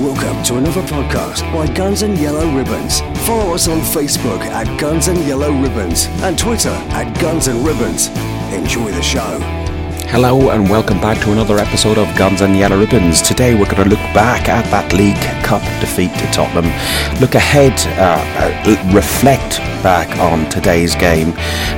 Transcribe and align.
Welcome 0.00 0.42
to 0.44 0.56
another 0.56 0.80
podcast 0.80 1.42
by 1.52 1.70
Guns 1.74 2.00
and 2.00 2.16
Yellow 2.16 2.50
Ribbons. 2.56 3.00
Follow 3.26 3.52
us 3.52 3.68
on 3.68 3.80
Facebook 3.80 4.40
at 4.40 4.80
Guns 4.80 5.08
and 5.08 5.18
Yellow 5.26 5.52
Ribbons 5.52 6.06
and 6.22 6.38
Twitter 6.38 6.70
at 6.70 7.20
Guns 7.20 7.48
and 7.48 7.62
Ribbons. 7.66 8.08
Enjoy 8.50 8.90
the 8.92 9.02
show. 9.02 9.59
Hello 10.10 10.50
and 10.50 10.68
welcome 10.68 11.00
back 11.00 11.22
to 11.22 11.30
another 11.30 11.58
episode 11.58 11.96
of 11.96 12.12
Guns 12.18 12.40
and 12.40 12.56
Yellow 12.56 12.80
Ribbons. 12.80 13.22
Today 13.22 13.54
we're 13.54 13.70
going 13.70 13.84
to 13.84 13.88
look 13.88 14.00
back 14.12 14.48
at 14.48 14.64
that 14.72 14.92
League 14.92 15.14
Cup 15.44 15.62
defeat 15.80 16.10
to 16.18 16.26
Tottenham, 16.32 16.66
look 17.20 17.36
ahead, 17.36 17.72
uh, 17.96 18.18
uh, 18.42 18.92
reflect 18.92 19.58
back 19.84 20.18
on 20.18 20.50
today's 20.50 20.96
game 20.96 21.28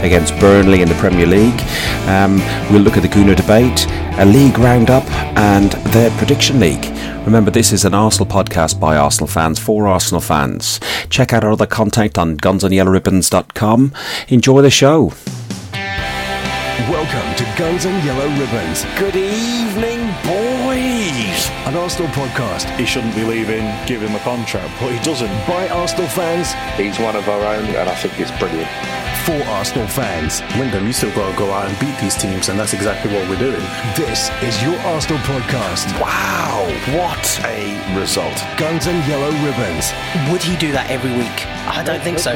against 0.02 0.34
Burnley 0.40 0.80
in 0.80 0.88
the 0.88 0.94
Premier 0.94 1.26
League. 1.26 1.60
Um, 2.08 2.38
we'll 2.72 2.80
look 2.80 2.96
at 2.96 3.02
the 3.02 3.08
Gooner 3.08 3.36
debate, 3.36 3.86
a 4.18 4.24
league 4.24 4.58
roundup, 4.58 5.04
and 5.36 5.72
the 5.92 6.10
prediction 6.16 6.58
league. 6.58 6.86
Remember, 7.26 7.50
this 7.50 7.70
is 7.70 7.84
an 7.84 7.92
Arsenal 7.92 8.26
podcast 8.26 8.80
by 8.80 8.96
Arsenal 8.96 9.28
fans 9.28 9.58
for 9.58 9.86
Arsenal 9.86 10.22
fans. 10.22 10.80
Check 11.10 11.34
out 11.34 11.44
our 11.44 11.52
other 11.52 11.66
content 11.66 12.16
on 12.16 12.38
gunsandyellowribbons.com. 12.38 13.92
Enjoy 14.28 14.62
the 14.62 14.70
show. 14.70 15.12
Welcome 17.32 17.46
to 17.54 17.58
Guns 17.58 17.84
and 17.86 18.04
Yellow 18.04 18.28
Ribbons. 18.38 18.84
Good 18.98 19.16
evening, 19.16 20.00
boys. 20.22 21.48
An 21.64 21.74
Arsenal 21.74 22.08
podcast 22.08 22.68
he 22.76 22.84
shouldn't 22.84 23.14
be 23.14 23.24
leaving, 23.24 23.64
give 23.86 24.02
him 24.02 24.14
a 24.14 24.18
contract, 24.18 24.68
but 24.78 24.92
he 24.92 24.98
doesn't. 25.02 25.30
by 25.48 25.66
Arsenal 25.70 26.08
fans 26.08 26.52
He's 26.76 26.98
one 26.98 27.16
of 27.16 27.26
our 27.30 27.40
own, 27.40 27.64
and 27.64 27.88
I 27.88 27.94
think 27.94 28.20
it's 28.20 28.30
brilliant. 28.38 28.68
for 29.24 29.32
Arsenal 29.48 29.86
fans. 29.88 30.42
Wyndham, 30.58 30.86
you 30.86 30.92
still 30.92 31.10
got 31.14 31.32
to 31.32 31.38
go 31.38 31.50
out 31.52 31.70
and 31.70 31.78
beat 31.80 31.98
these 32.02 32.16
teams, 32.16 32.50
and 32.50 32.60
that's 32.60 32.74
exactly 32.74 33.10
what 33.14 33.26
we're 33.30 33.38
doing. 33.38 33.64
This 33.96 34.28
is 34.42 34.62
your 34.62 34.76
Arsenal 34.80 35.18
podcast. 35.24 35.88
Wow, 36.02 36.68
what 36.98 37.40
a 37.46 37.98
result. 37.98 38.36
Guns 38.58 38.86
and 38.88 39.08
Yellow 39.08 39.32
Ribbons. 39.40 39.90
Would 40.30 40.42
he 40.42 40.54
do 40.58 40.70
that 40.72 40.90
every 40.90 41.12
week? 41.16 41.46
I 41.66 41.82
don't 41.82 42.02
think 42.02 42.18
so. 42.18 42.34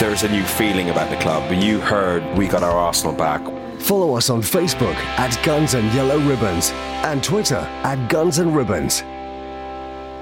There's 0.00 0.22
a 0.22 0.30
new 0.30 0.44
feeling 0.44 0.88
about 0.88 1.10
the 1.10 1.16
club. 1.16 1.52
You 1.52 1.78
heard 1.78 2.24
we 2.38 2.46
got 2.48 2.62
our 2.62 2.72
Arsenal 2.72 3.12
back. 3.12 3.42
Follow 3.80 4.16
us 4.16 4.28
on 4.28 4.42
Facebook 4.42 4.94
at 5.18 5.42
Guns 5.44 5.74
and 5.74 5.90
Yellow 5.94 6.18
Ribbons 6.18 6.70
and 7.04 7.24
Twitter 7.24 7.56
at 7.56 8.08
Guns 8.10 8.38
and 8.38 8.54
Ribbons. 8.54 9.00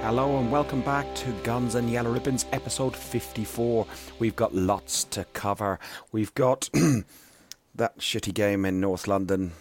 Hello 0.02 0.38
and 0.38 0.52
welcome 0.52 0.82
back 0.82 1.12
to 1.16 1.32
Guns 1.42 1.74
and 1.74 1.90
Yellow 1.90 2.12
Ribbons, 2.12 2.46
episode 2.52 2.94
54. 2.94 3.84
We've 4.20 4.36
got 4.36 4.54
lots 4.54 5.02
to 5.04 5.24
cover. 5.32 5.80
We've 6.12 6.32
got 6.34 6.70
that 7.74 7.98
shitty 7.98 8.32
game 8.34 8.64
in 8.64 8.78
North 8.78 9.08
London. 9.08 9.52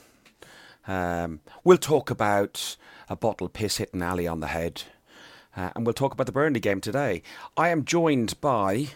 Um, 0.87 1.39
we'll 1.63 1.77
talk 1.80 2.11
about 2.11 2.77
a 3.09 3.15
bottle 3.15 3.49
piss 3.49 3.77
hitting 3.77 4.03
Alli 4.03 4.27
on 4.27 4.39
the 4.39 4.47
head. 4.47 4.83
Uh, 5.57 5.71
and 5.75 5.83
we'll 5.85 5.93
talk 5.93 6.13
about 6.13 6.27
the 6.27 6.31
Burnley 6.31 6.59
game 6.59 6.81
today. 6.81 7.23
I 7.57 7.69
am 7.69 7.85
joined 7.85 8.39
by 8.39 8.89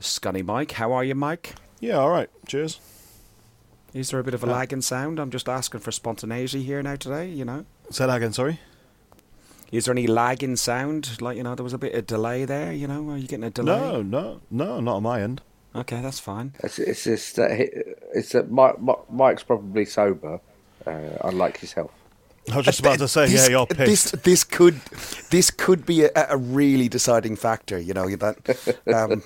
Scunny 0.00 0.44
Mike. 0.44 0.72
How 0.72 0.92
are 0.92 1.04
you, 1.04 1.14
Mike? 1.14 1.54
Yeah, 1.78 1.96
all 1.96 2.10
right. 2.10 2.28
Cheers. 2.46 2.78
Is 3.92 4.10
there 4.10 4.20
a 4.20 4.24
bit 4.24 4.34
of 4.34 4.44
a 4.44 4.46
lag 4.46 4.72
in 4.72 4.82
sound? 4.82 5.18
I'm 5.18 5.30
just 5.30 5.48
asking 5.48 5.80
for 5.80 5.90
spontaneity 5.90 6.62
here 6.62 6.82
now 6.82 6.96
today, 6.96 7.28
you 7.28 7.44
know. 7.44 7.64
Say 7.90 8.06
that 8.06 8.16
again. 8.16 8.32
Sorry. 8.32 8.60
Is 9.72 9.84
there 9.84 9.92
any 9.92 10.06
lag 10.06 10.42
in 10.42 10.56
sound? 10.56 11.20
Like, 11.20 11.36
you 11.36 11.42
know, 11.42 11.54
there 11.54 11.64
was 11.64 11.72
a 11.72 11.78
bit 11.78 11.94
of 11.94 12.06
delay 12.06 12.44
there, 12.44 12.72
you 12.72 12.86
know? 12.86 13.08
Are 13.10 13.16
you 13.16 13.26
getting 13.26 13.44
a 13.44 13.50
delay? 13.50 13.78
No, 13.78 14.02
no, 14.02 14.40
no, 14.50 14.80
not 14.80 14.96
on 14.96 15.02
my 15.02 15.20
end. 15.22 15.42
Okay, 15.74 16.00
that's 16.00 16.18
fine. 16.20 16.54
It's, 16.62 16.78
it's 16.78 17.04
just 17.04 17.36
that 17.36 17.56
he- 17.56 17.70
it's 18.14 18.30
that 18.32 18.50
Mike, 18.50 18.80
Mike- 18.80 19.10
Mike's 19.10 19.42
probably 19.44 19.84
sober, 19.84 20.40
uh, 20.86 21.00
unlike 21.22 21.62
yourself. 21.62 21.90
I 22.50 22.56
was 22.56 22.66
just 22.66 22.80
about 22.80 22.98
to 22.98 23.08
say, 23.08 23.28
yeah, 23.28 23.48
you're 23.48 23.66
This, 23.66 24.10
this 24.10 24.44
could, 24.44 24.80
this 25.30 25.50
could 25.50 25.84
be 25.84 26.04
a, 26.04 26.10
a 26.30 26.36
really 26.36 26.88
deciding 26.88 27.36
factor. 27.36 27.78
You 27.78 27.94
know 27.94 28.08
that. 28.16 28.36
Um, 28.92 29.22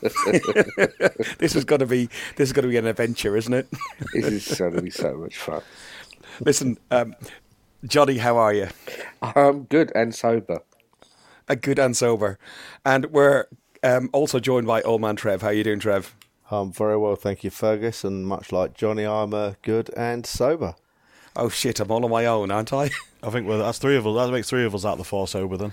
this 1.39 1.55
is 1.55 1.65
going 1.65 1.79
to 1.79 1.87
be, 1.87 2.09
this 2.37 2.49
is 2.49 2.53
going 2.53 2.65
to 2.65 2.69
be 2.69 2.77
an 2.77 2.87
adventure, 2.87 3.37
isn't 3.37 3.55
it? 3.55 3.69
This 4.12 4.50
is 4.50 4.59
going 4.59 4.75
to 4.75 4.83
be 4.83 4.91
so 4.91 5.16
much 5.16 5.37
fun. 5.38 5.62
Listen, 6.41 6.78
um, 6.91 7.15
Johnny, 7.87 8.19
how 8.19 8.37
are 8.37 8.53
you? 8.53 8.69
I'm 9.22 9.65
good 9.65 9.93
and 9.94 10.15
sober. 10.15 10.61
A 11.49 11.56
good 11.56 11.78
and 11.78 11.94
sober, 11.94 12.38
and 12.87 13.06
we're 13.06 13.44
um, 13.83 14.09
also 14.15 14.41
joined 14.41 14.67
by 14.67 14.81
old 14.83 15.03
man 15.03 15.15
Trev. 15.15 15.43
How 15.43 15.49
are 15.49 15.53
you 15.53 15.62
doing, 15.62 15.78
Trev? 15.78 16.15
I'm 16.50 16.72
very 16.72 16.97
well, 16.97 17.17
thank 17.17 17.44
you, 17.44 17.50
Fergus. 17.50 18.03
And 18.03 18.27
much 18.27 18.50
like 18.50 18.75
Johnny, 18.75 19.05
I'm 19.05 19.34
uh, 19.34 19.53
good 19.62 19.91
and 19.94 20.25
sober. 20.25 20.75
Oh 21.37 21.49
shit, 21.49 21.81
I'm 21.81 21.91
all 21.91 22.05
on 22.05 22.11
my 22.11 22.27
own, 22.27 22.50
aren't 22.50 22.72
I? 22.72 22.91
I 23.25 23.31
think 23.31 23.49
that's 23.49 23.79
three 23.79 23.97
of 23.97 24.07
us. 24.07 24.17
That 24.17 24.33
makes 24.33 24.51
three 24.51 24.65
of 24.65 24.75
us 24.75 24.85
out 24.85 24.93
of 24.93 24.99
the 24.99 25.05
four 25.05 25.27
sober 25.27 25.57
then. 25.57 25.73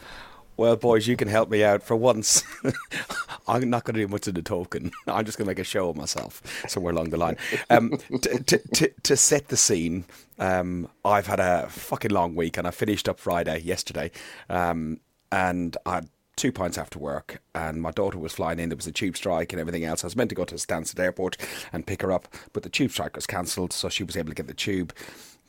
Well, 0.57 0.75
boys, 0.75 1.07
you 1.07 1.17
can 1.17 1.27
help 1.27 1.49
me 1.49 1.63
out 1.63 1.81
for 1.81 1.95
once. 1.95 2.43
I'm 3.47 3.69
not 3.69 3.83
going 3.83 3.95
to 3.95 4.01
do 4.01 4.07
much 4.07 4.27
of 4.27 4.35
the 4.35 4.41
talking. 4.41 4.91
I'm 5.07 5.25
just 5.25 5.37
going 5.37 5.45
to 5.45 5.49
make 5.49 5.59
a 5.59 5.63
show 5.63 5.89
of 5.89 5.97
myself 5.97 6.41
somewhere 6.67 6.93
along 6.93 7.09
the 7.09 7.17
line. 7.17 7.37
Um, 7.69 7.97
to, 8.21 8.43
to, 8.43 8.57
to, 8.57 8.91
to 9.03 9.17
set 9.17 9.47
the 9.47 9.57
scene, 9.57 10.05
um, 10.39 10.87
I've 11.03 11.27
had 11.27 11.39
a 11.39 11.67
fucking 11.69 12.11
long 12.11 12.35
week 12.35 12.57
and 12.57 12.67
I 12.67 12.71
finished 12.71 13.09
up 13.09 13.19
Friday, 13.19 13.59
yesterday. 13.59 14.11
Um, 14.49 14.99
and 15.31 15.75
I 15.85 15.95
had 15.95 16.09
two 16.35 16.51
pints 16.51 16.77
after 16.77 16.99
work 16.99 17.41
and 17.55 17.81
my 17.81 17.91
daughter 17.91 18.19
was 18.19 18.33
flying 18.33 18.59
in. 18.59 18.69
There 18.69 18.75
was 18.75 18.87
a 18.87 18.91
tube 18.91 19.17
strike 19.17 19.53
and 19.53 19.59
everything 19.59 19.83
else. 19.83 20.03
I 20.03 20.07
was 20.07 20.15
meant 20.15 20.29
to 20.29 20.35
go 20.35 20.45
to 20.45 20.55
Stansted 20.55 20.99
Airport 20.99 21.37
and 21.73 21.87
pick 21.87 22.01
her 22.01 22.11
up, 22.11 22.27
but 22.53 22.63
the 22.63 22.69
tube 22.69 22.91
strike 22.91 23.15
was 23.15 23.25
cancelled, 23.25 23.73
so 23.73 23.89
she 23.89 24.03
was 24.03 24.15
able 24.15 24.29
to 24.29 24.35
get 24.35 24.47
the 24.47 24.53
tube 24.53 24.93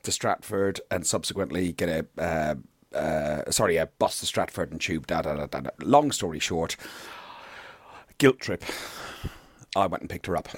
to 0.02 0.12
Stratford 0.12 0.80
and 0.90 1.06
subsequently 1.06 1.72
get 1.72 1.88
a 1.88 2.22
uh, 2.22 2.54
uh, 2.96 3.50
sorry 3.50 3.76
a 3.76 3.86
bus 3.86 4.20
to 4.20 4.26
Stratford 4.26 4.70
and 4.70 4.80
tube. 4.80 5.06
Da, 5.06 5.22
da, 5.22 5.34
da, 5.34 5.46
da, 5.46 5.60
da. 5.60 5.70
Long 5.80 6.12
story 6.12 6.38
short, 6.38 6.76
guilt 8.18 8.38
trip. 8.38 8.64
I 9.74 9.86
went 9.86 10.02
and 10.02 10.10
picked 10.10 10.26
her 10.26 10.36
up. 10.36 10.48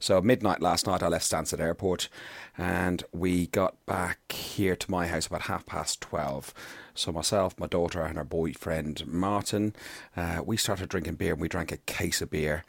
So 0.00 0.20
midnight 0.22 0.62
last 0.62 0.86
night, 0.86 1.02
I 1.02 1.08
left 1.08 1.28
Stansted 1.28 1.58
Airport, 1.58 2.08
and 2.56 3.02
we 3.12 3.48
got 3.48 3.84
back 3.84 4.30
here 4.30 4.76
to 4.76 4.90
my 4.90 5.08
house 5.08 5.26
about 5.26 5.42
half 5.42 5.66
past 5.66 6.00
twelve. 6.00 6.54
So 6.94 7.10
myself, 7.12 7.58
my 7.58 7.66
daughter, 7.66 8.02
and 8.02 8.16
her 8.16 8.24
boyfriend 8.24 9.06
Martin, 9.06 9.74
uh, 10.16 10.40
we 10.44 10.56
started 10.56 10.88
drinking 10.88 11.16
beer, 11.16 11.32
and 11.32 11.42
we 11.42 11.48
drank 11.48 11.72
a 11.72 11.78
case 11.78 12.22
of 12.22 12.30
beer 12.30 12.64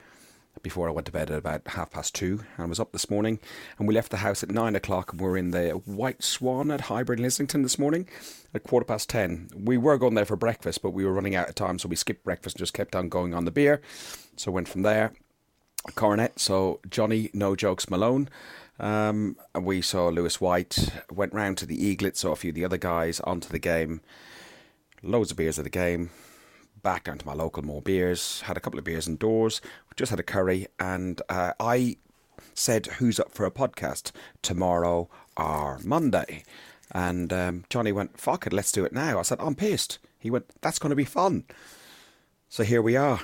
before 0.61 0.87
I 0.87 0.91
went 0.91 1.05
to 1.07 1.11
bed 1.11 1.29
at 1.29 1.37
about 1.37 1.67
half 1.67 1.91
past 1.91 2.15
two. 2.15 2.41
And 2.57 2.69
was 2.69 2.79
up 2.79 2.91
this 2.91 3.09
morning, 3.09 3.39
and 3.77 3.87
we 3.87 3.93
left 3.93 4.11
the 4.11 4.17
house 4.17 4.43
at 4.43 4.51
nine 4.51 4.75
o'clock, 4.75 5.11
and 5.11 5.21
we 5.21 5.27
were 5.27 5.37
in 5.37 5.51
the 5.51 5.71
White 5.71 6.23
Swan 6.23 6.71
at 6.71 6.81
Highbury 6.81 7.19
in 7.19 7.25
Islington 7.25 7.63
this 7.63 7.79
morning 7.79 8.07
at 8.53 8.63
quarter 8.63 8.85
past 8.85 9.09
ten. 9.09 9.49
We 9.55 9.77
were 9.77 9.97
going 9.97 10.15
there 10.15 10.25
for 10.25 10.35
breakfast, 10.35 10.81
but 10.81 10.91
we 10.91 11.05
were 11.05 11.13
running 11.13 11.35
out 11.35 11.49
of 11.49 11.55
time, 11.55 11.79
so 11.79 11.87
we 11.89 11.95
skipped 11.95 12.23
breakfast 12.23 12.55
and 12.55 12.59
just 12.59 12.73
kept 12.73 12.95
on 12.95 13.09
going 13.09 13.33
on 13.33 13.45
the 13.45 13.51
beer. 13.51 13.81
So 14.35 14.51
went 14.51 14.67
from 14.67 14.83
there. 14.83 15.13
Coronet, 15.95 16.39
so 16.39 16.79
Johnny 16.89 17.29
No 17.33 17.55
Jokes 17.55 17.89
Malone. 17.89 18.29
Um, 18.79 19.35
and 19.53 19.65
we 19.65 19.81
saw 19.81 20.07
Lewis 20.07 20.39
White, 20.39 20.89
went 21.11 21.33
round 21.33 21.57
to 21.57 21.65
the 21.65 21.77
Eaglet, 21.77 22.15
saw 22.15 22.31
a 22.31 22.35
few 22.35 22.49
of 22.49 22.55
the 22.55 22.65
other 22.65 22.77
guys 22.77 23.19
onto 23.21 23.49
the 23.49 23.59
game. 23.59 24.01
Loads 25.03 25.31
of 25.31 25.37
beers 25.37 25.57
at 25.59 25.63
the 25.63 25.69
game. 25.69 26.11
Back 26.81 27.05
down 27.05 27.17
to 27.17 27.25
my 27.25 27.33
local 27.33 27.63
more 27.63 27.81
beers. 27.81 28.41
Had 28.41 28.57
a 28.57 28.59
couple 28.59 28.79
of 28.79 28.85
beers 28.85 29.07
indoors. 29.07 29.61
Just 29.95 30.11
had 30.11 30.19
a 30.19 30.23
curry, 30.23 30.67
and 30.79 31.21
uh, 31.27 31.53
I 31.59 31.97
said, 32.53 32.85
"Who's 32.85 33.19
up 33.19 33.31
for 33.31 33.45
a 33.45 33.51
podcast 33.51 34.11
tomorrow 34.41 35.09
or 35.35 35.79
Monday?" 35.83 36.43
And 36.91 37.33
um, 37.33 37.65
Johnny 37.69 37.91
went, 37.91 38.19
"Fuck 38.19 38.47
it, 38.47 38.53
let's 38.53 38.71
do 38.71 38.85
it 38.85 38.93
now." 38.93 39.19
I 39.19 39.23
said, 39.23 39.39
"I'm 39.41 39.55
pissed." 39.55 39.99
He 40.19 40.29
went, 40.29 40.45
"That's 40.61 40.79
going 40.79 40.91
to 40.91 40.95
be 40.95 41.05
fun." 41.05 41.43
So 42.47 42.63
here 42.63 42.81
we 42.81 42.95
are. 42.95 43.19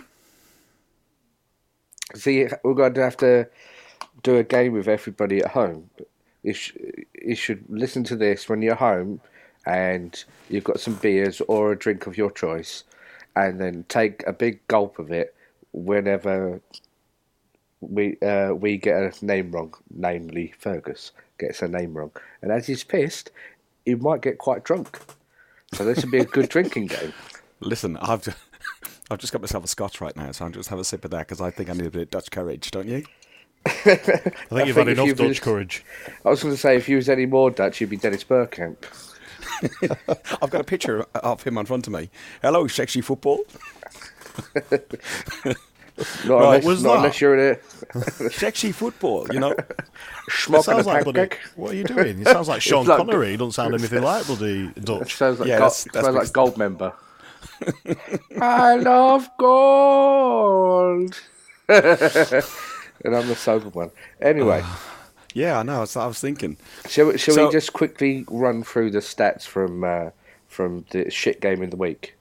See, 2.13 2.47
we're 2.63 2.73
going 2.73 2.93
to 2.93 3.01
have 3.01 3.17
to 3.17 3.47
do 4.21 4.37
a 4.37 4.43
game 4.43 4.73
with 4.73 4.87
everybody 4.87 5.39
at 5.39 5.51
home. 5.51 5.89
You, 6.43 6.53
sh- 6.53 6.77
you 7.21 7.35
should 7.35 7.65
listen 7.69 8.03
to 8.05 8.15
this 8.15 8.47
when 8.47 8.61
you're 8.61 8.75
home 8.75 9.21
and 9.65 10.23
you've 10.49 10.63
got 10.63 10.79
some 10.79 10.95
beers 10.95 11.41
or 11.47 11.71
a 11.71 11.77
drink 11.77 12.05
of 12.05 12.17
your 12.17 12.29
choice, 12.29 12.83
and 13.35 13.59
then 13.59 13.85
take 13.89 14.23
a 14.27 14.33
big 14.33 14.65
gulp 14.67 14.99
of 14.99 15.11
it 15.11 15.35
whenever 15.71 16.61
we 17.81 18.17
uh, 18.21 18.53
we 18.53 18.77
get 18.77 19.21
a 19.21 19.25
name 19.25 19.51
wrong, 19.51 19.73
namely 19.93 20.53
Fergus 20.57 21.11
gets 21.37 21.61
a 21.61 21.67
name 21.67 21.93
wrong, 21.93 22.11
and 22.41 22.51
as 22.51 22.67
he's 22.67 22.83
pissed, 22.83 23.31
he 23.85 23.95
might 23.95 24.21
get 24.21 24.37
quite 24.37 24.63
drunk. 24.63 24.99
So 25.73 25.83
this 25.83 26.01
would 26.03 26.11
be 26.11 26.19
a 26.19 26.25
good 26.25 26.49
drinking 26.49 26.87
game. 26.87 27.13
Listen, 27.59 27.97
I've 27.97 28.21
just, 28.23 28.37
I've 29.11 29.17
just 29.19 29.33
got 29.33 29.41
myself 29.41 29.63
a 29.63 29.67
scotch 29.67 29.99
right 29.99 30.15
now, 30.15 30.31
so 30.31 30.45
I'll 30.45 30.51
just 30.51 30.69
have 30.69 30.79
a 30.79 30.83
sip 30.83 31.03
of 31.05 31.11
that 31.11 31.27
because 31.27 31.41
I 31.41 31.51
think 31.51 31.69
I 31.69 31.73
need 31.73 31.87
a 31.87 31.91
bit 31.91 32.01
of 32.03 32.09
Dutch 32.11 32.31
courage, 32.31 32.71
don't 32.71 32.87
you? 32.87 33.03
I 33.65 33.71
think 33.73 33.87
you've 33.87 34.51
think 34.51 34.75
had 34.75 34.87
enough 34.89 35.07
you've 35.07 35.17
Dutch 35.17 35.27
used- 35.27 35.41
courage. 35.41 35.83
I 36.23 36.29
was 36.29 36.41
going 36.41 36.53
to 36.53 36.59
say, 36.59 36.77
if 36.77 36.87
you 36.87 36.97
was 36.97 37.09
any 37.09 37.25
more 37.25 37.51
Dutch, 37.51 37.81
you'd 37.81 37.89
be 37.89 37.97
Dennis 37.97 38.23
Bergkamp. 38.23 38.77
I've 40.41 40.49
got 40.49 40.61
a 40.61 40.63
picture 40.65 41.05
of 41.15 41.43
him 41.43 41.57
in 41.57 41.65
front 41.65 41.87
of 41.87 41.93
me. 41.93 42.09
Hello, 42.41 42.67
sexy 42.67 43.01
football. 43.01 43.39
Not, 46.25 46.39
Right, 46.41 46.43
unless, 46.57 46.65
was 46.65 46.83
not 46.83 46.89
that? 46.89 46.97
unless 46.97 47.21
you're 47.21 47.37
in 47.51 47.57
a 47.93 48.29
Sexy 48.31 48.73
football, 48.73 49.27
you 49.31 49.39
know. 49.39 49.55
Schmuck 50.29 50.63
sounds 50.63 50.85
like, 50.85 51.05
buddy, 51.05 51.19
pancake. 51.21 51.39
what 51.55 51.71
are 51.71 51.75
you 51.75 51.85
doing? 51.85 52.19
It 52.19 52.27
sounds 52.27 52.49
like 52.49 52.61
Sean 52.61 52.85
like- 52.85 52.97
Connery. 52.97 53.29
He 53.31 53.37
doesn't 53.37 53.53
sound 53.53 53.73
anything 53.73 54.03
like 54.03 54.25
bloody 54.25 54.67
Dutch. 54.71 55.15
Sounds 55.15 55.39
like, 55.39 55.47
Yeah, 55.47 55.59
gold, 55.59 55.71
that's- 55.71 55.83
that's 55.93 56.05
smells 56.07 56.15
like 56.15 56.33
because- 56.33 56.53
Goldmember. 56.53 56.93
I 58.41 58.75
love 58.75 59.29
gold. 59.37 61.15
and 61.69 63.15
I'm 63.15 63.27
the 63.29 63.35
sober 63.37 63.69
one. 63.69 63.91
Anyway, 64.21 64.59
ah. 64.65 64.94
Yeah, 65.35 65.59
I 65.59 65.63
know. 65.63 65.79
that's 65.79 65.95
what 65.97 66.03
I 66.03 66.07
was 66.07 66.19
thinking. 66.21 66.55
shall, 66.87 67.07
we, 67.07 67.17
shall 67.17 67.35
So- 67.35 67.45
we 67.47 67.51
just 67.51 67.73
quickly 67.73 68.23
run 68.29 68.63
through 68.63 68.91
the 68.91 68.99
stats 68.99 69.43
from 69.45 69.83
uh, 69.83 70.09
from 70.47 70.85
the 70.91 71.11
shit 71.11 71.41
game 71.41 71.61
in 71.61 71.69
the 71.69 71.75
week? 71.75 72.15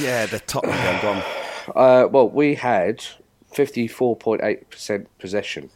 Yeah, 0.00 0.24
the 0.26 0.40
top 0.40 0.66
one. 0.66 1.00
gone. 1.02 1.22
Uh, 1.76 2.08
well, 2.10 2.26
we 2.26 2.54
had 2.54 3.04
54.8% 3.54 5.06
possession 5.18 5.68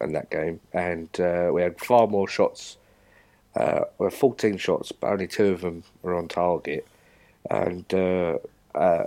in 0.00 0.12
that 0.14 0.30
game, 0.30 0.60
and 0.72 1.08
uh, 1.20 1.50
we 1.52 1.60
had 1.60 1.78
far 1.78 2.06
more 2.06 2.26
shots. 2.26 2.78
Uh, 3.54 3.80
we 3.98 4.04
had 4.06 4.14
14 4.14 4.56
shots, 4.56 4.90
but 4.90 5.08
only 5.08 5.26
two 5.26 5.48
of 5.48 5.60
them 5.60 5.82
were 6.00 6.14
on 6.14 6.28
target. 6.28 6.86
And 7.50 7.84
uh, 7.92 8.38
uh, 8.74 9.04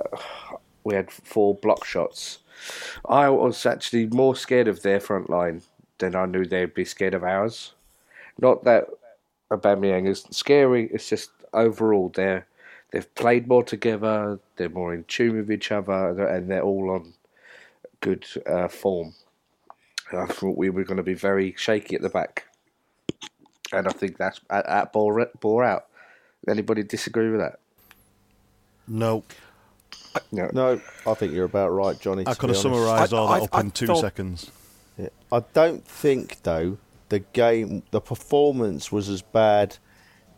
we 0.83 0.93
had 0.93 1.09
four 1.09 1.55
block 1.55 1.85
shots. 1.85 2.37
I 3.09 3.29
was 3.29 3.65
actually 3.65 4.05
more 4.07 4.35
scared 4.35 4.67
of 4.67 4.83
their 4.83 4.99
front 4.99 5.27
line 5.27 5.63
than 6.01 6.15
I 6.15 6.25
knew 6.25 6.43
they'd 6.45 6.73
be 6.73 6.83
scared 6.83 7.13
of 7.13 7.23
ours. 7.23 7.73
Not 8.39 8.63
that 8.65 8.87
Aubameyang 9.51 10.07
is 10.07 10.25
scary, 10.31 10.89
it's 10.93 11.07
just 11.07 11.31
overall 11.53 12.11
they're 12.13 12.45
they've 12.91 13.13
played 13.15 13.47
more 13.47 13.63
together, 13.63 14.39
they're 14.57 14.69
more 14.69 14.93
in 14.93 15.05
tune 15.05 15.37
with 15.37 15.51
each 15.51 15.71
other, 15.71 16.27
and 16.27 16.49
they're 16.49 16.61
all 16.63 16.89
on 16.91 17.13
good 18.01 18.25
uh, 18.45 18.67
form. 18.67 19.13
And 20.11 20.19
I 20.19 20.25
thought 20.25 20.57
we 20.57 20.69
were 20.69 20.83
going 20.83 20.97
to 20.97 21.03
be 21.03 21.13
very 21.13 21.53
shaky 21.57 21.95
at 21.95 22.01
the 22.01 22.09
back, 22.09 22.45
and 23.71 23.87
I 23.87 23.91
think 23.91 24.17
that's 24.17 24.41
at, 24.49 24.65
that 24.67 24.91
bore, 24.91 25.29
bore 25.39 25.63
out. 25.63 25.85
Anybody 26.47 26.83
disagree 26.83 27.29
with 27.29 27.39
that? 27.39 27.59
No, 28.87 29.23
No. 30.31 30.49
No, 30.51 30.81
I 31.07 31.13
think 31.13 31.33
you're 31.33 31.45
about 31.45 31.69
right, 31.69 31.97
Johnny. 31.99 32.23
I 32.25 32.33
could 32.33 32.49
have 32.49 32.57
honest. 32.57 32.61
summarised 32.63 33.13
I- 33.13 33.17
all 33.17 33.27
that 33.27 33.41
I- 33.41 33.43
up 33.45 33.49
I 33.55 33.59
in 33.61 33.71
two 33.71 33.87
thought- 33.87 34.01
seconds. 34.01 34.51
Yeah. 35.01 35.09
I 35.31 35.43
don't 35.53 35.85
think 35.85 36.43
though 36.43 36.77
the 37.09 37.19
game, 37.19 37.83
the 37.91 38.01
performance 38.01 38.91
was 38.91 39.09
as 39.09 39.21
bad 39.21 39.77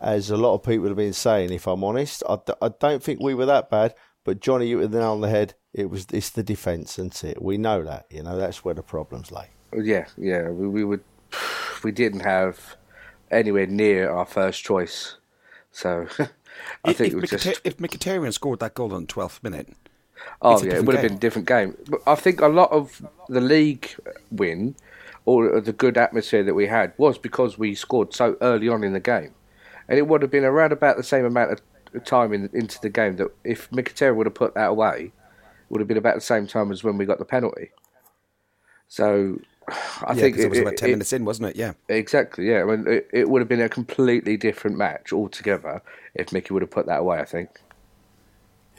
as 0.01 0.30
a 0.30 0.38
lot 0.38 0.54
of 0.56 0.63
people 0.63 0.88
have 0.88 0.98
been 0.98 1.13
saying. 1.13 1.51
If 1.51 1.68
I'm 1.68 1.83
honest, 1.83 2.24
I, 2.27 2.38
d- 2.45 2.54
I 2.62 2.69
don't 2.80 3.01
think 3.04 3.21
we 3.21 3.33
were 3.33 3.45
that 3.45 3.69
bad. 3.69 3.94
But 4.24 4.39
Johnny, 4.39 4.68
you 4.68 4.80
hit 4.80 4.92
the 4.92 5.00
nail 5.00 5.12
on 5.12 5.21
the 5.21 5.30
head. 5.30 5.54
It 5.74 5.89
was 5.89 6.07
it's 6.13 6.30
the 6.30 6.44
defence, 6.44 6.98
isn't 7.00 7.24
it? 7.24 7.42
We 7.42 7.57
know 7.57 7.83
that. 7.83 8.06
You 8.10 8.24
know 8.24 8.38
that's 8.38 8.63
where 8.63 8.74
the 8.74 8.83
problems 8.83 9.31
lay. 9.31 9.48
Yeah, 9.75 10.06
yeah. 10.18 10.50
We, 10.50 10.68
we 10.68 10.83
would. 10.83 11.04
We 11.83 11.92
didn't 11.92 12.21
have 12.21 12.77
anywhere 13.31 13.66
near 13.66 14.09
our 14.12 14.25
first 14.25 14.63
choice, 14.63 15.18
so 15.71 16.07
I 16.86 16.92
If- 16.92 16.98
think 16.98 17.07
if, 17.09 17.13
it 17.13 17.21
was 17.21 17.30
Mkhitar- 17.31 17.44
just. 17.44 17.62
if 17.63 17.77
Mkhitaryan 17.77 18.31
scored 18.33 18.59
that 18.59 18.75
goal 18.75 18.95
in 18.95 19.01
the 19.07 19.13
12th 19.13 19.42
minute, 19.44 19.74
Oh 20.42 20.64
yeah, 20.64 20.74
it 20.75 20.86
would 20.86 20.96
have 20.96 21.02
been 21.02 21.14
a 21.14 21.20
different 21.20 21.48
game. 21.48 21.78
But 21.90 22.02
I 22.08 22.16
think 22.16 22.42
a 22.42 22.48
lot 22.48 22.72
of 22.72 23.02
the 23.30 23.42
league 23.42 23.96
win, 24.31 24.75
or 25.25 25.60
the 25.62 25.74
good 25.74 25.98
atmosphere 25.98 26.44
that 26.44 26.54
we 26.54 26.68
had, 26.68 26.94
was 26.98 27.18
because 27.18 27.58
we 27.58 27.75
scored 27.75 28.14
so 28.14 28.38
early 28.42 28.68
on 28.68 28.84
in 28.84 28.94
the 28.94 29.00
game, 29.00 29.34
and 29.88 29.98
it 29.98 30.08
would 30.08 30.22
have 30.22 30.31
been 30.31 30.44
around 30.46 30.72
about 30.72 30.98
the 30.98 31.04
same 31.04 31.25
amount 31.25 31.52
of 31.52 32.04
time 32.06 32.34
in, 32.34 32.50
into 32.54 32.80
the 32.81 32.90
game 32.90 33.16
that 33.18 33.28
if 33.44 33.70
Mkhitaryan 33.72 34.16
would 34.16 34.25
have 34.25 34.34
put 34.34 34.54
that 34.56 34.70
away, 34.70 35.06
it 35.06 35.70
would 35.70 35.80
have 35.81 35.88
been 35.88 35.98
about 35.98 36.16
the 36.16 36.22
same 36.22 36.48
time 36.48 36.72
as 36.72 36.84
when 36.84 36.98
we 36.98 37.06
got 37.06 37.19
the 37.19 37.26
penalty. 37.26 37.72
So, 38.88 39.40
I 39.68 40.14
yeah, 40.14 40.22
think 40.22 40.36
'cause 40.36 40.44
it 40.46 40.50
was 40.50 40.60
about 40.60 40.78
10 40.78 40.90
it- 40.90 40.92
minutes 40.94 41.14
in, 41.14 41.26
wasn't 41.26 41.50
it? 41.50 41.56
Yeah. 41.56 41.74
Exactly, 41.90 42.50
yeah. 42.50 42.62
I 42.62 42.66
mean, 42.66 42.88
it, 42.88 43.10
it 43.14 43.30
would 43.30 43.42
have 43.42 43.50
been 43.50 43.62
a 43.62 43.69
completely 43.69 44.38
different 44.38 44.78
match 44.78 45.12
altogether 45.14 45.81
if 46.16 46.31
Mickey 46.31 46.54
would 46.54 46.62
have 46.64 46.72
put 46.72 46.86
that 46.88 47.00
away. 47.00 47.19
I 47.19 47.26
think. 47.26 47.50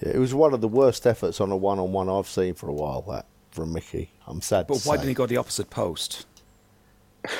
Yeah, 0.03 0.11
it 0.15 0.19
was 0.19 0.35
one 0.35 0.53
of 0.55 0.61
the 0.61 0.69
worst 0.69 1.07
efforts 1.07 1.41
on 1.41 1.51
a 1.51 1.57
one-on-one 1.57 2.09
I've 2.09 2.27
seen 2.29 2.55
for 2.55 2.69
a 2.69 2.73
while. 2.73 3.03
That 3.03 3.27
from 3.51 3.73
Mickey. 3.73 4.11
I'm 4.27 4.41
sad 4.41 4.67
But 4.67 4.79
to 4.81 4.89
why 4.89 4.95
say. 4.97 5.03
didn't 5.03 5.09
he 5.11 5.15
go 5.15 5.27
the 5.27 5.37
opposite 5.37 5.71
post? 5.71 6.27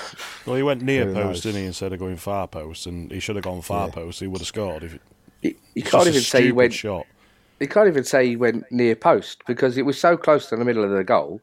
Well, 0.47 0.57
he 0.57 0.63
went 0.63 0.83
near 0.83 1.07
Who 1.07 1.15
post, 1.15 1.25
knows? 1.25 1.41
didn't 1.41 1.61
he, 1.63 1.67
instead 1.67 1.93
of 1.95 1.99
going 1.99 2.19
far 2.19 2.47
post, 2.47 2.85
and 2.87 3.11
he 3.11 3.19
should 3.19 3.37
have 3.37 3.45
gone 3.47 3.63
far 3.63 3.87
Yeah. 3.89 3.95
post. 3.95 4.21
He 4.21 4.27
would 4.27 4.41
have 4.43 4.47
scored. 4.47 4.83
If 4.85 4.95
it, 4.97 5.01
You, 5.41 5.55
you 5.75 5.83
can't 5.83 6.07
even 6.07 6.21
say 6.21 6.43
he 6.45 6.53
went. 6.53 6.75
shot. 6.75 7.07
You 7.61 7.67
can't 7.67 7.89
even 7.89 8.05
say 8.05 8.27
he 8.29 8.37
went 8.37 8.71
near 8.71 8.95
post 8.95 9.43
because 9.47 9.79
it 9.79 9.87
was 9.87 9.99
so 9.99 10.19
close 10.19 10.51
to 10.51 10.57
the 10.57 10.65
middle 10.67 10.85
of 10.85 10.91
the 10.91 11.03
goal. 11.03 11.41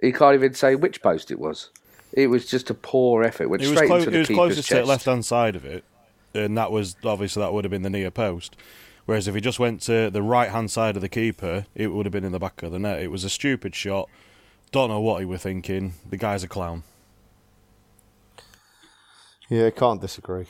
He 0.00 0.10
can't 0.10 0.34
even 0.34 0.54
say 0.54 0.74
which 0.74 1.02
post 1.02 1.30
it 1.30 1.38
was. 1.38 1.70
It 2.12 2.26
was 2.28 2.44
just 2.46 2.68
a 2.68 2.74
poor 2.74 3.22
effort. 3.22 3.48
Went 3.48 3.62
It 3.62 3.68
was, 3.68 3.76
straight 3.76 3.86
clo- 3.86 3.96
into 3.98 4.08
it 4.08 4.12
the 4.12 4.18
was 4.18 4.26
keeper's 4.28 4.36
closest 4.38 4.68
to 4.70 4.74
the 4.74 4.84
left 4.86 5.04
hand 5.04 5.24
side 5.24 5.54
of 5.54 5.64
it, 5.64 5.84
and 6.34 6.58
that 6.58 6.72
was 6.72 6.96
obviously 7.04 7.42
that 7.42 7.52
would 7.52 7.64
have 7.64 7.70
been 7.70 7.82
the 7.82 7.90
near 7.90 8.10
post. 8.10 8.56
Whereas 9.12 9.28
if 9.28 9.34
he 9.34 9.42
just 9.42 9.58
went 9.58 9.82
to 9.82 10.08
the 10.08 10.22
right 10.22 10.48
hand 10.48 10.70
side 10.70 10.96
of 10.96 11.02
the 11.02 11.08
keeper, 11.10 11.66
it 11.74 11.88
would 11.88 12.06
have 12.06 12.14
been 12.14 12.24
in 12.24 12.32
the 12.32 12.38
back 12.38 12.62
of 12.62 12.72
the 12.72 12.78
net. 12.78 13.02
It 13.02 13.10
was 13.10 13.24
a 13.24 13.28
stupid 13.28 13.74
shot. 13.74 14.08
Don't 14.70 14.88
know 14.88 15.00
what 15.00 15.20
he 15.20 15.26
were 15.26 15.36
thinking. 15.36 15.92
The 16.08 16.16
guy's 16.16 16.42
a 16.42 16.48
clown. 16.48 16.82
Yeah, 19.50 19.68
can't 19.68 20.00
disagree. 20.00 20.46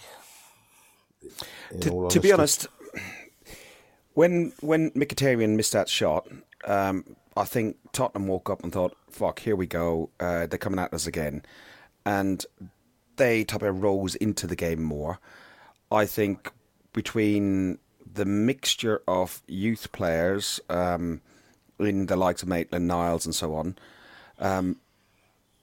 To, 1.80 2.06
to 2.08 2.20
be 2.20 2.30
honest, 2.30 2.68
when 4.14 4.52
when 4.60 4.92
Mkhitaryan 4.92 5.56
missed 5.56 5.72
that 5.72 5.88
shot, 5.88 6.28
um, 6.64 7.16
I 7.36 7.42
think 7.42 7.78
Tottenham 7.90 8.28
woke 8.28 8.48
up 8.48 8.62
and 8.62 8.72
thought, 8.72 8.96
"Fuck, 9.10 9.40
here 9.40 9.56
we 9.56 9.66
go. 9.66 10.10
Uh, 10.20 10.46
they're 10.46 10.56
coming 10.56 10.78
at 10.78 10.94
us 10.94 11.08
again," 11.08 11.42
and 12.06 12.46
they 13.16 13.42
type 13.42 13.62
of 13.62 13.82
rose 13.82 14.14
into 14.14 14.46
the 14.46 14.54
game 14.54 14.84
more. 14.84 15.18
I 15.90 16.06
think 16.06 16.52
between 16.92 17.80
the 18.14 18.24
mixture 18.24 19.02
of 19.06 19.42
youth 19.46 19.92
players 19.92 20.60
um, 20.68 21.20
in 21.78 22.06
the 22.06 22.16
likes 22.16 22.42
of 22.42 22.48
Maitland 22.48 22.86
Niles 22.86 23.26
and 23.26 23.34
so 23.34 23.54
on, 23.54 23.76
um, 24.38 24.76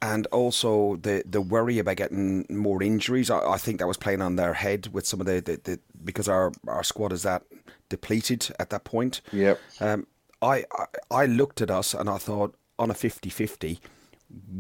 and 0.02 0.28
also 0.28 0.96
the 0.98 1.24
the 1.26 1.42
worry 1.42 1.80
about 1.80 1.98
getting 1.98 2.46
more 2.50 2.82
injuries. 2.82 3.30
I, 3.30 3.40
I 3.52 3.58
think 3.58 3.80
that 3.80 3.88
was 3.88 3.98
playing 3.98 4.22
on 4.22 4.36
their 4.36 4.54
head 4.54 4.88
with 4.94 5.06
some 5.06 5.20
of 5.20 5.26
the, 5.26 5.42
the, 5.42 5.60
the 5.64 5.80
because 6.04 6.28
our 6.28 6.52
our 6.68 6.84
squad 6.84 7.12
is 7.12 7.24
that 7.24 7.44
depleted 7.90 8.50
at 8.60 8.70
that 8.70 8.84
point. 8.84 9.22
Yep. 9.32 9.60
Um, 9.80 10.08
I, 10.42 10.64
I 10.72 10.86
I 11.12 11.26
looked 11.26 11.62
at 11.62 11.70
us 11.70 11.94
and 11.94 12.10
I 12.10 12.18
thought 12.18 12.56
on 12.78 12.90
a 12.90 12.94
50-50, 12.94 13.78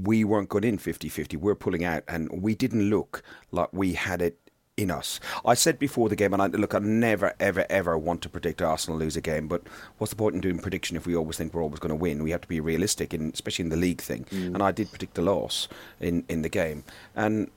we 0.03 0.25
weren't 0.25 0.49
good 0.49 0.65
in 0.65 0.77
50-50. 0.77 1.37
We're 1.37 1.55
pulling 1.55 1.85
out, 1.85 2.03
and 2.05 2.29
we 2.43 2.53
didn't 2.53 2.89
look 2.89 3.23
like 3.51 3.69
we 3.71 3.93
had 3.93 4.21
it 4.21 4.48
in 4.79 4.89
us. 4.89 5.19
I 5.45 5.55
said 5.55 5.77
before 5.77 6.07
the 6.07 6.15
game, 6.15 6.31
and 6.31 6.41
I 6.41 6.47
look, 6.47 6.73
I 6.73 6.79
never, 6.79 7.33
ever, 7.39 7.65
ever 7.69 7.97
want 7.97 8.21
to 8.21 8.29
predict 8.29 8.61
Arsenal 8.61 8.97
lose 8.97 9.17
a 9.17 9.21
game. 9.21 9.47
But 9.49 9.63
what's 9.97 10.11
the 10.11 10.15
point 10.15 10.35
in 10.35 10.41
doing 10.41 10.57
prediction 10.59 10.95
if 10.95 11.05
we 11.05 11.15
always 11.15 11.37
think 11.37 11.53
we're 11.53 11.61
always 11.61 11.79
going 11.79 11.89
to 11.89 11.95
win? 11.95 12.23
We 12.23 12.31
have 12.31 12.41
to 12.41 12.47
be 12.47 12.61
realistic, 12.61 13.13
in, 13.13 13.31
especially 13.33 13.63
in 13.63 13.69
the 13.69 13.75
league 13.75 14.01
thing. 14.01 14.25
Mm. 14.31 14.53
And 14.55 14.63
I 14.63 14.71
did 14.71 14.89
predict 14.89 15.15
the 15.15 15.21
loss 15.21 15.67
in 15.99 16.23
in 16.29 16.41
the 16.43 16.49
game, 16.49 16.85
and 17.13 17.51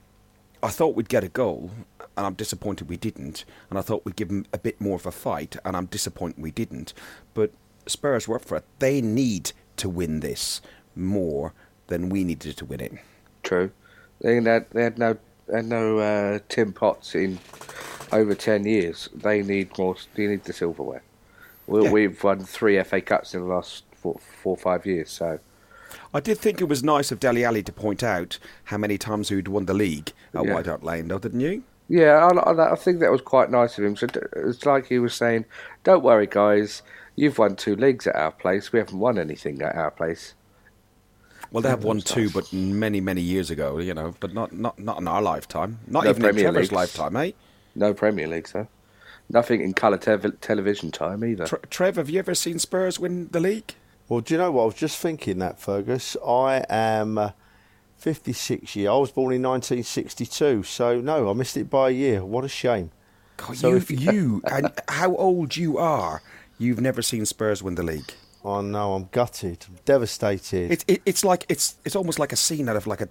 I 0.61 0.69
thought 0.69 0.95
we'd 0.95 1.09
get 1.09 1.23
a 1.23 1.29
goal, 1.29 1.71
and 2.17 2.25
I'm 2.25 2.33
disappointed 2.33 2.89
we 2.89 2.97
didn't. 2.97 3.45
And 3.69 3.79
I 3.79 3.81
thought 3.81 4.03
we'd 4.03 4.17
give 4.17 4.27
them 4.27 4.45
a 4.51 4.57
bit 4.57 4.81
more 4.81 4.95
of 4.95 5.05
a 5.05 5.11
fight, 5.11 5.55
and 5.63 5.77
I'm 5.77 5.85
disappointed 5.85 6.43
we 6.43 6.51
didn't. 6.51 6.93
But 7.33 7.51
Spurs 7.87 8.27
were 8.27 8.35
up 8.35 8.45
for 8.45 8.57
it. 8.57 8.65
They 8.79 9.01
need 9.01 9.53
to 9.77 9.87
win 9.87 10.19
this 10.19 10.61
more 10.95 11.53
than 11.87 12.09
we 12.09 12.23
needed 12.23 12.57
to 12.57 12.65
win 12.65 12.81
it. 12.81 12.93
True. 13.43 13.71
They 14.21 14.35
had, 14.41 14.69
they 14.71 14.83
had 14.83 14.97
no 14.97 15.17
they 15.53 15.57
had 15.59 15.67
no 15.67 15.99
uh, 15.99 16.39
Tim 16.49 16.73
Potts 16.73 17.13
in 17.13 17.37
over 18.11 18.33
ten 18.33 18.65
years. 18.65 19.07
They 19.13 19.43
need 19.43 19.77
more. 19.77 19.95
They 20.15 20.25
need 20.27 20.43
the 20.45 20.53
silverware. 20.53 21.03
We, 21.67 21.83
Yeah. 21.83 21.91
We've 21.91 22.23
won 22.23 22.43
three 22.43 22.81
FA 22.83 23.01
Cups 23.01 23.33
in 23.35 23.41
the 23.41 23.47
last 23.47 23.83
four, 23.95 24.19
four 24.41 24.55
or 24.55 24.57
five 24.57 24.85
years. 24.85 25.11
So 25.11 25.39
I 26.13 26.19
did 26.19 26.39
think 26.39 26.59
it 26.59 26.65
was 26.65 26.83
nice 26.83 27.11
of 27.11 27.19
Dele 27.19 27.45
Alli 27.45 27.61
to 27.63 27.71
point 27.71 28.01
out 28.03 28.39
how 28.65 28.77
many 28.77 28.97
times 28.97 29.29
we'd 29.29 29.47
won 29.47 29.65
the 29.65 29.73
league 29.73 30.11
at 30.33 30.43
Yeah. 30.45 30.53
White 30.55 30.65
Hart 30.65 30.83
Lane, 30.83 31.07
though, 31.07 31.19
didn't 31.19 31.39
you? 31.41 31.63
yeah, 31.87 32.27
I, 32.27 32.51
I, 32.51 32.71
I 32.71 32.75
think 32.75 32.99
that 33.01 33.11
was 33.11 33.21
quite 33.21 33.51
nice 33.51 33.77
of 33.77 33.83
him. 33.83 33.95
So 33.95 34.07
it's 34.35 34.65
like 34.65 34.87
he 34.87 34.97
was 34.99 35.13
saying, 35.13 35.45
"Don't 35.83 36.03
worry, 36.03 36.25
guys. 36.27 36.81
You've 37.15 37.37
won 37.37 37.55
two 37.55 37.75
leagues 37.75 38.07
at 38.07 38.15
our 38.15 38.31
place. 38.31 38.71
We 38.73 38.79
haven't 38.79 38.97
won 38.97 39.19
anything 39.19 39.61
at 39.61 39.75
our 39.75 39.91
place." 39.91 40.33
Well, 41.53 41.61
they 41.61 41.69
have 41.69 41.83
won 41.85 41.97
was 41.97 42.03
two, 42.03 42.29
but 42.31 42.51
many, 42.51 42.99
many 42.99 43.21
years 43.21 43.49
ago, 43.51 43.77
you 43.77 43.93
know, 43.93 44.15
but 44.19 44.33
not 44.33 44.51
not 44.51 44.77
not 44.79 44.99
in 44.99 45.07
our 45.07 45.21
lifetime. 45.21 45.79
Not 45.87 46.03
No 46.03 46.09
even 46.09 46.17
in 46.23 46.29
Premier 46.29 46.43
Trevor's 46.45 46.61
Leagues. 46.63 46.71
lifetime, 46.97 47.15
eh? 47.15 47.31
No 47.75 47.93
Premier 47.93 48.27
League, 48.27 48.47
sir. 48.47 48.67
Nothing 49.29 49.61
in 49.61 49.73
colour 49.73 49.97
tev- 49.97 50.37
television 50.41 50.91
time 50.91 51.23
either. 51.23 51.45
Tre- 51.47 51.59
Trev, 51.69 51.95
have 51.95 52.09
you 52.09 52.19
ever 52.19 52.35
seen 52.35 52.59
Spurs 52.59 52.99
win 52.99 53.29
the 53.31 53.39
league? 53.39 53.75
Well, 54.09 54.19
do 54.19 54.33
you 54.33 54.37
know 54.39 54.51
what? 54.51 54.63
I 54.63 54.65
was 54.65 54.75
just 54.75 54.97
thinking 54.99 55.39
that, 55.39 55.59
Fergus. 55.59 56.17
I 56.27 56.65
am 56.69 57.17
uh, 57.17 57.29
56 57.97 58.75
years. 58.75 58.89
I 58.89 58.95
was 58.95 59.11
born 59.11 59.33
in 59.33 59.41
1962, 59.43 60.63
so 60.63 60.99
no, 60.99 61.29
I 61.29 61.33
missed 61.33 61.55
it 61.55 61.69
by 61.69 61.89
a 61.89 61.91
year. 61.93 62.25
What 62.25 62.43
a 62.43 62.49
shame. 62.49 62.91
God, 63.37 63.55
So 63.57 63.69
you, 63.69 63.75
if- 63.77 63.91
you 63.91 64.41
and 64.45 64.71
how 64.87 65.15
old 65.15 65.55
you 65.55 65.77
are, 65.77 66.21
you've 66.59 66.81
never 66.81 67.01
seen 67.01 67.25
Spurs 67.25 67.63
win 67.63 67.75
the 67.75 67.83
league. 67.83 68.11
I 68.45 68.61
know. 68.61 68.93
I'm 68.93 69.07
gutted. 69.11 69.65
I'm 69.69 69.77
devastated. 69.85 70.71
It's 70.71 70.85
it, 70.87 71.01
it's 71.05 71.23
like 71.23 71.45
it's 71.49 71.75
it's 71.85 71.95
almost 71.95 72.19
like 72.19 72.33
a 72.33 72.35
scene 72.35 72.67
out 72.69 72.75
of 72.75 72.87
like 72.87 73.01
a 73.01 73.07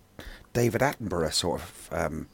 David 0.53 0.81
Attenborough 0.83 1.33
sort 1.33 1.61
of 1.63 1.89
um, 1.93 2.27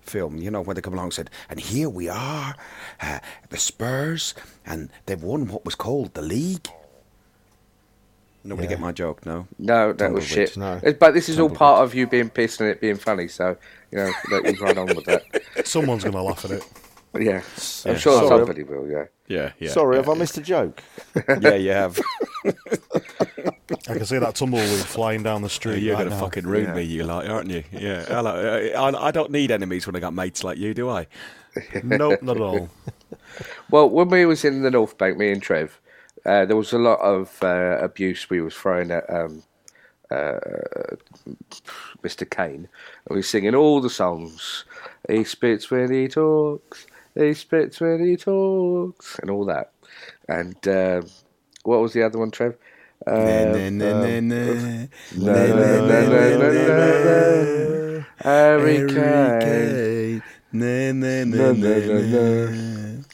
film, 0.00 0.38
you 0.38 0.50
know, 0.50 0.62
when 0.62 0.74
they 0.74 0.80
come 0.80 0.94
along 0.94 1.06
and 1.06 1.12
said, 1.12 1.30
and 1.50 1.60
here 1.60 1.90
we 1.90 2.08
are, 2.08 2.54
uh, 3.02 3.18
the 3.50 3.58
Spurs, 3.58 4.34
and 4.64 4.88
they've 5.04 5.22
won 5.22 5.48
what 5.48 5.64
was 5.66 5.74
called 5.74 6.14
the 6.14 6.22
league. 6.22 6.66
Nobody 8.44 8.66
Yeah. 8.66 8.70
get 8.74 8.80
my 8.80 8.92
joke, 8.92 9.26
no? 9.26 9.46
No, 9.58 9.92
that 9.92 10.12
was 10.12 10.24
shit. 10.26 10.56
no. 10.56 10.80
But 10.98 11.12
this 11.12 11.28
is 11.28 11.38
all 11.38 11.50
part 11.50 11.82
of 11.82 11.94
you 11.94 12.06
being 12.06 12.30
pissed 12.30 12.60
and 12.62 12.70
it 12.70 12.80
being 12.80 12.96
funny, 12.96 13.28
so 13.28 13.58
you 13.90 13.98
know 13.98 14.10
let 14.30 14.46
you 14.46 14.64
run 14.64 14.78
on 14.78 14.86
with 14.86 15.04
that. 15.04 15.22
Someone's 15.66 16.04
going 16.04 16.14
to 16.16 16.22
laugh 16.22 16.44
at 16.46 16.52
it. 16.52 16.62
But 17.18 17.26
yeah, 17.26 17.42
I'm 17.84 17.98
sure 17.98 18.12
Sorry. 18.16 18.28
somebody 18.28 18.62
will. 18.62 18.88
Yeah. 18.88 19.06
Yeah, 19.26 19.50
yeah. 19.58 19.70
Sorry, 19.70 19.96
have 19.96 20.08
I 20.08 20.14
missed 20.14 20.38
a 20.38 20.40
joke? 20.40 20.84
yeah, 21.40 21.56
you 21.56 21.72
have. 21.72 21.98
I 22.46 23.94
can 23.94 24.04
see 24.06 24.18
that 24.18 24.36
tumbleweed 24.36 24.68
flying 24.84 25.24
down 25.24 25.42
the 25.42 25.48
street. 25.48 25.82
You're 25.82 25.96
right 25.96 26.06
going 26.06 26.12
to 26.12 26.16
fucking 26.16 26.46
ruin 26.46 26.66
Yeah. 26.66 26.74
me, 26.74 26.82
you 26.84 27.02
like, 27.02 27.28
aren't 27.28 27.50
you? 27.50 27.64
Yeah. 27.72 28.04
Hello. 28.04 28.70
I, 28.76 29.08
I 29.08 29.10
don't 29.10 29.32
need 29.32 29.50
enemies 29.50 29.84
when 29.84 29.96
I 29.96 29.98
got 29.98 30.14
mates 30.14 30.44
like 30.44 30.58
you, 30.58 30.74
do 30.74 30.88
I? 30.88 31.08
Nope, 31.82 32.22
not 32.22 32.36
at 32.36 32.42
all. 32.42 32.70
Well, 33.70 33.90
when 33.90 34.10
we 34.10 34.24
was 34.24 34.44
in 34.44 34.62
the 34.62 34.70
North 34.70 34.96
Bank, 34.96 35.18
me 35.18 35.32
and 35.32 35.42
Trev, 35.42 35.80
uh, 36.24 36.44
there 36.44 36.56
was 36.56 36.72
a 36.72 36.78
lot 36.78 37.00
of 37.00 37.36
uh, 37.42 37.78
abuse 37.80 38.30
we 38.30 38.40
was 38.40 38.54
throwing 38.54 38.92
at 38.92 39.08
um, 39.12 39.42
uh, 40.12 40.38
Mr. 42.04 42.28
Kane. 42.30 42.68
And 43.06 43.10
we 43.10 43.16
were 43.16 43.22
singing 43.22 43.56
all 43.56 43.80
the 43.80 43.90
songs. 43.90 44.64
He 45.08 45.24
spits 45.24 45.68
when 45.68 45.92
he 45.92 46.06
talks. 46.06 46.86
He 47.18 47.34
spits 47.34 47.80
when 47.80 48.04
he 48.04 48.16
talks, 48.16 49.18
and 49.18 49.30
all 49.30 49.44
that. 49.46 49.72
And 50.28 50.68
uh, 50.68 51.02
what 51.64 51.80
was 51.80 51.92
the 51.92 52.04
other 52.04 52.18
one, 52.18 52.30
Trev? 52.30 52.56
Harry 58.18 58.86
Kane. 58.88 60.22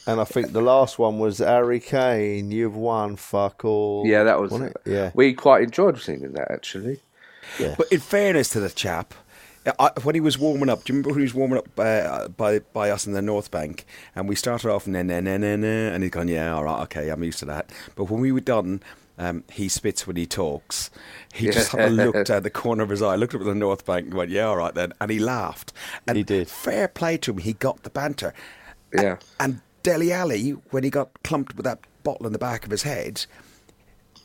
And 0.07 0.21
I 0.21 0.23
think 0.23 0.51
the 0.53 0.61
last 0.61 0.99
one 0.99 1.19
was 1.19 1.39
Harry 1.39 1.79
Kane. 1.79 2.51
You've 2.51 2.75
won, 2.75 3.15
fuck 3.15 3.65
all. 3.65 4.03
Yeah, 4.05 4.23
that 4.23 4.39
was. 4.39 4.51
Wasn't 4.51 4.71
it? 4.71 4.81
Yeah. 4.85 5.11
We 5.13 5.33
quite 5.33 5.63
enjoyed 5.63 5.99
singing 5.99 6.33
that 6.33 6.51
actually. 6.51 6.99
But 7.77 7.91
in 7.91 7.99
fairness 7.99 8.49
to 8.49 8.59
the 8.59 8.69
chap, 8.69 9.13
I, 9.79 9.91
when 10.03 10.15
he 10.15 10.21
was 10.21 10.37
warming 10.37 10.69
up, 10.69 10.83
do 10.83 10.93
you 10.93 10.97
remember 10.97 11.09
when 11.09 11.19
he 11.19 11.23
was 11.23 11.33
warming 11.33 11.57
up 11.57 11.79
uh, 11.79 12.27
by 12.29 12.59
by 12.59 12.89
us 12.91 13.07
in 13.07 13.13
the 13.13 13.21
North 13.21 13.51
Bank, 13.51 13.85
and 14.15 14.29
we 14.29 14.35
started 14.35 14.69
off 14.71 14.87
na 14.87 15.01
na 15.01 15.19
na 15.19 15.37
na 15.37 15.55
na, 15.55 15.67
and 15.67 16.03
he's 16.03 16.11
gone, 16.11 16.27
yeah, 16.27 16.53
all 16.53 16.63
right, 16.63 16.81
okay, 16.83 17.09
I'm 17.09 17.23
used 17.23 17.39
to 17.39 17.45
that. 17.45 17.71
But 17.95 18.05
when 18.05 18.21
we 18.21 18.31
were 18.31 18.41
done, 18.41 18.81
um, 19.17 19.43
he 19.51 19.67
spits 19.69 20.05
when 20.05 20.17
he 20.17 20.25
talks. 20.25 20.91
He 21.33 21.47
just 21.47 21.71
sort 21.71 21.85
of 21.85 21.93
looked 21.93 22.29
out 22.29 22.43
the 22.43 22.49
corner 22.49 22.83
of 22.83 22.89
his 22.89 23.01
eye, 23.01 23.15
looked 23.15 23.33
up 23.33 23.41
at 23.41 23.47
the 23.47 23.55
North 23.55 23.85
Bank, 23.85 24.07
and 24.07 24.13
went, 24.13 24.31
yeah, 24.31 24.45
all 24.45 24.57
right 24.57 24.73
then, 24.73 24.93
and 25.01 25.09
he 25.09 25.19
laughed. 25.19 25.73
And 26.07 26.17
He 26.17 26.23
did. 26.23 26.47
Fair 26.47 26.87
play 26.87 27.17
to 27.17 27.31
him, 27.31 27.37
he 27.39 27.53
got 27.53 27.83
the 27.83 27.89
banter. 27.89 28.33
Yeah. 28.93 29.17
And 29.39 29.61
Dele 29.83 30.11
Alli, 30.11 30.51
when 30.71 30.83
he 30.83 30.89
got 30.89 31.09
clumped 31.23 31.55
with 31.55 31.63
that 31.65 31.79
bottle 32.03 32.27
in 32.27 32.33
the 32.33 32.39
back 32.39 32.65
of 32.65 32.71
his 32.71 32.83
head, 32.83 33.25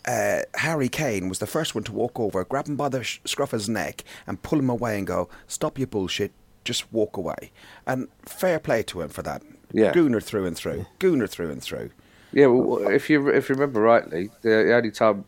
uh, 0.06 0.40
Harry 0.54 0.88
Kane 0.88 1.28
was 1.28 1.38
the 1.38 1.46
first 1.46 1.74
one 1.74 1.84
to 1.84 1.92
walk 1.92 2.18
over, 2.20 2.44
grab 2.44 2.66
him 2.68 2.76
by 2.76 2.88
the 2.88 3.02
sh- 3.04 3.20
scruff 3.24 3.52
of 3.52 3.60
his 3.60 3.68
neck, 3.68 4.04
and 4.26 4.40
pull 4.42 4.58
him 4.58 4.70
away 4.70 4.98
and 4.98 5.06
go, 5.06 5.28
"Stop 5.46 5.78
your 5.78 5.86
bullshit, 5.88 6.32
just 6.64 6.92
walk 6.92 7.16
away." 7.16 7.50
And 7.86 8.08
fair 8.22 8.58
play 8.58 8.82
to 8.84 9.00
him 9.02 9.08
for 9.10 9.22
that. 9.22 9.42
Yeah. 9.72 9.92
Gooner 9.92 10.22
through 10.22 10.46
and 10.46 10.56
through, 10.56 10.86
Gooner 10.98 11.28
through 11.28 11.50
and 11.50 11.62
through. 11.62 11.90
Yeah, 12.32 12.46
well, 12.46 12.88
if 12.88 13.08
you 13.10 13.28
if 13.28 13.48
you 13.48 13.54
remember 13.54 13.80
rightly, 13.80 14.30
the, 14.42 14.48
the 14.48 14.74
only 14.74 14.90
time 14.90 15.24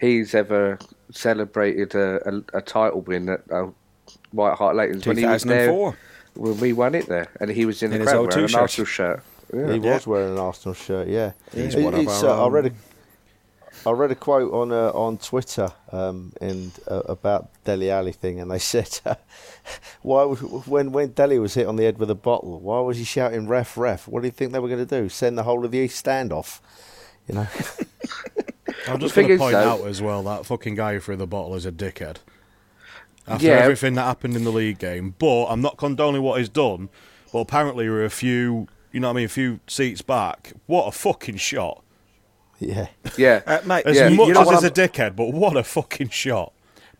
he's 0.00 0.34
ever 0.34 0.78
celebrated 1.10 1.94
a, 1.94 2.20
a, 2.28 2.58
a 2.58 2.60
title 2.62 3.00
win 3.02 3.28
at 3.28 3.42
uh, 3.50 3.68
White 4.32 4.56
Hart 4.56 4.76
Leighton's 4.76 5.06
when 5.06 5.16
he 5.16 5.24
was 5.26 5.42
there 5.44 5.66
2004. 5.68 5.96
when 6.34 6.58
we 6.60 6.72
won 6.72 6.94
it 6.94 7.06
there, 7.06 7.28
and 7.40 7.50
he 7.50 7.64
was 7.64 7.82
in, 7.82 7.92
In 7.92 8.00
the 8.00 8.06
crowd 8.06 8.28
wearing 8.30 8.44
an 8.44 8.48
shirt. 8.48 8.60
Arsenal 8.60 8.86
shirt. 8.86 9.22
Yeah. 9.54 9.72
He 9.72 9.78
was 9.78 10.06
wearing 10.06 10.32
an 10.32 10.38
Arsenal 10.38 10.74
shirt. 10.74 11.08
Yeah, 11.08 11.32
He's 11.54 11.74
It- 11.74 11.84
one 11.84 11.94
of 11.94 12.08
our 12.08 12.24
uh, 12.26 12.36
I 12.36 12.40
own. 12.44 12.52
read 12.52 12.66
a, 12.66 12.72
I 13.86 13.90
read 13.90 14.10
a 14.10 14.14
quote 14.14 14.52
on 14.52 14.70
uh, 14.72 14.90
on 14.94 15.18
Twitter 15.18 15.72
um, 15.90 16.32
and 16.40 16.72
uh, 16.88 17.00
about 17.08 17.50
Dele 17.64 17.90
Alli 17.90 18.12
thing, 18.12 18.40
and 18.40 18.50
they 18.50 18.58
said, 18.74 19.00
uh, 19.04 19.14
"Why 20.02 20.22
was, 20.24 20.40
when 20.40 20.92
when 20.92 21.08
Dele 21.10 21.38
was 21.38 21.54
hit 21.54 21.66
on 21.66 21.76
the 21.76 21.84
head 21.84 21.98
with 21.98 22.10
a 22.10 22.14
bottle? 22.14 22.60
Why 22.60 22.80
was 22.80 22.98
he 22.98 23.04
shouting 23.04 23.48
ref 23.48 23.76
ref? 23.76 24.06
What 24.06 24.20
do 24.22 24.26
you 24.28 24.32
think 24.32 24.52
they 24.52 24.58
were 24.58 24.68
going 24.68 24.86
to 24.86 25.00
do? 25.00 25.08
Send 25.08 25.36
the 25.36 25.42
whole 25.42 25.64
of 25.64 25.70
the 25.70 25.78
East 25.78 25.96
stand 25.96 26.32
off? 26.32 26.60
You 27.28 27.34
know? 27.36 27.46
I'm 28.88 28.98
just 28.98 29.14
going 29.14 29.28
to 29.28 29.38
point 29.38 29.52
though- 29.52 29.70
out 29.70 29.80
as 29.86 30.00
well 30.02 30.22
that 30.24 30.46
fucking 30.46 30.74
guy 30.74 30.94
who 30.94 31.00
threw 31.00 31.16
the 31.16 31.26
bottle 31.26 31.54
is 31.54 31.66
a 31.66 31.72
dickhead. 31.72 32.16
After 33.28 33.46
Yeah. 33.46 33.52
everything 33.54 33.94
that 33.94 34.02
happened 34.04 34.34
in 34.34 34.42
the 34.42 34.50
league 34.50 34.78
game, 34.80 35.14
but 35.18 35.46
I'm 35.46 35.60
not 35.60 35.76
condoning 35.76 36.22
what 36.22 36.38
he's 36.40 36.48
done. 36.48 36.88
But 37.32 37.38
apparently, 37.40 37.88
we're 37.88 38.04
a 38.04 38.10
few, 38.10 38.66
you 38.90 38.98
know 39.00 39.08
what 39.08 39.12
I 39.14 39.16
mean, 39.16 39.24
a 39.26 39.28
few 39.28 39.60
seats 39.68 40.02
back. 40.02 40.52
What 40.66 40.86
a 40.88 40.92
fucking 40.92 41.36
shot! 41.36 41.82
Yeah, 42.62 42.86
Yeah, 43.18 43.42
Uh, 43.46 43.58
mate, 43.66 43.84
As 43.86 43.96
Yeah. 43.96 44.08
much 44.10 44.28
you 44.28 44.34
know 44.34 44.40
as 44.40 44.46
what 44.46 44.54
he's 44.54 44.64
a 44.64 44.66
I'm- 44.66 44.88
dickhead, 44.88 45.16
but 45.16 45.32
what 45.32 45.56
a 45.56 45.62
fucking 45.64 46.08
shot! 46.10 46.52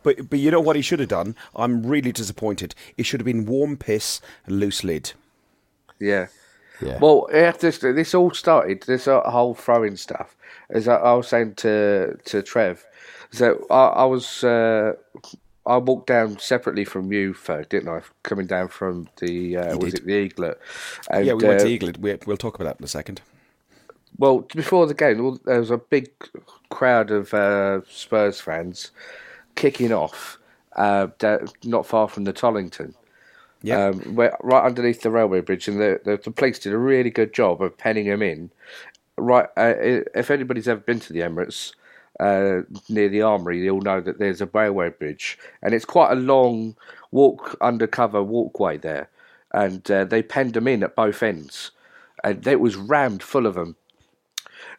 but 0.02 0.28
but 0.30 0.38
you 0.38 0.50
know 0.50 0.60
what 0.60 0.76
he 0.76 0.82
should 0.82 0.98
have 1.00 1.08
done? 1.08 1.34
I'm 1.54 1.82
really 1.86 2.12
disappointed. 2.12 2.74
It 2.96 3.06
should 3.06 3.20
have 3.20 3.24
been 3.26 3.46
warm 3.46 3.76
piss 3.76 4.20
and 4.46 4.58
loose 4.58 4.82
lid. 4.84 5.12
yeah. 6.00 6.26
yeah. 6.80 6.98
Well, 6.98 7.28
this 7.32 7.78
this 7.78 8.14
all 8.14 8.32
started. 8.32 8.82
This 8.82 9.06
uh, 9.06 9.20
whole 9.22 9.54
throwing 9.54 9.96
stuff. 9.96 10.36
As 10.70 10.88
I, 10.88 10.96
I 10.96 11.12
was 11.14 11.28
saying 11.28 11.54
to 11.56 12.18
to 12.24 12.42
Trev, 12.42 12.84
so 13.30 13.64
I, 13.70 14.02
I 14.02 14.04
was 14.04 14.42
uh, 14.42 14.94
I 15.64 15.76
walked 15.76 16.08
down 16.08 16.38
separately 16.38 16.84
from 16.84 17.12
you, 17.12 17.34
Ferg, 17.34 17.68
didn't 17.68 17.88
I? 17.88 18.00
Coming 18.24 18.46
down 18.46 18.68
from 18.68 19.08
the 19.20 19.56
uh, 19.58 19.76
was 19.76 19.92
did. 19.92 20.00
it 20.00 20.06
the 20.06 20.28
Eaglet? 20.28 20.56
And, 21.10 21.26
yeah, 21.26 21.34
we 21.34 21.46
went 21.46 21.60
uh, 21.60 21.64
to 21.64 21.70
Eaglet. 21.70 21.98
We, 21.98 22.18
we'll 22.26 22.36
talk 22.36 22.54
about 22.56 22.64
that 22.64 22.80
in 22.80 22.84
a 22.84 22.88
second. 22.88 23.20
Well, 24.22 24.46
before 24.54 24.86
the 24.86 24.94
game, 24.94 25.40
there 25.46 25.58
was 25.58 25.72
a 25.72 25.78
big 25.78 26.08
crowd 26.70 27.10
of 27.10 27.34
uh, 27.34 27.80
Spurs 27.90 28.40
fans 28.40 28.92
kicking 29.56 29.92
off, 29.92 30.38
uh, 30.76 31.08
not 31.64 31.86
far 31.86 32.06
from 32.06 32.22
the 32.22 32.32
Tollington. 32.32 32.94
Yeah. 33.64 33.86
Um, 33.86 34.14
right 34.14 34.64
underneath 34.64 35.02
the 35.02 35.10
railway 35.10 35.40
bridge, 35.40 35.66
and 35.66 35.80
the, 35.80 36.00
the, 36.04 36.18
the 36.18 36.30
police 36.30 36.60
did 36.60 36.72
a 36.72 36.78
really 36.78 37.10
good 37.10 37.34
job 37.34 37.60
of 37.60 37.76
penning 37.76 38.06
them 38.06 38.22
in. 38.22 38.52
Right, 39.18 39.48
uh, 39.56 39.74
if 40.14 40.30
anybody's 40.30 40.68
ever 40.68 40.82
been 40.82 41.00
to 41.00 41.12
the 41.12 41.22
Emirates 41.22 41.72
uh, 42.20 42.60
near 42.88 43.08
the 43.08 43.22
Armory, 43.22 43.58
you'll 43.58 43.80
know 43.80 44.00
that 44.00 44.20
there's 44.20 44.40
a 44.40 44.46
railway 44.46 44.90
bridge, 44.90 45.36
and 45.62 45.74
it's 45.74 45.84
quite 45.84 46.12
a 46.12 46.20
long 46.20 46.76
walk, 47.10 47.56
undercover 47.60 48.22
walkway 48.22 48.76
there, 48.76 49.10
and 49.50 49.90
uh, 49.90 50.04
they 50.04 50.22
penned 50.22 50.54
them 50.54 50.68
in 50.68 50.84
at 50.84 50.94
both 50.94 51.24
ends, 51.24 51.72
and 52.22 52.46
it 52.46 52.60
was 52.60 52.76
rammed 52.76 53.24
full 53.24 53.48
of 53.48 53.54
them 53.54 53.74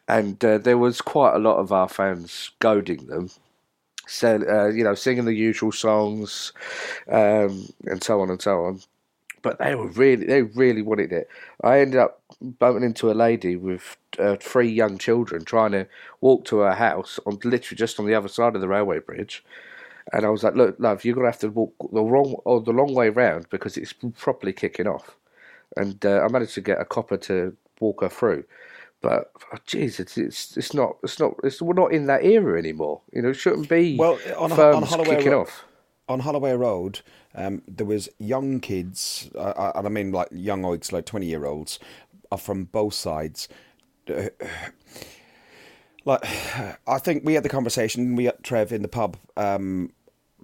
and 0.08 0.44
uh, 0.44 0.58
there 0.58 0.78
was 0.78 1.02
quite 1.02 1.36
a 1.36 1.40
lot 1.40 1.58
of 1.58 1.72
our 1.72 1.90
fans 1.90 2.52
goading 2.60 3.08
them, 3.08 3.30
so, 4.08 4.42
uh, 4.50 4.68
you 4.68 4.84
know, 4.84 4.96
singing 4.96 5.26
the 5.26 5.34
usual 5.34 5.72
songs, 5.72 6.54
um, 7.10 7.68
and 7.86 8.04
so 8.04 8.22
on 8.22 8.30
and 8.30 8.42
so 8.42 8.66
on. 8.66 8.82
But 9.42 9.60
they 9.60 9.76
were 9.76 9.88
really, 9.88 10.26
they 10.26 10.42
really 10.44 10.82
wanted 10.82 11.12
it. 11.12 11.28
I 11.64 11.80
ended 11.80 12.00
up 12.00 12.22
bumping 12.42 12.84
into 12.84 13.12
a 13.12 13.14
lady 13.14 13.56
with 13.58 13.98
uh, 14.20 14.38
three 14.40 14.70
young 14.70 14.98
children 14.98 15.46
trying 15.46 15.72
to 15.74 15.88
walk 16.22 16.46
to 16.46 16.60
her 16.60 16.74
house 16.74 17.20
on 17.26 17.40
literally 17.44 17.78
just 17.78 18.00
on 18.00 18.06
the 18.06 18.16
other 18.16 18.30
side 18.30 18.56
of 18.56 18.62
the 18.62 18.68
railway 18.68 19.00
bridge. 19.00 19.44
And 20.14 20.26
I 20.26 20.30
was 20.30 20.44
like, 20.44 20.56
"Look, 20.56 20.76
love, 20.80 21.06
you're 21.06 21.16
gonna 21.16 21.28
have 21.28 21.40
to 21.40 21.50
walk 21.50 21.74
the 21.92 22.04
wrong 22.04 22.36
or 22.46 22.62
the 22.62 22.72
long 22.72 22.94
way 22.94 23.10
round 23.10 23.50
because 23.50 23.78
it's 23.78 23.94
properly 24.18 24.54
kicking 24.54 24.88
off." 24.88 25.18
And 25.78 26.06
uh, 26.06 26.22
I 26.24 26.28
managed 26.30 26.56
to 26.56 26.62
get 26.62 26.82
a 26.82 26.86
copper 26.86 27.18
to 27.18 27.56
walk 27.80 28.02
her 28.02 28.10
through. 28.10 28.46
But 29.04 29.32
oh, 29.54 29.58
jeez, 29.68 30.00
it's, 30.00 30.18
it's 30.18 30.56
it's 30.56 30.74
not 30.74 30.96
it's 31.04 31.20
not 31.20 31.36
it's 31.44 31.62
we're 31.62 31.74
not 31.74 31.92
in 31.92 32.06
that 32.08 32.24
era 32.24 32.58
anymore. 32.58 33.02
You 33.12 33.22
know, 33.22 33.30
it 33.30 33.34
shouldn't 33.36 33.68
be 33.68 33.98
Well, 33.98 34.18
on, 34.38 34.50
firms 34.50 34.78
on 34.78 34.84
Holloway 34.84 35.18
kicking 35.18 35.34
Road, 35.34 35.42
off. 35.42 35.66
on 36.08 36.22
Holloway 36.22 36.54
Road, 36.54 37.02
um, 37.36 37.62
there 37.68 37.86
was 37.86 38.08
young 38.18 38.62
kids, 38.62 39.30
uh, 39.38 39.74
and 39.76 39.86
I 39.86 39.90
mean 39.90 40.14
like 40.14 40.30
young 40.32 40.64
oids, 40.64 40.94
like 40.94 41.06
twenty 41.06 41.26
year 41.26 41.46
olds, 41.46 41.80
are 42.32 42.38
from 42.38 42.64
both 42.64 42.94
sides. 42.94 43.50
Uh, 44.10 44.30
like, 46.06 46.26
I 46.88 46.98
think 46.98 47.26
we 47.26 47.34
had 47.34 47.44
the 47.44 47.50
conversation. 47.50 48.16
We 48.16 48.26
had 48.26 48.42
Trev 48.42 48.72
in 48.72 48.84
the 48.84 48.88
pub 48.88 49.18
um, 49.36 49.92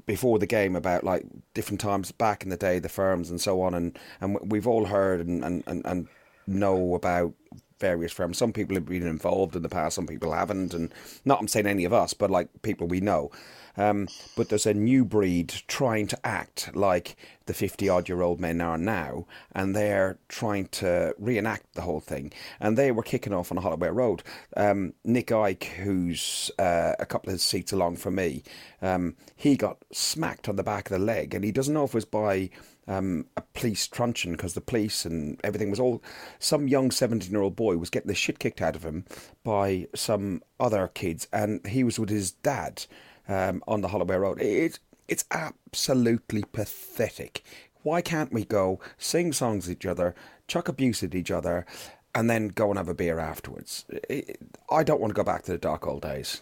before 0.05 0.37
the 0.37 0.47
game 0.47 0.75
about 0.75 1.05
like 1.05 1.23
different 1.53 1.79
times 1.79 2.11
back 2.11 2.43
in 2.43 2.49
the 2.49 2.57
day, 2.57 2.79
the 2.79 2.89
firms 2.89 3.29
and 3.29 3.39
so 3.39 3.61
on, 3.61 3.73
and 3.73 3.97
and 4.19 4.37
we've 4.51 4.67
all 4.67 4.85
heard 4.85 5.21
and 5.21 5.45
and, 5.45 5.63
and, 5.65 5.85
and 5.85 6.07
know 6.45 6.93
about 6.95 7.33
various 7.79 8.11
firms. 8.11 8.37
Some 8.37 8.53
people 8.53 8.75
have 8.75 8.85
been 8.85 9.07
involved 9.07 9.55
in 9.55 9.61
the 9.61 9.69
past, 9.69 9.95
some 9.95 10.07
people 10.07 10.33
haven't, 10.33 10.73
and 10.73 10.93
not 11.25 11.39
I'm 11.39 11.47
saying 11.47 11.67
any 11.67 11.85
of 11.85 11.93
us, 11.93 12.13
but 12.13 12.29
like 12.29 12.61
people 12.61 12.87
we 12.87 13.01
know. 13.01 13.31
Um, 13.77 14.09
but 14.35 14.49
there's 14.49 14.65
a 14.65 14.73
new 14.73 15.05
breed 15.05 15.53
trying 15.67 16.07
to 16.07 16.27
act 16.27 16.75
like 16.75 17.15
the 17.45 17.53
50 17.53 17.87
odd 17.87 18.09
year 18.09 18.21
old 18.21 18.39
men 18.39 18.59
are 18.59 18.77
now, 18.77 19.25
and 19.53 19.73
they're 19.73 20.17
trying 20.27 20.67
to 20.67 21.15
reenact 21.17 21.73
the 21.75 21.81
whole 21.81 22.01
thing. 22.01 22.33
And 22.59 22.77
they 22.77 22.91
were 22.91 23.03
kicking 23.03 23.33
off 23.33 23.51
on 23.51 23.57
Holloway 23.57 23.89
Road. 23.89 24.21
Um, 24.57 24.93
Nick 25.05 25.31
Ike, 25.31 25.63
who's 25.63 26.51
uh, 26.59 26.95
a 26.99 27.05
couple 27.05 27.31
of 27.31 27.39
seats 27.39 27.71
along 27.71 27.95
from 27.97 28.15
me, 28.15 28.43
um, 28.81 29.15
he 29.35 29.55
got 29.55 29.77
smacked 29.93 30.49
on 30.49 30.57
the 30.57 30.63
back 30.63 30.91
of 30.91 30.99
the 30.99 31.03
leg, 31.03 31.33
and 31.33 31.45
he 31.45 31.51
doesn't 31.51 31.73
know 31.73 31.85
if 31.85 31.91
it 31.91 31.95
was 31.95 32.05
by 32.05 32.49
um, 32.89 33.27
a 33.37 33.41
police 33.53 33.87
truncheon 33.87 34.33
because 34.33 34.55
the 34.55 34.61
police 34.61 35.05
and 35.05 35.39
everything 35.43 35.69
was 35.69 35.79
all. 35.79 36.03
Some 36.39 36.67
young 36.67 36.91
17 36.91 37.31
year 37.31 37.41
old 37.41 37.55
boy 37.55 37.77
was 37.77 37.89
getting 37.89 38.07
the 38.07 38.15
shit 38.15 38.39
kicked 38.39 38.61
out 38.61 38.75
of 38.75 38.83
him 38.83 39.05
by 39.43 39.87
some 39.95 40.41
other 40.59 40.89
kids, 40.93 41.27
and 41.31 41.65
he 41.67 41.83
was 41.83 41.99
with 41.99 42.09
his 42.09 42.31
dad 42.31 42.85
um, 43.27 43.63
on 43.67 43.81
the 43.81 43.89
Holloway 43.89 44.17
Road. 44.17 44.41
It, 44.41 44.79
it's 45.07 45.25
absolutely 45.31 46.43
pathetic. 46.51 47.43
Why 47.83 48.01
can't 48.01 48.33
we 48.33 48.43
go 48.43 48.79
sing 48.97 49.31
songs 49.31 49.69
at 49.69 49.73
each 49.73 49.85
other, 49.85 50.15
chuck 50.47 50.67
abuse 50.67 51.03
at 51.03 51.15
each 51.15 51.31
other, 51.31 51.65
and 52.13 52.29
then 52.29 52.49
go 52.49 52.69
and 52.69 52.77
have 52.77 52.89
a 52.89 52.95
beer 52.95 53.19
afterwards? 53.19 53.85
It, 54.09 54.39
I 54.69 54.83
don't 54.83 54.99
want 54.99 55.11
to 55.11 55.15
go 55.15 55.23
back 55.23 55.43
to 55.43 55.51
the 55.51 55.57
dark 55.59 55.87
old 55.87 56.01
days. 56.01 56.41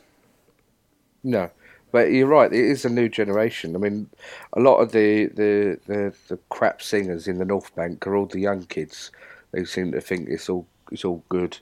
No, 1.24 1.50
but 1.92 2.12
you're 2.12 2.28
right. 2.28 2.52
It 2.52 2.66
is 2.66 2.86
a 2.86 2.90
new 2.90 3.10
generation. 3.10 3.76
I 3.76 3.80
mean, 3.80 4.10
a 4.54 4.60
lot 4.60 4.78
of 4.78 4.92
the 4.92 5.28
the, 5.28 5.80
the, 5.88 6.14
the 6.28 6.38
crap 6.50 6.82
singers 6.82 7.28
in 7.28 7.38
the 7.38 7.46
North 7.46 7.74
Bank 7.76 8.06
are 8.08 8.16
all 8.16 8.26
the 8.26 8.40
young 8.40 8.66
kids. 8.66 9.12
They 9.52 9.64
seem 9.66 9.92
to 9.94 10.02
think 10.02 10.30
it's 10.30 10.50
all 10.50 10.68
it's 10.92 11.06
all 11.06 11.24
good, 11.30 11.58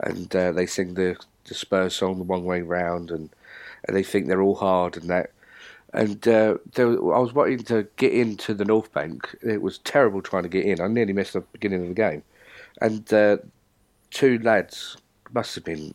and 0.00 0.34
uh, 0.34 0.52
they 0.52 0.66
sing 0.66 0.94
the 0.94 1.16
the 1.46 1.54
Spurs 1.54 1.94
song 1.94 2.18
the 2.18 2.24
one 2.24 2.44
way 2.44 2.62
round, 2.62 3.10
and, 3.10 3.30
and 3.86 3.96
they 3.96 4.02
think 4.02 4.26
they're 4.26 4.42
all 4.42 4.54
hard 4.54 4.96
and 4.96 5.08
that. 5.10 5.30
And 5.92 6.26
uh, 6.26 6.56
there, 6.74 6.88
I 6.88 7.18
was 7.18 7.34
wanting 7.34 7.64
to 7.64 7.86
get 7.96 8.12
into 8.12 8.54
the 8.54 8.64
North 8.64 8.92
Bank. 8.92 9.36
It 9.42 9.60
was 9.60 9.78
terrible 9.78 10.22
trying 10.22 10.44
to 10.44 10.48
get 10.48 10.64
in. 10.64 10.80
I 10.80 10.86
nearly 10.86 11.12
missed 11.12 11.34
the 11.34 11.40
beginning 11.40 11.82
of 11.82 11.88
the 11.88 11.94
game. 11.94 12.22
And 12.80 13.12
uh, 13.12 13.38
two 14.10 14.38
lads, 14.38 14.96
must 15.34 15.54
have 15.54 15.64
been 15.64 15.94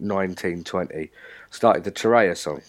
19, 0.00 0.64
20, 0.64 1.10
started 1.50 1.84
the 1.84 1.92
Torreira 1.92 2.36
song. 2.36 2.62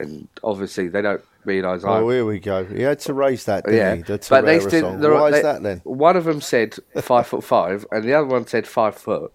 And 0.00 0.28
obviously 0.42 0.88
they 0.88 1.02
don't 1.02 1.22
realise 1.44 1.84
I... 1.84 1.98
Oh, 1.98 2.08
here 2.08 2.24
we 2.24 2.38
go. 2.38 2.64
He 2.64 2.82
had 2.82 2.98
to 3.00 3.14
raise 3.14 3.44
that, 3.44 3.64
didn't 3.64 3.78
Yeah, 3.78 3.94
he? 3.96 4.02
The 4.02 4.26
but 4.28 4.44
they 4.44 4.60
still. 4.60 4.96
Why 4.96 5.30
they- 5.30 5.38
is 5.38 5.42
that 5.42 5.62
then? 5.62 5.80
One 5.84 6.16
of 6.16 6.24
them 6.24 6.40
said 6.40 6.76
five 7.00 7.26
foot 7.26 7.44
five, 7.44 7.86
and 7.90 8.04
the 8.04 8.14
other 8.14 8.26
one 8.26 8.46
said 8.46 8.66
five 8.66 8.96
foot, 8.96 9.32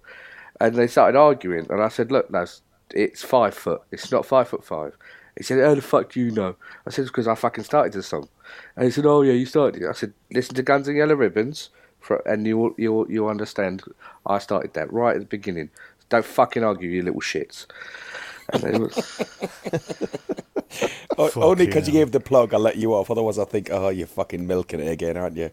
and 0.60 0.75
they 0.75 0.88
started 0.88 1.17
arguing. 1.17 1.67
And 1.69 1.81
I 1.81 1.89
said, 1.89 2.12
"Look, 2.12 2.27
lads, 2.29 2.62
it's 2.91 3.24
five 3.24 3.53
foot. 3.53 3.81
It's 3.91 4.12
not 4.12 4.25
five 4.25 4.48
foot 4.48 4.63
five." 4.63 4.98
He 5.38 5.43
said, 5.43 5.63
"How 5.63 5.75
the 5.75 5.81
fuck 5.81 6.12
do 6.13 6.19
you 6.19 6.31
know?" 6.31 6.55
I 6.88 6.91
said, 6.91 7.05
"Because 7.05 7.27
I 7.27 7.36
fucking 7.36 7.63
started 7.65 7.93
the 7.93 8.03
song." 8.03 8.29
And 8.75 8.86
he 8.86 8.91
said, 8.91 9.05
"Oh 9.05 9.22
yeah, 9.22 9.34
you 9.34 9.45
started 9.45 9.81
it." 9.81 9.88
I 9.88 9.93
said, 9.93 10.13
"Listen 10.31 10.55
to 10.55 10.63
Guns 10.63 10.88
and 10.88 10.98
Yellow 10.98 11.15
Ribbons, 11.15 11.69
for, 12.00 12.17
and 12.25 12.48
you 12.48 12.74
you 12.77 13.05
you 13.10 13.27
understand. 13.27 13.84
I 14.25 14.39
started 14.39 14.74
that 14.74 14.91
right 14.93 15.15
at 15.15 15.19
the 15.19 15.25
beginning. 15.25 15.69
Don't 16.10 16.25
fucking 16.25 16.63
argue, 16.63 16.89
you 16.89 17.01
little 17.01 17.22
shits." 17.22 17.65
And 18.54 18.64
they 18.64 18.78
were, 18.78 18.92
O- 21.18 21.32
only 21.42 21.66
because 21.66 21.88
you 21.88 21.94
gave 21.94 22.12
the 22.12 22.20
plug, 22.20 22.54
I'll 22.54 22.60
let 22.60 22.78
you 22.78 22.94
off. 22.94 23.10
Otherwise, 23.10 23.40
I 23.40 23.46
think, 23.46 23.70
oh, 23.72 23.90
you're 23.90 24.08
fucking 24.08 24.46
milking 24.46 24.80
it 24.80 24.90
again, 24.90 25.18
aren't 25.18 25.38
you? 25.38 25.52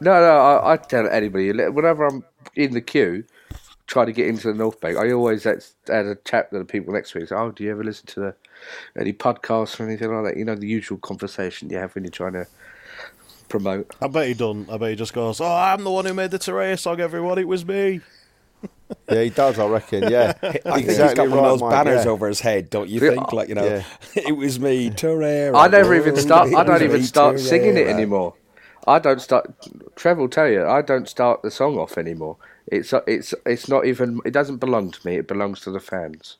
No, 0.00 0.12
no, 0.20 0.38
I, 0.38 0.72
I 0.72 0.76
tell 0.76 1.08
anybody 1.08 1.52
whenever 1.52 2.06
I'm 2.06 2.24
in 2.56 2.72
the 2.72 2.80
queue 2.80 3.24
trying 3.86 4.06
to 4.06 4.12
get 4.12 4.28
into 4.28 4.48
the 4.48 4.54
North 4.54 4.80
Bank, 4.80 4.96
I 4.96 5.12
always 5.12 5.44
had, 5.44 5.64
had 5.86 6.06
a 6.06 6.16
chat 6.16 6.50
to 6.50 6.58
the 6.58 6.64
people 6.64 6.94
next 6.94 7.12
to 7.12 7.20
me. 7.20 7.26
Say, 7.26 7.34
"Oh, 7.34 7.50
do 7.50 7.64
you 7.64 7.70
ever 7.70 7.84
listen 7.84 8.06
to 8.06 8.20
the, 8.20 8.34
any 8.98 9.12
podcasts 9.12 9.78
or 9.78 9.86
anything 9.86 10.10
like 10.14 10.24
that?" 10.32 10.38
You 10.38 10.44
know, 10.44 10.54
the 10.54 10.66
usual 10.66 10.98
conversation 10.98 11.70
you 11.70 11.76
have 11.76 11.94
when 11.94 12.04
you're 12.04 12.10
trying 12.10 12.32
to 12.32 12.46
promote. 13.48 13.94
I 14.00 14.08
bet 14.08 14.28
he 14.28 14.34
done. 14.34 14.66
I 14.70 14.78
bet 14.78 14.90
he 14.90 14.96
just 14.96 15.12
goes, 15.12 15.40
"Oh, 15.40 15.46
I'm 15.46 15.84
the 15.84 15.90
one 15.90 16.06
who 16.06 16.14
made 16.14 16.30
the 16.30 16.38
Torreira 16.38 16.78
song. 16.78 17.00
Everyone, 17.00 17.38
it 17.38 17.48
was 17.48 17.64
me." 17.66 18.00
Yeah, 19.10 19.22
he 19.22 19.30
does, 19.30 19.58
I 19.58 19.66
reckon. 19.66 20.10
Yeah. 20.10 20.34
I 20.42 20.52
think 20.52 20.86
he's 20.88 20.98
got 20.98 21.28
one 21.28 21.38
of 21.38 21.44
those 21.44 21.62
mate, 21.62 21.70
banners 21.70 22.04
yeah. 22.04 22.10
over 22.10 22.28
his 22.28 22.40
head, 22.40 22.70
don't 22.70 22.88
you 22.88 23.00
think? 23.00 23.32
Like, 23.32 23.48
you 23.48 23.54
know, 23.54 23.64
Yeah. 23.64 23.82
it 24.14 24.36
was 24.36 24.58
me, 24.58 24.90
Torreira. 24.90 25.56
I 25.56 25.68
never 25.68 25.94
even 25.94 26.16
start. 26.16 26.54
I 26.54 26.64
don't 26.64 26.82
even 26.82 27.00
me, 27.00 27.06
start 27.06 27.38
singing 27.40 27.76
it 27.76 27.86
anymore. 27.86 28.34
I 28.86 28.98
don't 28.98 29.20
start. 29.20 29.52
Trev 29.96 30.18
will 30.18 30.28
tell 30.28 30.48
you, 30.48 30.66
I 30.66 30.82
don't 30.82 31.08
start 31.08 31.42
the 31.42 31.50
song 31.50 31.78
off 31.78 31.96
anymore. 31.96 32.36
It's 32.66 32.92
it's 33.06 33.34
it's 33.46 33.68
not 33.68 33.86
even. 33.86 34.20
It 34.24 34.32
doesn't 34.32 34.58
belong 34.58 34.90
to 34.90 35.06
me. 35.06 35.16
It 35.16 35.28
belongs 35.28 35.60
to 35.60 35.70
the 35.70 35.80
fans. 35.80 36.36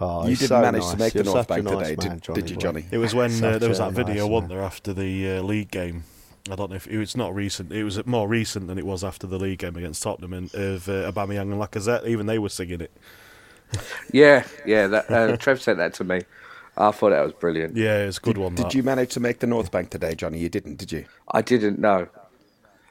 Oh, 0.00 0.26
You 0.26 0.34
didn't 0.34 0.48
so 0.48 0.60
manage 0.62 0.82
nice. 0.82 0.90
to 0.92 0.98
make 0.98 1.14
You're 1.14 1.24
the 1.24 1.32
North 1.32 1.48
Bank 1.48 1.64
nice 1.64 1.88
today, 1.88 2.08
man, 2.08 2.20
did, 2.24 2.34
did 2.34 2.50
you. 2.50 2.56
Johnny? 2.56 2.86
It 2.90 2.96
was 2.96 3.14
when 3.14 3.32
uh, 3.44 3.58
there 3.58 3.68
was 3.68 3.78
that 3.78 3.92
video, 3.92 4.22
nice 4.22 4.30
wasn't 4.30 4.48
there, 4.48 4.62
after 4.62 4.94
the 4.94 5.36
uh, 5.36 5.42
league 5.42 5.70
game? 5.70 6.04
I 6.50 6.54
don't 6.56 6.70
know 6.70 6.76
if 6.76 6.86
it 6.86 6.98
was 6.98 7.16
not 7.16 7.34
recent. 7.34 7.72
It 7.72 7.84
was 7.84 8.04
more 8.06 8.28
recent 8.28 8.66
than 8.68 8.78
it 8.78 8.86
was 8.86 9.02
after 9.04 9.26
the 9.26 9.38
league 9.38 9.58
game 9.58 9.76
against 9.76 10.02
Tottenham 10.02 10.32
and 10.32 10.54
of 10.54 10.88
uh, 10.88 11.10
Aubameyang 11.12 11.52
and 11.52 11.54
Lacazette. 11.60 12.06
Even 12.06 12.26
they 12.26 12.38
were 12.38 12.48
singing 12.48 12.80
it. 12.80 12.90
Yeah, 14.12 14.44
yeah. 14.66 14.86
That 14.86 15.10
uh, 15.10 15.36
Trev 15.36 15.60
sent 15.60 15.78
that 15.78 15.94
to 15.94 16.04
me. 16.04 16.22
I 16.76 16.90
thought 16.92 17.10
that 17.10 17.22
was 17.22 17.32
brilliant. 17.34 17.76
Yeah, 17.76 17.98
it's 18.04 18.18
a 18.18 18.20
good 18.20 18.38
one. 18.38 18.54
Did 18.54 18.66
that. 18.66 18.74
you 18.74 18.82
manage 18.82 19.10
to 19.14 19.20
make 19.20 19.40
the 19.40 19.46
North 19.46 19.70
Bank 19.70 19.90
today, 19.90 20.14
Johnny? 20.14 20.38
You 20.38 20.48
didn't, 20.48 20.76
did 20.78 20.92
you? 20.92 21.04
I 21.30 21.42
didn't 21.42 21.78
know. 21.78 22.08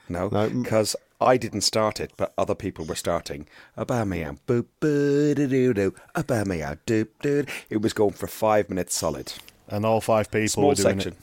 No, 0.07 0.27
No. 0.29 0.49
because 0.49 0.95
I 1.21 1.37
didn't 1.37 1.61
start 1.61 1.99
it, 1.99 2.11
but 2.17 2.33
other 2.37 2.55
people 2.55 2.85
were 2.85 2.95
starting. 2.95 3.47
Aubameyang, 3.77 4.39
boop, 4.47 4.65
boo, 4.79 5.33
doo, 5.35 5.47
doo, 5.47 5.73
doo. 5.73 5.95
Aubameyang, 6.15 6.77
doop, 6.85 7.07
doop. 7.23 7.49
It 7.69 7.81
was 7.81 7.93
going 7.93 8.13
for 8.13 8.27
five 8.27 8.69
minutes 8.69 8.95
solid. 8.95 9.33
And 9.67 9.85
all 9.85 10.01
five 10.01 10.31
people 10.31 10.47
Small 10.49 10.67
were 10.69 10.75
doing 10.75 10.99
section. 10.99 11.13
it. 11.13 11.17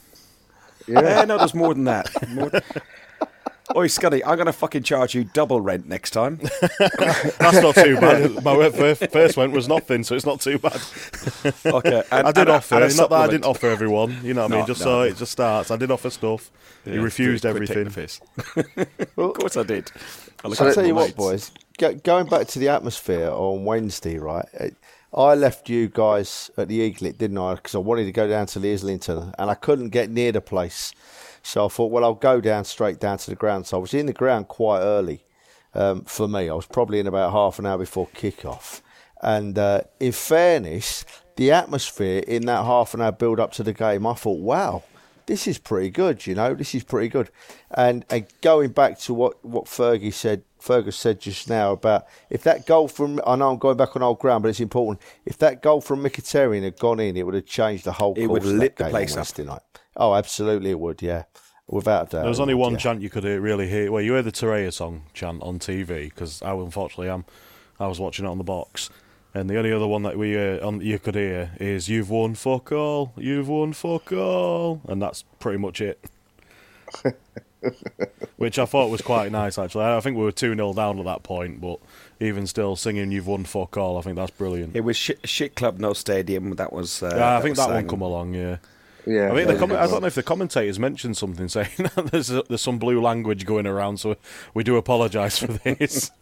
Yeah. 0.87 1.25
No, 1.25 1.39
there's 1.39 1.55
more 1.55 1.75
than 1.75 1.85
that. 1.85 2.09
More... 2.31 2.51
Oi, 3.75 3.89
Scotty, 3.89 4.25
I'm 4.25 4.37
going 4.37 4.47
to 4.47 4.53
fucking 4.53 4.85
charge 4.85 5.15
you 5.15 5.25
double 5.25 5.61
rent 5.61 5.89
next 5.89 6.13
time. 6.13 6.37
That's 6.79 7.61
not 7.61 7.75
too 7.75 7.99
bad. 7.99 8.45
My 8.45 8.71
first, 8.71 9.11
first 9.11 9.37
went 9.37 9.53
was 9.53 9.67
nothing, 9.69 10.05
so 10.05 10.15
it's 10.15 10.25
not 10.25 10.41
too 10.41 10.59
bad. 10.59 10.81
Okay, 11.67 12.03
and, 12.13 12.29
I 12.29 12.31
did 12.31 12.43
and 12.43 12.51
offer. 12.51 12.77
and 12.77 12.85
a 12.85 12.97
not 12.97 13.11
that 13.11 13.17
I 13.23 13.27
didn't 13.27 13.45
offer 13.45 13.67
everyone. 13.69 14.21
You 14.23 14.35
know 14.35 14.43
what 14.43 14.53
I 14.53 14.57
mean? 14.59 14.67
Just 14.67 14.81
no. 14.81 14.85
so 14.85 15.01
it 15.03 15.17
just 15.17 15.33
starts. 15.33 15.73
I 15.73 15.77
did 15.77 15.91
offer 15.91 16.11
stuff. 16.11 16.53
he 16.85 16.93
Yeah, 16.93 17.01
refused 17.01 17.43
quit 17.43 17.55
everything. 17.55 17.85
the 17.85 17.91
piss. 17.91 18.21
of 19.17 19.35
course 19.35 19.57
I 19.57 19.65
did. 19.65 19.91
I 20.45 20.49
looked 20.49 20.61
I'll 20.61 20.69
at 20.69 20.75
tell 20.75 20.85
my 20.85 20.89
you 20.89 20.95
what, 20.95 21.17
boys. 21.17 21.51
Go, 21.79 21.95
going 21.97 22.29
back 22.29 22.47
to 22.49 22.61
the 22.61 22.69
atmosphere 22.69 23.31
on 23.31 23.65
Wednesday, 23.65 24.19
right? 24.19 24.47
eh, 24.55 24.71
I 25.17 25.35
left 25.35 25.71
you 25.71 25.89
guys 25.89 26.51
at 26.59 26.69
the 26.69 26.81
Eaglet, 26.81 27.17
didn't 27.17 27.39
I? 27.39 27.55
Because 27.55 27.75
I 27.75 27.79
wanted 27.79 28.05
to 28.05 28.13
go 28.13 28.29
down 28.29 28.47
to 28.49 28.73
Islington, 28.73 29.33
and 29.39 29.51
I 29.51 29.55
couldn't 29.55 29.89
get 29.89 30.11
near 30.11 30.31
the 30.31 30.43
place. 30.43 30.93
So 31.43 31.65
I 31.65 31.69
thought, 31.69 31.91
well, 31.91 32.05
I'll 32.05 32.15
go 32.15 32.41
down 32.41 32.65
straight 32.65 33.01
down 33.01 33.17
to 33.19 33.31
the 33.31 33.37
ground. 33.37 33.67
So 33.67 33.79
I 33.79 33.81
was 33.81 33.95
in 33.95 34.07
the 34.07 34.13
ground 34.13 34.49
quite 34.49 34.81
early. 34.81 35.25
Um, 35.73 36.05
for 36.05 36.29
me, 36.29 36.51
I 36.51 36.55
was 36.55 36.67
probably 36.67 37.01
in 37.01 37.07
about 37.07 37.33
half 37.33 37.59
an 37.59 37.67
hour 37.67 37.79
before 37.79 38.09
kick-off. 38.13 38.83
And 39.23 39.59
uh, 39.59 39.83
in 40.01 40.13
fairness, 40.13 41.07
the 41.37 41.51
atmosphere 41.51 42.23
in 42.27 42.45
that 42.47 42.65
half 42.65 42.93
an 42.93 43.01
hour 43.01 43.13
build 43.13 43.41
up 43.41 43.53
to 43.53 43.63
the 43.63 43.73
game, 43.73 44.07
I 44.07 44.15
thought, 44.15 44.41
wow, 44.41 44.83
this 45.27 45.47
is 45.47 45.59
pretty 45.59 45.91
good, 45.91 46.27
you 46.27 46.35
know, 46.35 46.55
this 46.55 46.75
is 46.75 46.85
pretty 46.85 47.09
good. 47.09 47.31
And 47.71 48.05
and 48.09 48.27
going 48.41 48.71
back 48.71 48.99
to 49.01 49.15
what, 49.15 49.45
what 49.45 49.67
Fergie 49.67 50.13
said, 50.13 50.43
Fergus 50.59 50.97
said 50.97 51.21
just 51.21 51.49
now 51.49 51.73
about 51.73 52.07
if 52.31 52.43
that 52.45 52.67
goal 52.67 52.89
from, 52.89 53.21
I 53.27 53.37
know 53.37 53.51
I'm 53.51 53.59
going 53.59 53.77
back 53.77 53.97
on 53.97 54.03
old 54.03 54.19
ground, 54.19 54.43
but 54.43 54.49
it's 54.49 54.61
important. 54.61 55.01
If 55.25 55.39
that 55.39 55.63
goal 55.63 55.81
from 55.81 56.03
Mkhitaryan 56.03 56.63
had 56.63 56.79
gone 56.79 57.01
in, 57.01 57.17
it 57.17 57.27
would 57.27 57.35
have 57.35 57.47
changed 57.47 57.85
the 57.85 57.93
whole 57.93 58.15
It 58.17 58.27
would 58.27 58.43
have 58.43 58.53
lit 58.53 58.77
the 58.77 58.85
game 58.85 58.87
on 58.87 58.91
place 58.93 59.13
up. 59.13 59.19
Wednesday 59.19 59.45
night. 59.45 59.63
Oh, 59.97 60.15
absolutely 60.15 60.71
it 60.71 60.81
would, 60.81 61.03
yeah. 61.03 61.25
Without 61.69 62.09
a 62.09 62.11
doubt. 62.11 62.21
There 62.21 62.29
was 62.29 62.39
only 62.39 62.55
would, 62.55 62.61
one 62.61 62.73
yeah. 62.73 62.79
chant 62.79 63.03
you 63.03 63.11
could 63.11 63.25
really 63.25 63.69
hear. 63.69 63.91
Well, 63.91 64.03
you 64.03 64.13
heard 64.13 64.25
the 64.25 64.33
Torreira 64.33 64.73
song 64.73 65.03
chant 65.15 65.43
on 65.43 65.59
TV 65.59 66.05
because 66.05 66.41
I 66.43 66.53
unfortunately 66.53 67.09
am. 67.09 67.25
I 67.81 67.89
was 67.89 67.99
watching 67.99 68.25
it 68.25 68.29
on 68.29 68.39
the 68.39 68.45
box, 68.45 68.89
and 69.37 69.51
the 69.51 69.59
only 69.59 69.71
other 69.71 69.87
one 69.87 70.03
that 70.05 70.17
we 70.17 70.37
uh, 70.37 70.67
on 70.67 70.81
you 70.81 70.99
could 70.99 71.15
hear 71.15 71.51
is 71.61 71.91
"You've 71.91 72.09
won 72.09 72.35
fuck 72.35 72.73
all, 72.73 73.13
you've 73.17 73.49
won 73.49 73.75
fuck 73.75 74.11
all," 74.13 74.81
and 74.89 75.01
that's 75.01 75.25
pretty 75.39 75.59
much 75.59 75.83
it. 75.83 76.03
Which 78.37 78.59
I 78.59 78.65
thought 78.65 78.91
was 78.91 79.03
quite 79.03 79.31
nice, 79.33 79.59
actually. 79.59 79.85
I 79.85 80.01
think 80.01 80.17
we 80.17 80.23
were 80.23 80.33
2 80.33 80.55
0 80.55 80.73
down 80.73 80.99
at 80.99 81.05
that 81.05 81.23
point, 81.23 81.61
but 81.61 81.81
even 82.21 82.47
still 82.47 82.77
singing 82.77 83.11
You've 83.11 83.27
Won 83.27 83.45
Fuck 83.45 83.77
All, 83.77 83.99
I 83.99 84.03
think 84.03 84.17
that's 84.17 84.31
brilliant. 84.31 84.77
It 84.77 84.83
was 84.83 84.97
shit, 84.97 85.19
shit 85.29 85.55
club, 85.55 85.79
no 85.79 85.93
stadium. 85.93 86.55
That 86.57 86.73
was. 86.73 87.03
Uh, 87.03 87.15
yeah, 87.15 87.37
I 87.37 87.43
think 87.43 87.57
was 87.57 87.67
that 87.67 87.75
one 87.75 87.89
come 87.89 88.03
along, 88.03 88.35
yeah. 88.35 88.57
Yeah. 89.07 89.31
I 89.31 89.35
mean, 89.35 89.47
the 89.47 89.57
com- 89.57 89.73
I 89.73 89.87
don't 89.87 90.01
know 90.01 90.09
if 90.09 90.17
the 90.17 90.23
commentators 90.23 90.79
mentioned 90.79 91.17
something 91.17 91.49
saying 91.57 91.69
that 91.79 92.09
there's 92.11 92.29
there's 92.29 92.61
some 92.61 92.79
blue 92.79 93.01
language 93.01 93.47
going 93.47 93.67
around, 93.67 93.99
so 93.99 94.17
we 94.55 94.65
do 94.65 94.77
apologise 94.77 95.39
for 95.39 95.47
this. 95.49 96.11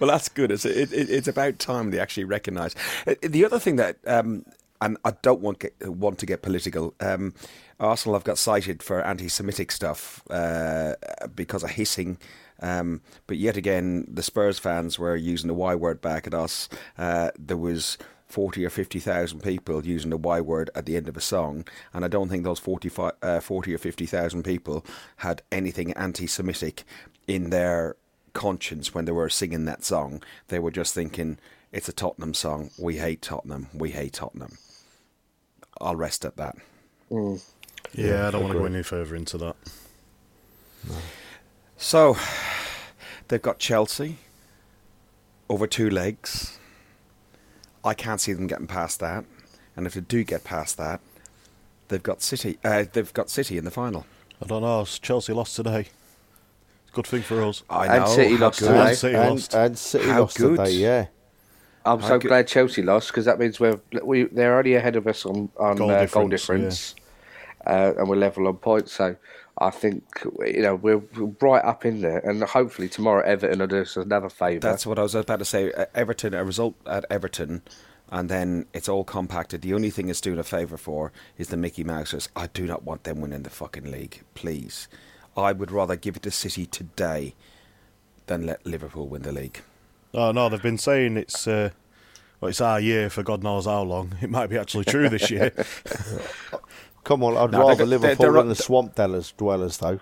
Well, 0.00 0.10
that's 0.10 0.28
good. 0.28 0.50
It's 0.50 0.64
it, 0.64 0.92
it, 0.92 1.10
it's 1.10 1.28
about 1.28 1.58
time 1.58 1.90
they 1.90 1.98
actually 1.98 2.24
recognise. 2.24 2.74
Uh, 3.06 3.14
The 3.22 3.44
other 3.44 3.58
thing 3.58 3.76
that, 3.76 3.96
um, 4.06 4.44
and 4.80 4.96
I 5.04 5.12
don't 5.22 5.40
want 5.40 5.58
get, 5.58 5.74
want 5.88 6.18
to 6.18 6.26
get 6.26 6.42
political. 6.42 6.94
Um, 7.00 7.34
Arsenal 7.80 8.14
have 8.14 8.24
got 8.24 8.38
cited 8.38 8.82
for 8.82 9.04
anti-Semitic 9.04 9.72
stuff 9.72 10.22
uh, 10.30 10.94
because 11.34 11.62
of 11.64 11.70
hissing. 11.70 12.18
Um, 12.60 13.02
but 13.26 13.36
yet 13.36 13.56
again, 13.56 14.06
the 14.08 14.22
Spurs 14.22 14.58
fans 14.58 14.98
were 14.98 15.16
using 15.16 15.48
the 15.48 15.54
Y 15.54 15.74
word 15.74 16.00
back 16.00 16.26
at 16.26 16.34
us. 16.34 16.68
Uh, 16.96 17.30
there 17.38 17.56
was. 17.56 17.98
40 18.28 18.64
or 18.64 18.70
50,000 18.70 19.40
people 19.42 19.84
using 19.86 20.10
the 20.10 20.16
Y 20.16 20.40
word 20.40 20.70
at 20.74 20.86
the 20.86 20.96
end 20.96 21.08
of 21.08 21.16
a 21.16 21.20
song, 21.20 21.66
and 21.94 22.04
I 22.04 22.08
don't 22.08 22.28
think 22.28 22.44
those 22.44 22.58
45, 22.58 23.12
uh, 23.22 23.40
40 23.40 23.74
or 23.74 23.78
50,000 23.78 24.42
people 24.42 24.84
had 25.16 25.42
anything 25.50 25.92
anti 25.94 26.26
Semitic 26.26 26.84
in 27.26 27.50
their 27.50 27.96
conscience 28.34 28.94
when 28.94 29.06
they 29.06 29.12
were 29.12 29.30
singing 29.30 29.64
that 29.64 29.84
song. 29.84 30.22
They 30.48 30.58
were 30.58 30.70
just 30.70 30.94
thinking, 30.94 31.38
it's 31.72 31.88
a 31.88 31.92
Tottenham 31.92 32.34
song. 32.34 32.70
We 32.78 32.98
hate 32.98 33.22
Tottenham. 33.22 33.68
We 33.74 33.90
hate 33.90 34.12
Tottenham. 34.14 34.58
I'll 35.80 35.96
rest 35.96 36.24
at 36.24 36.36
that. 36.36 36.56
Yeah, 37.94 38.28
I 38.28 38.30
don't 38.30 38.42
want 38.42 38.52
to 38.52 38.58
go 38.58 38.64
any 38.66 38.82
further 38.82 39.14
into 39.16 39.38
that. 39.38 39.56
So 41.76 42.16
they've 43.28 43.40
got 43.40 43.58
Chelsea 43.58 44.18
over 45.48 45.66
two 45.66 45.88
legs. 45.88 46.57
I 47.84 47.94
can't 47.94 48.20
see 48.20 48.32
them 48.32 48.46
getting 48.46 48.66
past 48.66 49.00
that, 49.00 49.24
and 49.76 49.86
if 49.86 49.94
they 49.94 50.00
do 50.00 50.24
get 50.24 50.44
past 50.44 50.76
that, 50.78 51.00
they've 51.88 52.02
got 52.02 52.22
City. 52.22 52.58
Uh, 52.64 52.84
they've 52.92 53.12
got 53.14 53.30
City 53.30 53.56
in 53.58 53.64
the 53.64 53.70
final. 53.70 54.06
I 54.42 54.46
don't 54.46 54.62
know. 54.62 54.84
Chelsea 54.84 55.32
lost 55.32 55.56
today. 55.56 55.86
Good 56.92 57.06
thing 57.06 57.22
for 57.22 57.42
us. 57.42 57.62
I 57.68 57.86
And 57.86 58.04
know. 58.04 58.10
City 58.10 58.36
lost 58.38 58.60
good. 58.60 58.68
today. 58.68 58.88
And 58.88 58.96
City 58.96 59.14
and, 59.16 59.30
lost. 59.30 59.54
and 59.54 59.78
City 59.78 60.08
How 60.08 60.20
lost 60.20 60.38
good. 60.38 60.56
today, 60.56 60.70
yeah. 60.72 61.06
I'm 61.84 62.00
How 62.00 62.08
so 62.08 62.18
good- 62.18 62.28
glad 62.28 62.46
Chelsea 62.48 62.82
lost 62.82 63.08
because 63.08 63.24
that 63.24 63.38
means 63.38 63.60
we're 63.60 63.80
we, 64.02 64.24
they're 64.24 64.58
only 64.58 64.74
ahead 64.74 64.96
of 64.96 65.06
us 65.06 65.24
on 65.24 65.48
on 65.58 65.76
Goal 65.76 65.90
uh, 65.90 66.06
goal 66.06 66.28
difference, 66.28 66.94
difference, 66.94 66.94
uh, 67.66 67.94
and 67.98 68.08
we're 68.08 68.16
level 68.16 68.46
on 68.48 68.56
points. 68.56 68.92
So 68.92 69.16
I 69.60 69.70
think 69.70 70.04
you 70.46 70.62
know 70.62 70.74
we're 70.74 70.98
we're 70.98 71.34
right 71.40 71.64
up 71.64 71.84
in 71.84 72.00
there, 72.00 72.18
and 72.18 72.42
hopefully 72.42 72.88
tomorrow 72.88 73.22
Everton 73.24 73.58
will 73.58 73.66
do 73.66 73.80
us 73.80 73.96
another 73.96 74.28
favour. 74.28 74.60
That's 74.60 74.86
what 74.86 74.98
I 74.98 75.02
was 75.02 75.14
about 75.14 75.40
to 75.40 75.44
say. 75.44 75.72
Everton, 75.94 76.34
a 76.34 76.44
result 76.44 76.76
at 76.86 77.04
Everton, 77.10 77.62
and 78.10 78.28
then 78.28 78.66
it's 78.72 78.88
all 78.88 79.04
compacted. 79.04 79.62
The 79.62 79.74
only 79.74 79.90
thing 79.90 80.08
it's 80.08 80.20
doing 80.20 80.38
a 80.38 80.44
favour 80.44 80.76
for 80.76 81.12
is 81.36 81.48
the 81.48 81.56
Mickey 81.56 81.84
Mousers. 81.84 82.28
I 82.36 82.46
do 82.48 82.66
not 82.66 82.84
want 82.84 83.04
them 83.04 83.20
winning 83.20 83.42
the 83.42 83.50
fucking 83.50 83.90
league, 83.90 84.22
please. 84.34 84.88
I 85.36 85.52
would 85.52 85.70
rather 85.70 85.96
give 85.96 86.16
it 86.16 86.22
to 86.22 86.30
City 86.30 86.66
today 86.66 87.34
than 88.26 88.46
let 88.46 88.64
Liverpool 88.66 89.08
win 89.08 89.22
the 89.22 89.32
league. 89.32 89.62
Oh 90.14 90.32
no, 90.32 90.48
they've 90.48 90.62
been 90.62 90.78
saying 90.78 91.16
it's 91.16 91.46
uh, 91.46 91.70
well, 92.40 92.50
it's 92.50 92.60
our 92.60 92.80
year 92.80 93.10
for 93.10 93.22
God 93.22 93.42
knows 93.42 93.66
how 93.66 93.82
long. 93.82 94.14
It 94.22 94.30
might 94.30 94.48
be 94.48 94.58
actually 94.58 94.84
true 94.84 95.08
this 95.08 95.30
year. 95.30 95.52
Come 97.08 97.24
on, 97.24 97.38
I'd 97.38 97.52
No, 97.52 97.60
rather 97.60 97.74
they're- 97.76 97.86
Liverpool 97.86 98.16
they're- 98.26 98.32
than 98.34 98.48
the 98.50 98.54
Swamp 98.54 98.94
Dwellers, 98.94 99.32
dwellers, 99.32 99.78
though. 99.78 100.00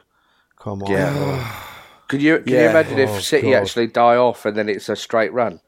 Come 0.59 0.83
on. 0.83 0.91
Yeah. 0.91 1.63
Could 2.09 2.21
you 2.21 2.39
can 2.41 2.53
you 2.53 2.59
imagine 2.69 2.99
if 2.99 3.11
Oh, 3.11 3.19
City 3.21 3.51
God. 3.53 3.63
actually 3.63 3.87
die 3.87 4.17
off 4.17 4.45
and 4.45 4.57
then 4.57 4.69
it's 4.69 4.89
a 4.89 4.97
straight 4.97 5.33
run 5.33 5.61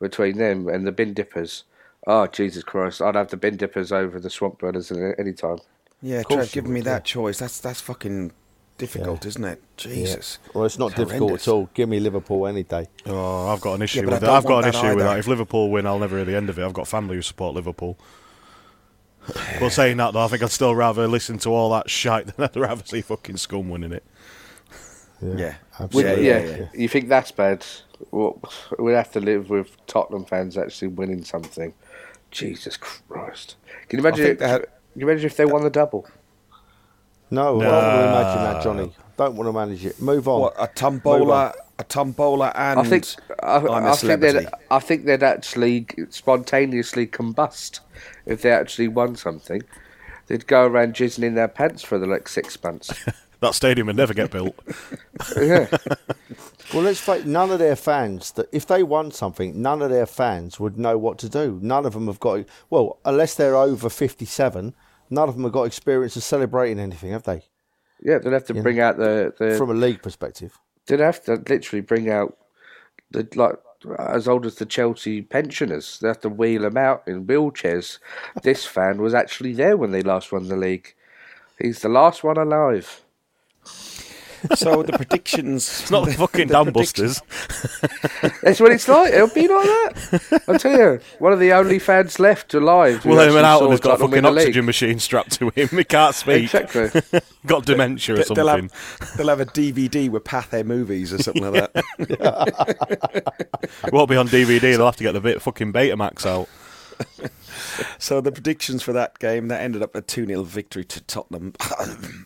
between 0.00 0.38
them 0.38 0.68
and 0.68 0.86
the 0.86 0.92
bin 0.92 1.14
dippers? 1.14 1.64
Oh 2.06 2.26
Jesus 2.28 2.62
Christ! 2.62 3.00
I'd 3.02 3.14
have 3.16 3.28
the 3.30 3.36
bin 3.36 3.56
dippers 3.56 3.90
over 3.90 4.20
the 4.20 4.30
swamp 4.30 4.58
dwellers 4.58 4.92
at 4.92 5.18
any 5.18 5.32
time. 5.32 5.58
Yeah, 6.02 6.22
course 6.22 6.50
Trev, 6.50 6.52
giving 6.52 6.72
me 6.72 6.80
that 6.82 7.04
choice. 7.04 7.38
That's 7.38 7.58
that's 7.60 7.80
fucking 7.80 8.30
difficult, 8.78 9.24
Yeah. 9.24 9.28
isn't 9.28 9.44
it? 9.44 9.62
Jesus. 9.76 10.38
Well, 10.52 10.64
it's 10.64 10.78
not 10.78 10.90
difficult 10.96 11.20
horrendous. 11.20 11.48
at 11.48 11.52
all. 11.52 11.70
Give 11.74 11.88
me 11.88 11.98
Liverpool 12.00 12.46
any 12.46 12.62
day. 12.64 12.86
oh, 13.06 13.48
I've 13.48 13.60
got 13.60 13.74
an 13.74 13.82
issue 13.82 14.02
but 14.02 14.10
I 14.10 14.12
with 14.14 14.20
that. 14.22 14.30
I've 14.30 14.44
got 14.44 14.58
an 14.64 14.70
that 14.72 14.74
issue 14.74 14.94
with 14.96 15.04
that. 15.04 15.18
If 15.18 15.26
Liverpool 15.28 15.70
win, 15.70 15.86
I'll 15.86 15.98
never 16.00 16.16
hear 16.16 16.24
the 16.24 16.36
end 16.36 16.50
of 16.50 16.58
it. 16.58 16.64
I've 16.64 16.72
got 16.74 16.86
family 16.88 17.14
who 17.16 17.22
support 17.22 17.54
Liverpool. 17.54 17.96
But 19.60 19.70
saying 19.70 19.96
that 19.98 20.12
though, 20.12 20.24
I 20.24 20.28
think 20.28 20.42
I'd 20.42 20.50
still 20.50 20.74
rather 20.74 21.06
listen 21.08 21.38
to 21.38 21.50
all 21.50 21.70
that 21.70 21.88
shite 21.88 22.26
than 22.36 22.44
I'd 22.44 22.56
rather 22.56 22.84
see 22.84 23.00
fucking 23.00 23.36
scum 23.38 23.70
winning 23.70 23.92
it. 23.92 24.04
Yeah. 25.22 25.54
Would- 25.78 25.80
absolutely. 25.80 26.26
yeah, 26.26 26.38
yeah, 26.38 26.56
yeah. 26.56 26.66
you 26.74 26.88
think 26.88 27.08
that's 27.08 27.30
bad? 27.32 27.64
Well, 28.10 28.40
we'd 28.78 28.92
have 28.92 29.12
to 29.12 29.20
live 29.20 29.50
with 29.50 29.76
Tottenham 29.86 30.24
fans 30.24 30.58
actually 30.58 30.88
winning 30.88 31.24
something. 31.24 31.72
Jesus 32.30 32.76
Christ! 32.76 33.56
Can 33.88 34.00
you 34.00 34.06
imagine? 34.06 34.26
If, 34.26 34.38
that- 34.40 34.62
can 34.62 35.00
you 35.00 35.08
imagine 35.08 35.26
if 35.26 35.36
they 35.36 35.44
won 35.44 35.62
the 35.62 35.70
double? 35.70 36.06
No, 37.30 37.60
I 37.60 37.64
don't 37.64 37.72
want 37.72 37.84
to 37.84 38.08
imagine 38.08 38.42
that, 38.42 38.62
Johnny. 38.62 38.92
Don't 39.16 39.36
want 39.36 39.48
to 39.48 39.52
manage 39.52 39.86
it. 39.86 40.00
Move 40.00 40.28
on. 40.28 40.40
What 40.40 40.54
a 40.56 40.62
Move 40.62 40.74
tombola, 40.74 41.52
a 41.78 41.84
tombola, 41.84 42.52
and 42.54 42.80
I 42.80 42.84
think 42.84 43.06
I, 43.42 43.56
I'm 43.56 43.84
a 43.86 43.92
I 43.92 43.96
think 43.96 44.20
they'd 44.20 44.48
I 44.70 44.78
think 44.80 45.04
they'd 45.04 45.22
actually 45.22 45.86
spontaneously 46.10 47.06
combust 47.06 47.80
if 48.26 48.42
they 48.42 48.50
actually 48.50 48.88
won 48.88 49.16
something. 49.16 49.62
They'd 50.26 50.46
go 50.46 50.66
around 50.66 50.94
jizzing 50.94 51.24
in 51.24 51.34
their 51.34 51.48
pants 51.48 51.82
for 51.82 51.98
the 51.98 52.06
like 52.06 52.28
six 52.28 52.62
months. 52.62 52.92
That 53.40 53.54
stadium 53.54 53.88
would 53.88 53.96
never 53.96 54.14
get 54.14 54.30
built. 54.30 54.58
yeah. 55.36 55.68
Well, 56.72 56.82
let's 56.82 56.98
face 56.98 57.26
none 57.26 57.50
of 57.50 57.58
their 57.58 57.76
fans, 57.76 58.32
that 58.32 58.48
if 58.50 58.66
they 58.66 58.82
won 58.82 59.10
something, 59.12 59.60
none 59.60 59.82
of 59.82 59.90
their 59.90 60.06
fans 60.06 60.58
would 60.58 60.78
know 60.78 60.96
what 60.96 61.18
to 61.18 61.28
do. 61.28 61.60
None 61.62 61.84
of 61.84 61.92
them 61.92 62.06
have 62.06 62.18
got, 62.18 62.46
well, 62.70 62.98
unless 63.04 63.34
they're 63.34 63.54
over 63.54 63.90
57, 63.90 64.74
none 65.10 65.28
of 65.28 65.34
them 65.34 65.44
have 65.44 65.52
got 65.52 65.64
experience 65.64 66.16
of 66.16 66.24
celebrating 66.24 66.80
anything, 66.80 67.12
have 67.12 67.24
they? 67.24 67.42
Yeah, 68.00 68.18
they'd 68.18 68.32
have 68.32 68.46
to 68.46 68.54
bring 68.54 68.80
out 68.80 68.96
the, 68.96 69.34
the 69.38 69.56
From 69.56 69.70
a 69.70 69.74
league 69.74 70.02
perspective. 70.02 70.58
they'd 70.86 71.00
have 71.00 71.22
to 71.24 71.34
literally 71.34 71.82
bring 71.82 72.10
out 72.10 72.36
the 73.10 73.28
like 73.36 73.56
as 73.98 74.28
old 74.28 74.46
as 74.46 74.56
the 74.56 74.66
Chelsea 74.66 75.22
pensioners. 75.22 75.98
They 76.00 76.08
have 76.08 76.20
to 76.20 76.28
wheel 76.28 76.62
them 76.62 76.76
out 76.76 77.04
in 77.06 77.26
wheelchairs. 77.26 77.98
this 78.42 78.64
fan 78.66 79.00
was 79.00 79.14
actually 79.14 79.52
there 79.52 79.76
when 79.76 79.90
they 79.92 80.02
last 80.02 80.32
won 80.32 80.48
the 80.48 80.56
league. 80.56 80.94
He's 81.58 81.82
the 81.82 81.88
last 81.88 82.24
one 82.24 82.36
alive. 82.36 83.03
So 84.54 84.82
the 84.82 84.92
predictions. 84.92 85.80
It's 85.82 85.90
not 85.90 86.06
the 86.06 86.12
fucking 86.18 86.48
dam 86.48 86.72
busters. 86.72 87.20
That's 88.42 88.60
what 88.60 88.72
it's 88.72 88.88
like. 88.88 89.12
It'll 89.12 89.28
be 89.28 89.48
like 89.48 89.64
that. 89.64 90.42
I 90.48 90.56
tell 90.58 90.76
you, 90.78 91.00
one 91.18 91.32
of 91.32 91.40
the 91.40 91.52
only 91.52 91.78
fans 91.78 92.18
left 92.18 92.54
alive. 92.54 93.02
who 93.02 93.10
Well, 93.10 93.18
he 93.18 93.24
actually 93.24 93.34
went 93.36 93.46
out 93.46 93.58
saw 93.58 93.64
and 93.64 93.70
has 93.72 93.80
got 93.80 93.94
a 93.94 93.98
fucking 93.98 94.22
the 94.22 94.30
league. 94.30 94.38
oxygen 94.42 94.64
machine 94.66 94.98
strapped 94.98 95.32
to 95.32 95.50
him. 95.50 95.68
He 95.68 95.84
can't 95.84 96.14
speak. 96.14 96.54
Exactly. 96.54 97.00
Got 97.46 97.66
dementia 97.66 98.14
or 98.14 98.16
They'll 98.24 98.46
something. 98.46 98.70
have, 98.70 99.16
they'll 99.18 99.28
have 99.28 99.40
a 99.40 99.46
DVD 99.46 100.08
with 100.08 100.24
Pathé 100.24 100.64
movies 100.64 101.12
or 101.12 101.18
something 101.22 101.42
like 101.52 101.70
that. 101.74 102.84
Won't 103.92 104.08
be 104.08 104.16
on 104.16 104.28
DVD. 104.28 104.60
They'll 104.60 104.86
have 104.86 104.96
to 104.96 105.04
get 105.04 105.12
the 105.12 105.20
bit 105.20 105.42
fucking 105.42 105.72
Betamax 105.72 106.24
out. 106.26 106.48
So 107.98 108.20
the 108.20 108.32
predictions 108.32 108.82
for 108.82 108.92
that 108.92 109.18
game 109.18 109.48
that 109.48 109.60
ended 109.60 109.82
up 109.82 109.94
a 109.94 110.02
two 110.02 110.26
0 110.26 110.42
victory 110.42 110.84
to 110.84 111.00
Tottenham. 111.02 111.52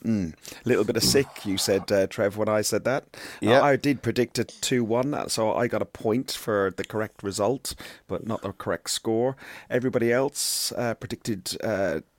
mm. 0.04 0.34
Little 0.64 0.84
bit 0.84 0.96
of 0.96 1.02
sick, 1.02 1.28
you 1.44 1.56
said, 1.58 1.90
uh, 1.92 2.06
Trev, 2.06 2.36
when 2.36 2.48
I 2.48 2.62
said 2.62 2.84
that. 2.84 3.16
Yeah. 3.40 3.60
Uh, 3.60 3.64
I 3.64 3.76
did 3.76 4.02
predict 4.02 4.38
a 4.38 4.44
two 4.44 4.84
one, 4.84 5.28
so 5.28 5.54
I 5.54 5.66
got 5.66 5.82
a 5.82 5.86
point 5.86 6.32
for 6.32 6.72
the 6.76 6.84
correct 6.84 7.22
result, 7.22 7.74
but 8.06 8.26
not 8.26 8.42
the 8.42 8.52
correct 8.52 8.90
score. 8.90 9.36
Everybody 9.70 10.12
else 10.12 10.72
uh, 10.72 10.94
predicted 10.94 11.56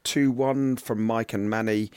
two 0.04 0.32
one 0.32 0.78
from 0.78 1.04
Mike 1.04 1.34
and 1.34 1.50
Manny. 1.50 1.92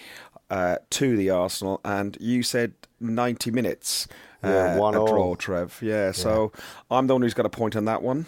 Uh, 0.51 0.77
to 0.91 1.17
the 1.17 1.31
Arsenal, 1.31 1.81
and 1.83 2.19
you 2.21 2.43
said 2.43 2.75
90 3.01 3.51
minutes. 3.51 4.07
Yeah, 4.45 4.75
uh, 4.75 4.79
one 4.79 4.95
a 4.95 4.99
draw, 4.99 5.35
Trev. 5.35 5.79
Yeah, 5.81 6.13
so 6.13 6.53
I'm 6.91 7.07
the 7.07 7.15
one 7.15 7.23
who's 7.23 7.33
got 7.33 7.47
a 7.47 7.49
point 7.49 7.75
on 7.75 7.87
that 7.87 8.03
one. 8.03 8.27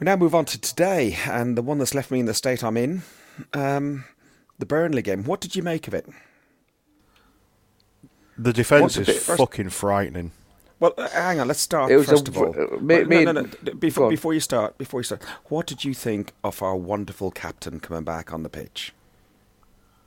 We 0.00 0.06
now 0.06 0.16
move 0.16 0.34
on 0.34 0.46
to 0.46 0.58
today, 0.60 1.18
and 1.28 1.56
the 1.58 1.62
one 1.62 1.78
that's 1.78 1.94
left 1.94 2.10
me 2.10 2.20
in 2.20 2.26
the 2.26 2.32
state 2.34 2.64
I'm 2.64 2.78
in, 2.78 3.02
um, 3.52 4.04
the 4.58 4.64
Burnley 4.64 5.02
game. 5.02 5.24
What 5.24 5.40
did 5.42 5.54
you 5.54 5.62
make 5.62 5.86
of 5.86 5.92
it? 5.94 6.06
The 8.38 8.54
defence 8.54 8.96
is 8.96 9.06
first- 9.06 9.38
fucking 9.38 9.68
frightening. 9.68 10.32
Well, 10.78 10.94
uh, 10.96 11.06
hang 11.10 11.38
on. 11.40 11.48
Let's 11.48 11.60
start 11.60 11.90
It 11.90 11.96
was 11.98 12.06
first 12.08 12.28
a- 12.28 12.30
of 12.30 12.38
all. 12.38 12.54
uh, 12.58 12.80
me- 12.80 13.04
me 13.04 13.24
no, 13.26 13.32
no, 13.32 13.42
no. 13.42 13.74
Before, 13.74 14.08
before 14.08 14.32
you 14.32 14.40
start, 14.40 14.78
before 14.78 15.00
you 15.00 15.04
start, 15.04 15.22
what 15.50 15.66
did 15.66 15.84
you 15.84 15.92
think 15.92 16.32
of 16.42 16.62
our 16.62 16.74
wonderful 16.74 17.30
captain 17.30 17.78
coming 17.80 18.02
back 18.02 18.32
on 18.32 18.42
the 18.42 18.48
pitch? 18.48 18.94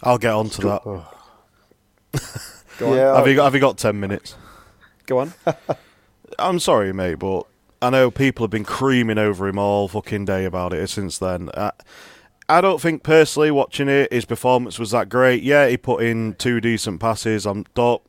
I'll 0.02 0.18
get 0.18 0.34
on 0.34 0.50
to 0.50 0.62
that. 0.62 0.84
Go 0.84 1.06
on. 2.88 2.98
yeah, 2.98 3.16
Have 3.16 3.28
you 3.28 3.36
got, 3.36 3.44
have 3.44 3.54
you 3.54 3.62
got 3.62 3.78
10 3.78 4.00
minutes? 4.00 4.36
Go 5.06 5.20
on. 5.20 5.34
I'm 6.40 6.58
sorry, 6.60 6.92
mate, 6.92 7.20
but 7.20 7.44
I 7.84 7.90
know 7.90 8.10
people 8.10 8.44
have 8.46 8.52
been 8.52 8.64
creaming 8.64 9.18
over 9.18 9.48
him 9.48 9.60
all 9.60 9.88
fucking 9.88 10.26
day 10.26 10.46
about 10.46 10.72
it 10.74 10.88
since 10.90 11.18
then. 11.18 11.50
I, 11.56 11.72
I 12.48 12.62
don't 12.62 12.80
think 12.80 13.04
personally 13.04 13.52
watching 13.52 13.90
it, 13.90 14.12
his 14.12 14.26
performance 14.26 14.80
was 14.80 14.92
that 14.92 15.10
great. 15.10 15.44
Yeah, 15.44 15.68
he 15.68 15.76
put 15.78 16.02
in 16.04 16.36
two 16.36 16.62
decent 16.62 17.00
passes. 17.00 17.46
I'm 17.46 17.66
don't, 17.74 18.02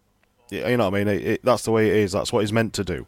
you 0.50 0.76
know 0.76 0.88
what 0.90 0.94
I 0.94 1.04
mean. 1.04 1.08
It, 1.08 1.26
it, 1.26 1.40
that's 1.42 1.64
the 1.64 1.72
way 1.72 1.88
it 1.88 1.96
is. 1.96 2.12
That's 2.12 2.32
what 2.32 2.40
he's 2.40 2.52
meant 2.52 2.72
to 2.74 2.84
do. 2.84 3.06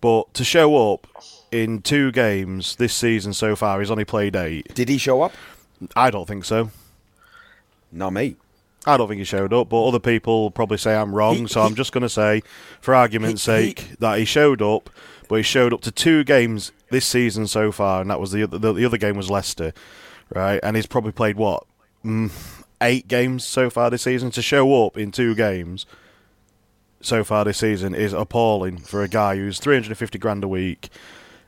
But 0.00 0.32
to 0.34 0.44
show 0.44 0.92
up 0.92 1.06
in 1.52 1.82
two 1.82 2.10
games 2.10 2.76
this 2.76 2.94
season 2.94 3.32
so 3.32 3.54
far, 3.54 3.78
he's 3.80 3.90
only 3.90 4.04
played 4.04 4.34
eight. 4.34 4.74
Did 4.74 4.88
he 4.88 4.98
show 4.98 5.22
up? 5.22 5.34
I 5.94 6.10
don't 6.10 6.26
think 6.26 6.44
so. 6.44 6.70
Not 7.92 8.12
me. 8.12 8.36
I 8.86 8.96
don't 8.96 9.08
think 9.08 9.18
he 9.18 9.24
showed 9.24 9.52
up, 9.52 9.68
but 9.68 9.84
other 9.86 9.98
people 9.98 10.50
probably 10.50 10.78
say 10.78 10.96
I'm 10.96 11.14
wrong. 11.14 11.34
He- 11.36 11.46
so 11.48 11.60
I'm 11.60 11.74
just 11.74 11.92
going 11.92 12.02
to 12.02 12.08
say, 12.08 12.42
for 12.80 12.94
argument's 12.94 13.44
He- 13.44 13.52
he- 13.52 13.58
sake, 13.68 13.90
that 13.98 14.18
he 14.18 14.24
showed 14.24 14.62
up, 14.62 14.88
but 15.30 15.36
he 15.36 15.42
showed 15.44 15.72
up 15.72 15.80
to 15.80 15.92
two 15.92 16.24
games 16.24 16.72
this 16.90 17.06
season 17.06 17.46
so 17.46 17.70
far, 17.70 18.00
and 18.00 18.10
that 18.10 18.18
was 18.18 18.32
the 18.32 18.42
other, 18.42 18.58
the, 18.58 18.72
the 18.72 18.84
other 18.84 18.98
game 18.98 19.16
was 19.16 19.30
Leicester, 19.30 19.72
right? 20.34 20.58
And 20.60 20.74
he's 20.74 20.88
probably 20.88 21.12
played 21.12 21.36
what 21.36 21.64
mm, 22.04 22.32
eight 22.82 23.06
games 23.06 23.46
so 23.46 23.70
far 23.70 23.90
this 23.90 24.02
season. 24.02 24.32
To 24.32 24.42
show 24.42 24.84
up 24.84 24.98
in 24.98 25.12
two 25.12 25.36
games 25.36 25.86
so 27.00 27.22
far 27.22 27.44
this 27.44 27.58
season 27.58 27.94
is 27.94 28.12
appalling 28.12 28.78
for 28.78 29.04
a 29.04 29.08
guy 29.08 29.36
who's 29.36 29.60
350 29.60 30.18
grand 30.18 30.42
a 30.42 30.48
week. 30.48 30.88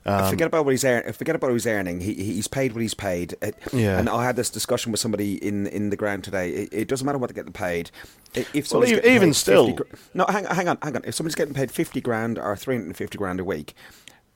Um, 0.04 0.30
forget 0.30 0.46
about 0.48 0.64
what 0.64 0.72
he's 0.72 0.84
earning. 0.84 1.12
Forget 1.12 1.36
about 1.36 1.48
what 1.48 1.54
he's 1.54 1.66
earning. 1.66 2.00
He 2.00 2.14
he's 2.14 2.48
paid 2.48 2.72
what 2.72 2.82
he's 2.82 2.94
paid. 2.94 3.34
It- 3.40 3.56
Yeah. 3.72 3.98
And 3.98 4.08
I 4.08 4.24
had 4.24 4.36
this 4.36 4.50
discussion 4.50 4.90
with 4.92 5.00
somebody 5.00 5.34
in 5.44 5.66
in 5.68 5.90
the 5.90 5.96
ground 5.96 6.24
today. 6.24 6.50
It, 6.50 6.68
it 6.72 6.88
doesn't 6.88 7.04
matter 7.06 7.18
what 7.18 7.28
they're 7.28 7.34
getting 7.42 7.52
paid. 7.52 7.90
If 8.34 8.72
Well, 8.72 8.84
even 8.86 9.00
paid 9.28 9.32
still- 9.36 9.66
50 9.66 9.76
gr- 9.84 9.96
no, 10.14 10.24
hang, 10.28 10.44
hang 10.46 10.68
on, 10.68 10.78
hang 10.82 10.96
on. 10.96 11.02
If 11.04 11.14
somebody's 11.14 11.34
getting 11.36 11.54
paid 11.54 11.70
fifty 11.70 12.00
grand 12.00 12.38
or 12.38 12.56
three 12.56 12.74
hundred 12.76 12.86
and 12.86 12.96
fifty 12.96 13.18
grand 13.18 13.38
a 13.40 13.44
week, 13.44 13.74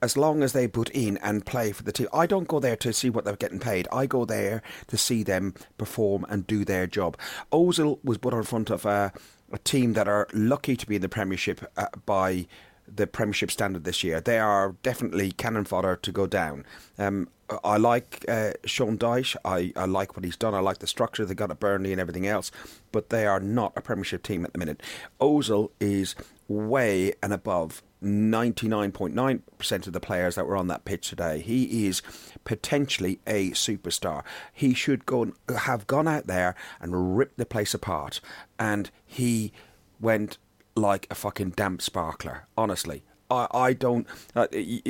as 0.03 0.17
long 0.17 0.43
as 0.43 0.53
they 0.53 0.69
put 0.69 0.91
in 0.91 1.17
and 1.19 1.45
play 1.47 1.73
for 1.73 1.83
the 1.83 1.91
team. 1.93 2.07
I 2.13 2.27
don't 2.27 2.47
go 2.47 2.61
there 2.61 2.77
to 2.77 2.93
see 2.93 3.09
what 3.11 3.25
they're 3.25 3.35
getting 3.37 3.59
paid. 3.59 3.89
I 3.91 4.05
go 4.07 4.25
there 4.27 4.63
to 4.89 4.97
see 4.99 5.23
them 5.23 5.55
perform 5.79 6.27
and 6.29 6.47
do 6.47 6.65
their 6.67 6.87
job. 6.87 7.17
Ozil 7.51 7.99
was 8.05 8.19
put 8.19 8.35
in 8.35 8.43
front 8.43 8.69
of 8.71 8.85
a, 8.85 9.11
a 9.51 9.59
team 9.59 9.95
that 9.95 10.07
are 10.07 10.29
lucky 10.35 10.77
to 10.77 10.87
be 10.87 10.97
in 10.97 11.03
the 11.03 11.09
Premiership 11.09 11.65
uh, 11.79 11.87
by 12.05 12.47
the 12.93 13.07
Premiership 13.07 13.51
standard 13.51 13.85
this 13.85 14.03
year. 14.05 14.21
They 14.21 14.39
are 14.39 14.77
definitely 14.83 15.33
cannon 15.33 15.65
fodder 15.65 15.97
to 15.97 16.13
go 16.13 16.27
down. 16.27 16.65
Um, 16.99 17.29
I 17.63 17.77
like 17.77 18.25
uh, 18.29 18.53
Sean 18.65 18.99
Dyche. 18.99 19.37
I, 19.45 19.73
I 19.77 19.85
like 19.85 20.17
what 20.17 20.25
he's 20.25 20.37
done. 20.37 20.55
I 20.55 20.61
like 20.61 20.79
the 20.79 20.87
structure 20.87 21.25
they 21.25 21.35
got 21.35 21.51
at 21.51 21.61
Burnley 21.61 21.93
and 21.93 22.01
everything 22.01 22.27
else, 22.27 22.51
but 22.93 23.11
they 23.11 23.27
are 23.27 23.41
not 23.41 23.73
a 23.77 23.81
Premiership 23.81 24.23
team 24.23 24.45
at 24.45 24.53
the 24.53 24.59
minute. 24.59 24.83
Ozil 25.21 25.71
is 25.81 26.15
way 26.49 27.13
and 27.23 27.33
above 27.33 27.83
99.9% 28.03 29.87
of 29.87 29.93
the 29.93 30.01
players 30.01 30.35
that 30.35 30.47
were 30.47 30.57
on 30.57 30.69
that 30.69 30.85
pitch 30.85 31.09
today. 31.09 31.41
He 31.41 31.87
is 31.87 32.03
potentially 32.45 33.21
a 33.27 33.51
superstar. 33.51 34.23
He 34.53 34.75
should 34.75 35.07
go 35.07 35.33
have 35.49 35.87
gone 35.87 36.09
out 36.09 36.27
there 36.27 36.55
and 36.81 37.17
ripped 37.17 37.39
the 37.39 37.47
place 37.47 37.75
apart, 37.75 38.21
and 38.59 38.91
he 39.05 39.53
went 40.01 40.39
like 40.77 41.07
a 41.11 41.15
fucking 41.15 41.51
damp 41.51 41.83
sparkler. 41.83 42.47
Honestly, 42.57 43.03
I, 43.31 43.49
I 43.53 43.73
don't. 43.73 44.07
Uh, 44.35 44.47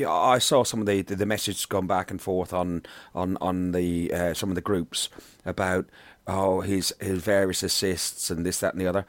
I 0.06 0.38
saw 0.38 0.64
some 0.64 0.80
of 0.80 0.86
the, 0.86 1.02
the, 1.02 1.16
the 1.16 1.26
messages 1.26 1.64
gone 1.66 1.86
back 1.86 2.10
and 2.10 2.20
forth 2.20 2.52
on 2.52 2.82
on 3.14 3.36
on 3.40 3.72
the 3.72 4.12
uh, 4.12 4.34
some 4.34 4.50
of 4.50 4.54
the 4.54 4.60
groups 4.60 5.08
about 5.44 5.86
oh 6.26 6.60
his 6.60 6.94
his 7.00 7.22
various 7.22 7.62
assists 7.62 8.30
and 8.30 8.44
this 8.44 8.60
that 8.60 8.74
and 8.74 8.80
the 8.80 8.86
other. 8.86 9.06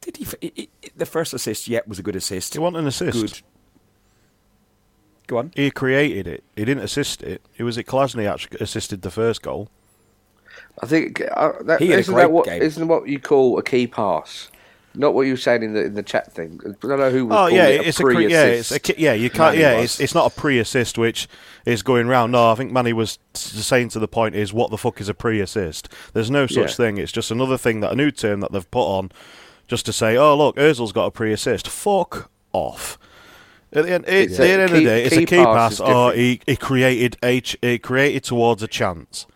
Did 0.00 0.18
he? 0.18 0.26
It, 0.40 0.70
it, 0.82 0.98
the 0.98 1.06
first 1.06 1.32
assist 1.32 1.68
yet 1.68 1.88
was 1.88 1.98
a 1.98 2.02
good 2.02 2.16
assist. 2.16 2.52
He 2.52 2.58
want 2.58 2.76
an 2.76 2.86
assist. 2.86 3.20
Good. 3.20 3.40
Go 5.26 5.38
on. 5.38 5.52
He 5.56 5.70
created 5.70 6.26
it. 6.28 6.44
He 6.54 6.64
didn't 6.64 6.84
assist 6.84 7.22
it. 7.22 7.42
It 7.56 7.64
was 7.64 7.76
it 7.78 7.86
Kolasinac 7.86 8.32
actually 8.32 8.58
assisted 8.60 9.02
the 9.02 9.10
first 9.10 9.42
goal. 9.42 9.68
I 10.80 10.86
think 10.86 11.22
uh, 11.32 11.52
that, 11.64 11.80
He 11.80 11.88
had 11.88 11.96
a 11.96 12.00
isn't 12.00 12.14
great 12.14 12.24
that 12.24 12.30
what 12.30 12.44
game. 12.44 12.62
isn't 12.62 12.86
what 12.86 13.08
you 13.08 13.18
call 13.18 13.58
a 13.58 13.62
key 13.62 13.86
pass. 13.86 14.50
Not 14.96 15.14
what 15.14 15.22
you 15.22 15.34
were 15.34 15.36
saying 15.38 15.62
in 15.62 15.74
the 15.74 15.84
in 15.84 15.94
the 15.94 16.02
chat 16.02 16.32
thing. 16.32 16.58
I 16.64 16.70
don't 16.86 16.98
know 16.98 17.10
who 17.10 17.26
was. 17.26 17.36
Oh 17.36 17.46
yeah, 17.54 17.66
it 17.66 17.86
it's 17.86 18.00
a 18.00 18.02
cre- 18.04 18.20
yeah, 18.22 18.44
it's 18.44 18.72
a 18.72 18.80
yeah. 18.98 19.12
You 19.12 19.28
can't 19.30 19.54
Manny 19.54 19.60
yeah, 19.60 19.76
was. 19.76 19.84
it's 19.84 20.00
it's 20.00 20.14
not 20.14 20.32
a 20.32 20.34
pre-assist 20.40 20.96
which 20.98 21.28
is 21.64 21.82
going 21.82 22.08
round. 22.08 22.32
No, 22.32 22.50
I 22.50 22.54
think 22.54 22.72
Manny 22.72 22.92
was 22.92 23.18
saying 23.34 23.90
to 23.90 23.98
the 23.98 24.08
point 24.08 24.34
is 24.34 24.52
what 24.52 24.70
the 24.70 24.78
fuck 24.78 25.00
is 25.00 25.08
a 25.08 25.14
pre-assist? 25.14 25.88
There's 26.14 26.30
no 26.30 26.46
such 26.46 26.70
Yeah. 26.70 26.76
thing. 26.76 26.98
It's 26.98 27.12
just 27.12 27.30
another 27.30 27.58
thing 27.58 27.80
that 27.80 27.92
a 27.92 27.96
new 27.96 28.10
term 28.10 28.40
that 28.40 28.52
they've 28.52 28.70
put 28.70 28.86
on 28.86 29.12
just 29.68 29.84
to 29.86 29.92
say, 29.92 30.16
oh 30.16 30.36
look, 30.36 30.56
Özil's 30.56 30.92
got 30.92 31.06
a 31.06 31.10
pre-assist. 31.10 31.68
Fuck 31.68 32.30
off. 32.52 32.98
At 33.72 33.84
the 33.84 33.92
end, 33.92 34.04
at 34.06 34.14
It's 34.14 34.36
the 34.38 34.44
a 34.44 34.48
end 34.48 34.62
of 34.62 34.70
the 34.70 34.78
key- 34.78 34.84
day, 34.84 35.04
it's 35.04 35.16
a 35.16 35.18
key 35.18 35.26
key 35.26 35.36
pass 35.44 35.78
pass. 35.78 35.80
Oh, 35.80 36.08
or 36.08 36.12
he, 36.14 36.40
he 36.46 36.56
created 36.56 37.16
a 37.22 37.42
he 37.60 37.78
created 37.78 38.24
towards 38.24 38.62
a 38.62 38.68
chance. 38.68 39.26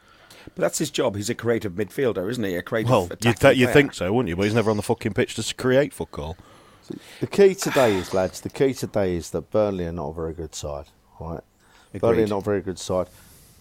But 0.54 0.62
that's 0.62 0.78
his 0.78 0.90
job. 0.90 1.16
He's 1.16 1.30
a 1.30 1.34
creative 1.34 1.72
midfielder, 1.72 2.28
isn't 2.30 2.42
he? 2.42 2.56
A 2.56 2.62
creative. 2.62 2.90
Well, 2.90 3.08
you 3.22 3.32
th- 3.32 3.56
you 3.56 3.66
player. 3.66 3.72
think 3.72 3.94
so, 3.94 4.12
wouldn't 4.12 4.28
you? 4.28 4.36
But 4.36 4.44
he's 4.44 4.54
never 4.54 4.70
on 4.70 4.76
the 4.76 4.82
fucking 4.82 5.14
pitch 5.14 5.36
to 5.36 5.54
create 5.54 5.92
football. 5.92 6.36
The 7.20 7.26
key 7.26 7.54
today 7.54 7.94
is, 7.94 8.12
lads, 8.12 8.40
the 8.40 8.50
key 8.50 8.74
today 8.74 9.14
is 9.14 9.30
that 9.30 9.50
Burnley 9.50 9.86
are 9.86 9.92
not 9.92 10.08
a 10.08 10.12
very 10.12 10.34
good 10.34 10.54
side, 10.54 10.86
right? 11.20 11.40
Burnley 12.00 12.24
are 12.24 12.28
not 12.28 12.38
a 12.38 12.44
very 12.44 12.60
good 12.60 12.78
side. 12.78 13.06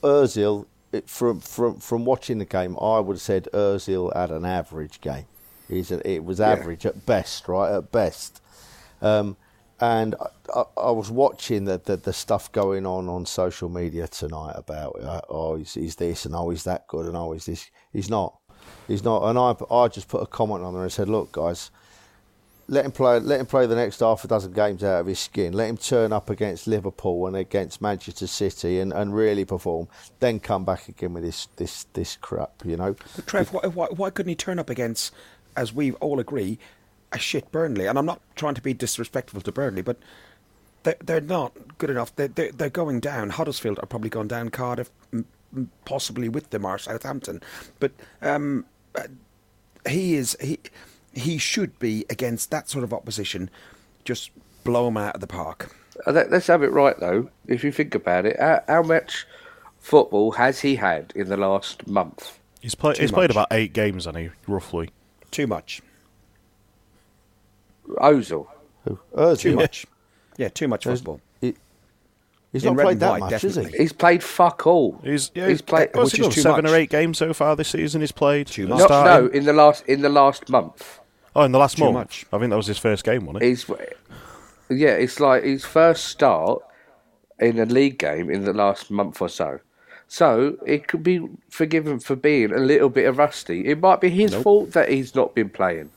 Ozil, 0.02 0.66
it, 0.92 1.10
from 1.10 1.40
from 1.40 1.80
from 1.80 2.06
watching 2.06 2.40
the 2.40 2.46
game, 2.46 2.76
I 2.82 3.00
would 3.00 3.16
have 3.16 3.22
said 3.22 3.48
Ozil 3.54 4.16
had 4.16 4.32
an 4.32 4.46
average 4.46 5.02
game. 5.02 5.26
He's 5.68 5.92
a, 5.92 6.10
it 6.10 6.24
was 6.24 6.42
average 6.42 6.86
at 6.86 7.06
best, 7.06 7.48
right? 7.48 7.72
At 7.72 7.92
best. 7.92 8.42
Um, 9.02 9.38
and 9.82 10.16
I, 10.54 10.64
I, 10.78 10.92
was 10.92 11.10
watching 11.10 11.66
the, 11.66 11.82
the, 11.84 11.98
the 11.98 12.14
stuff 12.14 12.52
going 12.52 12.86
on 12.86 13.08
on 13.08 13.26
social 13.26 13.70
media 13.70 14.08
tonight 14.08 14.54
about 14.56 15.02
uh, 15.02 15.22
oh 15.30 15.56
he's, 15.56 15.74
he's 15.74 15.96
this 15.96 16.26
and 16.26 16.36
oh 16.36 16.50
he's 16.50 16.64
that 16.66 16.88
good 16.88 17.06
and 17.06 17.16
oh 17.16 17.32
he's 17.32 17.46
this. 17.46 17.70
He's 17.94 18.10
not. 18.10 18.38
He's 18.88 19.04
not. 19.04 19.24
And 19.24 19.40
I 19.40 19.56
I 19.74 19.88
just 19.88 20.08
put 20.08 20.22
a 20.22 20.28
comment 20.28 20.64
on 20.64 20.74
there 20.74 20.84
and 20.84 20.92
said, 20.92 21.10
look 21.10 21.32
guys, 21.32 21.72
let 22.70 22.86
him 22.86 22.92
play. 22.92 23.20
Let 23.20 23.40
him 23.40 23.46
play 23.46 23.66
the 23.66 23.76
next 23.76 24.00
half 24.00 24.24
a 24.24 24.28
dozen 24.28 24.54
games 24.54 24.84
out 24.84 25.02
of 25.02 25.08
his 25.08 25.20
skin. 25.20 25.54
Let 25.54 25.70
him 25.70 25.78
turn 25.78 26.14
up 26.14 26.30
against 26.30 26.68
Liverpool 26.68 27.26
and 27.28 27.36
against 27.36 27.82
Manchester 27.82 28.28
City 28.28 28.80
and, 28.80 28.94
and 28.94 29.14
really 29.14 29.44
perform. 29.44 29.88
Then 30.20 30.40
come 30.40 30.66
back 30.66 30.88
again 30.88 31.14
with 31.14 31.24
this 31.24 31.48
this 31.56 31.86
this 31.94 32.16
crap. 32.16 32.64
You 32.64 32.78
know. 32.78 32.96
But 33.16 33.28
Trev, 33.28 33.52
why, 33.52 33.62
why, 33.68 33.88
why 33.88 34.10
couldn't 34.12 34.30
he 34.30 34.36
turn 34.36 34.60
up 34.60 34.70
against, 34.70 35.14
as 35.56 35.74
we 35.74 35.94
all 35.94 36.20
agree, 36.20 36.60
a 37.12 37.20
shit 37.20 37.52
Burnley? 37.52 37.86
And 37.88 37.98
I'm 37.98 38.06
not 38.06 38.22
trying 38.36 38.56
to 38.56 38.62
be 38.62 38.74
disrespectful 38.74 39.42
to 39.42 39.52
Burnley, 39.52 39.82
but 39.82 39.98
they're, 40.84 40.98
they're 41.04 41.22
not 41.22 41.78
good 41.78 41.90
enough. 41.90 42.16
They're, 42.16 42.28
they're, 42.28 42.52
they're 42.52 42.70
going 42.70 43.00
down. 43.00 43.32
Huddersfield 43.32 43.80
are 43.80 43.86
probably 43.86 44.10
gone 44.10 44.28
down. 44.28 44.50
Cardiff, 44.50 44.90
m- 45.12 45.26
m- 45.56 45.72
possibly 45.86 46.30
with 46.30 46.50
them, 46.52 46.66
or 46.66 46.78
Southampton. 46.78 47.42
But 47.80 47.92
um, 48.22 48.66
uh, 48.96 49.04
he 49.88 50.16
is 50.16 50.38
he 50.42 50.60
he 51.14 51.38
should 51.38 51.78
be 51.80 52.06
against 52.10 52.52
that 52.52 52.70
sort 52.70 52.84
of 52.84 52.94
opposition. 52.94 53.50
Just 54.06 54.32
blow 54.64 54.88
him 54.88 54.98
out 54.98 55.16
of 55.16 55.22
the 55.22 55.28
park. 55.28 55.76
Uh, 56.08 56.12
let- 56.12 56.32
Let's 56.32 56.48
have 56.48 56.64
it 56.64 56.72
right 56.72 56.98
though. 57.00 57.30
If 57.48 57.64
you 57.64 57.72
think 57.72 57.96
about 57.96 58.26
it, 58.26 58.40
how, 58.40 58.64
how 58.68 58.84
much 58.84 59.26
football 59.80 60.32
has 60.32 60.62
he 60.62 60.76
had 60.76 61.12
in 61.16 61.28
the 61.30 61.38
last 61.38 61.88
month? 61.88 62.38
He's 62.62 62.76
played. 62.76 62.96
Too 62.98 63.04
He's 63.04 63.12
played 63.12 63.32
about 63.32 63.48
eight 63.52 63.74
games, 63.74 64.06
and 64.06 64.18
he 64.18 64.30
roughly. 64.48 64.92
Too 65.32 65.48
much. 65.48 65.82
Ozil. 67.98 68.48
Who? 68.86 69.00
Ozil. 69.16 69.40
Too 69.40 69.56
much. 69.56 69.86
Yeah, 70.38 70.50
too 70.50 70.68
much 70.68 70.84
There's- 70.86 71.00
football. 71.00 71.22
He- 71.42 71.56
he's 72.54 72.64
In 72.64 72.76
not 72.76 72.84
played 72.84 73.00
that 73.02 73.10
white, 73.12 73.20
much, 73.22 73.32
has 73.34 73.42
definitely. 73.42 73.72
he? 73.78 73.84
He's 73.84 73.94
played 73.94 74.24
fuck 74.24 74.66
all. 74.68 75.00
He's 75.04 75.32
yeah, 75.36 75.48
he's 75.50 75.62
played. 75.62 75.90
What's 75.94 76.14
which 76.14 76.22
he 76.22 76.28
is 76.28 76.36
too 76.36 76.42
Seven 76.42 76.64
much. 76.66 76.72
or 76.72 76.76
eight 76.76 76.90
games 76.90 77.18
so 77.18 77.34
far 77.34 77.56
this 77.56 77.70
season. 77.70 78.02
He's 78.02 78.12
played. 78.12 78.48
Too 78.48 78.68
No, 78.68 78.76
much. 78.76 78.86
Starting. 78.86 79.26
no, 79.28 79.32
in 79.32 79.46
the 79.46 79.54
last 79.54 79.84
in 79.88 80.02
the 80.02 80.10
last 80.10 80.50
month. 80.50 81.00
Oh, 81.36 81.44
in 81.44 81.52
the 81.52 81.60
last 81.60 81.78
Too 81.78 81.84
month. 81.86 81.94
much. 81.94 82.26
I 82.34 82.40
think 82.40 82.50
that 82.50 82.56
was 82.58 82.68
his 82.68 82.78
first 82.80 83.04
game, 83.04 83.26
wasn't 83.26 83.44
it? 83.44 83.48
He's 83.48 83.66
yeah, 84.70 84.90
it's 84.90 85.20
like 85.20 85.44
his 85.44 85.66
first 85.66 86.06
start 86.06 86.62
in 87.40 87.60
a 87.60 87.66
league 87.66 87.98
game 88.00 88.30
in 88.30 88.46
the 88.46 88.54
last 88.54 88.90
month 88.92 89.22
or 89.22 89.30
so. 89.30 89.60
So 90.08 90.58
it 90.66 90.88
could 90.88 91.04
be 91.04 91.28
forgiven 91.50 92.00
for 92.00 92.16
being 92.16 92.52
a 92.52 92.58
little 92.58 92.90
bit 92.90 93.06
of 93.08 93.18
rusty. 93.20 93.68
It 93.68 93.80
might 93.80 94.02
be 94.02 94.10
his 94.10 94.34
fault 94.34 94.72
that 94.72 94.90
he's 94.90 95.14
not 95.14 95.36
been 95.36 95.50
playing. 95.50 95.92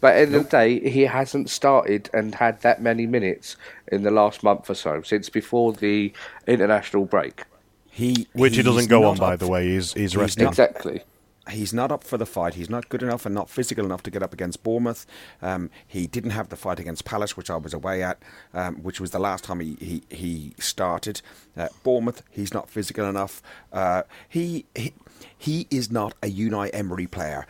But 0.00 0.14
at 0.14 0.14
the 0.16 0.20
end 0.26 0.34
of 0.36 0.44
the 0.44 0.50
day, 0.50 0.90
he 0.90 1.02
hasn't 1.02 1.50
started 1.50 2.08
and 2.12 2.34
had 2.34 2.60
that 2.62 2.80
many 2.80 3.06
minutes 3.06 3.56
in 3.90 4.02
the 4.02 4.10
last 4.10 4.42
month 4.42 4.70
or 4.70 4.74
so 4.74 5.02
since 5.02 5.28
before 5.28 5.72
the 5.72 6.12
international 6.46 7.04
break. 7.04 7.42
He 7.90 8.28
Which 8.32 8.56
he 8.56 8.62
doesn't 8.62 8.88
go 8.88 9.04
on, 9.04 9.16
by 9.16 9.34
the 9.36 9.48
way. 9.48 9.66
He's 9.68 9.92
he's 9.92 10.12
he's 10.12 10.16
resting. 10.16 10.44
not- 10.44 10.52
Exactly. 10.52 11.02
He's 11.50 11.72
not 11.72 11.90
up 11.90 12.04
for 12.04 12.16
the 12.18 12.26
fight. 12.26 12.54
He's 12.54 12.70
not 12.70 12.88
good 12.88 13.02
enough 13.02 13.24
and 13.26 13.34
not 13.34 13.48
physical 13.48 13.84
enough 13.84 14.02
to 14.04 14.10
get 14.10 14.22
up 14.22 14.32
against 14.32 14.62
Bournemouth. 14.62 15.06
Um, 15.40 15.70
he 15.86 16.06
didn't 16.06 16.30
have 16.30 16.48
the 16.48 16.56
fight 16.56 16.78
against 16.78 17.04
Palace, 17.04 17.36
which 17.36 17.50
I 17.50 17.56
was 17.56 17.72
away 17.74 18.02
at, 18.02 18.22
um, 18.54 18.76
which 18.82 19.00
was 19.00 19.10
the 19.10 19.18
last 19.18 19.44
time 19.44 19.60
he 19.60 19.76
he, 19.80 20.02
he 20.14 20.54
started. 20.58 21.20
Uh, 21.56 21.68
Bournemouth, 21.82 22.22
he's 22.30 22.52
not 22.52 22.68
physical 22.68 23.08
enough. 23.08 23.42
Uh, 23.72 24.02
he, 24.28 24.66
he 24.74 24.92
he 25.36 25.66
is 25.70 25.90
not 25.90 26.14
a 26.22 26.26
Unai 26.30 26.70
Emery 26.72 27.06
player. 27.06 27.46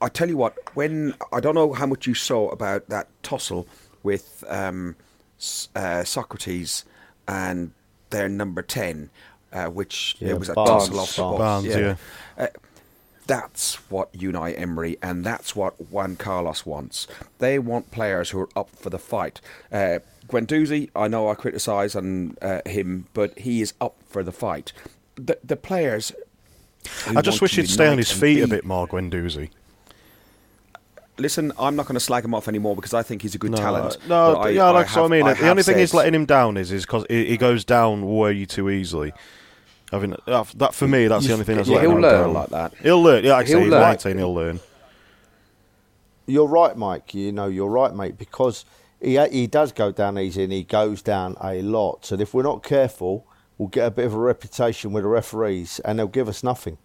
I 0.00 0.08
tell 0.08 0.28
you 0.28 0.36
what, 0.36 0.56
when 0.74 1.14
I 1.32 1.40
don't 1.40 1.54
know 1.54 1.72
how 1.72 1.86
much 1.86 2.06
you 2.06 2.14
saw 2.14 2.48
about 2.50 2.88
that 2.88 3.08
tussle 3.22 3.66
with 4.02 4.44
um, 4.48 4.96
uh, 5.74 6.02
Sokratis 6.04 6.84
and 7.26 7.72
their 8.10 8.28
number 8.28 8.62
ten. 8.62 9.10
Uh, 9.52 9.66
which 9.66 10.14
Yeah, 10.20 10.28
it 10.28 10.38
was 10.38 10.48
a 10.48 10.54
Barnes. 10.54 10.84
tussle 10.88 11.00
off 11.00 11.16
the 11.16 11.22
ball. 11.22 11.38
Barnes, 11.38 11.66
yeah. 11.66 11.96
Uh, 12.38 12.46
that's 13.26 13.76
what 13.90 14.12
Unai 14.12 14.58
Emery 14.60 14.96
and 15.02 15.24
that's 15.24 15.54
what 15.54 15.74
Juan 15.90 16.16
Carlos 16.16 16.66
wants. 16.66 17.06
They 17.38 17.58
want 17.58 17.90
players 17.90 18.30
who 18.30 18.40
are 18.40 18.48
up 18.56 18.70
for 18.70 18.90
the 18.90 18.98
fight. 18.98 19.40
Uh, 19.72 20.00
Guendouzi, 20.28 20.90
I 20.94 21.08
know 21.08 21.28
I 21.28 21.34
criticise 21.34 21.94
on 21.96 22.36
uh, 22.42 22.60
him, 22.66 23.06
but 23.14 23.38
he 23.38 23.60
is 23.62 23.74
up 23.80 23.96
for 24.08 24.22
the 24.22 24.32
fight. 24.32 24.72
The, 25.16 25.38
the 25.44 25.56
players. 25.56 26.12
I 27.06 27.20
just 27.20 27.40
wish 27.42 27.56
he'd 27.56 27.68
stay 27.68 27.88
on 27.88 27.98
his 27.98 28.10
feet 28.10 28.42
a 28.42 28.48
bit 28.48 28.64
more, 28.64 28.86
Guendouzi. 28.88 29.50
Listen, 31.18 31.52
I'm 31.58 31.76
not 31.76 31.84
going 31.86 31.94
to 31.94 32.00
slag 32.00 32.24
him 32.24 32.34
off 32.34 32.48
anymore 32.48 32.74
because 32.74 32.94
I 32.94 33.02
think 33.02 33.20
he's 33.20 33.34
a 33.34 33.38
good 33.38 33.50
No, 33.50 33.56
talent. 33.58 33.98
no, 34.08 34.34
but 34.36 34.40
I- 34.40 34.48
yeah, 34.50 34.70
I 34.70 34.72
that's 34.82 34.96
what 34.96 35.00
I 35.00 35.02
have- 35.02 35.10
mean. 35.10 35.26
the 35.26 35.34
have 35.34 35.50
only 35.50 35.62
thing 35.62 35.78
is 35.78 35.90
said- 35.90 35.96
letting 35.98 36.14
him 36.14 36.24
down 36.24 36.56
is 36.56 36.72
is 36.72 36.86
because 36.86 37.04
he, 37.10 37.26
he 37.26 37.36
goes 37.36 37.64
down 37.64 38.06
way 38.16 38.46
too 38.46 38.70
easily. 38.70 39.12
I 39.92 39.98
mean, 39.98 40.14
that, 40.26 40.46
that 40.56 40.74
for 40.74 40.86
me, 40.86 41.06
that's 41.08 41.26
the 41.26 41.32
only 41.32 41.44
thing 41.44 41.56
that's 41.56 41.68
Yeah, 41.68 41.76
letting 41.76 41.90
he'll 41.90 41.96
him 41.98 42.02
learn 42.02 42.24
down. 42.26 42.32
like 42.34 42.48
that. 42.50 42.74
He'll 42.80 43.02
learn. 43.02 43.24
Yeah, 43.24 43.32
like 43.32 43.46
He'll 43.48 43.60
he's 43.60 43.70
learn. 43.70 43.80
19. 43.82 44.18
He'll 44.18 44.34
learn. 44.34 44.60
You're 46.26 46.46
right, 46.46 46.76
Mike. 46.76 47.12
You 47.14 47.32
know, 47.32 47.46
you're 47.48 47.68
right, 47.68 47.94
mate, 47.94 48.16
because 48.16 48.64
he 49.00 49.18
he 49.28 49.46
does 49.46 49.72
go 49.72 49.90
down 49.90 50.18
easy 50.18 50.44
and 50.44 50.52
he 50.52 50.62
goes 50.62 51.02
down 51.02 51.36
a 51.42 51.60
lot. 51.62 52.12
And 52.12 52.20
if 52.20 52.32
we're 52.34 52.42
not 52.44 52.62
careful, 52.62 53.26
we'll 53.58 53.68
get 53.68 53.86
a 53.86 53.90
bit 53.90 54.06
of 54.06 54.14
a 54.14 54.18
reputation 54.18 54.92
with 54.92 55.02
the 55.02 55.08
referees 55.08 55.80
and 55.80 55.98
they'll 55.98 56.06
give 56.06 56.28
us 56.28 56.42
nothing. 56.44 56.78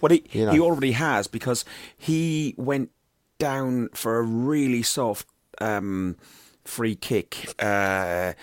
Well, 0.00 0.10
he, 0.12 0.24
You 0.32 0.46
know. 0.46 0.52
he 0.52 0.60
already 0.60 0.92
has 0.92 1.26
because 1.26 1.64
he 1.96 2.54
went 2.58 2.90
down 3.38 3.88
for 3.94 4.18
a 4.18 4.22
really 4.22 4.82
soft 4.82 5.26
um, 5.58 6.16
free 6.64 6.96
kick. 6.96 7.54
Uh, 7.58 8.34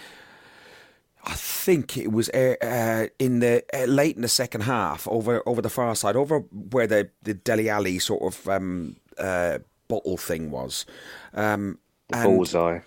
I 1.26 1.34
think 1.36 1.98
it 1.98 2.12
was 2.12 2.30
uh, 2.30 2.56
uh, 2.62 3.08
in 3.18 3.40
the 3.40 3.64
uh, 3.74 3.86
late 3.86 4.16
in 4.16 4.22
the 4.22 4.28
second 4.28 4.62
half, 4.62 5.08
over 5.08 5.42
over 5.46 5.62
the 5.62 5.70
far 5.70 5.96
side, 5.96 6.16
over 6.16 6.40
where 6.40 6.88
the 6.88 7.10
the 7.22 7.34
Dele 7.34 7.70
Alli 7.70 8.00
sort 8.00 8.22
of 8.34 8.50
um, 8.50 8.98
uh, 9.18 9.60
bottle 9.88 10.18
thing 10.18 10.52
was. 10.52 10.86
Um, 11.34 11.80
and- 12.12 12.36
Bullseye. 12.36 12.80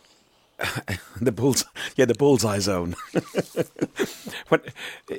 the 1.21 1.33
bulls, 1.33 1.67
yeah, 1.97 2.07
the 2.07 2.15
bullseye 2.15 2.59
zone. 2.61 2.95
when 4.49 4.61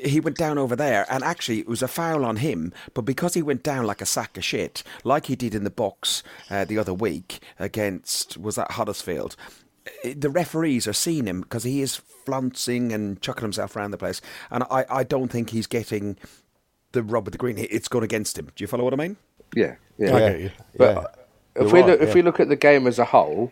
he 0.01 0.19
went 0.19 0.36
down 0.36 0.58
over 0.58 0.75
there, 0.75 1.06
and 1.12 1.23
actually 1.23 1.60
it 1.60 1.67
was 1.67 1.84
a 1.84 1.88
foul 1.88 2.25
on 2.25 2.38
him, 2.38 2.73
but 2.95 3.03
because 3.03 3.36
he 3.36 3.43
went 3.43 3.62
down 3.62 3.86
like 3.86 4.01
a 4.01 4.06
sack 4.06 4.36
of 4.38 4.43
shit, 4.43 4.82
like 5.03 5.27
he 5.27 5.36
did 5.36 5.53
in 5.53 5.63
the 5.63 5.69
box 5.69 6.23
uh, 6.49 6.65
the 6.65 6.80
other 6.80 6.93
week 6.93 7.39
against 7.60 8.38
was 8.38 8.56
that 8.56 8.71
Huddersfield. 8.71 9.36
The 10.03 10.29
referees 10.29 10.88
are 10.88 10.93
seeing 10.93 11.25
him 11.25 11.41
because 11.41 11.63
he 11.63 11.81
is 11.81 11.95
flouncing 11.95 12.91
and 12.93 13.21
chucking 13.21 13.43
himself 13.43 13.75
around 13.75 13.91
the 13.91 13.97
place, 13.97 14.21
and 14.51 14.63
I, 14.69 14.86
I 14.89 15.03
don't 15.03 15.29
think 15.29 15.49
he's 15.49 15.67
getting 15.67 16.17
the 16.91 17.03
rub 17.03 17.27
of 17.27 17.31
the 17.31 17.38
green. 17.38 17.57
It's 17.57 17.88
gone 17.88 18.03
against 18.03 18.38
him. 18.38 18.51
Do 18.55 18.63
you 18.63 18.67
follow 18.67 18.83
what 18.83 18.93
I 18.93 18.97
mean? 18.97 19.17
Yeah, 19.55 19.75
yeah. 19.97 20.15
I 20.15 20.19
get 20.19 20.39
you. 20.39 20.51
But 20.77 20.95
yeah. 20.95 21.03
if 21.55 21.63
You're 21.63 21.73
we 21.73 21.79
right, 21.79 21.88
look, 21.89 22.01
if 22.01 22.13
we 22.15 22.21
look 22.21 22.39
at 22.39 22.49
the 22.49 22.55
game 22.55 22.86
as 22.88 22.99
a 22.99 23.05
whole, 23.05 23.51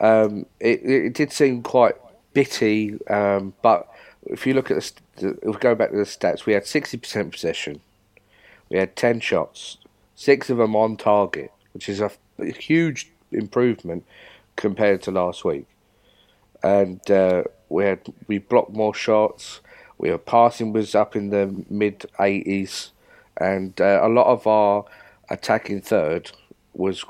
um, 0.00 0.46
it, 0.60 0.82
it 0.84 1.14
did 1.14 1.32
seem 1.32 1.62
quite 1.62 1.94
bitty. 2.32 2.98
Um, 3.08 3.54
but 3.62 3.88
if 4.24 4.46
you 4.46 4.54
look 4.54 4.70
at 4.70 4.76
the, 4.76 4.82
st- 4.82 5.38
if 5.42 5.44
we 5.44 5.52
go 5.54 5.74
back 5.74 5.90
to 5.90 5.96
the 5.96 6.04
stats, 6.04 6.46
we 6.46 6.52
had 6.52 6.66
sixty 6.66 6.96
percent 6.96 7.32
possession. 7.32 7.80
We 8.70 8.78
had 8.78 8.94
ten 8.94 9.20
shots, 9.20 9.78
six 10.14 10.48
of 10.48 10.58
them 10.58 10.76
on 10.76 10.96
target, 10.96 11.50
which 11.72 11.88
is 11.88 12.00
a, 12.00 12.10
a 12.38 12.52
huge 12.52 13.10
improvement 13.30 14.04
compared 14.56 15.02
to 15.02 15.10
last 15.10 15.44
week. 15.44 15.66
And 16.62 17.08
uh, 17.10 17.44
we 17.68 17.84
had 17.84 18.00
we 18.28 18.38
blocked 18.38 18.72
more 18.72 18.94
shots. 18.94 19.60
We 19.98 20.10
were 20.10 20.18
passing 20.18 20.72
was 20.72 20.94
up 20.94 21.14
in 21.16 21.30
the 21.30 21.64
mid 21.70 22.06
eighties, 22.20 22.92
and 23.36 23.78
uh, 23.80 24.00
a 24.02 24.08
lot 24.08 24.26
of 24.26 24.46
our 24.46 24.84
attacking 25.30 25.80
third 25.82 26.30
was, 26.74 27.04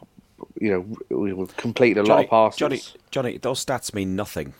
you 0.60 0.70
know, 0.70 1.16
we 1.16 1.32
were 1.32 1.46
completing 1.46 1.98
a 1.98 2.06
lot 2.06 2.24
of 2.24 2.30
passes. 2.30 2.58
Johnny, 2.58 2.80
Johnny, 3.10 3.38
those 3.38 3.64
stats 3.64 3.94
mean 3.94 4.14
nothing. 4.16 4.54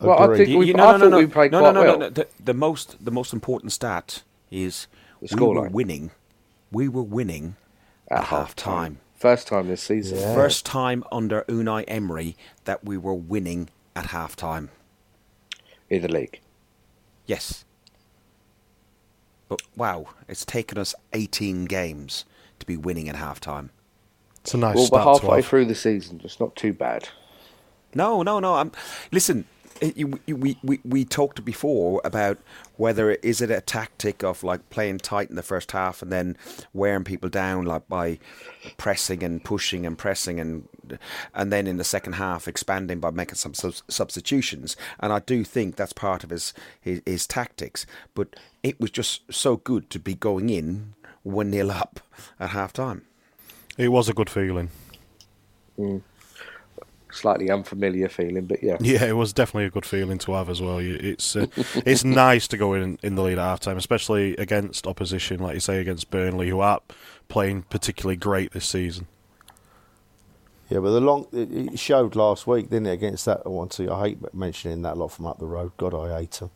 well, 0.00 0.30
I 0.30 0.36
think 0.36 0.58
we, 0.58 0.66
You- 0.68 0.74
I 0.74 0.98
thought 0.98 1.12
we 1.12 1.26
played 1.26 1.52
no, 1.52 1.60
quite 1.60 1.72
no, 1.74 1.80
no, 1.82 1.86
well. 1.86 1.98
no, 1.98 2.04
no. 2.06 2.10
The, 2.10 2.28
the 2.42 2.54
most, 2.54 3.02
the 3.04 3.10
most 3.10 3.32
important 3.32 3.72
stat 3.72 4.22
is 4.50 4.86
The 5.22 5.36
we 5.36 5.46
were 5.46 5.54
scoreline. 5.54 5.70
winning. 5.72 6.10
We 6.70 6.88
were 6.88 7.02
winning 7.02 7.56
at, 8.10 8.24
half 8.24 8.54
time. 8.56 8.98
First 9.14 9.48
time 9.48 9.68
this 9.68 9.82
season. 9.82 10.18
First 10.34 10.66
time 10.66 11.04
under 11.10 11.42
Unai 11.48 11.84
Emery 11.88 12.36
that 12.64 12.84
we 12.84 12.98
were 12.98 13.14
winning 13.14 13.70
at 13.96 14.06
half 14.06 14.36
time. 14.36 14.68
in 15.88 16.02
the 16.02 16.08
league. 16.08 16.40
Yes. 17.26 17.64
But 19.48 19.62
wow, 19.76 20.08
it's 20.28 20.44
taken 20.44 20.78
us 20.78 20.94
18 21.12 21.64
games 21.64 22.24
to 22.58 22.66
be 22.66 22.76
winning 22.76 23.08
at 23.08 23.16
half 23.16 23.40
time. 23.40 23.70
It's 24.42 24.54
a 24.54 24.58
nice 24.58 24.74
well, 24.74 24.82
we're 24.82 24.86
start 24.86 25.20
to 25.20 25.26
halfway 25.26 25.42
through 25.42 25.64
the 25.66 25.74
season. 25.74 26.20
It's 26.24 26.38
not 26.40 26.54
too 26.56 26.72
bad. 26.72 27.08
No, 27.94 28.22
no, 28.22 28.38
no. 28.40 28.54
I'm 28.56 28.72
listen. 29.10 29.46
It- 29.80 29.96
you- 29.96 30.20
you- 30.26 30.36
We, 30.36 30.58
we 30.62 30.80
we 30.84 31.04
talked 31.04 31.44
before 31.44 32.00
about 32.04 32.38
whether 32.76 33.10
it- 33.10 33.20
is 33.22 33.40
it 33.40 33.50
a 33.50 33.60
tactic 33.60 34.22
of 34.22 34.42
like 34.44 34.68
playing 34.70 34.98
tight 34.98 35.30
in 35.30 35.36
the 35.36 35.42
first 35.42 35.72
half 35.72 36.02
and 36.02 36.12
then 36.12 36.36
wearing 36.72 37.04
people 37.04 37.28
down 37.28 37.64
like 37.64 37.88
by 37.88 38.18
pressing 38.76 39.22
and 39.22 39.42
pushing 39.44 39.86
and 39.86 39.96
pressing 39.98 40.38
and 40.40 40.68
and 41.34 41.52
then 41.52 41.66
in 41.66 41.76
the 41.78 41.84
second 41.84 42.14
half 42.14 42.46
expanding 42.46 43.00
by 43.00 43.10
making 43.10 43.34
some 43.36 43.54
subs- 43.54 43.82
substitutions. 43.88 44.76
And 45.00 45.12
I 45.12 45.18
do 45.20 45.44
think 45.44 45.76
that's 45.76 45.92
part 45.92 46.24
of 46.24 46.30
his, 46.30 46.52
his 46.80 47.00
his 47.06 47.26
tactics. 47.26 47.86
But 48.14 48.36
it 48.62 48.80
was 48.80 48.90
just 48.90 49.22
so 49.32 49.56
good 49.56 49.90
to 49.90 49.98
be 49.98 50.14
going 50.14 50.50
in 50.50 50.94
one 51.22 51.50
nil 51.50 51.70
up 51.70 52.00
at 52.38 52.50
half 52.50 52.72
time. 52.72 53.02
It 53.78 53.88
was 53.88 54.08
a 54.08 54.14
good 54.14 54.30
feeling. 54.30 54.70
Mm. 55.78 56.02
Slightly 57.16 57.50
unfamiliar 57.50 58.08
feeling, 58.08 58.44
but 58.46 58.62
yeah. 58.62 58.76
Yeah, 58.80 59.04
it 59.04 59.16
was 59.16 59.32
definitely 59.32 59.64
a 59.64 59.70
good 59.70 59.86
feeling 59.86 60.18
to 60.18 60.32
have 60.32 60.50
as 60.50 60.60
well. 60.60 60.78
It's 60.78 61.34
uh, 61.34 61.46
it's 61.86 62.04
nice 62.04 62.46
to 62.48 62.56
go 62.56 62.74
in 62.74 62.98
in 63.02 63.14
the 63.14 63.22
lead 63.22 63.38
at 63.38 63.44
half 63.44 63.60
time, 63.60 63.78
especially 63.78 64.36
against 64.36 64.86
opposition, 64.86 65.40
like 65.40 65.54
you 65.54 65.60
say, 65.60 65.80
against 65.80 66.10
Burnley, 66.10 66.50
who 66.50 66.60
aren't 66.60 66.82
playing 67.28 67.62
particularly 67.62 68.16
great 68.16 68.52
this 68.52 68.66
season. 68.66 69.06
Yeah, 70.68 70.80
but 70.80 70.90
the 70.90 71.00
long 71.00 71.26
it 71.32 71.50
it 71.52 71.78
showed 71.78 72.16
last 72.16 72.46
week, 72.46 72.70
didn't 72.70 72.86
it? 72.86 72.92
Against 72.92 73.24
that 73.24 73.46
one, 73.46 73.68
too. 73.68 73.90
I 73.90 74.08
hate 74.08 74.34
mentioning 74.34 74.82
that 74.82 74.98
lot 74.98 75.12
from 75.12 75.26
up 75.26 75.38
the 75.38 75.46
road. 75.46 75.72
God, 75.76 75.94
I 75.94 76.18
hate 76.18 76.32
them. 76.32 76.50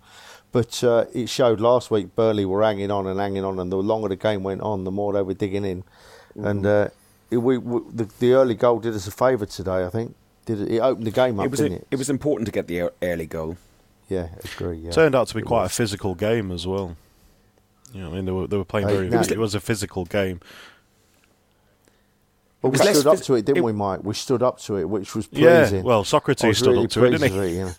But 0.52 0.82
uh, 0.82 1.06
it 1.14 1.28
showed 1.28 1.60
last 1.60 1.90
week. 1.90 2.16
Burnley 2.16 2.44
were 2.44 2.62
hanging 2.62 2.90
on 2.90 3.06
and 3.06 3.20
hanging 3.20 3.44
on, 3.44 3.58
and 3.60 3.70
the 3.70 3.76
longer 3.76 4.08
the 4.08 4.16
game 4.16 4.42
went 4.42 4.62
on, 4.62 4.84
the 4.84 4.90
more 4.90 5.12
they 5.12 5.22
were 5.22 5.34
digging 5.34 5.64
in. 5.64 5.84
And 6.34 6.66
uh, 6.66 6.88
it, 7.30 7.38
we, 7.38 7.58
we 7.58 7.80
the, 7.92 8.10
the 8.18 8.32
early 8.32 8.54
goal 8.54 8.80
did 8.80 8.94
us 8.94 9.06
a 9.06 9.12
favour 9.12 9.46
today. 9.46 9.84
I 9.84 9.90
think 9.90 10.16
did 10.56 10.60
it, 10.68 10.74
it 10.76 10.80
opened 10.80 11.06
the 11.06 11.10
game 11.10 11.38
up, 11.40 11.46
It 11.46 11.50
was 11.50 11.60
didn't 11.60 11.78
it? 11.78 11.86
it 11.90 11.96
was 11.96 12.10
important 12.10 12.46
to 12.46 12.52
get 12.52 12.66
the 12.66 12.90
early 13.02 13.26
goal. 13.26 13.56
yeah, 14.08 14.28
agree. 14.54 14.78
Yeah, 14.78 14.90
Turned 14.90 15.14
out 15.14 15.28
to 15.28 15.34
be 15.34 15.40
It 15.40 15.46
quite 15.46 15.62
was. 15.62 15.72
a 15.72 15.74
physical 15.74 16.14
game 16.14 16.50
as 16.52 16.66
well. 16.66 16.96
You 17.92 18.02
know, 18.02 18.10
I 18.10 18.12
mean, 18.14 18.24
they 18.24 18.32
were 18.32 18.46
they 18.46 18.56
were 18.56 18.64
playing 18.64 18.88
Hey, 18.88 18.94
very. 18.94 19.08
now- 19.08 19.20
it 19.22 19.38
was 19.38 19.54
a 19.54 19.60
physical 19.60 20.04
game. 20.04 20.40
But 22.62 22.68
It 22.68 22.72
we 22.72 22.92
stood 22.94 23.06
up 23.06 23.18
to 23.22 23.34
it, 23.36 23.44
didn't 23.46 23.58
it- 23.58 23.64
we, 23.64 23.72
Mike? 23.72 24.00
We 24.04 24.12
stood 24.12 24.42
up 24.42 24.58
to 24.60 24.76
it, 24.76 24.84
which 24.84 25.14
was 25.14 25.26
Yeah, 25.32 25.60
pleasing. 25.62 25.82
well, 25.82 26.04
Sokratis 26.04 26.46
was 26.46 26.58
stood 26.58 26.72
really 26.72 26.84
up 26.84 26.90
to 26.90 27.04
it, 27.06 27.10
didn't 27.12 27.32
he? 27.32 27.38
it, 27.38 27.52
you 27.52 27.64
know. 27.64 27.72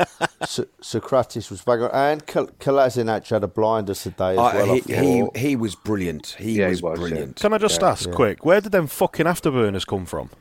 So- 0.47 0.65
Sokratis 0.81 1.51
was 1.51 1.61
bang 1.61 1.83
on, 1.83 1.91
and 1.91 2.25
Kal- 2.25 2.47
Kolasinac 2.59 3.29
had 3.29 3.43
a 3.43 3.47
blinder 3.47 3.93
today 3.93 4.31
as 4.31 4.39
Uh, 4.39 4.51
well. 4.55 4.73
He, 4.73 4.81
he 4.81 5.39
he 5.39 5.55
was 5.55 5.75
brilliant. 5.75 6.35
He 6.39 6.53
Yeah, 6.53 6.65
he 6.65 6.71
was 6.71 6.81
was, 6.81 6.99
yeah. 6.99 7.05
brilliant. 7.07 7.35
Can 7.35 7.53
I 7.53 7.59
just 7.59 7.79
Yeah, 7.79 7.89
ask 7.89 8.07
yeah. 8.07 8.13
quick, 8.13 8.43
where 8.43 8.59
did 8.59 8.71
them 8.71 8.87
fucking 8.87 9.27
afterburners 9.27 9.85
come 9.85 10.05
from? 10.07 10.31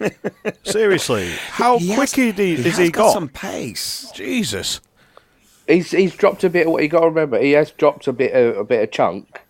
Seriously, 0.64 1.30
how 1.50 1.78
He 1.78 1.88
quick 1.88 1.98
has- 2.10 2.12
he, 2.14 2.30
he, 2.32 2.32
he 2.32 2.52
is 2.54 2.64
has 2.64 2.78
he 2.78 2.90
got 2.90 3.04
got? 3.06 3.12
some 3.12 3.28
pace. 3.28 4.10
Jesus. 4.14 4.80
He's 5.66 5.90
he's 5.90 6.14
dropped 6.14 6.44
a 6.44 6.50
bit. 6.50 6.66
Of 6.66 6.72
what 6.72 6.82
you 6.82 6.88
got 6.88 7.00
to 7.00 7.06
remember, 7.08 7.40
he 7.40 7.52
has 7.52 7.70
dropped 7.72 8.06
a 8.08 8.12
bit 8.12 8.32
of, 8.32 8.56
a 8.56 8.64
bit 8.64 8.82
of 8.82 8.90
chunk, 8.90 9.40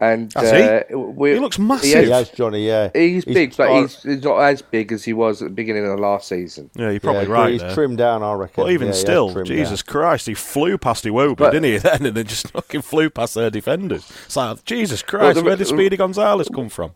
and 0.00 0.32
Has 0.34 0.52
uh, 0.52 0.98
we- 0.98 1.34
He 1.34 1.38
looks 1.38 1.58
massive. 1.60 1.84
he 1.84 1.90
He 1.90 2.10
has- 2.10 2.28
has 2.28 2.30
Johnny, 2.30 2.66
yeah. 2.66 2.90
He's, 2.92 3.24
big, 3.24 3.56
but 3.56 3.70
I- 3.70 3.80
he's, 3.82 4.02
he's 4.02 4.22
not 4.24 4.38
as 4.40 4.62
big 4.62 4.90
as 4.92 5.04
he 5.04 5.12
was 5.12 5.40
at 5.42 5.48
the 5.48 5.54
beginning 5.54 5.84
of 5.86 5.90
the 5.96 6.02
last 6.02 6.26
season. 6.28 6.70
Yeah, 6.74 6.90
you're 6.90 6.98
probably 7.00 7.26
yeah, 7.26 7.32
right 7.32 7.52
He's 7.52 7.60
there. 7.60 7.72
trimmed 7.74 7.98
down, 7.98 8.22
I 8.24 8.32
reckon. 8.32 8.64
But 8.64 8.72
even 8.72 8.88
Yeah, 8.88 8.94
still, 8.94 9.42
Jesus 9.44 9.82
down. 9.82 9.92
Christ, 9.92 10.26
he 10.26 10.34
flew 10.34 10.76
past 10.76 11.04
Iwobi, 11.04 11.36
But- 11.36 11.50
didn't 11.52 11.70
he? 11.70 11.78
Then 11.78 12.06
and 12.06 12.16
then 12.16 12.26
just 12.26 12.50
fucking 12.50 12.82
flew 12.82 13.08
past 13.08 13.34
their 13.36 13.50
defenders. 13.50 14.10
It's 14.26 14.36
like, 14.36 14.64
Jesus 14.64 15.02
Christ, 15.02 15.38
the- 15.38 15.44
where 15.44 15.54
did 15.56 15.68
Speedy 15.68 15.96
Gonzalez 15.96 16.48
come 16.52 16.68
from? 16.68 16.92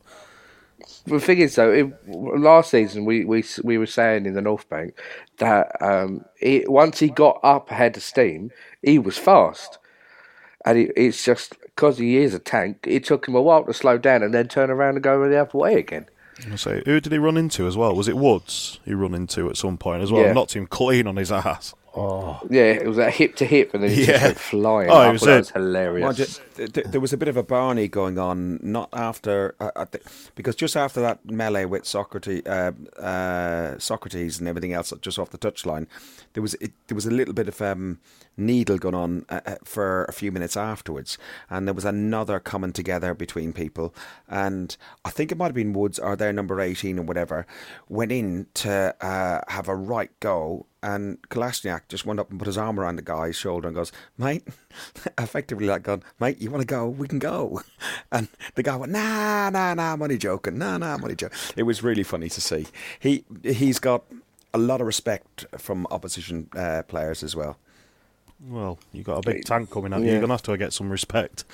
The 1.06 1.20
thing 1.20 1.38
is, 1.38 1.54
though, 1.56 1.70
it, 1.70 2.08
last 2.08 2.70
season 2.70 3.04
we, 3.04 3.24
we 3.24 3.44
we 3.62 3.76
were 3.76 3.86
saying 3.86 4.24
in 4.24 4.34
the 4.34 4.40
North 4.40 4.68
Bank 4.70 4.94
that 5.38 5.76
um, 5.82 6.24
it, 6.40 6.70
once 6.70 6.98
he 6.98 7.08
got 7.08 7.40
up 7.42 7.70
ahead 7.70 7.96
of 7.96 8.02
steam, 8.02 8.50
he 8.82 8.98
was 8.98 9.18
fast, 9.18 9.78
and 10.64 10.78
it, 10.78 10.92
it's 10.96 11.22
just 11.22 11.58
because 11.60 11.98
he 11.98 12.16
is 12.16 12.32
a 12.32 12.38
tank. 12.38 12.78
It 12.86 13.04
took 13.04 13.28
him 13.28 13.34
a 13.34 13.42
while 13.42 13.64
to 13.64 13.74
slow 13.74 13.98
down 13.98 14.22
and 14.22 14.32
then 14.32 14.48
turn 14.48 14.70
around 14.70 14.94
and 14.94 15.02
go 15.02 15.28
the 15.28 15.40
other 15.40 15.58
way 15.58 15.74
again. 15.74 16.06
So, 16.56 16.80
who 16.84 17.00
did 17.00 17.12
he 17.12 17.18
run 17.18 17.36
into 17.36 17.66
as 17.66 17.76
well? 17.76 17.94
Was 17.94 18.08
it 18.08 18.16
Woods 18.16 18.80
he 18.84 18.94
run 18.94 19.14
into 19.14 19.48
at 19.50 19.56
some 19.56 19.76
point 19.76 20.02
as 20.02 20.10
well? 20.10 20.22
Yeah. 20.22 20.32
Knocked 20.32 20.54
him 20.54 20.66
clean 20.66 21.06
on 21.06 21.16
his 21.16 21.30
ass. 21.30 21.74
Yeah, 21.96 22.62
it 22.72 22.86
was 22.86 22.98
a 22.98 23.10
hip 23.10 23.36
to 23.36 23.44
hip, 23.44 23.72
and 23.74 23.82
then 23.84 23.90
he 23.90 24.00
Yeah. 24.02 24.12
just 24.12 24.22
went 24.24 24.38
flying. 24.38 24.90
Oh, 24.90 25.00
it 25.00 25.04
I 25.06 25.12
was 25.12 25.20
thought 25.20 25.26
that 25.28 25.36
was 25.38 25.50
hilarious. 25.50 26.02
Well, 26.04 26.12
ju- 26.12 26.26
th- 26.56 26.72
th- 26.72 26.86
there 26.90 27.00
was 27.00 27.12
a 27.12 27.16
bit 27.16 27.28
of 27.28 27.36
a 27.36 27.42
Barney 27.42 27.88
going 27.88 28.18
on, 28.18 28.58
not 28.62 28.88
after, 28.92 29.54
uh, 29.60 29.84
because 30.34 30.56
just 30.56 30.76
after 30.76 31.00
that 31.00 31.24
melee 31.30 31.64
with 31.66 31.84
Sokratis, 31.84 32.46
uh, 32.46 32.72
uh, 33.00 33.74
Sokratis 33.76 34.38
and 34.38 34.48
everything 34.48 34.72
else, 34.72 34.92
just 35.00 35.18
off 35.18 35.30
the 35.30 35.38
touchline, 35.38 35.86
there 36.32 36.42
was 36.42 36.54
it, 36.54 36.72
there 36.88 36.96
was 36.96 37.06
a 37.06 37.10
little 37.10 37.34
bit 37.34 37.48
of 37.48 37.62
um, 37.62 37.98
needle 38.36 38.76
going 38.78 38.94
on 38.96 39.24
uh, 39.28 39.40
uh, 39.46 39.54
for 39.64 40.04
a 40.06 40.12
few 40.12 40.32
minutes 40.32 40.56
afterwards, 40.56 41.16
and 41.48 41.68
there 41.68 41.74
was 41.74 41.84
another 41.84 42.40
coming 42.40 42.72
together 42.72 43.14
between 43.14 43.52
people, 43.52 43.94
and 44.28 44.76
I 45.04 45.10
think 45.10 45.30
it 45.30 45.38
might 45.38 45.46
have 45.46 45.54
been 45.54 45.72
Woods 45.72 45.98
or 46.00 46.16
their 46.16 46.32
number 46.32 46.60
eighteen 46.60 46.98
or 46.98 47.02
whatever 47.02 47.46
went 47.88 48.10
in 48.10 48.46
to 48.54 48.94
uh, 49.00 49.40
have 49.48 49.68
a 49.68 49.76
right 49.76 50.10
go 50.20 50.66
and 50.84 51.18
Kolasinac 51.30 51.88
just 51.88 52.04
went 52.04 52.20
up 52.20 52.28
and 52.30 52.38
put 52.38 52.46
his 52.46 52.58
arm 52.58 52.78
around 52.78 52.96
the 52.96 53.02
guy's 53.02 53.36
shoulder 53.36 53.66
and 53.68 53.74
goes, 53.74 53.90
mate, 54.18 54.46
effectively 55.18 55.66
like 55.66 55.82
going, 55.82 56.02
mate, 56.20 56.40
you 56.42 56.50
want 56.50 56.60
to 56.60 56.66
go? 56.66 56.86
We 56.86 57.08
can 57.08 57.18
go. 57.18 57.62
And 58.12 58.28
the 58.54 58.62
guy 58.62 58.76
went, 58.76 58.92
nah, 58.92 59.48
nah, 59.50 59.72
nah, 59.74 59.94
I'm 59.94 60.02
only 60.02 60.18
joking. 60.18 60.58
Nah, 60.58 60.76
nah, 60.78 60.94
I'm 60.94 61.02
only 61.02 61.16
joking. 61.16 61.36
It 61.56 61.62
was 61.64 61.82
really 61.82 62.02
funny 62.02 62.28
to 62.28 62.40
see. 62.40 62.66
He, 63.00 63.24
he's 63.42 63.78
got 63.78 64.04
a 64.52 64.58
lot 64.58 64.80
of 64.80 64.86
respect 64.86 65.46
from 65.58 65.86
opposition 65.90 66.48
uh, 66.54 66.82
players 66.86 67.22
as 67.24 67.34
well. 67.34 67.56
Well, 68.46 68.78
you 68.92 69.02
got 69.02 69.18
a 69.18 69.22
big 69.32 69.44
tank 69.44 69.70
coming 69.70 69.92
at 69.94 70.00
you. 70.00 70.06
Yeah. 70.06 70.12
You're 70.12 70.20
gonna 70.20 70.34
have 70.34 70.42
to 70.42 70.56
get 70.58 70.72
some 70.74 70.90
respect. 70.90 71.44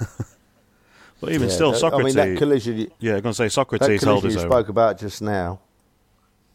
but 1.20 1.30
even 1.32 1.48
Yeah, 1.48 1.54
still, 1.54 1.72
that- 1.72 1.82
Sokratis. 1.82 2.00
I 2.00 2.02
mean, 2.02 2.14
that 2.16 2.38
collision, 2.38 2.90
yeah, 2.98 3.16
I'm 3.16 3.20
gonna 3.20 3.34
say 3.34 3.44
that 3.44 3.52
Sokratis 3.52 4.02
held 4.02 4.22
collision 4.22 4.24
his 4.24 4.34
you 4.36 4.40
own. 4.42 4.48
spoke 4.50 4.68
about 4.68 4.98
just 4.98 5.20
now, 5.22 5.60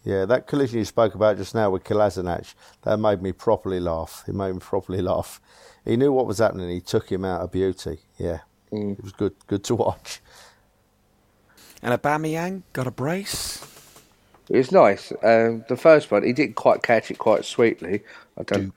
Yeah, 0.05 0.25
that 0.25 0.45
collision 0.45 0.77
you 0.77 0.85
spoke 0.85 1.15
about 1.15 1.37
just 1.37 1.55
now 1.55 1.71
with 1.71 1.83
Kolasinac, 1.83 2.53
that 2.83 2.97
made 2.97 3.23
me 3.23 3.31
properly 3.31 3.79
laugh. 3.79 4.23
It 4.27 4.35
made 4.35 4.53
me 4.53 4.59
properly 4.59 5.01
laugh. 5.01 5.41
He 5.83 5.97
knew 5.97 6.11
what 6.11 6.27
was 6.27 6.37
happening. 6.37 6.69
He 6.69 6.79
took 6.79 7.11
him 7.11 7.25
out 7.25 7.41
of 7.41 7.51
beauty. 7.51 7.99
Yeah, 8.17 8.39
it 8.71 9.03
was 9.03 9.11
good. 9.13 9.33
Good 9.47 9.63
to 9.65 9.75
watch. 9.75 10.21
And 11.81 11.99
Aubameyang 11.99 12.61
got 12.73 12.85
a 12.87 12.91
brace. 12.91 13.65
It 14.49 14.57
was 14.57 14.71
nice. 14.71 15.11
Um, 15.23 15.65
the 15.69 15.75
first 15.75 16.11
one, 16.11 16.23
he 16.23 16.33
didn't 16.33 16.55
quite 16.55 16.83
catch 16.83 17.09
it 17.09 17.17
quite 17.17 17.43
sweetly. 17.45 18.01
I 18.37 18.43
don't. 18.43 18.73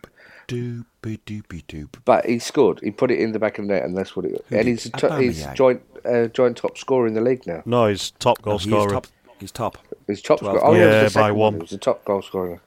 Doop, 0.49 0.85
doopy, 1.03 1.21
doopy, 1.27 1.65
doop. 1.67 1.97
But 2.07 2.25
he 2.25 2.39
scored. 2.39 2.81
He 2.83 2.91
put 2.91 3.11
it 3.11 3.21
in 3.21 3.33
the 3.33 3.39
back 3.39 3.59
of 3.59 3.67
the 3.67 3.75
net, 3.75 3.85
and 3.85 3.95
that's 3.97 4.17
what 4.17 4.25
it. 4.25 4.45
Who 4.49 4.57
and 4.57 4.67
he's 4.67 4.87
a 4.87 4.91
to- 4.93 5.19
he's 5.21 5.47
joint 5.55 5.83
uh, 6.07 6.29
joint 6.29 6.57
top 6.57 6.79
scorer 6.79 7.07
in 7.07 7.13
the 7.13 7.21
league 7.21 7.47
now. 7.47 7.63
No, 7.67 7.87
he's 7.87 8.13
top 8.13 8.41
goal 8.41 8.59
he 8.59 8.71
is 8.71 8.75
scorer. 8.75 8.91
top. 8.91 9.07
He's 9.39 9.53
top. 9.53 9.79
He's 10.09 10.23
top 10.23 10.45
Twelve 10.45 10.47
scorer. 10.47 10.65
Oh, 10.65 10.75
goals. 10.75 10.77
yeah, 10.77 10.91
it 10.91 10.99
Yeah, 11.03 11.09
the 11.11 11.11
by 11.11 11.33
one. 11.33 11.55
He 11.55 11.61
was 11.61 11.71
the 11.71 11.79
top 11.79 12.05
goal 12.05 12.23
scorer. 12.23 12.63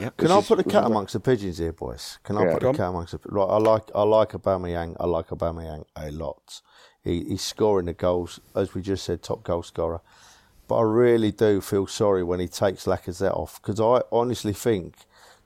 Yep. 0.00 0.16
Can 0.18 0.30
Which 0.30 0.32
I 0.32 0.42
put 0.42 0.60
a 0.60 0.64
which 0.64 0.76
cat 0.76 0.84
amongst 0.86 1.14
the 1.14 1.20
pigeons 1.20 1.58
here, 1.58 1.72
boys? 1.72 2.18
Can 2.24 2.36
I 2.38 2.44
Yeah. 2.44 2.46
put 2.46 2.62
Go 2.62 2.68
a 2.68 2.70
on. 2.70 2.74
cat 2.74 2.90
amongst 2.90 3.12
the 3.12 3.20
right? 3.30 3.44
I 3.46 3.58
like 3.58 3.90
I 3.94 4.02
like 4.04 4.30
Aubameyang. 4.30 4.96
I 5.00 5.06
like 5.06 5.28
Aubameyang 5.28 5.84
a 5.96 6.10
lot. 6.12 6.62
He, 7.02 7.24
he's 7.24 7.42
scoring 7.42 7.86
the 7.86 7.94
goals, 7.94 8.40
as 8.56 8.74
we 8.74 8.82
just 8.82 9.04
said, 9.04 9.22
top 9.22 9.42
goal 9.44 9.62
scorer. 9.64 10.00
But 10.68 10.78
I 10.78 10.82
really 10.82 11.32
do 11.32 11.60
feel 11.60 11.86
sorry 11.88 12.24
when 12.24 12.40
he 12.40 12.48
takes 12.48 12.86
Lacazette 12.86 13.36
off 13.36 13.60
because 13.62 13.80
I 13.80 14.02
honestly 14.12 14.52
think 14.54 14.96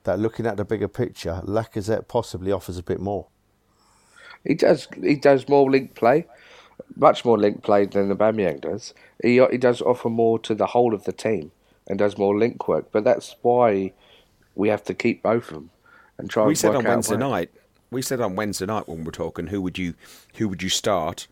that 0.03 0.19
looking 0.19 0.45
at 0.47 0.57
the 0.57 0.65
bigger 0.65 0.87
picture, 0.89 1.41
Lacazette 1.45 2.07
possibly 2.07 2.51
offers 2.51 2.77
a 2.77 2.83
bit 2.83 3.01
more. 3.01 3.27
He 4.45 4.55
does. 4.55 4.87
He 5.01 5.15
does 5.15 5.47
more 5.49 5.69
link 5.69 5.95
play, 5.95 6.25
much 6.95 7.25
more 7.25 7.37
link 7.37 7.63
play 7.63 7.85
than 7.85 8.15
Aubameyang 8.15 8.61
does. 8.61 8.93
He 9.21 9.45
he 9.51 9.57
does 9.57 9.81
offer 9.81 10.09
more 10.09 10.39
to 10.39 10.55
the 10.55 10.67
whole 10.67 10.93
of 10.93 11.03
the 11.03 11.11
team 11.11 11.51
and 11.87 11.97
does 11.97 12.17
more 12.17 12.37
link 12.37 12.67
work. 12.67 12.91
But 12.91 13.03
that's 13.03 13.35
why 13.41 13.93
we 14.55 14.69
have 14.69 14.83
to 14.83 14.93
keep 14.93 15.23
both 15.23 15.47
of 15.47 15.53
them 15.55 15.69
and 16.17 16.29
try. 16.29 16.43
we 16.43 16.51
and 16.51 16.57
said 16.57 16.75
on 16.75 16.83
Wednesday 16.83 17.17
night. 17.17 17.49
We 17.91 18.03
said 18.03 18.21
on 18.21 18.35
Wednesday 18.35 18.67
night 18.67 18.87
when 18.87 18.99
we 18.99 19.03
were 19.05 19.11
talking, 19.11 19.47
who 19.47 19.61
would 19.63 19.79
you, 19.79 19.95
who 20.35 20.47
would 20.47 20.61
you 20.61 20.69
start, 20.69 21.27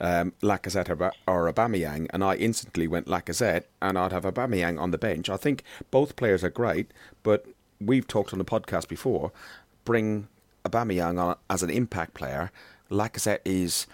um, 0.00 0.32
Lacazette 0.42 0.88
or, 0.88 0.96
Ba- 0.96 1.12
or 1.28 1.52
Aubameyang? 1.52 2.08
And 2.10 2.24
I 2.24 2.34
instantly 2.34 2.88
went 2.88 3.06
Lacazette, 3.06 3.64
and 3.80 3.96
I'd 3.96 4.10
have 4.10 4.24
Aubameyang 4.24 4.80
on 4.80 4.90
the 4.90 4.98
bench. 4.98 5.30
I 5.30 5.36
think 5.36 5.62
both 5.92 6.16
players 6.16 6.42
are 6.42 6.50
great, 6.50 6.90
but 7.22 7.46
we've 7.80 8.08
talked 8.08 8.32
on 8.32 8.40
the 8.40 8.44
podcast 8.44 8.88
before. 8.88 9.30
Bring 9.84 10.26
Aubameyang 10.64 11.22
on 11.22 11.36
as 11.48 11.62
an 11.62 11.70
impact 11.70 12.14
player. 12.14 12.50
Lacazette 12.90 13.40
is 13.44 13.86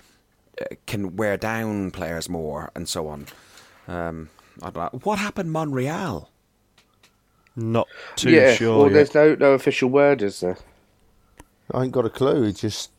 can 0.87 1.17
wear 1.17 1.37
down 1.37 1.91
players 1.91 2.29
more, 2.29 2.71
and 2.75 2.89
so 2.89 3.09
on. 3.09 3.27
Um, 3.89 4.31
I 4.63 4.71
don't 4.71 4.93
know. 4.93 5.01
What 5.03 5.19
happened, 5.19 5.53
Monreal? 5.53 6.31
Not 7.57 7.89
too 8.17 8.31
yeah. 8.31 8.55
sure. 8.55 8.77
well, 8.79 8.87
yet. 8.87 8.95
there's 8.95 9.15
no 9.15 9.35
no 9.35 9.53
official 9.53 9.89
word, 9.89 10.23
is 10.23 10.41
there? 10.41 10.59
I 11.73 11.85
ain't 11.85 11.93
got 11.93 12.05
a 12.05 12.11
clue. 12.11 12.43
He 12.43 12.53
just 12.53 12.91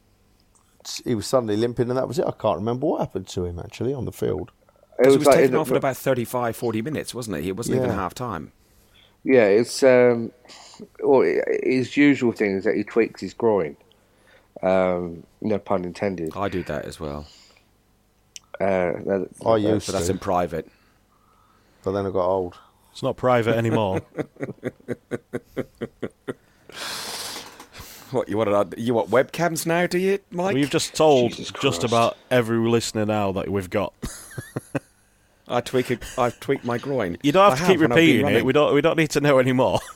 he 1.04 1.16
was 1.16 1.28
suddenly 1.28 1.56
limping, 1.56 1.90
and 1.90 1.98
that 1.98 2.08
was 2.08 2.20
it. 2.20 2.26
I 2.26 2.32
can't 2.32 2.58
remember 2.58 2.88
what 2.88 3.00
happened 3.00 3.28
to 3.30 3.46
him 3.46 3.60
actually 3.60 3.94
on 3.94 4.06
the 4.06 4.12
field. 4.12 4.52
It 5.00 5.04
Because 5.04 5.14
he 5.14 5.18
was 5.20 5.28
like 5.28 5.36
taken 5.38 5.56
off 5.56 5.70
at 5.70 5.78
about 5.78 5.98
35, 5.98 6.56
40 6.56 6.82
minutes, 6.82 7.14
wasn't 7.14 7.38
it? 7.38 7.44
he? 7.44 7.50
It 7.50 7.58
wasn't 7.58 7.78
even 7.78 7.92
half 7.92 8.16
time. 8.16 8.52
Yeah, 9.24 9.46
it's 9.46 9.84
um, 9.84 10.32
well, 11.04 11.22
his 11.64 11.98
usual 11.98 12.32
thing 12.32 12.58
is 12.58 12.64
that 12.64 12.76
he 12.76 12.84
tweaks 12.84 13.22
his 13.22 13.34
groin. 13.34 13.76
Um, 14.64 15.24
no 15.42 15.60
pun 15.60 15.86
intended. 15.86 16.36
I 16.36 16.50
do 16.50 16.64
that 16.64 16.86
as 16.86 17.00
well. 17.00 17.28
Uh, 18.60 18.94
that- 19.06 19.30
I 19.46 19.54
that- 19.54 19.60
used 19.62 19.88
But 19.88 19.94
that's 19.94 20.10
in 20.10 20.18
private. 20.20 20.68
but 21.84 21.92
then 21.92 22.06
I 22.06 22.10
got 22.10 22.26
old. 22.28 22.58
It's 22.92 23.04
not 23.04 23.16
private 23.18 23.56
anymore. 23.56 24.02
What 28.12 28.30
you 28.30 28.38
want? 28.38 28.78
You 28.78 28.94
want 28.94 29.10
webcams 29.10 29.66
now? 29.66 29.86
Do 29.86 29.98
you, 29.98 30.20
Mike? 30.32 30.54
We've 30.56 30.70
just 30.70 30.96
told 30.96 31.34
just 31.62 31.84
about 31.84 32.16
every 32.32 32.58
listener 32.58 33.06
now 33.06 33.34
that 33.34 33.50
we've 33.50 33.70
got. 33.70 33.94
I 35.50 35.60
tweak. 35.60 35.92
A, 35.92 35.98
I 36.18 36.30
tweak 36.30 36.64
my 36.64 36.78
groin. 36.78 37.18
You 37.22 37.34
don't 37.34 37.46
I 37.46 37.50
have 37.50 37.60
to 37.60 37.66
keep 37.66 37.74
I've 37.74 37.80
been 37.82 37.90
repeating 37.90 38.28
it. 38.28 38.46
We 38.46 38.54
don't. 38.54 38.74
We 38.74 38.80
don't 38.82 38.98
need 38.98 39.10
to 39.12 39.22
know 39.22 39.40
anymore. 39.40 39.80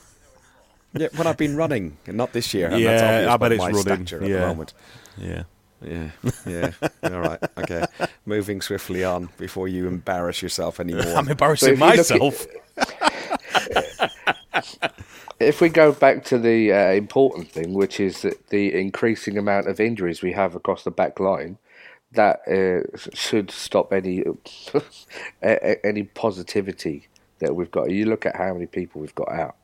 Yeah, 0.94 1.08
when 1.16 1.26
I've 1.26 1.38
been 1.38 1.56
running, 1.56 1.96
and 2.06 2.18
not 2.18 2.34
this 2.34 2.52
year. 2.52 2.68
And 2.68 2.78
Yeah, 2.78 2.98
that's 2.98 3.28
I 3.30 3.36
bet 3.38 3.52
it's 3.52 3.60
my 3.60 3.68
running. 3.70 3.80
stature 4.06 4.22
at 4.22 4.28
Yeah. 4.28 4.40
the 4.40 4.46
moment. 4.48 4.74
Yeah. 5.16 5.44
Yeah, 5.84 6.10
yeah. 6.46 6.70
All 7.04 7.20
right, 7.20 7.38
okay. 7.58 7.84
Moving 8.26 8.60
swiftly 8.60 9.04
on 9.04 9.28
before 9.38 9.68
you 9.68 9.86
embarrass 9.86 10.42
yourself 10.42 10.80
anymore. 10.80 11.14
I'm 11.16 11.28
embarrassing 11.28 11.74
at- 11.74 11.78
myself. 11.78 12.46
If 15.40 15.60
we 15.60 15.70
go 15.70 15.90
back 15.90 16.24
to 16.26 16.38
the 16.38 16.72
uh, 16.72 16.92
important 16.92 17.50
thing, 17.50 17.72
which 17.74 17.98
is 17.98 18.22
that 18.22 18.48
the 18.50 18.78
increasing 18.78 19.36
amount 19.36 19.66
of 19.66 19.80
injuries 19.80 20.22
we 20.22 20.30
have 20.32 20.54
across 20.54 20.84
the 20.84 20.92
back 20.92 21.18
line, 21.18 21.58
that 22.12 22.40
uh, 22.46 22.86
should 23.12 23.50
stop 23.50 23.92
any 23.92 24.22
any 25.42 26.04
positivity 26.04 27.08
that 27.40 27.56
we've 27.56 27.72
got. 27.72 27.90
You 27.90 28.06
look 28.06 28.24
at 28.24 28.36
how 28.36 28.52
many 28.52 28.66
people 28.66 29.00
we've 29.00 29.14
got 29.16 29.32
out 29.32 29.56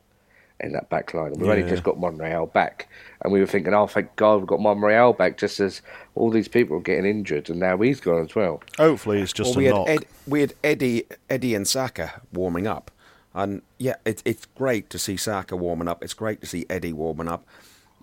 in 0.60 0.72
that 0.72 0.88
back 0.90 1.14
line. 1.14 1.28
And 1.32 1.40
We've 1.40 1.50
only 1.50 1.68
just 1.68 1.82
got 1.82 1.98
Monreal 1.98 2.46
back, 2.46 2.88
and 3.22 3.32
we 3.32 3.40
were 3.40 3.46
thinking, 3.46 3.74
oh, 3.74 3.86
thank 3.86 4.14
God 4.16 4.38
we've 4.38 4.46
got 4.46 4.60
Monreal 4.60 5.12
back, 5.12 5.38
just 5.38 5.60
as 5.60 5.82
all 6.14 6.30
these 6.30 6.48
people 6.48 6.76
are 6.76 6.80
getting 6.80 7.06
injured, 7.06 7.48
and 7.50 7.60
now 7.60 7.76
he's 7.78 8.00
gone 8.00 8.24
as 8.24 8.34
well. 8.34 8.62
Hopefully, 8.76 9.20
it's 9.20 9.32
just 9.32 9.50
well, 9.50 9.58
we 9.58 9.66
a 9.68 9.76
had. 9.76 9.88
Ed, 9.88 10.06
we 10.26 10.40
had 10.40 10.54
Eddie, 10.64 11.04
Eddie 11.30 11.54
and 11.54 11.66
Saka 11.66 12.20
warming 12.32 12.66
up, 12.66 12.90
and 13.34 13.62
yeah, 13.78 13.96
it, 14.04 14.22
it's 14.24 14.46
great 14.46 14.90
to 14.90 14.98
see 14.98 15.16
Saka 15.16 15.56
warming 15.56 15.88
up. 15.88 16.02
It's 16.02 16.14
great 16.14 16.40
to 16.40 16.46
see 16.46 16.66
Eddie 16.68 16.92
warming 16.92 17.28
up, 17.28 17.46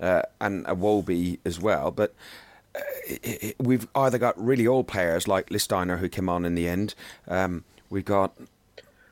uh, 0.02 0.24
and 0.40 0.66
Iwobi 0.66 1.40
as 1.46 1.60
well. 1.60 1.92
But 1.92 2.14
uh, 2.74 2.80
it, 3.08 3.44
it, 3.44 3.56
we've 3.60 3.88
either 3.96 4.18
got 4.18 4.42
really 4.44 4.68
old 4.68 4.88
players 4.88 5.28
like 5.28 5.50
Lichtsteiner 5.50 6.00
who 6.00 6.10
came 6.10 6.30
on 6.30 6.46
in 6.46 6.56
the 6.56 6.68
end. 6.70 6.96
Um, 7.28 7.64
we've 7.90 8.06
got 8.06 8.34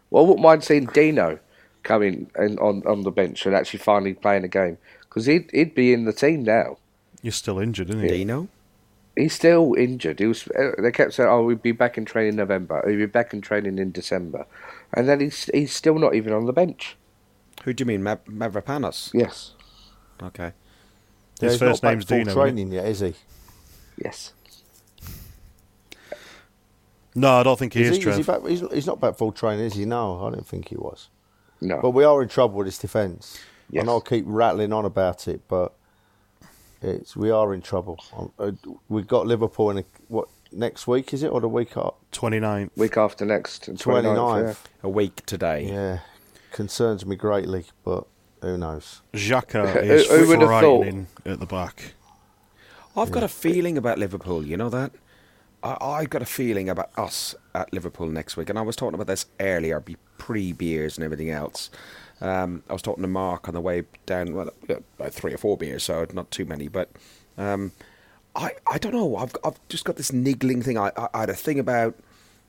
Well, 0.10 0.24
I 0.24 0.28
wouldn't 0.28 0.44
mind 0.44 0.64
seeing 0.64 0.86
Dino 0.86 1.40
coming 1.84 2.30
and 2.36 2.58
on, 2.60 2.82
on 2.88 3.04
the 3.04 3.12
bench 3.12 3.46
and 3.46 3.54
actually 3.56 3.80
finally 3.80 4.14
playing 4.14 4.44
a 4.44 4.48
game 4.48 4.78
because 5.02 5.26
he'd, 5.26 5.50
he'd 5.52 5.76
be 5.76 5.94
in 5.94 6.06
the 6.06 6.14
team 6.14 6.44
now. 6.44 6.78
You're 7.22 7.32
still 7.32 7.60
injured, 7.60 7.90
isn't 7.90 8.02
he? 8.02 8.08
Dino. 8.08 8.48
He's 9.16 9.34
still 9.34 9.76
injured. 9.76 10.20
He 10.20 10.26
was. 10.26 10.48
uh, 10.48 10.72
They 10.82 10.92
kept 10.92 11.14
saying, 11.14 11.30
"Oh, 11.30 11.44
we'd 11.44 11.62
be 11.62 11.72
back 11.72 11.98
in 12.00 12.06
training 12.06 12.30
in 12.34 12.36
November. 12.38 12.84
He'd 12.90 12.96
be 12.98 13.06
back 13.06 13.32
in 13.34 13.42
training 13.42 13.78
in 13.78 13.92
December," 13.92 14.48
and 14.92 15.08
then 15.08 15.20
he's 15.20 15.46
he's 15.54 15.72
still 15.72 16.00
not 16.00 16.16
even 16.16 16.34
on 16.34 16.48
the 16.48 16.52
bench. 16.54 16.98
Who 17.64 17.74
do 17.74 17.84
you 17.84 17.86
mean, 17.86 18.02
Mav- 18.02 18.26
Mavropanos? 18.26 19.12
Yes, 19.14 19.52
Okay. 20.22 20.52
Yeah, 21.40 21.50
His 21.50 21.54
he's 21.54 21.60
first 21.60 21.82
back 21.84 21.92
name's 21.94 22.06
full 22.06 22.18
Dino. 22.18 22.30
isn't 22.32 22.42
training 22.42 22.72
yet, 22.72 22.86
is 22.88 23.00
he? 23.02 23.14
yes. 24.04 24.34
No, 27.16 27.34
I 27.34 27.44
don't 27.44 27.60
think 27.60 27.74
he 27.74 27.84
is, 27.84 27.92
Is, 27.92 27.98
he, 27.98 28.00
is 28.00 28.04
Trev. 28.04 28.18
he 28.18 28.24
back? 28.24 28.48
He's, 28.50 28.62
he's 28.74 28.88
not 28.88 29.00
back 29.00 29.16
full 29.16 29.32
training, 29.32 29.66
is 29.66 29.74
he? 29.76 29.86
No, 29.86 30.26
I 30.26 30.32
don't 30.32 30.48
think 30.48 30.70
he 30.70 30.76
was. 30.76 31.10
No. 31.64 31.80
But 31.82 31.92
we 31.92 32.04
are 32.04 32.22
in 32.22 32.30
trouble 32.30 32.58
with 32.58 32.68
this 32.68 32.78
defence. 32.78 33.40
Yes. 33.70 33.82
And 33.82 33.90
I'll 33.90 34.02
keep 34.02 34.26
rattling 34.28 34.72
on 34.74 34.86
about 34.86 35.28
it, 35.28 35.42
but 35.48 35.74
it's 36.82 37.16
we 37.16 37.32
are 37.32 37.54
in 37.54 37.62
trouble. 37.62 37.98
Um, 38.16 38.32
uh, 38.38 38.52
We've 38.90 39.08
got 39.08 39.26
Liverpool 39.26 39.72
in 39.72 39.78
a, 39.80 39.84
what 40.10 40.28
next 40.52 40.86
week 40.88 41.14
is 41.14 41.24
it 41.24 41.28
or 41.32 41.42
the 41.42 41.48
week 41.48 41.78
up? 41.78 41.98
29th. 42.12 42.70
Week 42.76 42.98
after 42.98 43.26
next, 43.26 43.70
29th, 43.72 44.04
29th. 44.16 44.58
A 44.84 44.90
week 44.90 45.26
today. 45.26 45.66
Yeah, 45.68 46.00
concerns 46.52 47.06
me 47.06 47.16
greatly, 47.16 47.66
but 47.84 48.06
who 48.42 48.58
knows? 48.58 49.02
Xhaka 49.14 49.76
is 49.84 50.08
Who- 50.10 50.26
who 50.36 50.46
frightening 50.46 51.08
at 51.26 51.40
the 51.40 51.46
back. 51.46 51.94
I've 52.96 53.12
got 53.12 53.24
a 53.24 53.28
feeling 53.28 53.76
about 53.78 53.98
Liverpool. 53.98 54.46
You 54.46 54.56
know 54.58 54.70
that? 54.70 54.92
I, 55.64 55.78
I've 55.82 56.10
got 56.10 56.22
a 56.22 56.26
feeling 56.26 56.70
about 56.70 56.92
us 56.98 57.34
at 57.56 57.72
Liverpool 57.74 58.08
next 58.08 58.38
week. 58.38 58.50
And 58.50 58.60
I 58.60 58.62
was 58.62 58.76
talking 58.76 58.96
about 58.96 59.08
this 59.08 59.26
earlier, 59.40 59.80
be 59.80 59.98
pre 60.18 60.52
beers 60.52 60.98
and 60.98 61.06
everything 61.06 61.30
else. 61.30 61.70
Um, 62.22 62.64
I 62.70 62.74
was 62.74 62.82
talking 62.82 63.02
to 63.02 63.08
Mark 63.08 63.48
on 63.48 63.54
the 63.54 63.62
way 63.62 63.84
down, 64.06 64.34
well, 64.34 64.50
about 64.70 65.14
three 65.14 65.34
or 65.34 65.38
four 65.38 65.58
beers, 65.58 65.84
so 65.84 66.06
not 66.14 66.30
too 66.32 66.46
many. 66.46 66.68
But 66.68 66.90
um, 67.38 67.72
I, 68.36 68.52
I 68.68 68.78
don't 68.78 68.94
know. 68.94 69.16
I've, 69.16 69.36
I've 69.44 69.60
just 69.70 69.86
got 69.86 69.96
this 69.96 70.14
niggling 70.14 70.62
thing. 70.62 70.78
I, 70.78 70.92
I, 70.96 71.08
I 71.14 71.20
had 71.22 71.30
a 71.30 71.36
thing 71.36 71.60
about 71.60 71.96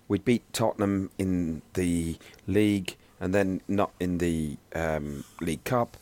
we'd 0.09 0.25
beat 0.25 0.53
Tottenham 0.53 1.11
in 1.19 1.63
the 1.75 2.17
league 2.47 2.97
and 3.21 3.35
then 3.35 3.61
not 3.69 3.93
in 4.01 4.19
the 4.19 4.57
um, 4.75 5.25
League 5.41 5.65
Cup. 5.65 5.97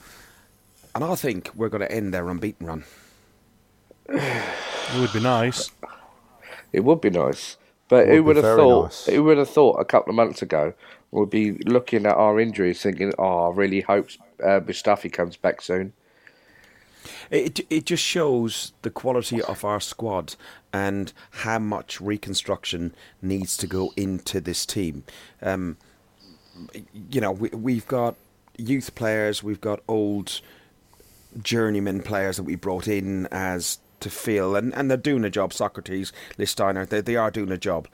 And 0.95 1.05
I 1.05 1.15
think 1.15 1.51
we're 1.55 1.69
going 1.69 1.83
to 1.83 1.93
end 1.93 2.13
their 2.13 2.29
unbeaten 2.29 2.67
run. 2.67 2.85
It 4.09 5.01
would 5.01 5.13
be 5.13 5.21
nice. 5.21 5.71
It 6.73 6.81
would 6.85 7.01
be 7.01 7.11
nice, 7.11 7.57
but 7.89 8.09
Would 8.09 8.16
who 8.16 8.23
would 8.25 8.37
have 8.37 8.47
thought? 8.47 8.85
nice. 8.85 9.07
Who 9.07 9.25
would 9.25 9.39
have 9.39 9.51
thought 9.51 9.81
a 9.81 9.85
couple 9.85 10.11
of 10.11 10.16
months 10.16 10.43
ago 10.43 10.75
we'd 11.11 11.31
be 11.31 11.53
looking 11.66 12.07
at 12.07 12.16
our 12.16 12.41
injuries, 12.41 12.83
thinking, 12.83 13.12
"Oh, 13.18 13.51
I 13.51 13.55
really 13.55 13.83
hope 13.83 14.09
uh, 14.43 14.61
Mustafi 14.61 15.12
comes 15.12 15.37
back 15.37 15.61
soon." 15.62 15.93
It 17.31 17.61
it 17.70 17.87
just 17.87 18.03
shows 18.05 18.73
the 18.83 18.91
quality 18.91 19.43
of 19.43 19.64
our 19.64 19.81
squad 19.81 20.37
and 20.73 21.12
how 21.31 21.59
much 21.59 22.01
reconstruction 22.01 22.95
needs 23.20 23.57
to 23.59 23.66
go 23.66 23.93
into 23.97 24.41
this 24.41 24.64
team. 24.64 25.05
Um, 25.43 25.77
you 27.11 27.20
know, 27.20 27.33
we, 27.33 27.49
we've 27.51 27.87
got 27.89 28.14
youth 28.57 28.95
players, 28.95 29.43
we've 29.43 29.61
got 29.61 29.81
old 29.89 30.41
journeyman 31.43 32.03
players 32.03 32.37
that 32.37 32.43
we 32.43 32.55
brought 32.55 32.87
in 32.87 33.27
as 33.31 33.79
to 34.03 34.11
feel, 34.11 34.55
and, 34.55 34.75
and 34.75 34.91
they're 34.91 34.97
doing 34.97 35.25
a 35.25 35.31
job. 35.31 35.53
Sokratis, 35.53 36.13
Lichtsteiner, 36.39 36.89
they, 36.89 37.01
they 37.01 37.17
are 37.17 37.31
doing 37.31 37.51
a 37.51 37.59
job. 37.59 37.89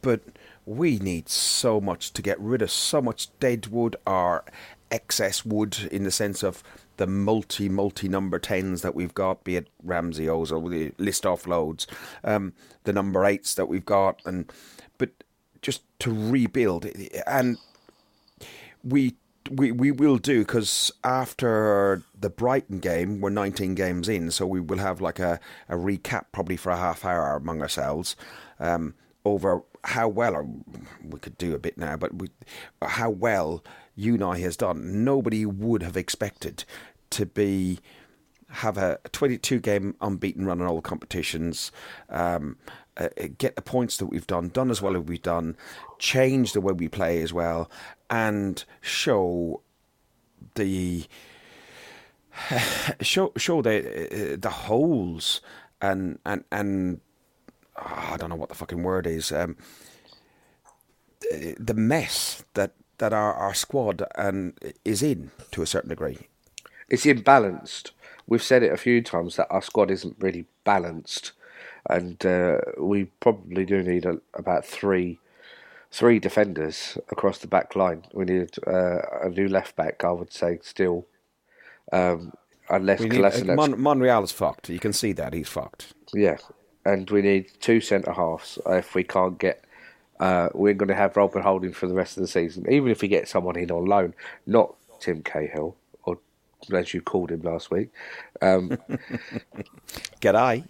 But 0.00 0.22
we 0.64 0.98
need 0.98 1.28
so 1.28 1.80
much 1.80 2.12
to 2.12 2.22
get 2.22 2.38
rid 2.40 2.62
of 2.62 2.70
so 2.70 3.02
much 3.02 3.28
dead 3.40 3.66
wood 3.66 3.96
or 4.06 4.44
excess 4.90 5.44
wood 5.44 5.88
in 5.90 6.04
the 6.04 6.10
sense 6.10 6.42
of 6.42 6.62
the 6.98 7.06
multi 7.06 7.68
multi 7.68 8.08
number 8.08 8.38
tens 8.38 8.82
that 8.82 8.94
we've 8.94 9.14
got, 9.14 9.44
be 9.44 9.56
it 9.56 9.68
Ramsey 9.82 10.28
or 10.28 10.46
the 10.46 10.92
list 10.98 11.26
off 11.26 11.46
loads, 11.46 11.86
um, 12.22 12.52
the 12.84 12.92
number 12.92 13.24
eights 13.24 13.54
that 13.54 13.66
we've 13.66 13.84
got, 13.84 14.20
and 14.24 14.52
but 14.98 15.10
just 15.62 15.82
to 16.00 16.12
rebuild 16.12 16.86
and 17.26 17.56
we 18.84 19.14
we 19.50 19.72
we 19.72 19.90
will 19.90 20.18
do 20.18 20.40
because 20.40 20.92
after 21.04 22.02
the 22.18 22.30
Brighton 22.30 22.78
game, 22.78 23.20
we're 23.20 23.30
19 23.30 23.74
games 23.74 24.08
in, 24.08 24.30
so 24.30 24.46
we 24.46 24.60
will 24.60 24.78
have 24.78 25.00
like 25.00 25.18
a, 25.18 25.40
a 25.68 25.74
recap 25.74 26.26
probably 26.32 26.56
for 26.56 26.70
a 26.70 26.76
half 26.76 27.04
hour 27.04 27.36
among 27.36 27.60
ourselves 27.60 28.16
um, 28.60 28.94
over 29.24 29.62
how 29.84 30.08
well, 30.08 30.34
or 30.34 30.48
we 31.02 31.18
could 31.18 31.36
do 31.38 31.54
a 31.54 31.58
bit 31.58 31.76
now, 31.76 31.96
but 31.96 32.14
we, 32.14 32.28
how 32.80 33.10
well 33.10 33.64
Unai 33.98 34.40
has 34.40 34.56
done. 34.56 35.04
Nobody 35.04 35.44
would 35.44 35.82
have 35.82 35.96
expected 35.96 36.64
to 37.10 37.26
be 37.26 37.80
have 38.48 38.76
a 38.76 38.98
22 39.12 39.60
game 39.60 39.96
unbeaten 40.00 40.44
run 40.44 40.60
in 40.60 40.66
all 40.66 40.82
competitions. 40.82 41.72
Um, 42.10 42.58
uh, 42.98 43.08
get 43.38 43.56
the 43.56 43.62
points 43.62 43.96
that 43.96 44.06
we've 44.06 44.26
done, 44.26 44.50
done 44.50 44.70
as 44.70 44.82
well 44.82 44.94
as 44.96 45.02
we've 45.04 45.22
done, 45.22 45.56
change 46.02 46.52
the 46.52 46.60
way 46.60 46.72
we 46.72 46.88
play 46.88 47.22
as 47.22 47.32
well, 47.32 47.70
and 48.10 48.64
show 48.80 49.62
the 50.56 51.06
show 53.00 53.32
show 53.36 53.62
the 53.62 54.32
uh, 54.32 54.36
the 54.38 54.50
holes 54.50 55.40
and 55.80 56.18
and 56.26 56.44
and 56.50 57.00
oh, 57.78 58.08
I 58.12 58.16
don't 58.18 58.30
know 58.30 58.36
what 58.36 58.48
the 58.48 58.56
fucking 58.56 58.82
word 58.82 59.06
is. 59.06 59.30
Um, 59.32 59.56
the 61.30 61.74
mess 61.74 62.44
that 62.54 62.72
that 62.98 63.12
our, 63.12 63.32
our 63.34 63.54
squad 63.54 64.02
and 64.16 64.58
is 64.84 65.02
in 65.02 65.30
to 65.52 65.62
a 65.62 65.66
certain 65.66 65.90
degree. 65.90 66.18
It's 66.88 67.06
imbalanced. 67.06 67.92
We've 68.26 68.42
said 68.42 68.62
it 68.62 68.72
a 68.72 68.76
few 68.76 69.02
times 69.02 69.36
that 69.36 69.48
our 69.50 69.62
squad 69.62 69.90
isn't 69.90 70.16
really 70.18 70.46
balanced, 70.64 71.32
and 71.88 72.24
uh, 72.26 72.58
we 72.78 73.04
probably 73.20 73.64
do 73.64 73.82
need 73.82 74.04
a, 74.04 74.18
about 74.34 74.66
three 74.66 75.20
three 75.92 76.18
defenders 76.18 76.98
across 77.10 77.38
the 77.38 77.46
back 77.46 77.76
line. 77.76 78.04
We 78.12 78.24
need 78.24 78.50
uh, 78.66 79.00
a 79.22 79.28
new 79.28 79.48
left 79.48 79.76
back, 79.76 80.02
I 80.04 80.10
would 80.10 80.32
say, 80.32 80.58
still. 80.62 81.06
Um, 81.92 82.32
unless 82.70 83.00
need, 83.00 83.22
uh, 83.22 83.54
Mon- 83.54 83.80
Monreal 83.80 84.24
is 84.24 84.32
fucked. 84.32 84.70
You 84.70 84.78
can 84.78 84.94
see 84.94 85.12
that 85.12 85.34
he's 85.34 85.48
fucked. 85.48 85.92
Yeah, 86.14 86.38
and 86.84 87.08
we 87.10 87.20
need 87.20 87.50
two 87.60 87.80
centre 87.80 88.12
halves. 88.12 88.58
If 88.66 88.94
we 88.94 89.04
can't 89.04 89.38
get, 89.38 89.64
uh, 90.18 90.48
we're 90.54 90.74
going 90.74 90.88
to 90.88 90.94
have 90.94 91.16
Robert 91.16 91.42
Holding 91.42 91.72
for 91.72 91.86
the 91.86 91.94
rest 91.94 92.16
of 92.16 92.22
the 92.22 92.28
season. 92.28 92.64
Even 92.70 92.90
if 92.90 93.02
we 93.02 93.08
get 93.08 93.28
someone 93.28 93.56
in 93.56 93.70
on 93.70 93.84
loan, 93.84 94.14
not 94.46 94.74
Tim 95.00 95.22
Cahill 95.22 95.76
or 96.04 96.18
as 96.72 96.94
you 96.94 97.02
called 97.02 97.30
him 97.30 97.42
last 97.42 97.70
week. 97.70 97.90
Um, 98.40 98.78
G'day. 100.20 100.64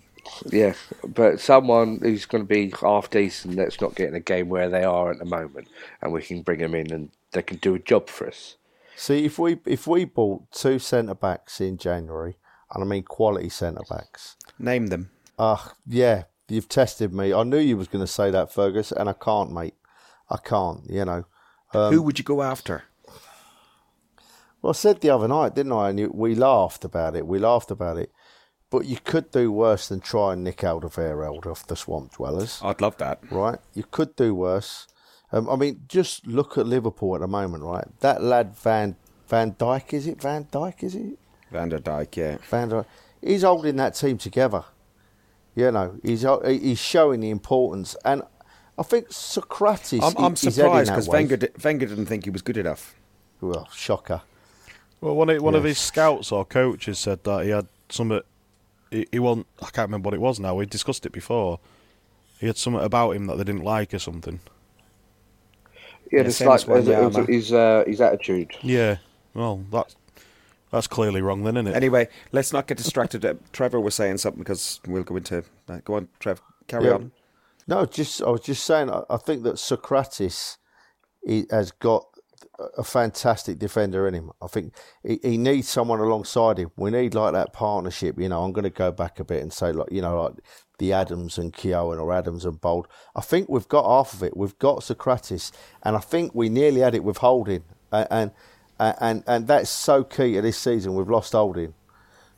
Yeah, 0.46 0.74
but 1.06 1.40
someone 1.40 1.98
who's 2.02 2.26
going 2.26 2.44
to 2.44 2.48
be 2.48 2.72
half 2.80 3.10
decent 3.10 3.56
that's 3.56 3.80
not 3.80 3.94
getting 3.94 4.14
a 4.14 4.20
game 4.20 4.48
where 4.48 4.68
they 4.68 4.84
are 4.84 5.10
at 5.10 5.18
the 5.18 5.24
moment, 5.24 5.68
and 6.00 6.12
we 6.12 6.22
can 6.22 6.42
bring 6.42 6.60
them 6.60 6.74
in 6.74 6.92
and 6.92 7.10
they 7.32 7.42
can 7.42 7.56
do 7.58 7.74
a 7.74 7.78
job 7.78 8.08
for 8.08 8.28
us. 8.28 8.56
See, 8.96 9.24
if 9.24 9.38
we 9.38 9.58
if 9.66 9.86
we 9.86 10.04
bought 10.04 10.50
two 10.52 10.78
centre 10.78 11.14
backs 11.14 11.60
in 11.60 11.76
January, 11.76 12.36
and 12.72 12.84
I 12.84 12.86
mean 12.86 13.02
quality 13.02 13.48
centre 13.48 13.84
backs, 13.88 14.36
name 14.58 14.88
them. 14.88 15.10
Ah, 15.38 15.70
uh, 15.70 15.74
yeah, 15.86 16.24
you've 16.48 16.68
tested 16.68 17.12
me. 17.12 17.32
I 17.32 17.42
knew 17.42 17.58
you 17.58 17.76
was 17.76 17.88
going 17.88 18.04
to 18.04 18.10
say 18.10 18.30
that, 18.30 18.52
Fergus, 18.52 18.92
and 18.92 19.08
I 19.08 19.14
can't, 19.14 19.52
mate. 19.52 19.74
I 20.30 20.36
can't. 20.36 20.88
You 20.88 21.04
know. 21.04 21.24
Um, 21.74 21.92
Who 21.92 22.02
would 22.02 22.18
you 22.18 22.24
go 22.24 22.42
after? 22.42 22.84
Well, 24.60 24.70
I 24.70 24.74
said 24.74 25.00
the 25.00 25.10
other 25.10 25.26
night, 25.26 25.56
didn't 25.56 25.72
I? 25.72 25.90
And 25.90 26.14
we 26.14 26.36
laughed 26.36 26.84
about 26.84 27.16
it. 27.16 27.26
We 27.26 27.38
laughed 27.40 27.70
about 27.70 27.98
it. 27.98 28.12
But 28.72 28.86
you 28.86 28.96
could 29.04 29.30
do 29.30 29.52
worse 29.52 29.88
than 29.88 30.00
try 30.00 30.32
and 30.32 30.42
nick 30.42 30.56
Alderweireld 30.56 31.44
off 31.44 31.66
the 31.66 31.76
Swamp 31.76 32.14
Dwellers. 32.14 32.58
I'd 32.64 32.80
love 32.80 32.96
that. 32.96 33.20
Right? 33.30 33.58
You 33.74 33.84
could 33.90 34.16
do 34.16 34.34
worse. 34.34 34.88
Um, 35.30 35.46
I 35.50 35.56
mean, 35.56 35.82
just 35.88 36.26
look 36.26 36.56
at 36.56 36.66
Liverpool 36.66 37.14
at 37.14 37.20
the 37.20 37.28
moment, 37.28 37.64
right? 37.64 37.84
That 38.00 38.22
lad 38.22 38.56
Van 38.56 38.96
Van 39.28 39.52
Dijk, 39.52 39.92
is 39.92 40.06
it? 40.06 40.22
Van 40.22 40.46
Dyke, 40.50 40.84
is 40.84 40.94
it? 40.94 41.18
Van 41.50 41.68
der 41.68 41.80
Dijk, 41.80 42.16
yeah. 42.16 42.38
Van 42.48 42.70
Dijk. 42.70 42.86
He's 43.20 43.42
holding 43.42 43.76
that 43.76 43.94
team 43.94 44.16
together. 44.16 44.64
You 45.54 45.70
know, 45.70 45.98
he's 46.02 46.24
he's 46.46 46.78
showing 46.78 47.20
the 47.20 47.28
importance, 47.28 47.94
and 48.06 48.22
I 48.78 48.82
think 48.84 49.08
Sokratis. 49.08 50.02
I'm, 50.02 50.24
I'm 50.24 50.36
surprised 50.36 50.90
because 50.90 51.08
Wenger, 51.08 51.38
Wenger 51.62 51.86
didn't 51.86 52.06
think 52.06 52.24
he 52.24 52.30
was 52.30 52.40
good 52.40 52.56
enough. 52.56 52.94
Well, 53.42 53.68
shocker. 53.70 54.22
Well, 55.02 55.14
one 55.14 55.28
of, 55.28 55.42
one 55.42 55.52
yes. 55.52 55.58
of 55.58 55.64
his 55.64 55.78
scouts 55.78 56.32
or 56.32 56.46
coaches 56.46 56.98
said 56.98 57.22
that 57.24 57.44
he 57.44 57.50
had 57.50 57.66
some 57.90 58.22
he, 58.92 59.06
he 59.12 59.18
wasn't. 59.18 59.46
I 59.60 59.70
can't 59.70 59.88
remember 59.88 60.08
what 60.08 60.14
it 60.14 60.20
was 60.20 60.38
now. 60.38 60.54
We 60.54 60.66
discussed 60.66 61.06
it 61.06 61.12
before. 61.12 61.58
He 62.38 62.46
had 62.46 62.56
something 62.56 62.82
about 62.82 63.12
him 63.12 63.26
that 63.26 63.38
they 63.38 63.44
didn't 63.44 63.64
like 63.64 63.94
or 63.94 63.98
something. 63.98 64.40
Yeah, 66.10 66.22
it's 66.22 66.40
like 66.40 66.66
his, 66.66 67.26
his, 67.26 67.52
uh, 67.52 67.84
his 67.86 68.00
attitude. 68.00 68.54
Yeah, 68.62 68.98
well, 69.32 69.64
that's 69.70 69.96
that's 70.70 70.86
clearly 70.86 71.22
wrong, 71.22 71.42
then, 71.44 71.56
isn't 71.56 71.68
it? 71.68 71.76
Anyway, 71.76 72.08
let's 72.32 72.52
not 72.52 72.66
get 72.66 72.76
distracted. 72.76 73.24
Uh, 73.24 73.34
Trevor 73.52 73.80
was 73.80 73.94
saying 73.94 74.18
something 74.18 74.40
because 74.42 74.80
we'll 74.86 75.04
go 75.04 75.16
into. 75.16 75.44
Uh, 75.68 75.78
go 75.84 75.94
on, 75.94 76.08
Trev. 76.20 76.42
Carry 76.66 76.86
yeah. 76.86 76.94
on. 76.94 77.12
No, 77.66 77.86
just 77.86 78.22
I 78.22 78.30
was 78.30 78.42
just 78.42 78.64
saying. 78.64 78.90
I, 78.90 79.02
I 79.08 79.16
think 79.16 79.42
that 79.44 79.54
Sokratis 79.54 80.58
he 81.24 81.46
has 81.50 81.70
got 81.70 82.06
a 82.76 82.84
fantastic 82.84 83.58
defender 83.58 84.06
in 84.06 84.14
him. 84.14 84.30
I 84.40 84.46
think 84.46 84.74
he, 85.02 85.18
he, 85.22 85.38
needs 85.38 85.68
someone 85.68 86.00
alongside 86.00 86.58
him. 86.58 86.70
We 86.76 86.90
need 86.90 87.14
like 87.14 87.32
that 87.32 87.52
partnership. 87.52 88.18
You 88.18 88.28
know, 88.28 88.42
I'm 88.42 88.52
going 88.52 88.64
to 88.64 88.70
go 88.70 88.92
back 88.92 89.20
a 89.20 89.24
bit 89.24 89.42
and 89.42 89.52
say 89.52 89.72
like 89.72 89.90
you 89.90 90.02
know 90.02 90.22
like 90.22 90.34
the 90.78 90.92
Adams 90.92 91.38
and 91.38 91.52
Keown 91.52 91.98
or 91.98 92.12
Adams 92.12 92.44
and 92.44 92.60
Bould. 92.60 92.86
I 93.14 93.20
think 93.20 93.48
we've 93.48 93.68
got 93.68 93.84
half 93.84 94.14
of 94.14 94.22
it. 94.22 94.36
We've 94.36 94.58
got 94.58 94.80
Sokratis, 94.80 95.52
and 95.82 95.96
I 95.96 96.00
think 96.00 96.34
we 96.34 96.48
nearly 96.48 96.80
had 96.80 96.94
it 96.94 97.04
with 97.04 97.18
Holding, 97.18 97.64
and 97.90 98.08
and 98.10 98.30
and, 99.00 99.24
and 99.26 99.46
that's 99.46 99.70
so 99.70 100.04
key 100.04 100.34
to 100.34 100.42
this 100.42 100.58
season. 100.58 100.94
We've 100.94 101.08
lost 101.08 101.32
Holding 101.32 101.74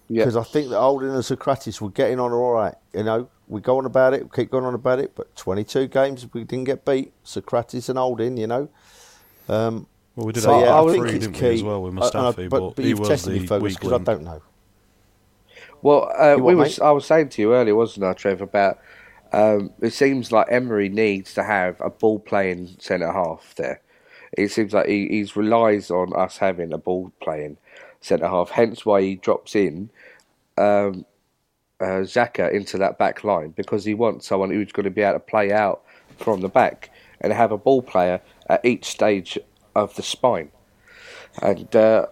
because 0.08 0.34
yep. 0.34 0.42
I 0.42 0.44
think 0.44 0.70
that 0.70 0.78
Holding 0.78 1.10
and 1.10 1.22
Sokratis 1.22 1.80
were 1.80 1.90
getting 1.90 2.20
on 2.20 2.32
all 2.32 2.52
right. 2.52 2.74
You 2.92 3.04
know, 3.04 3.28
we 3.48 3.60
go 3.60 3.78
on 3.78 3.86
about 3.86 4.14
it, 4.14 4.24
we 4.24 4.30
keep 4.30 4.50
going 4.50 4.64
on 4.64 4.74
about 4.74 4.98
it, 4.98 5.14
but 5.14 5.34
22 5.36 5.88
games 5.88 6.26
we 6.32 6.44
didn't 6.44 6.64
get 6.64 6.84
beat. 6.84 7.12
Sokratis 7.24 7.88
and 7.88 7.98
Holding, 7.98 8.36
you 8.36 8.46
know. 8.46 8.68
Um, 9.48 9.86
well, 10.16 10.26
we 10.26 10.32
did 10.32 10.42
so, 10.42 10.60
yeah, 10.60 10.80
I 10.80 10.92
think 10.92 11.08
it's 11.08 11.26
key. 11.38 11.54
as 11.54 11.62
well 11.62 11.82
with 11.82 11.94
Mustafi, 11.94 12.48
but, 12.48 12.60
but, 12.60 12.76
but 12.76 12.84
you've 12.84 13.06
tested 13.06 13.32
me, 13.32 13.46
Fergus 13.46 13.74
because 13.74 13.92
I 13.92 13.98
don't 13.98 14.22
know. 14.22 14.42
Well, 15.82 16.10
uh, 16.16 16.36
we 16.40 16.54
was, 16.54 16.78
I 16.78 16.90
was 16.92 17.04
saying 17.04 17.28
to 17.30 17.42
you 17.42 17.54
earlier, 17.54 17.74
wasn't 17.74 18.06
I, 18.06 18.14
Trev, 18.14 18.40
about 18.40 18.78
um, 19.32 19.72
it 19.82 19.92
seems 19.92 20.30
like 20.30 20.46
Emery 20.48 20.88
needs 20.88 21.34
to 21.34 21.42
have 21.42 21.80
a 21.80 21.90
ball 21.90 22.20
playing 22.20 22.76
centre 22.78 23.12
half 23.12 23.54
there. 23.56 23.80
It 24.32 24.52
seems 24.52 24.72
like 24.72 24.86
he 24.86 25.08
he's 25.08 25.36
relies 25.36 25.90
on 25.90 26.14
us 26.14 26.38
having 26.38 26.72
a 26.72 26.78
ball 26.78 27.12
playing 27.20 27.56
centre 28.00 28.28
half, 28.28 28.50
hence 28.50 28.86
why 28.86 29.02
he 29.02 29.16
drops 29.16 29.56
in 29.56 29.90
um, 30.56 31.04
uh, 31.80 32.04
Xhaka 32.06 32.52
into 32.52 32.78
that 32.78 32.96
back 32.96 33.24
line 33.24 33.50
because 33.50 33.84
he 33.84 33.94
wants 33.94 34.26
someone 34.28 34.50
who's 34.50 34.72
going 34.72 34.84
to 34.84 34.90
be 34.90 35.02
able 35.02 35.14
to 35.14 35.20
play 35.20 35.52
out 35.52 35.82
from 36.18 36.40
the 36.40 36.48
back 36.48 36.90
and 37.20 37.32
have 37.32 37.50
a 37.50 37.58
ball 37.58 37.82
player 37.82 38.20
at 38.48 38.64
each 38.64 38.84
stage 38.84 39.38
of 39.74 39.94
the 39.96 40.02
spine. 40.02 40.50
And 41.42 41.74
uh, 41.74 42.06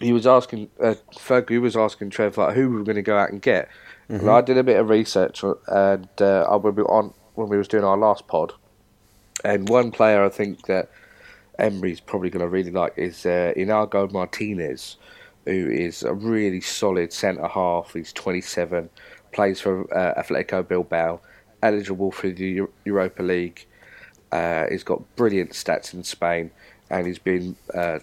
he 0.00 0.12
was 0.12 0.26
asking, 0.26 0.70
uh, 0.80 0.94
Fergie 1.14 1.60
was 1.60 1.76
asking 1.76 2.10
Trev, 2.10 2.36
like, 2.36 2.54
who 2.54 2.68
we 2.70 2.76
were 2.76 2.84
going 2.84 2.96
to 2.96 3.02
go 3.02 3.16
out 3.16 3.30
and 3.30 3.40
get. 3.40 3.68
Mm-hmm. 4.10 4.20
And 4.20 4.30
I 4.30 4.40
did 4.40 4.56
a 4.56 4.62
bit 4.62 4.78
of 4.78 4.88
research 4.88 5.42
and 5.42 6.08
uh, 6.20 6.46
I 6.48 6.56
would 6.56 6.76
be 6.76 6.82
on 6.82 7.12
when 7.34 7.48
we 7.48 7.58
was 7.58 7.68
doing 7.68 7.84
our 7.84 7.96
last 7.96 8.26
pod. 8.26 8.52
And 9.44 9.68
one 9.68 9.92
player 9.92 10.24
I 10.24 10.28
think 10.28 10.66
that 10.66 10.90
Emery's 11.58 12.00
probably 12.00 12.30
going 12.30 12.40
to 12.40 12.48
really 12.48 12.70
like 12.70 12.94
is 12.96 13.26
uh, 13.26 13.52
Inigo 13.56 14.08
Martinez, 14.08 14.96
who 15.44 15.68
is 15.70 16.02
a 16.02 16.14
really 16.14 16.60
solid 16.60 17.12
centre 17.12 17.46
half. 17.46 17.92
He's 17.92 18.12
27, 18.12 18.88
plays 19.32 19.60
for 19.60 19.92
uh, 19.94 20.20
Atletico 20.20 20.66
Bilbao, 20.66 21.20
eligible 21.62 22.10
for 22.10 22.30
the 22.30 22.66
Europa 22.84 23.22
League. 23.22 23.66
Uh, 24.32 24.66
he's 24.70 24.84
got 24.84 25.02
brilliant 25.16 25.50
stats 25.50 25.94
in 25.94 26.02
Spain 26.02 26.50
and 26.90 27.06
he's 27.06 27.18
been 27.18 27.56
uh, 27.74 27.98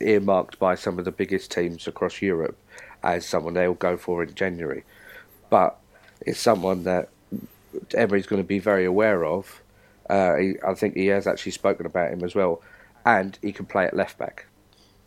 earmarked 0.00 0.58
by 0.58 0.74
some 0.74 0.98
of 0.98 1.04
the 1.04 1.10
biggest 1.12 1.50
teams 1.50 1.86
across 1.86 2.22
Europe 2.22 2.56
as 3.02 3.26
someone 3.26 3.54
they'll 3.54 3.74
go 3.74 3.96
for 3.96 4.22
in 4.22 4.34
January. 4.34 4.84
But 5.48 5.76
it's 6.20 6.38
someone 6.40 6.84
that 6.84 7.08
Emery's 7.94 8.26
going 8.26 8.42
to 8.42 8.46
be 8.46 8.58
very 8.58 8.84
aware 8.84 9.24
of. 9.24 9.62
Uh, 10.08 10.36
he, 10.36 10.54
I 10.66 10.74
think 10.74 10.94
he 10.96 11.06
has 11.06 11.26
actually 11.26 11.52
spoken 11.52 11.86
about 11.86 12.12
him 12.12 12.24
as 12.24 12.34
well 12.34 12.62
and 13.04 13.38
he 13.42 13.52
can 13.52 13.66
play 13.66 13.86
at 13.86 13.94
left 13.96 14.18
back. 14.18 14.46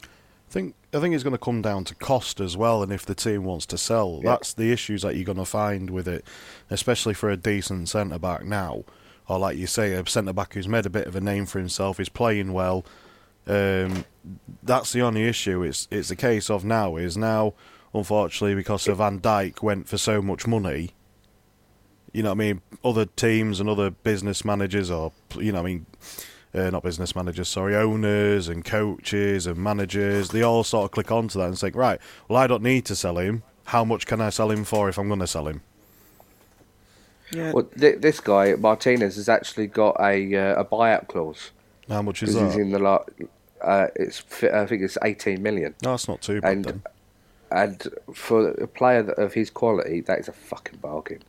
I 0.02 0.08
think 0.54 0.76
I 0.94 1.00
think 1.00 1.16
it's 1.16 1.24
going 1.24 1.34
to 1.34 1.39
come 1.39 1.62
down 1.64 1.84
to 1.86 1.96
cost 1.96 2.39
as 2.39 2.56
well, 2.56 2.84
and 2.84 2.91
if 2.94 3.06
the 3.08 3.16
team 3.16 3.44
wants 3.44 3.66
to 3.68 3.78
sell, 3.78 4.20
Yeah. 4.24 4.32
that's 4.32 4.54
the 4.54 4.72
issues 4.72 5.02
that 5.02 5.16
you're 5.16 5.26
going 5.26 5.39
to 5.39 5.46
find 5.46 5.89
with 5.89 6.08
it, 6.08 6.24
especially 6.70 7.16
for 7.16 7.32
a 7.32 7.38
decent 7.38 7.89
centre 7.89 8.20
back 8.20 8.46
now, 8.46 8.84
or 9.28 9.40
like 9.40 9.58
you 9.58 9.68
say, 9.68 9.94
a 9.94 10.06
centre 10.08 10.34
back 10.34 10.54
who's 10.54 10.68
made 10.68 10.86
a 10.86 10.90
bit 10.90 11.08
of 11.08 11.16
a 11.16 11.22
name 11.22 11.46
for 11.46 11.60
himself, 11.60 12.00
is 12.00 12.10
playing 12.10 12.54
well. 12.54 12.86
Um, 13.48 14.06
that's 14.62 14.94
the 14.94 15.02
only 15.02 15.24
issue. 15.28 15.64
It's 15.64 15.88
it's 15.92 16.12
a 16.12 16.16
case 16.16 16.50
of 16.50 16.64
now 16.64 16.96
is 16.96 17.18
now, 17.18 17.54
unfortunately, 17.94 18.56
because 18.56 18.88
of 18.88 18.98
Van 18.98 19.20
Dijk 19.20 19.62
went 19.62 19.88
for 19.88 19.98
so 19.98 20.22
much 20.22 20.48
money. 20.48 20.92
You 22.12 22.24
know 22.24 22.30
what 22.30 22.36
I 22.36 22.38
mean? 22.38 22.62
Other 22.84 23.06
teams 23.06 23.60
and 23.60 23.68
other 23.68 23.90
business 23.90 24.46
managers, 24.46 24.92
or 24.92 25.12
you 25.36 25.52
know 25.52 25.60
I 25.60 25.64
mean, 25.64 25.86
uh, 26.54 26.70
not 26.70 26.84
business 26.84 27.16
managers, 27.16 27.50
sorry, 27.50 27.76
owners 27.76 28.48
and 28.48 28.64
coaches 28.64 29.48
and 29.48 29.58
managers, 29.58 30.30
they 30.30 30.44
all 30.44 30.64
sort 30.64 30.86
of 30.86 30.92
click 30.92 31.12
onto 31.12 31.40
that 31.40 31.48
and 31.48 31.58
think, 31.58 31.76
right, 31.76 32.00
well, 32.28 32.38
I 32.38 32.48
don't 32.48 32.64
need 32.64 32.86
to 32.86 32.96
sell 32.96 33.18
him. 33.18 33.44
How 33.66 33.84
much 33.84 34.06
can 34.06 34.22
I 34.22 34.30
sell 34.30 34.52
him 34.52 34.64
for 34.64 34.90
if 34.90 34.98
I'm 34.98 35.08
going 35.08 35.20
to 35.22 35.28
sell 35.28 35.48
him? 35.48 35.62
Yeah. 37.32 37.52
Well, 37.52 37.64
th- 37.64 38.00
this 38.00 38.20
guy 38.20 38.54
Martinez 38.56 39.16
has 39.16 39.28
actually 39.30 39.68
got 39.68 39.96
a 40.00 40.36
uh, 40.36 40.62
a 40.62 40.66
buyout 40.66 41.08
clause 41.08 41.52
How 41.90 42.02
much 42.02 42.22
is 42.24 42.34
because 42.36 42.54
he's 42.54 42.62
in 42.62 42.72
the 42.72 42.80
lot. 42.80 43.10
Uh, 43.62 43.88
it's 43.96 44.24
I 44.44 44.66
think 44.66 44.84
it's 44.84 44.98
eighteen 45.04 45.42
million, 45.42 45.74
No, 45.82 45.92
that's 45.92 46.08
not 46.08 46.22
too 46.22 46.42
bad 46.42 46.52
and 46.52 46.66
then. 46.66 46.82
and 47.52 47.88
for 48.14 48.50
a 48.50 48.68
player 48.68 49.10
of 49.12 49.34
his 49.34 49.50
quality, 49.50 50.02
that 50.02 50.20
is 50.20 50.28
a 50.28 50.34
fucking 50.34 50.80
bargain. 50.80 51.24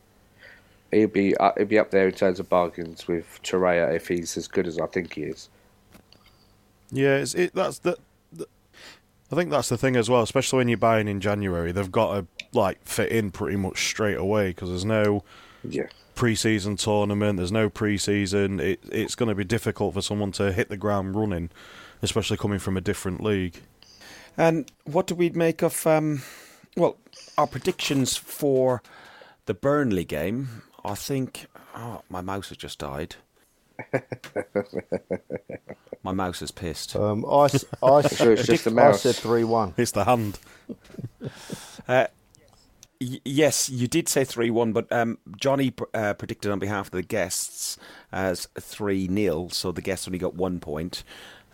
He'd 0.91 1.13
be 1.13 1.37
uh, 1.37 1.53
he'd 1.57 1.69
be 1.69 1.79
up 1.79 1.91
there 1.91 2.09
in 2.09 2.15
terms 2.15 2.41
of 2.41 2.49
bargains 2.49 3.09
with 3.09 3.41
Torreira 3.43 3.95
if 3.95 4.09
he's 4.09 4.37
as 4.37 4.49
good 4.49 4.67
as 4.67 4.79
I 4.79 4.87
think 4.87 5.15
he 5.15 5.23
is. 5.23 5.49
Yeah, 6.91 7.17
it's, 7.17 7.35
it, 7.35 7.55
that's 7.55 7.79
the, 7.79 7.97
the. 8.33 8.47
I 9.33 9.37
think 9.37 9.51
that's 9.51 9.69
the 9.69 9.79
thing 9.79 9.97
as 9.97 10.11
well, 10.11 10.23
especially 10.23 10.59
when 10.59 10.69
you're 10.69 10.77
buying 10.79 11.09
in 11.09 11.21
January. 11.21 11.73
They've 11.73 11.91
got 11.91 12.15
to 12.15 12.27
like 12.53 12.85
fit 12.85 13.11
in 13.11 13.31
pretty 13.31 13.57
much 13.57 13.85
straight 13.89 14.19
away 14.19 14.49
because 14.49 14.69
there's 14.69 14.85
no 14.85 15.25
Yeah. 15.69 15.87
pre-season 16.15 16.77
tournament. 16.77 17.37
There's 17.39 17.53
no 17.53 17.69
pre-season. 17.71 18.61
It, 18.61 18.81
it's 18.91 19.15
going 19.15 19.29
to 19.29 19.35
be 19.35 19.45
difficult 19.45 19.95
for 19.95 20.03
someone 20.03 20.33
to 20.33 20.53
hit 20.53 20.69
the 20.69 20.77
ground 20.77 21.15
running, 21.17 21.51
especially 22.03 22.37
coming 22.37 22.59
from 22.59 22.77
a 22.77 22.81
different 22.81 23.23
league. 23.23 23.61
And 24.37 24.71
what 24.85 25.07
do 25.07 25.15
we 25.15 25.31
make 25.31 25.62
of, 25.62 25.87
um, 25.87 26.23
well, 26.77 26.97
our 27.39 27.47
predictions 27.47 28.17
for 28.17 28.83
the 29.47 29.55
Burnley 29.55 30.05
game? 30.05 30.62
I 30.85 30.95
think, 30.95 31.47
oh, 31.75 32.03
my 32.09 32.21
mouse 32.21 32.49
has 32.49 32.59
just 32.59 32.79
died. 32.79 33.17
my 36.03 36.12
mouse 36.12 36.43
is 36.43 36.51
pissed. 36.51 36.95
Um, 36.97 37.25
I, 37.29 37.45
s- 37.47 37.65
I, 37.83 37.99
s- 37.99 38.17
sure 38.17 38.33
it's 38.33 38.47
just 38.47 38.67
a 38.67 38.71
I 38.71 38.75
mouse. 38.75 39.03
said 39.03 39.15
3 39.17 39.45
1. 39.45 39.75
It's 39.77 39.93
the 39.93 40.05
hand. 40.05 40.39
Uh, 41.23 41.29
y- 41.89 42.09
yes, 43.01 43.69
you 43.69 43.89
did 43.89 44.09
say 44.09 44.25
3 44.25 44.51
1, 44.51 44.73
but 44.73 44.91
um, 44.93 45.19
Johnny 45.37 45.73
uh, 45.93 46.15
predicted 46.15 46.51
on 46.51 46.59
behalf 46.59 46.87
of 46.87 46.93
the 46.93 47.03
guests 47.03 47.77
as 48.13 48.49
3 48.59 49.09
0, 49.09 49.49
so 49.49 49.73
the 49.73 49.83
guests 49.83 50.09
only 50.09 50.19
got 50.19 50.35
one 50.35 50.61
point. 50.61 51.05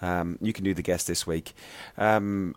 Um, 0.03 0.39
you 0.41 0.53
can 0.53 0.65
do 0.65 0.75
the 0.75 0.83
guest 0.83 1.07
this 1.07 1.27
week. 1.27 1.53
Um, 1.99 2.55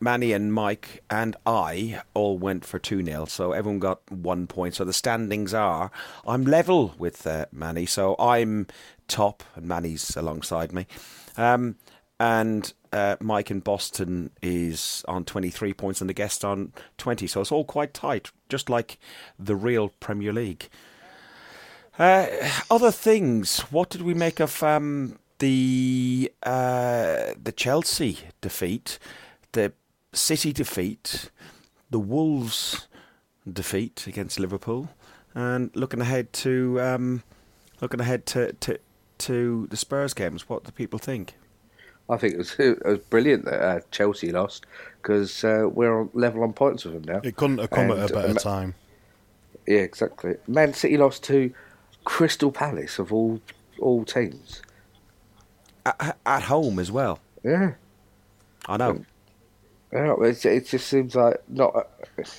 Manny 0.00 0.32
and 0.32 0.52
Mike 0.52 1.02
and 1.08 1.36
I 1.46 2.02
all 2.12 2.36
went 2.36 2.64
for 2.64 2.78
2 2.78 3.04
0, 3.04 3.24
so 3.26 3.52
everyone 3.52 3.78
got 3.78 4.00
one 4.10 4.46
point. 4.46 4.74
So 4.74 4.84
the 4.84 4.92
standings 4.92 5.54
are 5.54 5.90
I'm 6.26 6.44
level 6.44 6.94
with 6.98 7.26
uh, 7.26 7.46
Manny, 7.52 7.86
so 7.86 8.16
I'm 8.18 8.66
top, 9.08 9.42
and 9.54 9.66
Manny's 9.66 10.16
alongside 10.16 10.72
me. 10.72 10.86
Um, 11.36 11.76
and 12.20 12.72
uh, 12.94 13.16
Mike 13.20 13.50
in 13.50 13.58
Boston 13.58 14.30
is 14.40 15.04
on 15.08 15.24
23 15.24 15.74
points 15.74 16.00
and 16.00 16.08
the 16.08 16.14
guest 16.14 16.44
on 16.44 16.72
20. 16.98 17.26
So 17.26 17.40
it's 17.40 17.50
all 17.50 17.64
quite 17.64 17.92
tight, 17.92 18.30
just 18.48 18.70
like 18.70 18.98
the 19.36 19.56
real 19.56 19.88
Premier 19.98 20.32
League. 20.32 20.68
Uh, 21.98 22.26
other 22.70 22.92
things, 22.92 23.60
what 23.72 23.90
did 23.90 24.02
we 24.02 24.14
make 24.14 24.38
of 24.38 24.62
um, 24.62 25.18
the 25.40 26.32
uh, 26.44 27.34
the 27.42 27.52
Chelsea 27.54 28.18
defeat, 28.40 29.00
the 29.52 29.72
City 30.12 30.52
defeat, 30.52 31.30
the 31.90 31.98
Wolves 31.98 32.86
defeat 33.52 34.06
against 34.06 34.38
Liverpool, 34.38 34.88
and 35.34 35.70
looking 35.74 36.00
ahead 36.00 36.32
to 36.32 36.80
um, 36.80 37.24
looking 37.80 38.00
ahead 38.00 38.24
to, 38.26 38.52
to 38.54 38.78
to 39.18 39.66
the 39.68 39.76
Spurs 39.76 40.14
games? 40.14 40.48
What 40.48 40.62
do 40.62 40.70
people 40.70 41.00
think? 41.00 41.34
I 42.08 42.16
think 42.16 42.34
it 42.34 42.38
was, 42.38 42.54
it 42.58 42.84
was 42.84 42.98
brilliant 42.98 43.44
that 43.46 43.62
uh, 43.62 43.80
Chelsea 43.90 44.30
lost 44.30 44.66
because 45.00 45.44
uh, 45.44 45.68
we're 45.70 46.00
on 46.00 46.10
level 46.14 46.42
on 46.42 46.52
points 46.52 46.84
with 46.84 46.94
them 46.94 47.14
now. 47.14 47.20
It 47.22 47.36
couldn't 47.36 47.58
have 47.58 47.70
come 47.70 47.90
at 47.90 48.10
a 48.10 48.12
better 48.12 48.30
um, 48.30 48.36
time. 48.36 48.74
Yeah, 49.66 49.78
exactly. 49.78 50.36
Man 50.46 50.74
City 50.74 50.96
lost 50.96 51.22
to 51.24 51.52
Crystal 52.04 52.52
Palace 52.52 52.98
of 52.98 53.12
all 53.12 53.40
all 53.80 54.04
teams. 54.04 54.62
At, 55.86 56.16
at 56.24 56.42
home 56.42 56.78
as 56.78 56.90
well. 56.90 57.20
Yeah, 57.42 57.72
I 58.66 58.76
know. 58.76 59.04
yeah. 59.92 60.14
It, 60.22 60.44
it 60.46 60.66
just 60.66 60.86
seems 60.86 61.14
like 61.14 61.42
not 61.48 61.74
uh, 61.74 61.82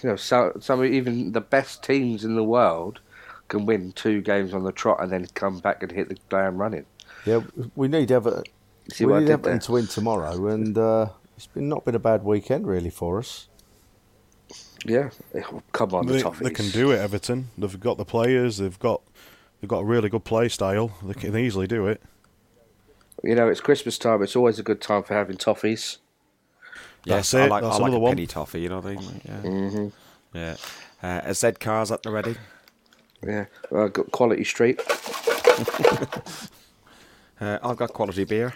you 0.04 0.10
know 0.10 0.16
some 0.16 0.54
some 0.60 0.84
even 0.84 1.32
the 1.32 1.42
best 1.42 1.84
teams 1.84 2.24
in 2.24 2.36
the 2.36 2.44
world 2.44 3.00
can 3.48 3.66
win 3.66 3.92
two 3.92 4.22
games 4.22 4.54
on 4.54 4.64
the 4.64 4.72
trot 4.72 5.02
and 5.02 5.12
then 5.12 5.28
come 5.36 5.60
back 5.60 5.84
and 5.84 5.92
hit 5.92 6.10
the 6.10 6.18
ground 6.30 6.58
running. 6.58 6.86
Yeah, 7.26 7.42
we 7.76 7.88
need 7.88 8.12
Everton. 8.12 8.44
See 8.92 9.06
we 9.06 9.12
what 9.12 9.18
I 9.18 9.20
need 9.22 9.30
Everton 9.32 9.60
to 9.60 9.72
win 9.72 9.88
tomorrow, 9.88 10.48
and 10.48 10.78
uh, 10.78 11.10
it's 11.36 11.48
been 11.48 11.68
not 11.70 11.86
been 11.86 11.96
a 11.96 12.00
bad 12.00 12.24
weekend 12.24 12.68
really 12.68 12.90
for 12.90 13.20
us. 13.20 13.48
Yeah, 14.86 15.10
come 15.72 15.94
on, 15.96 16.06
the 16.06 16.14
They, 16.14 16.22
Toffees. 16.22 16.44
they 16.44 16.50
can 16.52 16.70
do 16.70 16.92
it, 16.92 17.00
Everton. 17.00 17.50
They've 17.58 17.80
got 17.80 17.98
the 17.98 18.06
players. 18.06 18.58
They've 18.58 18.78
got 18.78 19.02
they've 19.60 19.70
got 19.70 19.80
a 19.80 19.86
really 19.86 20.10
good 20.10 20.24
play 20.24 20.48
style. 20.50 20.92
They 21.04 21.16
can 21.16 21.36
easily 21.36 21.66
do 21.68 21.88
it. 21.88 22.02
You 23.24 23.34
know, 23.34 23.48
it's 23.50 23.62
Christmas 23.62 23.98
time. 23.98 24.22
It's 24.22 24.36
always 24.36 24.60
a 24.60 24.64
good 24.64 24.82
time 24.82 25.02
for 25.02 25.16
having 25.16 25.38
toffees. 25.38 25.98
Yes, 27.06 27.32
That's 27.32 27.34
I 27.34 27.46
it, 27.46 27.50
like, 27.50 27.64
that's 27.64 27.76
I 27.76 27.80
like 27.80 27.88
another 27.88 27.98
a 27.98 28.00
one. 28.00 28.12
penny 28.12 28.28
toffee, 28.28 28.62
you 28.62 28.70
know 28.70 28.80
what 28.80 28.86
I 28.86 28.96
mean? 28.96 29.22
Yeah. 29.26 29.42
hmm 29.42 29.88
yeah. 30.34 30.56
Uh, 31.02 31.22
are 31.30 31.34
Z 31.34 31.54
cars 31.54 31.92
at 31.92 32.04
the 32.04 32.12
ready? 32.12 32.36
Yeah, 33.26 33.46
uh, 33.72 33.88
got 33.88 34.12
Quality 34.12 34.44
Street. 34.44 34.80
Uh, 37.40 37.60
I've 37.64 37.78
got 37.78 37.94
quality 37.94 38.24
beer. 38.24 38.54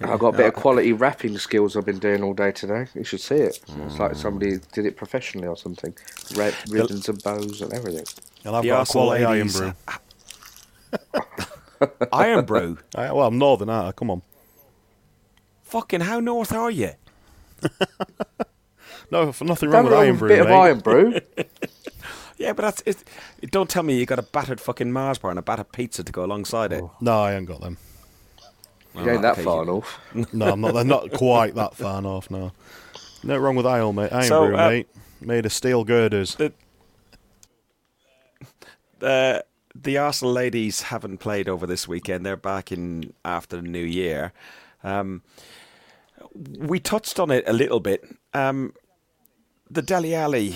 I've 0.00 0.20
got 0.20 0.34
a 0.34 0.36
bit 0.36 0.46
of 0.46 0.54
quality 0.54 0.92
rapping 0.92 1.36
skills 1.38 1.76
I've 1.76 1.84
been 1.84 1.98
doing 1.98 2.22
all 2.22 2.32
day 2.32 2.52
today. 2.52 2.86
You 2.94 3.02
should 3.02 3.20
see 3.20 3.34
it. 3.34 3.58
It's 3.86 3.98
like 3.98 4.14
somebody 4.14 4.58
did 4.72 4.86
it 4.86 4.96
professionally 4.96 5.48
or 5.48 5.56
something. 5.56 5.94
Red 6.36 6.54
ribbons 6.68 7.08
and 7.08 7.20
bows 7.22 7.60
and 7.60 7.72
everything. 7.72 8.04
And 8.44 8.54
I've 8.54 8.62
The 8.62 8.68
got 8.68 8.88
quality 8.88 9.24
Irn-Bru. 9.24 9.72
Irn-Bru. 12.12 12.78
I, 12.94 13.12
well, 13.12 13.26
I'm 13.26 13.38
northern, 13.38 13.68
aren't 13.68 13.88
I? 13.88 13.92
Come 13.92 14.10
on. 14.10 14.22
Fucking 15.64 16.00
how 16.02 16.20
north 16.20 16.52
are 16.52 16.70
you? 16.70 16.92
No, 19.10 19.32
for 19.32 19.44
nothing 19.44 19.70
wrong 19.70 19.84
Don't 19.84 19.90
with 19.90 19.92
wrong 19.92 20.02
iron 20.02 20.12
with 20.18 20.22
a 20.22 20.26
brew, 20.26 20.28
bit 20.28 20.40
of 20.40 20.50
Irn-Bru. 20.50 21.20
Yeah, 22.38 22.52
but 22.52 22.62
that's 22.62 22.82
it. 22.86 23.04
Don't 23.50 23.68
tell 23.68 23.82
me 23.82 23.98
you 23.98 24.06
got 24.06 24.18
a 24.18 24.22
battered 24.22 24.60
fucking 24.60 24.92
Mars 24.92 25.18
bar 25.18 25.30
and 25.30 25.38
a 25.38 25.42
battered 25.42 25.72
pizza 25.72 26.04
to 26.04 26.12
go 26.12 26.24
alongside 26.24 26.72
it. 26.72 26.84
No, 27.00 27.20
I 27.22 27.34
ain't 27.34 27.46
got 27.46 27.60
them. 27.60 27.76
You 28.94 29.10
ain't 29.10 29.22
that 29.22 29.32
okay, 29.32 29.42
far 29.44 29.60
you- 29.60 29.66
north. 29.66 29.98
No, 30.32 30.52
I'm 30.52 30.60
not. 30.60 30.74
They're 30.74 30.84
not 30.84 31.12
quite 31.12 31.54
that 31.56 31.74
far 31.74 32.00
north. 32.00 32.30
No, 32.30 32.52
no 33.22 33.36
wrong 33.36 33.56
with 33.56 33.66
iron, 33.66 33.94
mate. 33.96 34.12
Iron 34.12 34.24
So, 34.24 34.46
brew, 34.46 34.56
uh, 34.56 34.68
mate. 34.68 34.88
Made 35.20 35.46
of 35.46 35.52
steel 35.52 35.84
girders. 35.84 36.36
Uh, 39.00 39.40
the 39.74 39.98
Arsenal 39.98 40.32
ladies 40.32 40.82
haven't 40.82 41.18
played 41.18 41.48
over 41.48 41.66
this 41.66 41.86
weekend. 41.86 42.24
They're 42.26 42.36
back 42.36 42.72
in 42.72 43.12
after 43.24 43.56
the 43.56 43.62
new 43.62 43.84
year. 43.84 44.32
Um, 44.82 45.22
we 46.34 46.80
touched 46.80 47.18
on 47.20 47.30
it 47.30 47.44
a 47.46 47.52
little 47.52 47.80
bit. 47.80 48.04
Um, 48.34 48.74
the 49.70 49.82
Dele 49.82 50.14
Alli, 50.14 50.54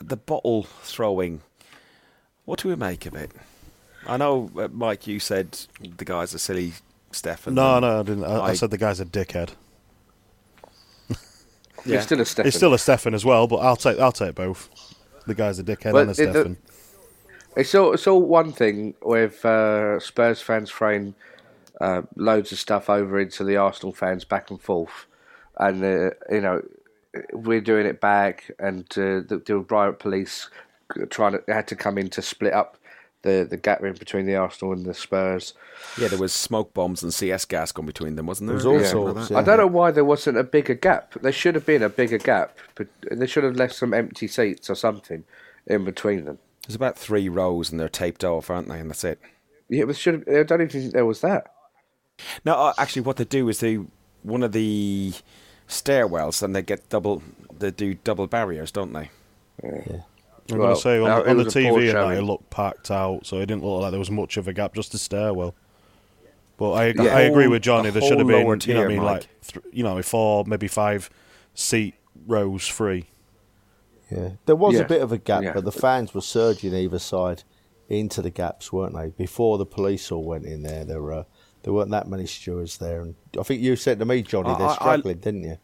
the 0.00 0.16
bottle 0.16 0.64
throwing. 0.82 1.40
What 2.44 2.60
do 2.60 2.68
we 2.68 2.76
make 2.76 3.06
of 3.06 3.14
it? 3.14 3.32
I 4.06 4.16
know, 4.16 4.50
uh, 4.56 4.68
Mike. 4.72 5.06
You 5.06 5.20
said 5.20 5.58
the 5.98 6.04
guys 6.04 6.34
are 6.34 6.38
silly, 6.38 6.72
Stefan. 7.12 7.54
No, 7.54 7.78
no, 7.80 8.00
I 8.00 8.02
didn't. 8.02 8.24
I, 8.24 8.36
I 8.36 8.46
I- 8.48 8.54
said 8.54 8.70
the 8.70 8.78
guy's 8.78 9.00
a 9.00 9.04
dickhead. 9.06 9.50
You're 11.86 12.02
still 12.02 12.20
a 12.20 12.26
Stefan. 12.26 12.46
It's 12.48 12.56
still 12.56 12.74
a 12.74 12.78
Stefan 12.78 13.14
as 13.14 13.24
well, 13.24 13.46
but 13.46 13.56
I'll 13.56 13.76
take 13.76 13.98
I'll 13.98 14.12
take 14.12 14.34
both. 14.34 14.68
The 15.26 15.34
guy's 15.34 15.58
a 15.58 15.64
dickhead 15.64 15.92
Well, 15.92 16.08
and 16.08 16.18
a 16.18 16.22
it- 16.22 16.26
the- 16.26 16.32
Stefan. 16.32 16.56
It's 17.56 17.74
all 17.74 17.94
it's 17.94 18.06
all 18.06 18.22
one 18.22 18.52
thing 18.52 18.94
with 19.02 19.44
uh, 19.44 19.98
Spurs 19.98 20.40
fans 20.40 20.70
throwing 20.70 21.14
uh, 21.80 22.02
loads 22.14 22.52
of 22.52 22.58
stuff 22.58 22.88
over 22.88 23.18
into 23.18 23.42
the 23.42 23.56
Arsenal 23.56 23.92
fans 23.92 24.24
back 24.24 24.50
and 24.50 24.60
forth, 24.60 25.06
and 25.58 25.82
uh, 25.82 26.10
you 26.30 26.40
know 26.40 26.62
we're 27.32 27.60
doing 27.60 27.86
it 27.86 28.00
back, 28.00 28.50
and 28.58 28.82
uh, 28.92 29.20
the, 29.26 29.42
the 29.44 29.58
riot 29.58 29.98
police 29.98 30.48
trying 31.08 31.32
to 31.32 31.42
had 31.48 31.66
to 31.68 31.76
come 31.76 31.98
in 31.98 32.08
to 32.10 32.22
split 32.22 32.52
up 32.52 32.76
the 33.22 33.46
the 33.48 33.56
gap 33.56 33.82
in 33.82 33.92
between 33.94 34.26
the 34.26 34.34
Arsenal 34.36 34.72
and 34.72 34.84
the 34.86 34.94
Spurs. 34.94 35.54
Yeah, 35.98 36.08
there 36.08 36.18
was 36.18 36.32
smoke 36.32 36.72
bombs 36.72 37.02
and 37.02 37.12
CS 37.12 37.44
gas 37.44 37.72
going 37.72 37.86
between 37.86 38.16
them, 38.16 38.26
wasn't 38.26 38.48
there? 38.48 38.58
There 38.58 38.72
was 38.72 38.94
all 38.94 39.04
Yeah. 39.04 39.24
sorts. 39.24 39.30
I 39.32 39.42
don't 39.42 39.58
know 39.58 39.66
why 39.66 39.90
there 39.90 40.04
wasn't 40.04 40.38
a 40.38 40.44
bigger 40.44 40.74
gap. 40.74 41.14
There 41.20 41.32
should 41.32 41.54
have 41.54 41.66
been 41.66 41.82
a 41.82 41.88
bigger 41.88 42.18
gap, 42.18 42.56
but 42.74 42.88
they 43.10 43.26
should 43.26 43.44
have 43.44 43.56
left 43.56 43.74
some 43.74 43.92
empty 43.92 44.26
seats 44.26 44.70
or 44.70 44.74
something 44.74 45.24
in 45.66 45.84
between 45.84 46.24
them. 46.24 46.38
There's 46.66 46.76
about 46.76 46.96
three 46.98 47.28
rows 47.28 47.70
and 47.70 47.80
they're 47.80 47.88
taped 47.88 48.24
off, 48.24 48.48
aren't 48.50 48.68
they? 48.68 48.78
And 48.80 48.90
that's 48.90 49.04
it. 49.04 49.18
Yeah, 49.68 49.84
but 49.84 49.96
should 49.96 50.14
have, 50.26 50.28
I 50.28 50.42
don't 50.44 50.60
even 50.62 50.68
think 50.68 50.92
there 50.92 51.06
was 51.06 51.20
that. 51.20 51.52
No, 52.44 52.54
uh, 52.54 52.72
actually, 52.78 53.02
what 53.02 53.16
they 53.16 53.24
do 53.24 53.48
is 53.48 53.60
they 53.60 53.78
one 54.22 54.42
of 54.42 54.52
the 54.52 55.12
stairwells, 55.70 56.42
and 56.42 56.54
they 56.54 56.62
get 56.62 56.88
double. 56.88 57.22
They 57.58 57.70
do 57.70 57.94
double 57.94 58.26
barriers, 58.26 58.70
don't 58.70 58.92
they? 58.92 59.10
I'm 59.62 60.02
Well, 60.50 60.58
going 60.58 60.74
to 60.74 60.80
say 60.80 60.98
on, 61.00 61.10
uh, 61.10 61.22
the- 61.22 61.30
on 61.30 61.36
the 61.38 61.44
was 61.44 61.56
a 61.56 61.60
poor 61.68 61.80
TV 61.80 61.88
and 61.90 61.96
that, 61.98 62.18
it 62.18 62.22
looked 62.22 62.50
packed 62.50 62.90
out, 62.90 63.24
so 63.26 63.36
it 63.36 63.46
didn't 63.46 63.62
look 63.62 63.82
like 63.82 63.90
there 63.92 63.98
was 64.00 64.10
much 64.10 64.36
of 64.36 64.48
a 64.48 64.52
gap, 64.52 64.74
just 64.74 64.92
a 64.94 64.98
stairwell. 64.98 65.54
But 66.56 66.72
I, 66.72 66.86
Yeah. 66.88 67.16
I 67.16 67.20
agree 67.22 67.46
with 67.46 67.62
Johnny. 67.62 67.88
a 67.88 67.92
There 67.92 68.02
should 68.02 68.18
have 68.18 68.26
been, 68.26 68.44
lower 68.44 68.56
you 68.56 68.74
know, 68.74 68.84
I 68.84 68.88
mean, 68.88 69.02
like, 69.02 69.28
th- 69.46 69.64
you 69.72 69.82
know, 69.84 70.00
four, 70.02 70.44
maybe 70.46 70.66
five 70.68 71.08
seat 71.54 71.94
rows 72.26 72.66
free. 72.66 73.06
Yeah, 74.10 74.30
there 74.46 74.56
was 74.56 74.74
Yeah. 74.74 74.80
a 74.80 74.88
bit 74.88 75.02
of 75.02 75.12
a 75.12 75.18
gap, 75.18 75.42
Yeah. 75.44 75.52
but 75.52 75.64
the 75.64 75.72
fans 75.72 76.12
were 76.14 76.20
surging 76.20 76.74
either 76.74 76.98
side 76.98 77.44
into 77.88 78.20
the 78.22 78.30
gaps, 78.30 78.72
weren't 78.72 78.94
they? 78.94 79.08
Before 79.10 79.56
the 79.56 79.66
police 79.66 80.10
all 80.10 80.24
went 80.24 80.46
in 80.46 80.62
there, 80.62 80.84
there 80.84 81.00
were 81.02 81.26
there 81.62 81.72
weren't 81.72 81.90
that 81.90 82.08
many 82.08 82.26
stewards 82.26 82.78
there, 82.78 83.00
and 83.02 83.14
I 83.38 83.42
think 83.42 83.60
you 83.62 83.76
said 83.76 83.98
to 83.98 84.04
me, 84.04 84.22
Johnny, 84.22 84.54
they're 84.56 84.66
I- 84.66 84.70
I- 84.70 84.74
struggling, 84.74 85.18
didn't 85.18 85.42
you? 85.44 85.58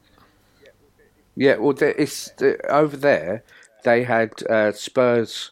Yeah, 1.35 1.57
well, 1.57 1.75
there, 1.75 1.91
it's 1.99 2.31
the, 2.39 2.59
over 2.71 2.97
there. 2.97 3.45
They 3.85 4.05
had 4.05 4.33
uh, 4.49 4.73
Spurs 4.73 5.51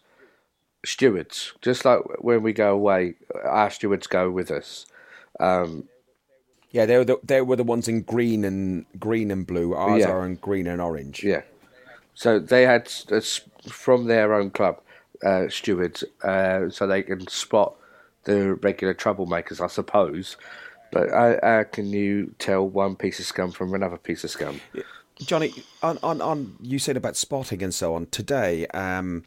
stewards, 0.85 1.53
just 1.61 1.85
like 1.85 2.01
when 2.23 2.43
we 2.43 2.53
go 2.53 2.73
away, 2.75 3.15
our 3.45 3.71
stewards 3.71 4.07
go 4.07 4.31
with 4.31 4.51
us. 4.51 4.87
Um, 5.41 5.89
Yeah, 6.73 6.87
they 6.87 6.97
were 6.99 7.05
the, 7.05 7.19
they 7.23 7.41
were 7.43 7.57
the 7.57 7.65
ones 7.65 7.87
in 7.87 8.03
green 8.03 8.45
and 8.45 8.87
green 8.99 9.31
and 9.31 9.47
blue. 9.47 9.75
Ours 9.75 10.01
Yeah. 10.01 10.11
are 10.11 10.27
in 10.27 10.37
green 10.37 10.67
and 10.67 10.81
orange. 10.81 11.23
yeah, 11.23 11.43
so 12.15 12.39
they 12.39 12.63
had 12.63 12.91
uh, 13.13 13.21
from 13.69 14.07
their 14.07 14.35
own 14.35 14.51
club 14.51 14.81
uh, 15.25 15.49
stewards, 15.49 16.03
uh, 16.23 16.71
so 16.71 16.87
they 16.87 17.03
can 17.03 17.27
spot 17.29 17.75
the 18.25 18.55
regular 18.55 18.95
troublemakers, 18.95 19.61
I 19.61 19.69
suppose. 19.69 20.37
But 20.91 21.11
how, 21.11 21.39
how 21.43 21.65
can 21.65 21.87
you 21.87 22.35
tell 22.39 22.69
one 22.69 22.97
piece 22.97 23.19
of 23.19 23.27
scum 23.27 23.51
from 23.51 23.75
another 23.75 23.97
piece 23.97 24.25
of 24.25 24.31
scum? 24.31 24.61
Johnny, 25.19 25.53
on, 25.83 25.99
on, 26.03 26.21
on 26.21 26.57
you 26.61 26.79
said 26.79 26.97
about 26.97 27.17
spotting 27.17 27.63
and 27.63 27.75
so 27.75 27.95
on 27.95 28.07
today. 28.07 28.67
Um, 28.69 29.25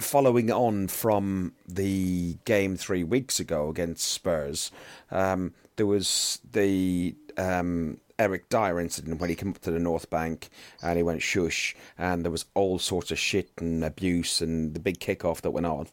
following 0.00 0.50
on 0.50 0.88
from 0.88 1.52
the 1.66 2.36
game 2.44 2.76
three 2.76 3.04
weeks 3.04 3.40
ago 3.40 3.68
against 3.68 4.06
Spurs, 4.08 4.70
um, 5.10 5.52
there 5.76 5.86
was 5.86 6.40
the 6.52 7.14
um, 7.36 7.98
Eric 8.18 8.48
Dier 8.48 8.80
incident 8.80 9.20
when 9.20 9.30
he 9.30 9.36
came 9.36 9.50
up 9.50 9.60
to 9.60 9.70
the 9.70 9.78
North 9.78 10.08
Bank 10.08 10.48
and 10.82 10.96
he 10.96 11.02
went 11.02 11.22
shush, 11.22 11.74
and 11.98 12.24
there 12.24 12.32
was 12.32 12.46
all 12.54 12.78
sorts 12.78 13.10
of 13.10 13.18
shit 13.18 13.50
and 13.58 13.84
abuse 13.84 14.40
and 14.40 14.74
the 14.74 14.80
big 14.80 15.00
kickoff 15.00 15.42
that 15.42 15.50
went 15.50 15.66
on. 15.66 15.88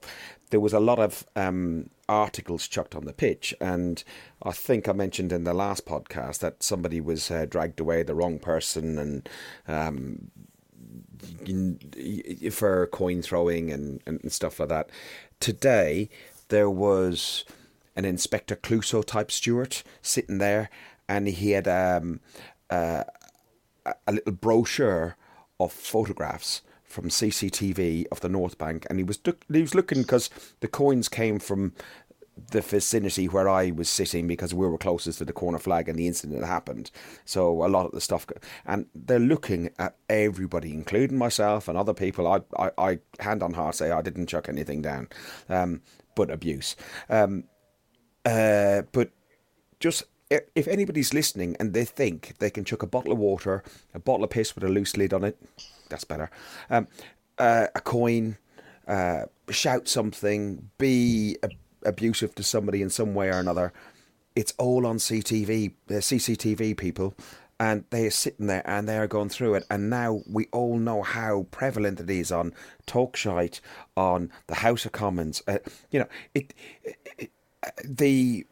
There 0.53 0.59
was 0.59 0.73
a 0.73 0.79
lot 0.79 0.99
of 0.99 1.25
um, 1.35 1.89
articles 2.07 2.67
chucked 2.67 2.93
on 2.93 3.05
the 3.05 3.11
pitch, 3.11 3.55
and 3.59 4.03
I 4.43 4.51
think 4.51 4.87
I 4.87 4.91
mentioned 4.93 5.31
in 5.31 5.45
the 5.45 5.53
last 5.55 5.83
podcast 5.87 6.37
that 6.41 6.61
somebody 6.61 7.01
was 7.01 7.31
uh, 7.31 7.47
dragged 7.49 7.79
away, 7.79 8.03
the 8.03 8.13
wrong 8.13 8.37
person, 8.37 8.99
and 8.99 9.29
um, 9.67 10.29
for 12.51 12.85
coin 12.85 13.23
throwing 13.23 13.71
and, 13.71 13.99
and 14.05 14.31
stuff 14.31 14.59
like 14.59 14.69
that. 14.69 14.91
Today, 15.39 16.07
there 16.49 16.69
was 16.69 17.45
an 17.95 18.05
Inspector 18.05 18.55
Clouseau 18.57 19.03
type 19.03 19.31
steward 19.31 19.81
sitting 20.03 20.37
there, 20.37 20.69
and 21.09 21.27
he 21.27 21.53
had 21.53 21.67
um, 21.67 22.19
uh, 22.69 23.05
a- 23.87 23.95
a 24.05 24.11
little 24.11 24.33
brochure 24.33 25.17
of 25.59 25.73
photographs 25.73 26.61
from 26.93 27.09
CCTV 27.09 28.05
of 28.11 28.21
the 28.21 28.29
North 28.29 28.57
Bank, 28.57 28.85
and 28.89 28.99
he 28.99 29.03
was 29.03 29.19
he 29.51 29.61
was 29.61 29.75
looking 29.75 30.03
because 30.03 30.29
the 30.61 30.67
coins 30.67 31.09
came 31.09 31.39
from 31.39 31.73
the 32.51 32.61
vicinity 32.61 33.27
where 33.27 33.47
I 33.47 33.71
was 33.71 33.89
sitting 33.89 34.27
because 34.27 34.53
we 34.53 34.67
were 34.67 34.77
closest 34.77 35.19
to 35.19 35.25
the 35.25 35.33
corner 35.33 35.59
flag 35.59 35.87
and 35.87 35.97
the 35.97 36.07
incident 36.07 36.43
happened. 36.43 36.89
So 37.25 37.63
a 37.63 37.67
lot 37.67 37.85
of 37.85 37.91
the 37.91 38.01
stuff, 38.01 38.25
and 38.65 38.87
they're 38.95 39.19
looking 39.19 39.69
at 39.77 39.97
everybody, 40.09 40.73
including 40.73 41.17
myself 41.17 41.67
and 41.67 41.77
other 41.77 41.93
people. 41.93 42.27
I, 42.27 42.41
I, 42.57 42.71
I 42.77 42.99
hand 43.19 43.43
on 43.43 43.53
heart 43.53 43.75
say 43.75 43.91
I 43.91 44.01
didn't 44.01 44.27
chuck 44.27 44.49
anything 44.49 44.81
down, 44.81 45.09
um, 45.49 45.81
but 46.15 46.31
abuse. 46.31 46.75
Um, 47.09 47.45
uh, 48.25 48.83
but 48.91 49.11
just 49.79 50.03
if 50.55 50.67
anybody's 50.67 51.13
listening 51.13 51.55
and 51.59 51.73
they 51.73 51.85
think 51.85 52.35
they 52.39 52.49
can 52.49 52.63
chuck 52.63 52.81
a 52.81 52.87
bottle 52.87 53.11
of 53.11 53.17
water, 53.17 53.63
a 53.93 53.99
bottle 53.99 54.23
of 54.23 54.29
piss 54.29 54.55
with 54.55 54.63
a 54.63 54.69
loose 54.69 54.97
lid 54.97 55.13
on 55.13 55.23
it, 55.23 55.37
that's 55.93 56.03
better. 56.03 56.31
Um, 56.71 56.87
uh, 57.37 57.67
a 57.75 57.81
coin, 57.81 58.37
uh, 58.87 59.23
shout 59.49 59.87
something, 59.87 60.69
be 60.79 61.37
abusive 61.85 62.33
to 62.35 62.43
somebody 62.43 62.81
in 62.81 62.89
some 62.89 63.13
way 63.13 63.29
or 63.29 63.39
another. 63.39 63.71
It's 64.35 64.53
all 64.57 64.87
on 64.87 64.97
CTV, 64.97 65.73
uh, 65.89 65.93
CCTV 65.93 66.75
people, 66.75 67.13
and 67.59 67.83
they 67.91 68.07
are 68.07 68.11
sitting 68.11 68.47
there 68.47 68.67
and 68.67 68.89
they 68.89 68.97
are 68.97 69.05
going 69.05 69.29
through 69.29 69.53
it. 69.53 69.65
And 69.69 69.91
now 69.91 70.21
we 70.27 70.47
all 70.51 70.77
know 70.77 71.03
how 71.03 71.45
prevalent 71.51 71.99
it 71.99 72.09
is 72.09 72.31
on 72.31 72.53
Talkshite, 72.87 73.59
on 73.95 74.31
the 74.47 74.55
House 74.55 74.85
of 74.85 74.93
Commons. 74.93 75.43
Uh, 75.47 75.59
you 75.91 75.99
know, 75.99 76.07
it, 76.33 76.55
it, 77.19 77.29
uh, 77.63 77.69
the 77.83 78.47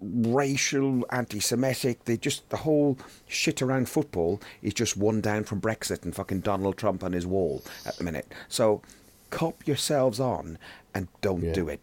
racial, 0.00 1.04
anti-Semitic, 1.10 2.04
they 2.04 2.16
just 2.16 2.48
the 2.50 2.58
whole 2.58 2.98
shit 3.26 3.62
around 3.62 3.88
football 3.88 4.40
is 4.62 4.74
just 4.74 4.96
one 4.96 5.20
down 5.20 5.44
from 5.44 5.60
Brexit 5.60 6.02
and 6.04 6.14
fucking 6.14 6.40
Donald 6.40 6.76
Trump 6.76 7.02
on 7.04 7.12
his 7.12 7.26
wall 7.26 7.62
at 7.86 7.96
the 7.96 8.04
minute. 8.04 8.32
So, 8.48 8.82
cop 9.30 9.66
yourselves 9.66 10.20
on 10.20 10.58
and 10.94 11.08
don't 11.20 11.42
Yeah. 11.42 11.52
do 11.52 11.68
it. 11.68 11.80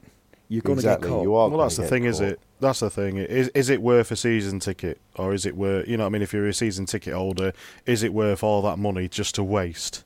You're 0.50 0.62
going 0.62 0.78
Exactly, 0.80 1.08
to 1.08 1.10
get 1.10 1.16
caught. 1.18 1.24
you 1.24 1.36
are. 1.36 1.50
Well, 1.50 1.60
that's 1.62 1.78
the 1.78 1.88
thing, 1.88 2.04
get 2.04 2.10
is 2.10 2.20
it? 2.20 2.40
That's 2.60 2.82
the 2.82 2.90
thing. 2.90 3.18
Is 3.18 3.48
is 3.50 3.70
it 3.70 3.82
worth 3.82 4.12
a 4.12 4.16
season 4.16 4.60
ticket, 4.60 5.00
or 5.16 5.34
is 5.34 5.46
it 5.46 5.56
worth? 5.56 5.88
You 5.88 5.98
know, 5.98 6.04
what 6.04 6.08
I 6.08 6.12
mean, 6.12 6.22
if 6.22 6.34
you're 6.34 6.48
a 6.48 6.54
season 6.54 6.86
ticket 6.86 7.14
holder, 7.14 7.54
is 7.86 8.04
it 8.04 8.14
worth 8.14 8.44
all 8.44 8.62
that 8.64 8.78
money 8.78 9.08
just 9.08 9.34
to 9.36 9.44
waste? 9.44 10.04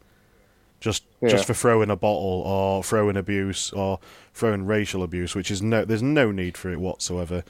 Just 0.80 1.04
Yeah. 1.22 1.30
just 1.30 1.46
for 1.46 1.54
throwing 1.56 1.90
a 1.90 1.96
bottle, 1.96 2.44
or 2.46 2.84
throwing 2.84 3.18
abuse, 3.18 3.72
or 3.74 4.00
throwing 4.34 4.66
racial 4.68 5.02
abuse, 5.04 5.34
which 5.36 5.50
is 5.50 5.62
no, 5.62 5.84
there's 5.84 6.04
no 6.04 6.32
need 6.32 6.56
for 6.58 6.70
it 6.72 6.80
whatsoever. 6.80 7.44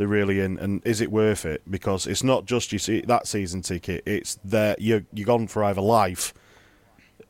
They're 0.00 0.08
really 0.08 0.40
in, 0.40 0.58
and 0.58 0.80
is 0.86 1.02
it 1.02 1.12
worth 1.12 1.44
it? 1.44 1.60
Because 1.70 2.06
it's 2.06 2.24
not 2.24 2.46
just 2.46 2.72
you 2.72 2.78
see 2.78 3.02
that 3.02 3.26
season 3.26 3.60
ticket; 3.60 4.02
it's 4.06 4.38
that 4.46 4.80
you're 4.80 5.04
you're 5.12 5.26
gone 5.26 5.46
for 5.46 5.62
either 5.62 5.82
life 5.82 6.32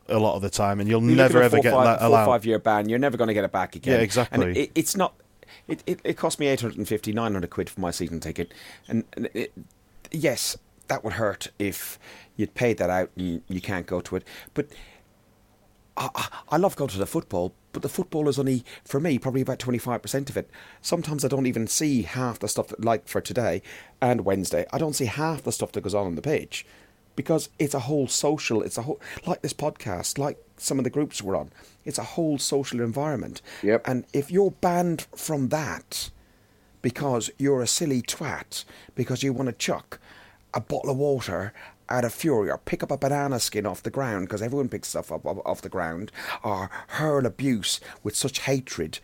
a 0.07 0.21
lot 0.21 0.37
of 0.37 0.43
the 0.43 0.51
time, 0.51 0.79
and 0.79 0.89
you'll 0.89 1.03
You're 1.03 1.17
never 1.17 1.43
ever 1.43 1.57
four, 1.57 1.63
get 1.65 1.73
five, 1.73 1.85
that 1.87 1.99
four, 1.99 2.07
allowed. 2.07 2.27
five 2.27 2.47
year 2.47 2.61
ban. 2.61 2.89
You're 2.89 3.01
never 3.01 3.17
going 3.17 3.27
to 3.27 3.35
get 3.35 3.43
it 3.43 3.51
back 3.51 3.75
again. 3.75 3.95
Yeah, 3.95 4.01
exactly. 4.03 4.47
And 4.51 4.57
it, 4.57 4.71
it's 4.77 4.97
not. 4.97 5.15
It, 5.67 5.83
it, 5.85 6.01
it 6.05 6.17
cost 6.17 6.39
me 6.39 6.47
850, 6.47 7.13
900 7.13 7.51
quid 7.51 7.69
for 7.69 7.81
my 7.81 7.91
season 7.91 8.21
ticket, 8.21 8.55
and, 8.87 9.03
and 9.15 9.29
it, 9.35 9.53
yes, 10.13 10.57
that 10.87 11.03
would 11.03 11.15
hurt 11.15 11.49
if 11.59 11.99
you'd 12.37 12.55
paid 12.55 12.79
that 12.79 12.89
out 12.89 13.11
and 13.17 13.27
you, 13.27 13.43
you 13.49 13.61
can't 13.61 13.89
go 13.89 14.01
to 14.01 14.15
it. 14.15 14.23
But 14.55 14.69
I- 15.97 16.29
I 16.51 16.57
love 16.57 16.77
going 16.77 16.91
to 16.91 16.99
the 16.99 17.07
football, 17.07 17.53
but 17.73 17.83
the 17.83 17.89
football 17.89 18.29
is 18.29 18.39
only 18.39 18.65
for 18.85 19.01
me 19.01 19.19
probably 19.19 19.41
about 19.41 19.59
twenty 19.59 19.79
five 19.79 20.03
percent 20.03 20.31
of 20.31 20.37
it. 20.37 20.51
Sometimes 20.81 21.25
I 21.25 21.29
don't 21.29 21.47
even 21.47 21.67
see 21.67 22.03
half 22.03 22.39
the 22.39 22.49
stuff 22.49 22.69
that, 22.69 22.85
like 22.85 23.09
for 23.09 23.21
today 23.21 23.63
and 24.01 24.25
Wednesday. 24.25 24.67
I 24.73 24.79
don't 24.79 24.95
see 24.95 25.07
half 25.07 25.43
the 25.43 25.53
stuff 25.53 25.73
that 25.73 25.83
goes 25.83 25.95
on 25.95 26.07
on 26.07 26.15
the 26.15 26.23
pitch 26.23 26.67
because 27.17 27.49
it's 27.59 27.75
a 27.75 27.81
whole 27.81 28.09
social. 28.09 28.63
It's 28.63 28.79
a 28.79 28.83
whole 28.83 29.01
like 29.27 29.43
this 29.43 29.53
podcast, 29.53 30.19
like 30.19 30.39
some 30.57 30.79
of 30.79 30.85
the 30.85 30.91
groups 30.91 31.23
we're 31.23 31.37
on. 31.37 31.51
It's 31.85 31.99
a 31.99 32.05
whole 32.05 32.39
social 32.39 32.81
environment. 32.81 33.43
Yep. 33.63 33.87
And 33.87 34.05
if 34.13 34.31
you're 34.31 34.53
banned 34.53 35.07
from 35.15 35.49
that 35.49 36.11
because 36.83 37.31
you're 37.39 37.63
a 37.63 37.67
silly 37.67 38.03
twat 38.03 38.65
because 38.95 39.23
you 39.23 39.33
want 39.33 39.49
to 39.49 39.53
chuck 39.53 39.99
a 40.55 40.61
bottle 40.61 40.91
of 40.91 40.97
water 40.97 41.53
out 41.91 42.05
of 42.05 42.15
fury 42.15 42.51
or 42.51 42.59
pick 42.59 42.83
up 42.83 42.91
a 42.91 42.97
banana 42.97 43.41
skin 43.41 43.67
off 43.67 43.83
the 43.83 43.91
ground 43.91 44.29
because 44.29 44.43
everyone 44.43 44.69
picks 44.69 44.89
stuff 44.89 45.11
up 45.13 45.27
off 45.27 45.39
off 45.45 45.61
the 45.63 45.69
ground 45.69 46.13
or 46.43 46.71
hurl 46.89 47.27
abuse 47.27 47.81
with 48.03 48.15
such 48.17 48.41
hatred, 48.41 48.99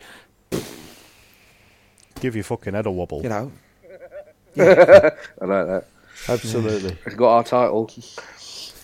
Give 2.19 2.33
your 2.35 2.43
fucking 2.43 2.73
head 2.73 2.85
a 2.87 2.91
wobble. 2.91 3.21
you 3.21 3.29
know. 3.29 3.51
I 4.57 4.63
like 4.63 5.67
that. 5.67 5.85
Absolutely. 6.27 6.97
We've 7.05 7.15
got 7.17 7.35
our 7.35 7.43
title. 7.43 7.91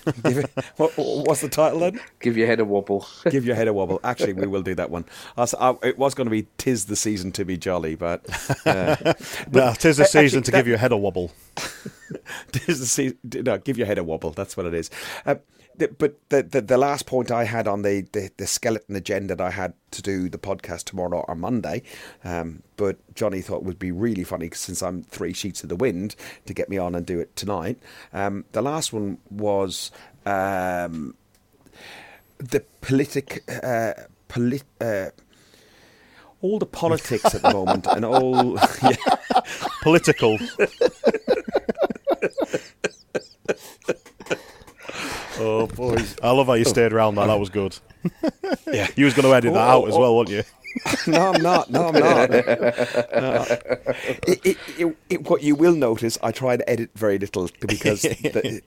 what, 0.77 0.91
what's 0.97 1.41
the 1.41 1.49
title 1.49 1.79
then? 1.79 1.99
Give 2.19 2.35
your 2.37 2.47
head 2.47 2.59
a 2.59 2.65
wobble. 2.65 3.05
Give 3.29 3.45
your 3.45 3.55
head 3.55 3.67
a 3.67 3.73
wobble. 3.73 3.99
Actually, 4.03 4.33
we 4.33 4.47
will 4.47 4.61
do 4.61 4.75
that 4.75 4.89
one. 4.89 5.05
I 5.37 5.43
s- 5.43 5.53
I- 5.59 5.75
it 5.83 5.97
was 5.97 6.13
going 6.13 6.25
to 6.25 6.31
be 6.31 6.47
"Tis 6.57 6.85
the 6.85 6.95
season 6.95 7.31
to 7.33 7.45
be 7.45 7.57
jolly," 7.57 7.95
but 7.95 8.21
uh, 8.65 9.13
No, 9.51 9.73
tis 9.73 9.97
the 9.97 10.03
Uh, 10.03 10.07
season 10.07 10.39
actually, 10.39 10.41
to 10.43 10.51
that- 10.51 10.57
give 10.57 10.67
you 10.67 10.73
a 10.75 10.77
head 10.77 10.91
a 10.91 10.97
wobble. 10.97 11.31
Tis 12.51 12.79
the 12.79 12.85
season. 12.85 13.17
No, 13.23 13.57
give 13.57 13.77
your 13.77 13.87
head 13.87 13.97
a 13.97 14.03
wobble. 14.03 14.31
That's 14.31 14.55
what 14.57 14.65
it 14.65 14.73
is. 14.73 14.89
Uh, 15.25 15.35
the, 15.35 15.62
but 15.77 16.29
the, 16.29 16.43
the 16.43 16.61
the 16.61 16.77
last 16.77 17.05
point 17.05 17.31
I 17.31 17.43
had 17.45 17.67
on 17.67 17.81
the, 17.81 18.07
the, 18.11 18.29
the 18.37 18.47
skeleton 18.47 18.95
agenda 18.95 19.35
that 19.35 19.43
I 19.43 19.49
had 19.51 19.73
to 19.91 20.01
do 20.01 20.29
the 20.29 20.37
podcast 20.37 20.85
tomorrow 20.85 21.25
or 21.27 21.35
Monday, 21.35 21.83
um, 22.23 22.63
but 22.77 22.97
Johnny 23.15 23.41
thought 23.41 23.57
it 23.57 23.63
would 23.63 23.79
be 23.79 23.91
really 23.91 24.23
funny 24.23 24.49
since 24.53 24.81
I'm 24.81 25.03
three 25.03 25.33
sheets 25.33 25.63
of 25.63 25.69
the 25.69 25.75
wind 25.75 26.15
to 26.45 26.53
get 26.53 26.69
me 26.69 26.77
on 26.77 26.95
and 26.95 27.05
do 27.05 27.19
it 27.19 27.35
tonight. 27.35 27.77
Um, 28.13 28.45
the 28.51 28.61
last 28.61 28.93
one 28.93 29.17
was 29.29 29.91
um, 30.25 31.15
the 32.37 32.63
politic 32.81 33.43
uh, 33.63 33.93
polit. 34.27 34.63
Uh, 34.79 35.09
all 36.41 36.59
the 36.59 36.65
politics 36.65 37.33
at 37.33 37.41
the 37.41 37.53
moment 37.53 37.87
and 37.87 38.03
all 38.03 38.55
yeah, 38.83 38.95
Political. 39.81 40.37
oh 45.39 45.67
boys, 45.67 46.15
I 46.21 46.31
love 46.31 46.47
how 46.47 46.53
you 46.53 46.65
stayed 46.65 46.93
around 46.93 47.15
that. 47.15 47.27
That 47.27 47.39
was 47.39 47.49
good. 47.49 47.77
yeah 48.67 48.87
You 48.95 49.05
was 49.05 49.13
going 49.13 49.27
to 49.27 49.33
edit 49.33 49.53
that 49.53 49.59
Oh, 49.59 49.83
out 49.83 49.87
as 49.87 49.95
oh, 49.95 49.99
well, 49.99 50.17
weren't 50.17 50.29
you? 50.29 50.43
no, 51.07 51.31
I'm 51.33 51.41
not. 51.41 51.69
No, 51.69 51.89
I'm 51.89 51.93
not. 51.93 52.29
No. 53.13 53.45
It, 54.27 54.57
it, 54.77 54.97
it, 55.09 55.29
what 55.29 55.43
you 55.43 55.55
will 55.55 55.75
notice, 55.75 56.17
I 56.23 56.31
try 56.31 56.57
to 56.57 56.67
edit 56.69 56.89
very 56.95 57.19
little 57.19 57.49
because. 57.67 58.01
The, 58.01 58.61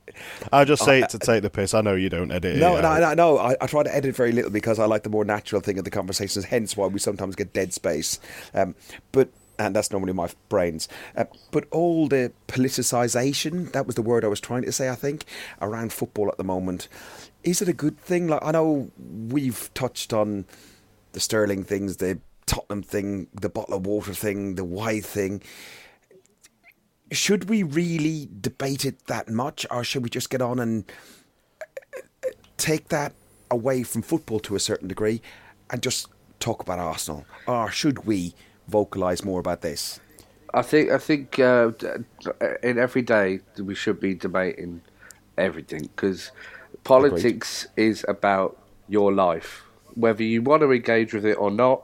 I 0.52 0.64
just 0.64 0.84
say 0.84 1.02
it 1.02 1.10
to 1.10 1.18
take 1.18 1.42
the 1.42 1.50
piss. 1.50 1.74
I 1.74 1.80
know 1.80 1.94
you 1.94 2.08
don't 2.08 2.30
edit. 2.30 2.58
no, 2.58 2.76
it 2.76 2.82
no, 2.82 2.98
no, 3.00 3.14
no. 3.14 3.38
I, 3.38 3.56
I 3.60 3.66
try 3.66 3.82
to 3.82 3.94
edit 3.94 4.14
very 4.14 4.32
little 4.32 4.50
because 4.50 4.78
I 4.78 4.86
like 4.86 5.02
the 5.02 5.10
more 5.10 5.24
natural 5.24 5.60
thing 5.60 5.78
of 5.78 5.84
the 5.84 5.90
conversations. 5.90 6.44
Hence, 6.44 6.76
why 6.76 6.86
we 6.86 7.00
sometimes 7.00 7.34
get 7.34 7.52
dead 7.52 7.72
space. 7.72 8.20
Um, 8.54 8.74
but 9.12 9.28
and 9.59 9.74
that's 9.74 9.90
normally 9.90 10.12
my 10.12 10.28
brains. 10.48 10.88
Uh, 11.16 11.24
but 11.50 11.66
all 11.70 12.09
the 12.09 12.32
politicisation—that 12.48 13.86
was 13.86 13.94
the 13.94 14.02
word 14.02 14.24
I 14.24 14.28
was 14.28 14.40
trying 14.40 14.62
to 14.62 14.72
say. 14.72 14.88
I 14.88 14.94
think 14.94 15.24
around 15.61 15.92
football 15.92 16.28
at 16.28 16.38
the 16.38 16.44
moment. 16.44 16.88
Is 17.42 17.62
it 17.62 17.68
a 17.68 17.72
good 17.72 17.98
thing? 18.00 18.26
Like 18.26 18.44
I 18.44 18.50
know 18.52 18.90
we've 18.98 19.72
touched 19.74 20.12
on 20.12 20.46
the 21.12 21.20
Sterling 21.20 21.64
things, 21.64 21.96
the 21.96 22.18
Tottenham 22.46 22.82
thing, 22.82 23.28
the 23.32 23.48
bottle 23.48 23.74
of 23.74 23.86
water 23.86 24.14
thing, 24.14 24.54
the 24.54 24.64
why 24.64 25.00
thing. 25.00 25.42
Should 27.12 27.48
we 27.48 27.62
really 27.62 28.28
debate 28.40 28.84
it 28.84 29.07
that 29.07 29.28
much, 29.28 29.64
or 29.70 29.84
should 29.84 30.02
we 30.02 30.11
just 30.11 30.28
get 30.30 30.42
on 30.42 30.59
and 30.59 30.84
uh, 32.24 32.30
take 32.57 32.88
that 32.88 33.12
away 33.50 33.82
from 33.84 34.02
football 34.02 34.40
to 34.40 34.57
a 34.57 34.61
certain 34.61 34.88
degree 34.88 35.22
and 35.70 35.82
just 35.82 36.09
talk 36.40 36.61
about 36.61 36.78
Arsenal? 36.78 37.24
Or 37.46 37.70
should 37.70 38.07
we 38.07 38.34
vocalise 38.70 39.24
more 39.24 39.40
about 39.40 39.62
this? 39.62 40.00
I 40.54 40.62
think 40.62 40.90
I 40.90 40.98
think 40.98 41.38
uh, 41.38 41.72
in 42.62 42.78
every 42.78 43.02
day 43.02 43.40
we 43.58 43.74
should 43.74 44.00
be 44.00 44.14
debating 44.14 44.80
everything 45.36 45.82
because 45.82 46.30
politics 46.84 47.66
is 47.76 48.04
about 48.08 48.56
your 48.88 49.12
life, 49.12 49.64
whether 49.94 50.22
you 50.22 50.42
want 50.42 50.62
to 50.62 50.72
engage 50.72 51.12
with 51.12 51.26
it 51.26 51.34
or 51.34 51.50
not. 51.50 51.82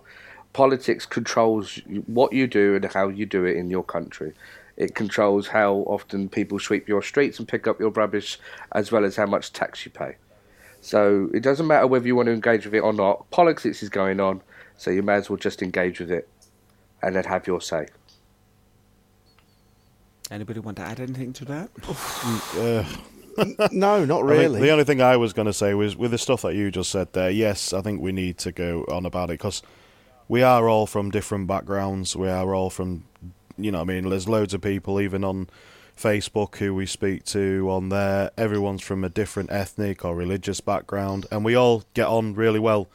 Politics 0.53 1.07
controls 1.07 1.80
what 2.07 2.33
you 2.33 2.47
do 2.47 2.76
and 2.76 2.85
how 2.85 3.09
you 3.09 3.24
do 3.24 3.45
it 3.45 3.57
in 3.57 3.70
your 3.70 3.83
country. 3.83 4.35
It 4.76 4.95
controls 4.95 5.49
how 5.49 5.76
often 5.87 6.28
people 6.28 6.59
sweep 6.59 6.89
your 6.89 7.03
streets 7.03 7.39
and 7.39 7.49
pick 7.49 7.66
up 7.66 7.80
your 7.80 7.91
rubbish, 7.91 8.39
as 8.72 8.93
well 8.93 9.05
as 9.05 9.16
how 9.16 9.26
much 9.26 9.53
tax 9.53 9.85
you 9.85 9.91
pay. 9.91 10.16
So 10.83 11.30
it 11.33 11.43
doesn't 11.43 11.66
matter 11.66 11.87
whether 11.87 12.07
you 12.07 12.16
want 12.16 12.26
to 12.26 12.33
engage 12.33 12.64
with 12.66 12.74
it 12.74 12.80
or 12.80 12.93
not. 12.93 13.30
Politics 13.30 13.83
is 13.83 13.89
going 13.89 14.20
on, 14.20 14.43
so 14.76 14.91
you 14.91 15.03
may 15.03 15.14
as 15.14 15.30
well 15.30 15.39
just 15.39 15.62
engage 15.62 16.01
with 16.01 16.11
it 16.11 16.28
and 17.03 17.17
then 17.17 17.25
have 17.25 17.47
your 17.47 17.61
say. 17.61 17.87
Anybody 20.31 20.61
want 20.61 20.79
to 20.79 20.83
add 20.83 21.01
anything 21.01 21.33
to 21.35 21.45
that? 21.47 21.71
Uh, 23.39 23.69
no, 23.73 24.05
not 24.05 24.25
really. 24.25 24.61
the 24.61 24.69
only 24.69 24.85
thing 24.85 25.01
I 25.01 25.17
was 25.17 25.33
going 25.33 25.47
to 25.47 25.55
say 25.55 25.73
was 25.73 25.97
with 25.97 26.11
the 26.11 26.19
stuff 26.19 26.43
that 26.43 26.55
you 26.55 26.71
just 26.71 26.91
said 26.91 27.15
there. 27.15 27.31
Yes, 27.31 27.73
I 27.73 27.81
think 27.81 28.03
we 28.03 28.13
need 28.13 28.37
to 28.39 28.53
go 28.53 28.85
on 28.93 29.07
about 29.07 29.31
it 29.31 29.39
because 29.39 29.63
we 30.29 30.43
are 30.43 30.69
all 30.69 30.87
from 30.87 31.11
different 31.11 31.47
backgrounds. 31.47 32.15
We 32.15 32.29
are 32.29 32.55
all 32.55 32.69
from, 32.69 33.05
you 33.57 33.73
know, 33.73 33.81
I 33.81 33.85
mean, 33.85 34.09
there's 34.11 34.29
loads 34.29 34.53
of 34.53 34.61
people 34.61 35.01
even 35.01 35.25
on 35.25 35.49
Facebook 35.97 36.57
who 36.57 36.75
we 36.75 36.87
speak 36.87 37.25
to 37.27 37.69
on 37.71 37.89
there. 37.89 38.31
Everyone's 38.37 38.83
from 38.83 39.05
a 39.05 39.09
different 39.09 39.51
ethnic 39.51 40.05
or 40.05 40.15
religious 40.15 40.61
background, 40.61 41.27
and 41.31 41.45
we 41.45 41.55
all 41.55 41.85
get 41.95 42.07
on 42.09 42.35
really 42.35 42.61
well. 42.61 42.89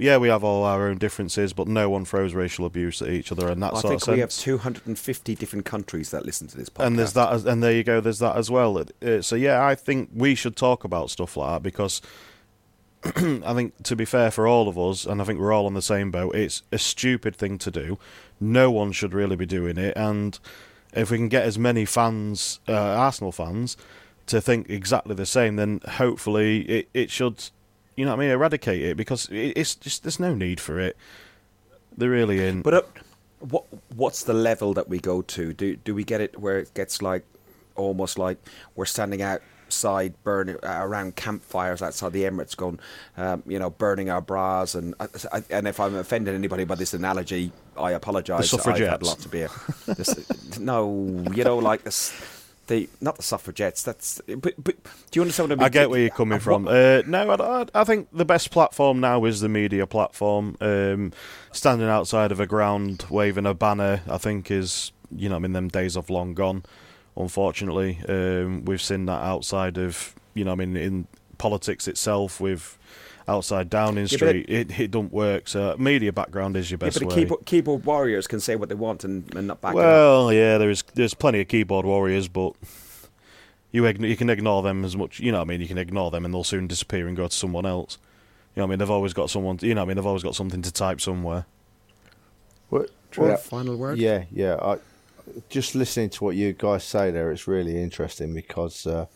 Yeah, 0.00 0.16
we 0.18 0.28
have 0.28 0.42
all 0.44 0.64
our 0.64 0.88
own 0.88 0.98
differences, 0.98 1.52
but 1.52 1.68
no 1.68 1.88
one 1.90 2.04
throws 2.04 2.34
racial 2.34 2.64
abuse 2.66 3.00
at 3.02 3.08
each 3.08 3.30
other, 3.32 3.48
and 3.48 3.62
that 3.62 3.74
I 3.74 3.80
sort 3.80 3.82
think 3.92 3.94
of 3.94 4.02
sense. 4.02 4.14
we 4.14 4.20
have 4.20 4.30
250 4.30 5.34
different 5.34 5.64
countries 5.64 6.10
that 6.10 6.24
listen 6.26 6.46
to 6.48 6.56
this 6.56 6.68
podcast. 6.68 6.86
and 6.86 6.98
there's 6.98 7.12
that, 7.14 7.32
as- 7.32 7.44
and 7.46 7.62
there 7.62 7.72
you 7.72 7.84
go. 7.84 8.00
There's 8.00 8.18
that 8.20 8.36
as 8.36 8.50
well. 8.50 8.82
So 9.20 9.36
yeah, 9.36 9.64
I 9.64 9.74
think 9.74 10.10
we 10.14 10.34
should 10.34 10.56
talk 10.56 10.84
about 10.84 11.10
stuff 11.10 11.36
like 11.36 11.50
that 11.56 11.62
because 11.62 12.00
I 13.04 13.54
think, 13.54 13.80
to 13.84 13.94
be 13.94 14.04
fair 14.04 14.30
for 14.30 14.46
all 14.48 14.68
of 14.68 14.76
us, 14.78 15.06
and 15.06 15.20
I 15.22 15.24
think 15.24 15.38
we're 15.38 15.52
all 15.52 15.66
on 15.66 15.74
the 15.74 15.82
same 15.82 16.10
boat. 16.10 16.34
It's 16.34 16.62
a 16.72 16.78
stupid 16.78 17.36
thing 17.36 17.58
to 17.58 17.70
do. 17.70 17.98
No 18.40 18.70
one 18.70 18.92
should 18.92 19.14
really 19.14 19.36
be 19.36 19.46
doing 19.46 19.78
it. 19.78 19.96
And 19.96 20.38
if 20.92 21.10
we 21.10 21.16
can 21.16 21.28
get 21.28 21.44
as 21.44 21.58
many 21.58 21.84
fans, 21.84 22.58
uh, 22.68 22.72
Arsenal 22.72 23.30
fans, 23.32 23.76
to 24.26 24.40
think 24.40 24.68
exactly 24.68 25.14
the 25.14 25.26
same, 25.26 25.56
then 25.56 25.80
hopefully 25.92 26.62
it, 26.62 26.88
it 26.92 27.10
should, 27.10 27.50
you 27.98 28.04
know 28.04 28.12
what 28.12 28.20
I 28.22 28.26
mean, 28.26 28.30
eradicate 28.30 28.80
it 28.80 28.96
because 28.96 29.28
it's 29.32 29.74
just 29.74 30.04
there's 30.04 30.20
no 30.20 30.32
need 30.32 30.60
for 30.60 30.78
it. 30.78 30.96
There 31.96 32.10
really 32.10 32.38
ain't. 32.40 32.62
But 32.62 32.74
uh, 32.74 32.82
what 33.40 33.64
what's 33.96 34.22
the 34.22 34.34
level 34.34 34.72
that 34.74 34.88
we 34.88 35.00
go 35.00 35.20
to? 35.22 35.52
Do 35.52 35.74
do 35.74 35.94
we 35.96 36.04
get 36.04 36.20
it 36.20 36.38
where 36.38 36.58
it 36.60 36.72
gets 36.74 37.02
like 37.02 37.24
almost 37.74 38.16
like 38.16 38.38
we're 38.76 38.84
standing 38.84 39.20
outside 39.20 40.14
burning 40.22 40.56
uh, 40.62 40.78
around 40.80 41.16
campfires 41.16 41.82
outside 41.82 42.12
the 42.12 42.22
Emirates, 42.22 42.56
going, 42.56 42.78
um, 43.16 43.42
you 43.48 43.58
know, 43.58 43.70
burning 43.70 44.10
our 44.10 44.20
bras 44.20 44.76
and 44.76 44.94
I, 45.00 45.06
I- 45.32 45.42
and 45.50 45.66
if 45.66 45.80
I'm 45.80 45.96
offended 45.96 46.36
anybody 46.36 46.64
by 46.64 46.76
this 46.76 46.94
analogy, 46.94 47.50
I 47.76 47.90
apologise. 47.92 48.54
I've 48.54 48.60
had 48.64 48.64
suffragettes. 48.76 49.06
lots 49.08 49.24
of 49.24 49.30
beer. 49.32 49.48
This- 49.86 50.58
no, 50.60 51.24
you 51.34 51.42
know, 51.42 51.58
like 51.58 51.82
this. 51.82 52.12
The, 52.68 52.88
not 53.00 53.16
the 53.16 53.22
suffragettes. 53.22 53.82
That's. 53.82 54.20
But, 54.26 54.54
but 54.62 54.76
do 55.10 55.18
you 55.18 55.22
understand 55.22 55.48
what 55.48 55.58
I 55.58 55.60
mean? 55.60 55.66
I 55.66 55.68
get 55.70 55.90
where 55.90 56.00
you're 56.00 56.10
coming 56.10 56.38
from. 56.38 56.68
Uh, 56.68 57.02
no, 57.06 57.30
I, 57.30 57.62
I, 57.62 57.66
I 57.74 57.84
think 57.84 58.08
the 58.12 58.24
best 58.24 58.50
platform 58.50 59.00
now 59.00 59.24
is 59.24 59.40
the 59.40 59.48
media 59.48 59.86
platform. 59.86 60.56
Um, 60.60 61.12
standing 61.50 61.88
outside 61.88 62.30
of 62.30 62.40
a 62.40 62.46
ground 62.46 63.04
waving 63.10 63.46
a 63.46 63.54
banner, 63.54 64.02
I 64.08 64.18
think, 64.18 64.50
is 64.50 64.92
you 65.10 65.28
know, 65.28 65.36
I 65.36 65.38
mean, 65.38 65.52
them 65.52 65.68
days 65.68 65.94
have 65.94 66.10
long 66.10 66.34
gone. 66.34 66.64
Unfortunately, 67.16 68.00
um, 68.08 68.64
we've 68.64 68.82
seen 68.82 69.06
that 69.06 69.22
outside 69.22 69.78
of 69.78 70.14
you 70.34 70.44
know, 70.44 70.52
I 70.52 70.54
mean, 70.54 70.76
in 70.76 71.06
politics 71.38 71.88
itself, 71.88 72.40
with 72.40 72.78
outside 73.28 73.70
Downing 73.70 74.06
Yeah, 74.06 74.16
but 74.18 74.28
Street, 74.28 74.46
it, 74.48 74.80
it 74.80 74.90
don't 74.90 75.12
work. 75.12 75.46
So, 75.48 75.76
media 75.78 76.12
background 76.12 76.56
is 76.56 76.70
your 76.70 76.78
yeah, 76.80 76.86
best 76.86 76.98
but 77.00 77.08
the 77.08 77.14
way. 77.14 77.22
keyboard, 77.22 77.44
keyboard 77.44 77.84
warriors 77.84 78.26
can 78.26 78.40
say 78.40 78.56
what 78.56 78.68
they 78.68 78.74
want 78.74 79.04
and, 79.04 79.32
and 79.36 79.46
not 79.46 79.60
back 79.60 79.74
it 79.74 79.78
up. 79.78 79.84
Well, 79.84 80.32
yeah, 80.32 80.58
there's 80.58 80.82
there's 80.94 81.14
plenty 81.14 81.40
of 81.40 81.48
keyboard 81.48 81.84
warriors, 81.86 82.26
but 82.28 82.54
you 83.70 83.86
you 83.86 84.16
can 84.16 84.30
ignore 84.30 84.62
them 84.62 84.84
as 84.84 84.96
much. 84.96 85.20
You 85.20 85.30
know, 85.32 85.38
what 85.38 85.44
I 85.44 85.48
mean, 85.48 85.60
you 85.60 85.68
can 85.68 85.78
ignore 85.78 86.10
them, 86.10 86.24
and 86.24 86.32
they'll 86.32 86.44
soon 86.44 86.66
disappear 86.66 87.06
and 87.06 87.16
go 87.16 87.28
to 87.28 87.34
someone 87.34 87.66
else. 87.66 87.98
You 88.56 88.60
know, 88.60 88.64
what 88.64 88.68
I 88.68 88.70
mean, 88.70 88.78
they've 88.80 88.90
always 88.90 89.12
got 89.12 89.30
someone. 89.30 89.58
You 89.60 89.74
know, 89.74 89.82
what 89.82 89.84
I 89.84 89.88
mean, 89.88 89.96
they've 89.96 90.06
always 90.06 90.22
got 90.22 90.34
something 90.34 90.62
to 90.62 90.72
type 90.72 91.00
somewhere. 91.00 91.46
What- 92.70 92.90
Well, 93.16 93.28
well, 93.28 93.36
final 93.38 93.76
word. 93.76 93.98
Yeah, 93.98 94.24
yeah. 94.30 94.56
I, 94.60 94.78
just 95.48 95.74
listening 95.74 96.10
to 96.10 96.24
what 96.24 96.36
you 96.36 96.52
guys 96.52 96.84
say 96.84 97.10
there, 97.10 97.30
it's 97.32 97.46
really 97.48 97.82
interesting 97.82 98.34
because 98.34 98.86
uh, 98.86 99.06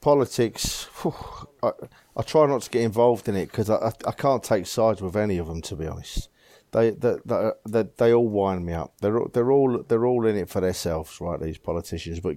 politics. 0.00 0.84
whew, 1.02 1.14
I, 1.62 1.70
I 2.16 2.22
try 2.22 2.46
not 2.46 2.62
to 2.62 2.70
get 2.70 2.82
involved 2.82 3.28
in 3.28 3.36
it 3.36 3.46
because 3.50 3.68
I, 3.68 3.76
I, 3.76 3.92
I 4.08 4.12
can't 4.12 4.42
take 4.42 4.66
sides 4.66 5.02
with 5.02 5.16
any 5.16 5.38
of 5.38 5.46
them. 5.48 5.60
To 5.62 5.76
be 5.76 5.86
honest, 5.86 6.28
they 6.72 6.90
they, 6.90 7.16
they, 7.24 7.50
they, 7.68 7.84
they 7.98 8.12
all 8.14 8.28
wind 8.28 8.64
me 8.64 8.72
up. 8.72 8.94
They're 9.00 9.18
all- 9.18 9.28
they're 9.32 9.50
all 9.52 9.82
they're 9.86 10.06
all 10.06 10.26
in 10.26 10.36
it 10.36 10.48
for 10.48 10.60
themselves, 10.60 11.20
right? 11.20 11.40
These 11.40 11.58
politicians. 11.58 12.20
But 12.20 12.36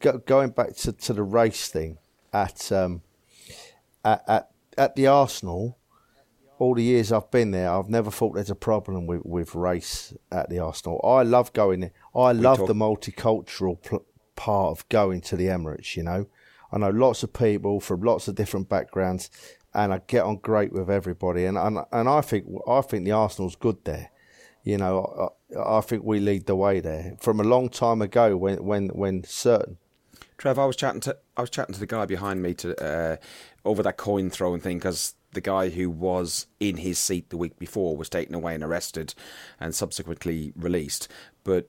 go, 0.00 0.18
going 0.18 0.50
back 0.50 0.74
to, 0.76 0.92
to 0.92 1.12
the 1.12 1.22
race 1.22 1.68
thing 1.68 1.98
at 2.32 2.72
um, 2.72 3.02
at, 4.04 4.22
at 4.26 4.50
at 4.76 4.96
the 4.96 5.06
Arsenal 5.06 5.78
all 6.58 6.74
the 6.74 6.82
years 6.82 7.10
I've 7.10 7.30
been 7.32 7.50
there, 7.50 7.70
I've 7.72 7.88
never 7.88 8.08
thought 8.10 8.34
there's 8.34 8.50
a 8.50 8.54
problem 8.54 9.04
with, 9.06 9.24
with 9.24 9.54
race 9.56 10.14
at 10.30 10.48
the 10.48 10.60
Arsenal. 10.60 11.00
I 11.04 11.22
love 11.22 11.52
going 11.52 11.80
there. 11.80 11.90
I 12.14 12.30
love 12.32 12.58
talk- 12.58 12.68
the 12.68 12.74
multicultural 12.74 13.82
pl- 13.82 14.04
part 14.36 14.70
of 14.78 14.88
going 14.88 15.20
to 15.22 15.36
the 15.36 15.46
Emirates, 15.46 15.96
you 15.96 16.04
know. 16.04 16.26
I 16.72 16.78
know 16.78 16.90
lots 16.90 17.22
of 17.22 17.32
people 17.32 17.80
from 17.80 18.02
lots 18.02 18.28
of 18.28 18.34
different 18.34 18.68
backgrounds 18.68 19.30
and 19.74 19.92
I 19.92 20.00
get 20.06 20.24
on 20.24 20.36
great 20.36 20.72
with 20.72 20.90
everybody 20.90 21.44
and 21.44 21.58
and, 21.58 21.78
and 21.92 22.08
I 22.08 22.20
think 22.20 22.46
I 22.66 22.80
think 22.80 23.04
the 23.04 23.12
Arsenal's 23.12 23.56
good 23.56 23.84
there. 23.84 24.10
You 24.64 24.78
know, 24.78 25.32
I, 25.56 25.78
I 25.78 25.80
think 25.80 26.04
we 26.04 26.20
lead 26.20 26.46
the 26.46 26.54
way 26.54 26.78
there. 26.78 27.16
From 27.20 27.40
a 27.40 27.44
long 27.44 27.68
time 27.68 28.00
ago 28.00 28.36
when 28.36 28.64
when 28.64 28.88
when 28.88 29.24
certain 29.24 29.78
Trev, 30.42 30.58
I 30.58 30.66
was 30.66 30.74
chatting 30.74 31.00
to 31.02 31.16
I 31.36 31.40
was 31.40 31.50
chatting 31.50 31.72
to 31.74 31.78
the 31.78 31.86
guy 31.86 32.04
behind 32.04 32.42
me 32.42 32.52
to 32.54 32.84
uh, 32.84 33.16
over 33.64 33.80
that 33.84 33.96
coin 33.96 34.28
throwing 34.28 34.60
thing 34.60 34.78
because 34.78 35.14
the 35.32 35.40
guy 35.40 35.68
who 35.68 35.88
was 35.88 36.48
in 36.58 36.78
his 36.78 36.98
seat 36.98 37.30
the 37.30 37.36
week 37.36 37.60
before 37.60 37.96
was 37.96 38.08
taken 38.08 38.34
away 38.34 38.56
and 38.56 38.64
arrested, 38.64 39.14
and 39.60 39.72
subsequently 39.72 40.52
released. 40.56 41.06
But 41.44 41.68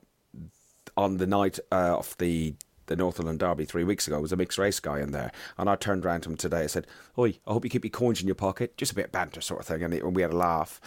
on 0.98 1.18
the 1.18 1.28
night 1.28 1.60
uh, 1.72 1.98
of 1.98 2.18
the 2.18 2.56
the 2.88 2.96
North 2.96 3.20
London 3.20 3.38
Derby 3.38 3.66
three 3.66 3.84
weeks 3.84 4.08
ago. 4.08 4.20
Was 4.20 4.32
a 4.32 4.38
mixed 4.38 4.58
race 4.58 4.80
guy 4.80 5.00
in 5.00 5.12
there, 5.12 5.32
and 5.58 5.70
I 5.70 5.76
turned 5.76 6.06
around 6.06 6.22
to 6.22 6.30
him 6.30 6.38
today. 6.38 6.64
I 6.64 6.68
said, 6.68 6.88
"Oi, 7.18 7.40
I 7.46 7.54
hope 7.54 7.64
you 7.64 7.70
keep 7.70 7.86
your 7.86 7.92
coins 7.92 8.22
in 8.22 8.28
your 8.28 8.36
pocket." 8.36 8.78
Just 8.78 8.92
a 8.92 8.96
bit 8.96 9.06
of 9.06 9.12
banter 9.12 9.42
sort 9.42 9.62
of 9.62 9.66
thing, 9.66 9.84
and, 9.84 9.94
it, 9.94 10.04
and 10.04 10.16
we 10.16 10.22
had 10.22 10.32
a 10.32 10.38
laugh. 10.38 10.80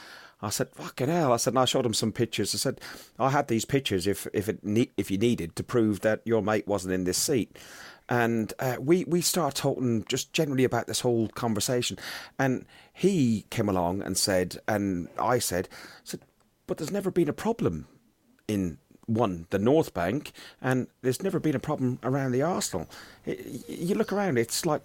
I 0.42 0.50
said, 0.50 0.68
"Fucking 0.70 1.08
hell!" 1.08 1.32
I 1.32 1.36
said, 1.36 1.52
and 1.52 1.60
I 1.60 1.64
showed 1.64 1.86
him 1.86 1.94
some 1.94 2.12
pictures. 2.12 2.54
I 2.54 2.58
said, 2.58 2.80
"I 3.18 3.30
had 3.30 3.48
these 3.48 3.64
pictures 3.64 4.06
if 4.06 4.26
if 4.32 4.48
it 4.48 4.64
ne- 4.64 4.92
if 4.96 5.10
you 5.10 5.18
needed 5.18 5.56
to 5.56 5.62
prove 5.62 6.00
that 6.00 6.20
your 6.24 6.42
mate 6.42 6.66
wasn't 6.66 6.94
in 6.94 7.04
this 7.04 7.18
seat." 7.18 7.56
And 8.08 8.52
uh, 8.60 8.76
we 8.78 9.04
we 9.04 9.20
started 9.20 9.56
talking 9.56 10.04
just 10.08 10.32
generally 10.32 10.64
about 10.64 10.86
this 10.86 11.00
whole 11.00 11.28
conversation, 11.28 11.98
and 12.38 12.64
he 12.92 13.46
came 13.50 13.68
along 13.68 14.02
and 14.02 14.16
said, 14.16 14.58
and 14.68 15.08
I 15.18 15.38
said, 15.38 15.68
said, 16.04 16.20
but 16.66 16.78
there's 16.78 16.90
never 16.90 17.10
been 17.10 17.28
a 17.28 17.34
problem 17.34 17.88
in 18.48 18.78
one 19.06 19.46
the 19.50 19.58
North 19.58 19.94
Bank, 19.94 20.32
and 20.60 20.88
there's 21.02 21.22
never 21.22 21.38
been 21.38 21.54
a 21.56 21.60
problem 21.60 21.98
around 22.02 22.32
the 22.32 22.42
Arsenal. 22.42 22.88
It, 23.24 23.64
you 23.68 23.94
look 23.94 24.12
around, 24.12 24.38
it's 24.38 24.66
like 24.66 24.82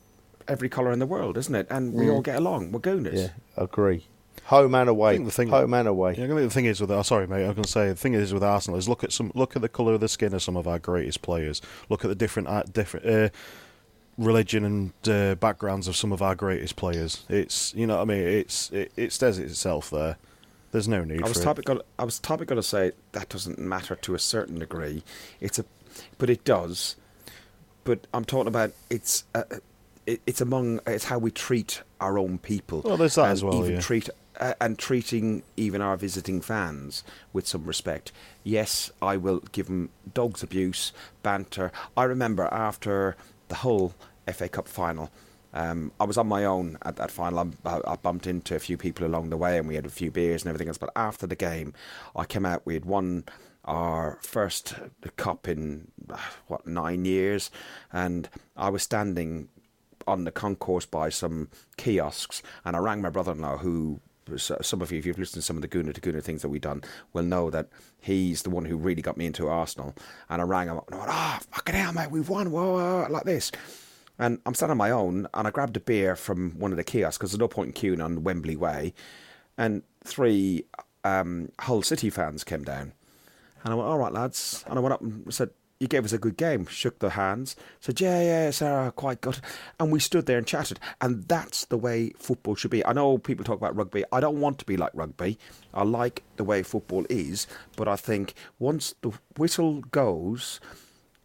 every 0.48 0.70
colour 0.70 0.92
in 0.92 1.00
the 1.00 1.06
world, 1.06 1.38
isn't 1.38 1.54
it? 1.56 1.68
And 1.70 1.94
we 1.94 2.10
all 2.10 2.22
get 2.22 2.36
along. 2.38 2.72
We're 2.72 2.80
gooners. 2.80 3.16
Yeah, 3.16 3.30
agree. 3.58 4.06
Home 4.46 4.74
and 4.76 4.90
away. 4.90 5.16
think 5.16 5.26
the 5.26 5.32
thing- 5.32 5.50
Home 5.50 5.74
and 5.74 5.88
away. 5.88 6.16
Yeah, 6.18 6.26
I 6.26 6.28
think 6.28 6.40
the 6.40 6.50
thing 6.50 6.66
is 6.66 6.82
with 6.82 6.92
oh, 6.92 7.02
sorry 7.04 7.28
mate, 7.28 7.44
I 7.44 7.48
was 7.48 7.56
going 7.56 7.64
to 7.64 7.70
say 7.70 7.88
the 7.90 7.96
thing 7.96 8.14
is 8.14 8.34
with 8.34 8.44
Arsenal 8.44 8.78
is 8.78 8.90
look 8.90 9.04
at 9.04 9.12
some 9.12 9.32
look 9.36 9.56
at 9.56 9.62
the 9.62 9.70
colour 9.70 9.94
of 9.94 10.02
the 10.02 10.10
skin 10.10 10.34
of 10.34 10.42
some 10.42 10.58
of 10.58 10.68
our 10.68 10.80
greatest 10.80 11.22
players. 11.22 11.62
Look 11.90 12.04
at 12.04 12.08
the 12.10 12.16
different 12.16 12.48
uh, 12.48 12.64
different 12.64 13.06
uh, 13.06 13.30
religion 14.18 14.66
and 14.66 15.10
uh, 15.10 15.36
backgrounds 15.36 15.88
of 15.88 15.96
some 15.96 16.12
of 16.12 16.22
our 16.22 16.36
greatest 16.36 16.76
players. 16.76 17.24
It's 17.30 17.74
you 17.76 17.88
know 17.88 17.98
what 17.98 18.02
I 18.04 18.06
mean 18.06 18.28
it's 18.28 18.72
it, 18.72 18.92
it 18.98 19.14
says 19.14 19.40
it 19.40 19.46
itself 19.46 19.90
there. 19.90 20.18
There's 20.72 20.88
no 20.88 21.04
need 21.04 21.24
I 21.24 21.28
was 21.28 21.42
topical. 21.42 21.82
I 22.00 22.04
was 22.06 22.20
topic 22.20 22.48
going 22.48 22.62
to 22.62 22.68
say 22.68 22.94
that 23.12 23.30
doesn't 23.30 23.60
matter 23.60 23.96
to 23.96 24.16
a 24.16 24.20
certain 24.20 24.60
degree. 24.60 25.04
It's 25.40 25.60
a, 25.60 25.66
but 26.18 26.30
it 26.30 26.44
does. 26.46 26.96
But 27.84 28.08
I'm 28.14 28.26
talking 28.26 28.48
about 28.48 28.72
it's 28.90 29.26
uh, 29.36 29.44
it, 30.06 30.22
it's 30.26 30.42
among 30.42 30.80
it's 30.88 31.06
how 31.06 31.18
we 31.18 31.32
treat 31.32 31.82
our 32.00 32.18
own 32.18 32.38
people. 32.38 32.82
Well, 32.84 32.98
there's 32.98 33.16
that 33.16 33.32
as 33.32 33.44
well, 33.44 33.56
Even 33.56 33.74
yeah. 33.74 33.82
treat 33.82 34.10
uh, 34.40 34.54
and 34.62 34.78
treating 34.78 35.44
even 35.58 35.82
our 35.82 35.98
visiting 35.98 36.42
fans 36.42 37.04
with 37.34 37.48
some 37.48 37.66
respect. 37.66 38.12
Yes, 38.44 38.92
I 39.02 39.18
will 39.18 39.44
give 39.52 39.68
them 39.68 39.90
dogs 40.14 40.42
abuse, 40.42 40.94
banter. 41.22 41.72
I 41.98 42.04
remember 42.04 42.46
after 42.52 43.16
the 43.50 43.56
whole 43.56 43.94
FA 44.32 44.48
Cup 44.48 44.68
final. 44.68 45.12
Um, 45.54 45.92
I 46.00 46.06
was 46.06 46.18
on 46.18 46.28
my 46.28 46.46
own 46.46 46.78
at 46.84 46.96
that 46.98 47.12
final. 47.12 47.52
I, 47.66 47.82
I 47.86 47.96
bumped 47.96 48.28
into 48.28 48.56
a 48.56 48.60
few 48.60 48.78
people 48.78 49.06
along 49.06 49.30
the 49.30 49.38
way, 49.38 49.58
and 49.58 49.68
we 49.68 49.76
had 49.76 49.86
a 49.86 49.90
few 49.90 50.12
beers 50.12 50.44
and 50.44 50.50
everything 50.50 50.68
else. 50.68 50.78
But 50.78 50.92
after 50.96 51.28
the 51.28 51.36
game, 51.36 51.74
I 52.16 52.26
came 52.26 52.46
out. 52.46 52.62
We 52.66 52.74
had 52.74 52.86
won 52.86 53.26
our 53.66 54.18
first 54.22 54.74
cup 55.18 55.48
in 55.48 55.92
what 56.48 56.66
nine 56.66 57.06
years, 57.06 57.52
and 57.92 58.30
I 58.56 58.70
was 58.70 58.84
standing 58.84 59.50
on 60.08 60.24
the 60.24 60.32
concourse 60.32 60.86
by 60.86 61.10
some 61.10 61.50
kiosks, 61.78 62.42
and 62.66 62.76
I 62.76 62.80
rang 62.80 63.02
my 63.02 63.10
brother-in-law, 63.10 63.58
who 63.58 64.00
some 64.38 64.82
of 64.82 64.92
you, 64.92 65.00
if 65.00 65.06
you've 65.06 65.20
listened 65.20 65.42
to 65.42 65.46
some 65.46 65.58
of 65.58 65.62
the 65.62 65.68
Gooner 65.68 65.94
to 65.94 66.02
Gooner 66.02 66.24
things 66.24 66.42
that 66.42 66.50
we've 66.50 66.62
done, 66.62 66.84
will 67.12 67.24
know 67.24 67.50
that 67.50 67.68
he's 68.00 68.44
the 68.44 68.50
one 68.50 68.66
who 68.66 68.78
really 68.78 69.02
got 69.02 69.18
me 69.18 69.26
into 69.26 69.48
Arsenal. 69.48 69.94
And 70.30 70.42
I 70.42 70.46
rang 70.46 70.68
him 70.68 70.78
up 70.78 70.88
and 70.88 70.96
I 70.96 71.00
went, 71.00 71.12
"Ah, 71.12 71.40
fucking 71.52 71.76
hell, 71.76 71.94
mate, 71.94 72.12
we've 72.12 72.30
won!" 72.30 72.52
Whoa, 72.52 72.74
whoa," 72.74 73.08
like 73.10 73.26
this. 73.26 73.52
And 74.22 74.40
I'm 74.46 74.54
standing 74.54 74.74
on 74.74 74.78
my 74.78 74.92
own, 74.92 75.28
and 75.34 75.48
I 75.48 75.52
grabbed 75.52 75.76
a 75.76 75.80
beer 75.80 76.16
from 76.16 76.52
one 76.60 76.70
of 76.70 76.78
the 76.78 76.84
kiosks 76.84 77.18
because 77.18 77.32
there's 77.32 77.40
no 77.40 77.48
point 77.48 77.70
in 77.70 77.74
queuing 77.74 78.06
on 78.06 78.24
Wembley 78.24 78.56
Way. 78.56 78.94
And 79.58 79.82
three 80.04 80.64
um, 81.04 81.50
Hull 81.60 81.82
City 81.82 82.12
fans 82.12 82.44
came 82.44 82.64
down. 82.64 82.94
And 83.64 83.74
I 83.74 83.76
went, 83.76 83.90
all 83.90 83.98
right, 83.98 84.14
lads. 84.14 84.64
And 84.68 84.78
I 84.78 84.82
went 84.82 84.94
up 84.94 85.02
and 85.02 85.34
said, 85.34 85.50
you 85.80 85.88
gave 85.88 86.06
us 86.06 86.14
a 86.14 86.20
good 86.20 86.38
game. 86.38 86.68
Shook 86.68 87.00
their 87.00 87.10
hands. 87.10 87.56
Said, 87.80 88.00
yeah, 88.00 88.22
yeah, 88.22 88.52
Sarah, 88.52 88.92
quite 88.92 89.22
good. 89.22 89.40
And 89.80 89.92
we 89.92 90.00
stood 90.00 90.28
there 90.28 90.38
and 90.38 90.46
chatted. 90.46 90.80
And 91.02 91.28
that's 91.28 91.66
the 91.66 91.78
way 91.78 92.12
football 92.20 92.54
should 92.54 92.70
be. 92.70 92.86
I 92.86 92.94
know 92.94 93.18
people 93.18 93.44
talk 93.44 93.58
about 93.58 93.76
rugby. 93.76 94.04
I 94.12 94.20
don't 94.20 94.40
want 94.40 94.60
to 94.60 94.66
be 94.66 94.78
like 94.78 94.92
rugby. 94.94 95.40
I 95.74 95.82
like 95.82 96.22
the 96.36 96.44
way 96.44 96.62
football 96.62 97.08
is. 97.10 97.48
But 97.76 97.88
I 97.88 97.96
think 97.96 98.36
once 98.60 98.94
the 99.02 99.14
whistle 99.38 99.82
goes, 99.82 100.60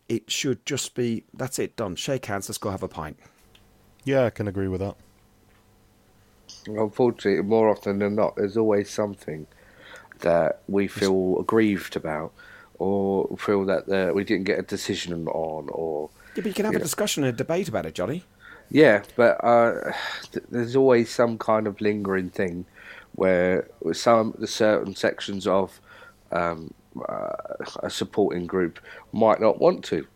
it 0.09 0.31
should 0.31 0.65
just 0.67 0.95
be, 0.95 1.25
that's 1.35 1.59
it, 1.59 1.77
done. 1.77 1.97
Shake 1.97 2.27
hands, 2.27 2.49
let's 2.49 2.59
go 2.59 2.71
have 2.71 2.83
a 2.83 2.89
pint. 2.89 3.19
Yeah, 4.05 4.25
I 4.25 4.31
can 4.31 4.47
agree 4.49 4.69
with 4.69 4.81
that. 4.81 4.97
Unfortunately, 6.67 7.43
more 7.43 7.69
often 7.69 7.99
than 7.99 8.15
not, 8.17 8.37
there's 8.37 8.57
always 8.57 8.91
something 8.91 9.47
that 10.21 10.61
we 10.69 10.89
feel 10.89 11.39
aggrieved 11.41 11.97
about, 11.97 12.33
or 12.79 13.37
feel 13.37 13.65
that 13.67 13.89
uh, 13.89 14.13
we 14.13 14.25
didn't 14.25 14.45
get 14.45 14.59
a 14.59 14.63
decision 14.63 15.27
on, 15.29 15.69
or 15.71 16.11
Yeah, 16.35 16.43
but 16.43 16.47
you 16.47 16.55
can 16.55 16.65
have 16.65 16.75
Yeah. 16.75 16.81
a 16.81 16.83
discussion 16.83 17.25
and 17.25 17.35
a 17.35 17.37
debate 17.37 17.69
about 17.69 17.87
it, 17.87 17.95
Johnny. 17.95 18.25
yeah. 18.71 19.03
But 19.17 19.43
uh, 19.45 19.93
th- 20.33 20.47
there's 20.51 20.77
always 20.77 21.11
some 21.11 21.39
kind 21.39 21.67
of 21.67 21.81
lingering 21.81 22.31
thing 22.31 22.65
where 23.15 23.69
some 23.93 24.35
the 24.39 24.47
certain 24.47 24.95
sections 24.95 25.47
of 25.47 25.81
um, 26.33 26.73
a 27.83 27.91
supporting 27.91 28.47
group 28.47 28.79
might 29.13 29.41
not 29.41 29.61
want 29.61 29.85
to. 29.87 30.07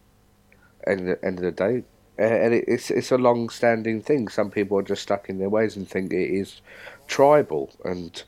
End 0.86 1.00
of 1.00 1.06
the, 1.06 1.26
end 1.26 1.38
of 1.38 1.44
the 1.44 1.50
day, 1.52 1.84
Uh, 2.18 2.22
and 2.22 2.54
it, 2.54 2.64
it's 2.66 2.90
it's 2.90 3.10
a 3.12 3.18
long-standing 3.18 4.00
thing. 4.02 4.28
Some 4.28 4.50
people 4.50 4.78
are 4.78 4.82
just 4.82 5.02
stuck 5.02 5.28
in 5.28 5.38
their 5.38 5.50
ways 5.50 5.76
and 5.76 5.88
think 5.88 6.12
it 6.12 6.30
is 6.30 6.60
tribal, 7.06 7.70
and 7.84 8.22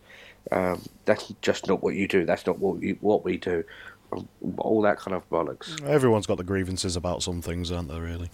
um, 0.51 0.83
that's 1.05 1.33
just 1.41 1.67
not 1.69 1.83
what 1.83 1.95
you 1.95 2.07
do. 2.09 2.27
That's 2.27 2.47
not 2.47 2.59
what 2.59 2.83
you, 2.83 2.97
what 3.01 3.25
we 3.25 3.39
do. 3.39 3.65
Um, 4.13 4.29
All 4.59 4.83
that 4.83 4.99
kind 4.99 5.15
of 5.17 5.29
bollocks. 5.31 5.83
Everyone's 5.87 6.27
got 6.27 6.37
the 6.37 6.45
grievances 6.45 6.97
about 6.97 7.23
some 7.23 7.41
things, 7.41 7.73
aren't 7.73 7.89
they? 7.89 7.99
Really, 7.99 8.29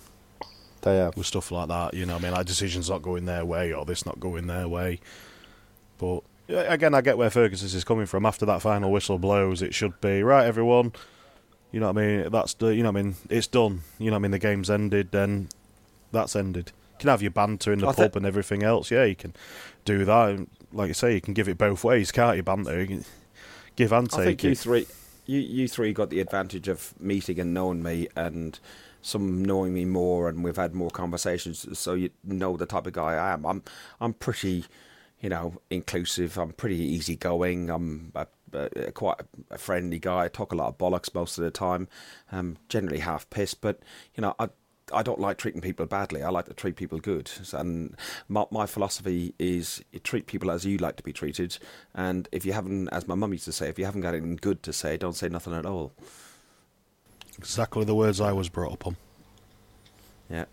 They 0.83 0.97
have. 0.97 1.17
with 1.17 1.27
stuff 1.27 1.53
like 1.53 1.69
that. 1.69 1.95
You 1.95 2.07
know, 2.07 2.17
I 2.17 2.19
mean, 2.19 2.33
like 2.33 2.47
decisions 2.47 2.91
not 2.91 3.03
going 3.03 3.27
their 3.27 3.45
way 3.45 3.73
or 3.73 3.85
this 3.85 4.05
not 4.05 4.19
going 4.19 4.49
their 4.49 4.67
way. 4.69 4.99
But 5.99 6.21
yeah, 6.21 6.28
again, 6.49 6.95
I 6.95 7.01
get 7.01 7.19
where 7.19 7.31
Ferguson 7.31 7.67
is 7.67 7.85
coming 7.85 8.07
from. 8.07 8.27
After 8.27 8.47
that 8.47 8.63
final 8.63 8.91
whistle 8.91 9.19
blows, 9.19 9.63
it 9.63 9.75
should 9.75 10.01
be 10.01 10.23
right, 10.23 10.47
everyone. 10.47 10.93
You 11.73 11.81
know 11.81 11.93
what 11.93 11.99
I 12.03 12.07
mean? 12.07 12.31
That's 12.31 12.55
the. 12.55 12.75
You 12.75 12.83
know 12.83 12.93
what 12.93 12.99
I 13.01 13.03
mean? 13.03 13.17
It's 13.29 13.47
done. 13.47 13.81
You 13.99 14.07
know 14.07 14.13
what 14.13 14.21
I 14.21 14.23
mean? 14.23 14.31
The 14.31 14.39
game's 14.39 14.71
ended. 14.71 15.11
Then 15.13 15.49
that's 16.13 16.35
ended. 16.35 16.73
You 16.93 17.01
can 17.01 17.09
have 17.11 17.23
your 17.23 17.31
banter 17.31 17.73
in 17.73 17.81
the 17.81 17.89
I 17.89 17.93
pub 17.95 18.13
thi- 18.13 18.17
and 18.19 18.27
everything 18.27 18.63
else. 18.63 18.91
Yeah, 18.91 19.05
you 19.05 19.15
can 19.15 19.35
do 19.85 20.05
that. 20.05 20.47
Like 20.73 20.89
you 20.89 20.95
say, 20.95 21.15
you 21.15 21.21
can 21.21 21.35
give 21.35 21.49
it 21.49 21.59
both 21.59 21.85
ways, 21.85 22.11
can't 22.11 22.37
you? 22.37 22.43
Banter, 22.43 22.81
you 22.81 22.87
can 22.87 23.05
give 23.77 23.93
and 23.93 24.11
take 24.11 24.21
I 24.21 24.25
think 24.25 24.45
it. 24.45 24.49
you 24.49 24.55
three, 24.55 24.87
you 25.27 25.41
you 25.41 25.69
three 25.69 25.93
got 25.93 26.11
the 26.11 26.21
advantage 26.21 26.69
of 26.69 26.95
meeting 26.99 27.39
and 27.39 27.53
knowing 27.55 27.83
me, 27.83 28.09
and 28.17 28.59
some 29.03 29.45
knowing 29.45 29.73
me 29.75 29.85
more, 29.85 30.29
and 30.29 30.43
we've 30.43 30.57
had 30.57 30.75
more 30.75 30.91
conversations, 30.91 31.79
so 31.79 31.95
you 31.95 32.11
know 32.25 32.57
the 32.57 32.67
type 32.67 32.87
of 32.87 32.95
guy 32.95 33.13
I 33.15 33.33
am. 33.33 33.47
I'm 33.47 33.63
I'm 34.01 34.13
pretty, 34.15 34.65
you 35.21 35.29
know, 35.29 35.61
inclusive. 35.71 36.39
I'm 36.39 36.53
pretty 36.53 36.77
easygoing. 36.77 37.71
I'm 37.71 38.13
a, 38.15 38.27
a, 38.53 38.93
quite 38.93 39.17
a 39.51 39.59
friendly 39.59 39.99
guy. 39.99 40.25
I 40.25 40.29
talk 40.29 40.53
a 40.53 40.57
lot 40.57 40.69
of 40.69 40.79
bollocks 40.79 41.15
most 41.15 41.39
of 41.39 41.45
the 41.45 41.51
time. 41.51 41.89
Um, 42.31 42.57
generally 42.69 43.01
half 43.01 43.29
pissed, 43.31 43.61
but 43.61 43.81
you 44.15 44.23
know 44.23 44.35
I. 44.39 44.49
I 44.91 45.03
don't 45.03 45.21
like 45.21 45.37
treating 45.37 45.61
people 45.61 45.85
badly. 45.85 46.23
I 46.23 46.31
like 46.31 46.47
to 46.47 46.55
treat 46.55 46.77
people 46.77 46.99
good, 46.99 47.31
and 47.53 47.95
my, 48.27 48.47
my 48.51 48.65
philosophy 48.65 49.35
is 49.39 49.85
you 49.93 49.99
treat 49.99 50.25
people 50.25 50.51
as 50.51 50.65
you 50.65 50.79
like 50.79 50.97
to 50.97 51.03
be 51.03 51.13
treated. 51.13 51.59
And 51.95 52.27
if 52.33 52.47
you 52.47 52.55
haven't, 52.55 52.89
as 52.89 53.07
my 53.07 53.15
mum 53.15 53.33
used 53.33 53.45
to 53.45 53.53
say, 53.53 53.69
if 53.69 53.79
you 53.79 53.85
haven't 53.85 54.01
got 54.01 54.15
anything 54.15 54.37
good 54.37 54.63
to 54.63 54.73
say, 54.73 54.97
don't 54.97 55.13
say 55.15 55.29
nothing 55.29 55.53
at 55.53 55.67
all. 55.67 55.93
Exactly 57.37 57.85
the 57.85 57.95
words 57.95 58.19
I 58.19 58.33
was 58.33 58.49
brought 58.49 58.73
up 58.73 58.87
on. 58.87 58.97
Yeah. 60.31 60.47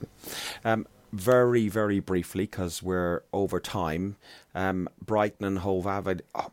Um, 0.65 0.85
very, 1.15 1.67
very 1.69 1.99
briefly, 1.99 2.43
because 2.45 2.83
we're 2.83 3.23
over 3.33 3.59
time. 3.59 4.17
Um, 4.53 4.87
Brighton 5.03 5.45
and 5.45 5.59
Hove 5.59 5.87
Avid. 5.87 6.23
Oh, 6.33 6.51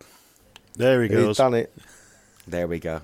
There 0.76 1.02
he 1.02 1.08
He's 1.08 1.16
goes. 1.16 1.36
done 1.36 1.54
it. 1.54 1.72
there 2.46 2.66
we 2.68 2.78
go. 2.78 3.00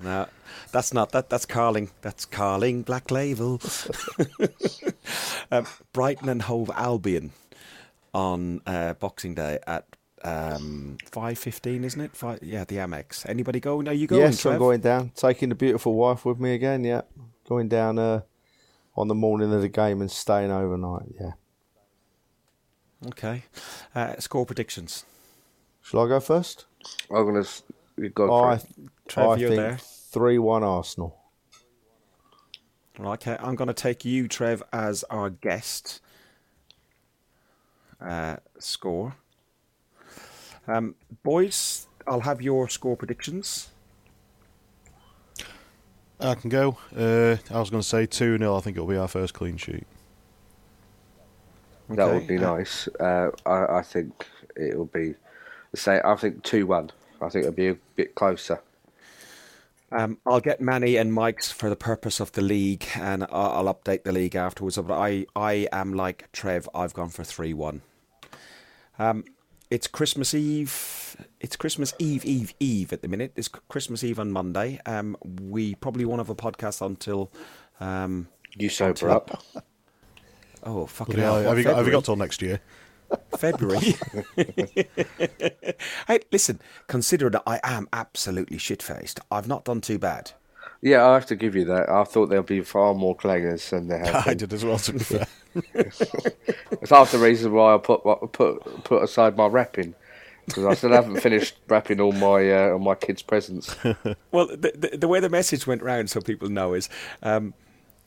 No, 0.00 0.26
that's 0.70 0.94
not 0.94 1.10
that. 1.12 1.28
That's 1.28 1.44
Carling. 1.46 1.90
That's 2.02 2.24
Carling 2.24 2.82
Black 2.82 3.10
Label. 3.10 3.60
um, 5.50 5.66
Brighton 5.92 6.28
and 6.28 6.42
Hove 6.42 6.70
Albion 6.74 7.32
on 8.14 8.60
uh, 8.66 8.94
Boxing 8.94 9.34
Day 9.34 9.58
at 9.66 9.86
um, 10.22 10.98
five 11.10 11.36
fifteen, 11.38 11.84
isn't 11.84 12.00
it? 12.00 12.14
Five, 12.16 12.38
yeah, 12.42 12.64
the 12.64 12.76
Amex. 12.76 13.28
Anybody 13.28 13.58
going? 13.60 13.88
Are 13.88 13.92
you 13.92 14.06
going? 14.06 14.22
yes, 14.22 14.46
I'm 14.46 14.58
going 14.58 14.80
down. 14.80 15.10
Taking 15.16 15.48
the 15.48 15.54
beautiful 15.56 15.94
wife 15.94 16.24
with 16.24 16.38
me 16.38 16.54
again. 16.54 16.84
Yeah, 16.84 17.02
going 17.48 17.66
down 17.68 17.98
uh, 17.98 18.20
on 18.98 19.06
the 19.08 19.14
morning 19.14 19.52
of 19.54 19.60
the 19.62 19.68
game 19.68 20.00
and 20.00 20.10
staying 20.10 20.50
overnight. 20.50 21.06
Yeah. 21.20 21.32
Okay. 23.06 23.44
Uh, 23.94 24.16
score 24.18 24.44
predictions. 24.44 25.04
Shall 25.82 26.04
I 26.04 26.08
go 26.08 26.18
first? 26.20 26.66
I'm 27.10 27.24
gonna 27.24 27.40
s- 27.40 27.62
you 27.96 28.08
go 28.08 28.44
I, 28.44 28.58
for. 28.58 28.66
Trev, 29.08 29.28
I 29.28 29.36
you're 29.36 29.48
think 29.50 29.60
there. 29.60 29.78
three-one 29.78 30.64
Arsenal. 30.64 31.16
Right, 32.98 33.12
Okay, 33.14 33.36
I'm 33.40 33.54
going 33.54 33.68
to 33.68 33.74
take 33.74 34.04
you, 34.04 34.26
Trev, 34.26 34.60
as 34.72 35.04
our 35.04 35.30
guest. 35.30 36.00
Uh, 38.00 38.36
score. 38.58 39.14
Um, 40.66 40.96
boys, 41.22 41.86
I'll 42.08 42.20
have 42.22 42.42
your 42.42 42.68
score 42.68 42.96
predictions. 42.96 43.68
I 46.20 46.34
can 46.34 46.50
go. 46.50 46.78
Uh, 46.96 47.36
I 47.54 47.60
was 47.60 47.70
going 47.70 47.82
to 47.82 47.88
say 47.88 48.06
2 48.06 48.38
0. 48.38 48.56
I 48.56 48.60
think 48.60 48.76
it'll 48.76 48.88
be 48.88 48.96
our 48.96 49.08
first 49.08 49.34
clean 49.34 49.56
sheet. 49.56 49.86
That 51.88 52.12
would 52.12 52.26
be 52.26 52.38
nice. 52.38 52.88
Uh, 53.00 53.30
I, 53.46 53.78
I 53.78 53.82
think 53.82 54.26
it 54.56 54.76
will 54.76 54.86
be. 54.86 55.14
Say, 55.74 56.00
I 56.04 56.16
think 56.16 56.42
two 56.44 56.66
one. 56.66 56.90
I 57.20 57.28
think 57.28 57.44
it'll 57.44 57.54
be 57.54 57.68
a 57.68 57.76
bit 57.96 58.14
closer. 58.14 58.60
Um, 59.90 60.18
I'll 60.26 60.40
get 60.40 60.60
Manny 60.60 60.96
and 60.96 61.12
Mike's 61.12 61.50
for 61.50 61.70
the 61.70 61.76
purpose 61.76 62.20
of 62.20 62.32
the 62.32 62.42
league, 62.42 62.86
and 62.94 63.24
I'll, 63.24 63.66
I'll 63.66 63.74
update 63.74 64.04
the 64.04 64.12
league 64.12 64.36
afterwards. 64.36 64.76
But 64.76 64.94
I, 64.94 65.26
I 65.34 65.68
am 65.72 65.94
like 65.94 66.30
Trev. 66.32 66.68
I've 66.74 66.92
gone 66.92 67.08
for 67.08 67.24
three 67.24 67.54
one. 67.54 67.80
Um, 68.98 69.24
it's 69.70 69.86
Christmas 69.86 70.34
Eve. 70.34 71.16
It's 71.40 71.54
Christmas 71.56 71.94
Eve, 71.98 72.24
Eve, 72.24 72.52
Eve 72.58 72.92
at 72.92 73.02
the 73.02 73.08
minute. 73.08 73.32
It's 73.36 73.48
Christmas 73.48 74.02
Eve 74.02 74.18
on 74.18 74.32
Monday. 74.32 74.80
Um, 74.86 75.16
we 75.40 75.76
probably 75.76 76.04
won't 76.04 76.18
have 76.18 76.30
a 76.30 76.34
podcast 76.34 76.84
until. 76.84 77.30
Um, 77.80 78.28
You 78.56 78.68
sober 78.68 79.10
up. 79.10 79.42
oh 80.64 80.86
fucking 80.86 81.16
Yeah, 81.16 81.22
hell! 81.24 81.42
have, 81.42 81.58
you 81.58 81.64
got, 81.64 81.76
have 81.76 81.86
you 81.86 81.92
got 81.92 82.04
till 82.04 82.16
next 82.16 82.42
year? 82.42 82.60
February. 83.38 83.94
hey, 86.08 86.20
listen. 86.32 86.60
Considering 86.88 87.32
that 87.32 87.44
I 87.46 87.60
am 87.62 87.88
absolutely 87.92 88.58
shit 88.58 88.82
faced, 88.82 89.20
I've 89.30 89.46
not 89.48 89.64
done 89.64 89.80
too 89.80 89.98
bad. 89.98 90.32
Yeah, 90.82 91.06
I 91.06 91.14
have 91.14 91.26
to 91.26 91.36
give 91.36 91.54
you 91.56 91.64
that. 91.66 91.88
I 91.88 92.04
thought 92.04 92.26
there'd 92.28 92.46
be 92.46 92.60
far 92.60 92.94
more 92.94 93.16
clangers 93.16 93.70
than 93.70 93.88
there 93.88 94.04
have 94.04 94.28
I 94.28 94.34
did 94.34 94.52
as 94.52 94.64
well, 94.64 94.78
to 94.78 94.92
be 94.92 94.98
fair. 94.98 95.26
It's 95.74 96.90
half 96.90 97.10
the 97.12 97.18
reason 97.18 97.52
why 97.52 97.74
I 97.74 97.78
put 97.78 98.02
put 98.32 98.84
put 98.84 99.02
aside 99.02 99.36
my 99.36 99.46
wrapping 99.46 99.94
because 100.48 100.64
I 100.64 100.74
still 100.74 100.92
haven't 100.92 101.20
finished 101.20 101.56
wrapping 101.68 102.00
all 102.00 102.12
my 102.12 102.50
uh, 102.52 102.70
all 102.72 102.78
my 102.78 102.94
kids' 102.94 103.22
presents. 103.22 103.74
Well, 104.30 104.46
the, 104.48 104.72
the, 104.76 104.96
the 104.98 105.08
way 105.08 105.20
the 105.20 105.28
message 105.30 105.66
went 105.66 105.82
round, 105.82 106.10
so 106.10 106.20
people 106.20 106.48
know, 106.48 106.74
is 106.74 106.88
um, 107.22 107.54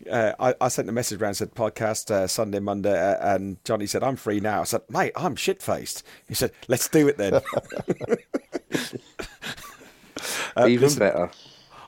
uh, 0.10 0.34
I, 0.40 0.54
I 0.62 0.68
sent 0.68 0.90
a 0.90 0.92
message 0.92 1.20
round 1.20 1.38
said 1.38 1.54
podcast 1.54 2.12
uh, 2.12 2.28
Sunday, 2.28 2.60
Monday, 2.60 2.94
uh, 2.94 3.36
and 3.36 3.64
Johnny 3.64 3.88
said 3.88 4.04
I'm 4.04 4.16
free 4.16 4.40
now. 4.40 4.62
I 4.62 4.64
said, 4.66 4.82
mate, 4.90 5.12
I'm 5.16 5.36
shit 5.36 5.62
faced. 5.62 6.04
He 6.28 6.36
said, 6.36 6.52
let's 6.68 6.88
do 6.88 7.08
it 7.08 7.18
then. 7.18 7.42
Uh, 10.56 10.68
Even 10.68 10.84
listen, 10.84 11.00
better. 11.00 11.32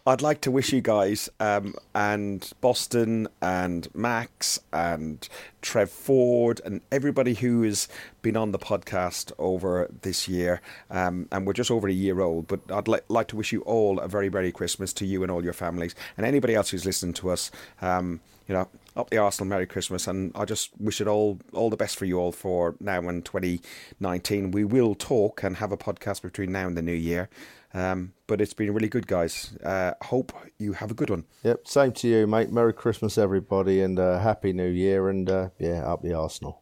I'd 0.05 0.21
like 0.21 0.41
to 0.41 0.51
wish 0.51 0.73
you 0.73 0.81
guys 0.81 1.29
um, 1.39 1.75
and 1.95 2.51
Boston 2.59 3.29
and 3.41 3.87
Max 3.95 4.59
and 4.73 5.25
Trev 5.61 5.89
Ford 5.89 6.59
and 6.65 6.81
everybody 6.91 7.35
who 7.35 7.61
has 7.63 7.87
been 8.21 8.35
on 8.35 8.51
the 8.51 8.59
podcast 8.59 9.31
over 9.39 9.89
this 10.01 10.27
year. 10.27 10.59
Um, 10.91 11.29
and 11.31 11.47
we're 11.47 11.53
just 11.53 11.71
over 11.71 11.87
a 11.87 11.93
year 11.93 12.19
old, 12.19 12.47
but 12.47 12.69
I'd 12.69 12.89
li- 12.89 12.99
like 13.07 13.29
to 13.29 13.37
wish 13.37 13.53
you 13.53 13.61
all 13.61 13.97
a 13.99 14.09
very 14.09 14.29
Merry 14.29 14.51
Christmas 14.51 14.91
to 14.91 15.05
you 15.05 15.23
and 15.23 15.31
all 15.31 15.41
your 15.41 15.53
families 15.53 15.95
and 16.17 16.25
anybody 16.25 16.53
else 16.53 16.71
who's 16.71 16.85
listening 16.85 17.13
to 17.13 17.29
us. 17.29 17.49
Um, 17.81 18.19
you 18.45 18.53
know, 18.53 18.67
up 18.97 19.09
the 19.09 19.19
Arsenal, 19.19 19.47
Merry 19.47 19.65
Christmas, 19.65 20.05
and 20.05 20.33
I 20.35 20.43
just 20.43 20.71
wish 20.77 20.99
it 20.99 21.07
all 21.07 21.39
all 21.53 21.69
the 21.69 21.77
best 21.77 21.97
for 21.97 22.03
you 22.03 22.19
all 22.19 22.33
for 22.33 22.75
now 22.81 22.99
in 23.07 23.21
2019. 23.21 24.51
We 24.51 24.65
will 24.65 24.95
talk 24.95 25.43
and 25.43 25.57
have 25.57 25.71
a 25.71 25.77
podcast 25.77 26.21
between 26.21 26.51
now 26.51 26.67
and 26.67 26.75
the 26.75 26.81
new 26.81 26.91
year. 26.91 27.29
Um, 27.73 28.13
but 28.27 28.39
it's 28.39 28.53
been 28.53 28.71
really 28.73 28.89
good, 28.89 29.07
guys. 29.07 29.57
Uh, 29.63 29.93
hope 30.03 30.31
you 30.59 30.73
have 30.73 30.91
a 30.91 30.93
good 30.93 31.09
one. 31.09 31.25
Yep, 31.43 31.67
same 31.67 31.91
to 31.93 32.07
you, 32.07 32.27
mate. 32.27 32.51
Merry 32.51 32.73
Christmas, 32.73 33.17
everybody, 33.17 33.81
and 33.81 33.97
uh, 33.97 34.19
Happy 34.19 34.53
New 34.53 34.69
Year, 34.69 35.09
and 35.09 35.29
uh, 35.29 35.49
yeah, 35.57 35.83
up 35.83 36.03
the 36.03 36.13
Arsenal. 36.13 36.61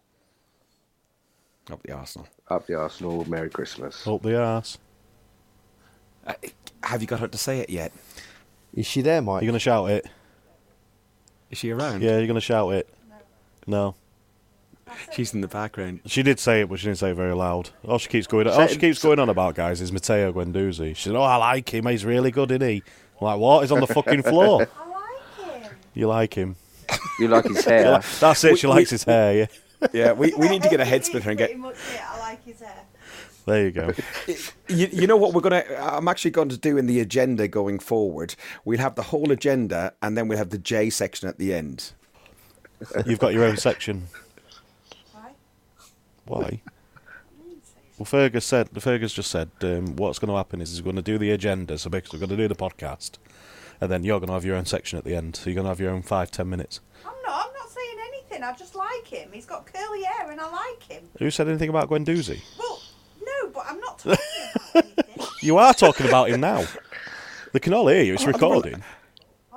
Up 1.70 1.84
the 1.84 1.92
Arsenal. 1.94 2.28
Up 2.50 2.66
the 2.66 2.76
Arsenal. 2.76 3.30
Merry 3.30 3.50
Christmas. 3.50 4.06
Up 4.08 4.22
the 4.22 4.42
arse. 4.42 4.78
Uh, 6.26 6.34
have 6.84 7.02
you 7.02 7.08
got 7.08 7.20
her 7.20 7.28
to 7.28 7.38
say 7.38 7.60
it 7.60 7.70
yet? 7.70 7.92
Is 8.74 8.86
she 8.86 9.02
there, 9.02 9.22
Mike? 9.22 9.42
You're 9.42 9.52
going 9.52 9.54
to 9.54 9.60
shout 9.60 9.90
it? 9.90 10.08
Is 11.50 11.58
she 11.58 11.72
around? 11.72 12.02
Yeah, 12.02 12.18
you're 12.18 12.28
going 12.28 12.36
to 12.36 12.42
shout 12.42 12.74
it? 12.74 12.90
No. 13.68 13.96
She's 15.14 15.34
in 15.34 15.42
the 15.42 15.48
background. 15.48 16.02
She 16.06 16.24
did 16.24 16.40
say 16.40 16.62
it, 16.62 16.70
but 16.70 16.80
she 16.80 16.86
didn't 16.88 17.00
say 17.00 17.12
it 17.12 17.16
very 17.16 17.34
loud. 17.34 17.70
All 17.88 17.98
she 17.98 18.10
keeps 18.10 18.28
going, 18.28 18.48
all 18.48 18.68
she 18.68 18.78
keeps 18.78 19.02
going 19.02 19.20
on 19.20 19.30
about, 19.30 19.56
guys, 19.56 19.82
is 19.82 19.92
Matteo 19.92 20.32
Guendouzi. 20.34 20.96
She 20.96 21.04
said, 21.10 21.16
"Oh, 21.16 21.22
I 21.22 21.36
like 21.38 21.74
him. 21.74 21.86
He's 21.88 22.06
really 22.06 22.32
good, 22.32 22.52
isn't 22.52 22.68
he?" 22.68 22.84
I'm 23.20 23.26
like, 23.26 23.40
what? 23.40 23.62
He's 23.62 23.72
on 23.72 23.80
the 23.80 23.88
fucking 23.88 24.24
floor. 24.24 24.68
I 24.80 24.88
like 24.90 25.64
him. 25.64 25.72
You 25.94 26.08
like 26.08 26.34
him? 26.34 26.56
You 27.20 27.28
like 27.28 27.46
his 27.46 27.64
hair? 27.66 27.92
like- 27.92 28.20
That's 28.20 28.44
it. 28.44 28.58
She 28.60 28.68
likes 28.68 28.92
we- 28.92 28.96
his 28.96 29.04
hair. 29.04 29.34
Yeah. 29.34 29.46
Yeah, 29.94 30.12
we, 30.14 30.32
we 30.36 30.48
need 30.48 30.62
to 30.64 30.70
get 30.70 30.80
a 30.80 30.86
head 30.86 31.00
He's 31.02 31.08
splitter 31.08 31.30
and 31.32 31.38
get. 31.40 31.48
pretty 31.50 31.60
much 31.62 31.76
it. 31.94 32.02
I 32.08 32.20
like 32.20 32.46
his 32.46 32.60
hair. 32.60 32.84
There 33.48 33.64
you 33.66 33.72
go. 33.72 33.94
You, 34.70 34.88
you 34.92 35.06
know 35.08 35.18
what 35.18 35.34
we're 35.34 35.42
gonna? 35.42 35.66
I'm 35.80 36.08
actually 36.08 36.32
going 36.32 36.48
to 36.50 36.58
do 36.58 36.78
in 36.78 36.86
the 36.86 37.00
agenda 37.02 37.48
going 37.50 37.80
forward. 37.80 38.36
We'll 38.64 38.80
have 38.80 38.96
the 38.96 39.02
whole 39.02 39.32
agenda, 39.32 39.94
and 40.02 40.16
then 40.18 40.28
we'll 40.30 40.38
have 40.38 40.50
the 40.52 40.58
J 40.58 40.90
section 40.90 41.28
at 41.28 41.38
the 41.40 41.54
end. 41.54 41.92
You've 43.06 43.20
got 43.20 43.34
your 43.34 43.44
own 43.44 43.58
section. 43.58 44.08
Why? 46.32 46.40
Why? 46.40 46.62
Well, 47.98 48.06
Fergus 48.06 48.46
said. 48.46 48.70
Fergus 48.82 49.14
just 49.14 49.30
said 49.30 49.52
um, 49.62 49.96
what's 49.98 50.18
going 50.18 50.30
to 50.30 50.36
happen 50.36 50.62
is 50.62 50.72
he's 50.72 50.82
going 50.82 50.96
to 50.96 51.02
do 51.02 51.18
the 51.18 51.32
agenda. 51.32 51.78
So 51.78 51.90
basically, 51.90 52.18
we're 52.18 52.28
going 52.28 52.38
to 52.38 52.44
do 52.44 52.48
the 52.48 52.56
podcast, 52.56 53.12
and 53.80 53.92
then 53.92 54.04
you're 54.04 54.20
going 54.20 54.30
to 54.30 54.34
have 54.34 54.46
your 54.46 54.56
own 54.56 54.66
section 54.66 54.98
at 54.98 55.04
the 55.04 55.14
end. 55.14 55.36
So 55.36 55.50
you're 55.50 55.56
going 55.56 55.66
to 55.66 55.70
have 55.70 55.80
your 55.80 55.92
own 55.92 56.02
five 56.02 56.32
ten 56.32 56.50
minutes. 56.50 56.80
I'm 57.06 57.12
not. 57.26 57.48
I'm 57.48 57.54
not 57.54 57.70
saying 57.70 57.98
anything. 58.08 58.44
I 58.44 58.54
just 58.54 58.76
like 58.76 59.06
him. 59.06 59.30
He's 59.34 59.46
got 59.46 59.72
curly 59.72 60.04
hair, 60.04 60.32
and 60.32 60.40
I 60.40 60.50
like 60.50 60.84
him. 60.84 61.04
Who 61.20 61.30
said 61.30 61.50
anything 61.50 61.70
about 61.70 61.90
Guendouzi? 61.90 62.42
Well, 62.58 62.82
no, 63.22 63.50
but 63.50 63.66
I'm 63.68 63.80
not 63.80 64.00
talking 64.00 64.18
about 64.74 64.86
anything. 64.98 65.28
You 65.42 65.58
are 65.58 65.74
talking 65.74 66.08
about 66.08 66.30
him 66.30 66.40
now. 66.40 66.64
They 67.52 67.60
can 67.60 67.74
all 67.74 67.88
hear 67.88 68.04
you. 68.04 68.14
It's 68.14 68.26
recording. 68.26 68.82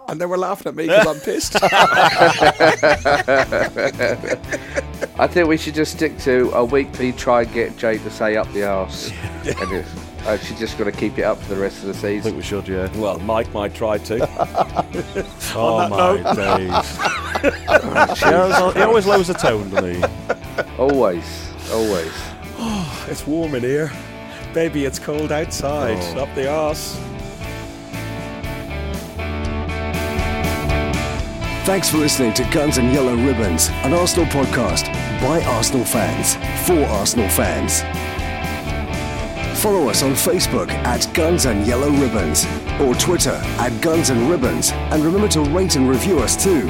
And 0.07 0.21
they 0.21 0.27
were 0.27 0.37
laughing 0.37 0.69
at 0.69 0.75
me 0.75 0.87
because 0.87 1.07
I'm 1.07 1.21
pissed. 1.21 1.55
I 5.17 5.29
think 5.29 5.49
we 5.49 5.57
should 5.57 5.75
just 5.75 5.93
stick 5.93 6.19
to 6.19 6.51
a 6.51 6.65
weekly 6.65 7.13
try 7.13 7.43
and 7.43 7.53
get 7.53 7.77
Jay 7.77 7.99
to 7.99 8.11
say 8.11 8.37
up 8.37 8.53
the 8.53 8.65
arse. 8.65 9.13
and 9.45 9.73
it, 9.73 9.87
uh, 10.27 10.37
she's 10.39 10.59
just 10.59 10.77
got 10.77 10.85
to 10.85 10.93
keep 10.93 11.19
it 11.19 11.23
up 11.23 11.39
for 11.39 11.55
the 11.55 11.61
rest 11.61 11.83
of 11.83 11.87
the 11.87 11.95
season. 11.95 12.19
I 12.19 12.23
think 12.23 12.37
we 12.37 12.43
should, 12.43 12.67
yeah. 12.67 12.91
well, 12.99 13.19
Mike 13.21 13.53
might 13.53 13.75
try 13.75 13.99
to. 13.99 15.25
Oh 15.57 15.89
my 15.89 16.35
days! 16.35 18.19
he, 18.19 18.25
always, 18.27 18.75
he 18.75 18.83
always 18.83 19.07
lowers 19.07 19.29
the 19.29 19.35
tone, 19.35 19.71
doesn't 19.71 19.95
he? 19.95 20.03
Always, 20.79 21.53
always. 21.71 22.13
it's 23.09 23.25
warm 23.25 23.55
in 23.55 23.63
here, 23.63 23.93
baby. 24.53 24.85
It's 24.85 24.99
cold 24.99 25.31
outside. 25.31 25.99
Oh. 26.17 26.23
Up 26.23 26.35
the 26.35 26.51
arse. 26.51 26.99
Thanks 31.65 31.89
for 31.89 31.97
listening 31.97 32.35
to 32.35 32.45
Guns 32.51 32.77
and 32.77 32.93
Yellow 32.93 33.17
Ribbons, 33.17 33.71
an 33.85 33.95
Arsenal 33.95 34.27
podcast 34.27 34.93
by 35.23 35.43
Arsenal 35.45 35.83
fans 35.87 36.35
for 36.67 36.85
Arsenal 36.93 37.27
fans. 37.31 37.81
Follow 39.63 39.89
us 39.89 40.03
on 40.03 40.13
Facebook 40.13 40.69
at 40.69 41.09
Guns 41.15 41.47
and 41.47 41.67
Yellow 41.67 41.89
Ribbons 41.89 42.45
or 42.83 42.95
Twitter 42.97 43.41
at 43.59 43.81
Guns 43.81 44.11
and 44.11 44.29
Ribbons, 44.29 44.73
and 44.73 45.03
remember 45.03 45.29
to 45.29 45.41
rate 45.41 45.77
and 45.77 45.89
review 45.89 46.19
us 46.19 46.37
too. 46.37 46.69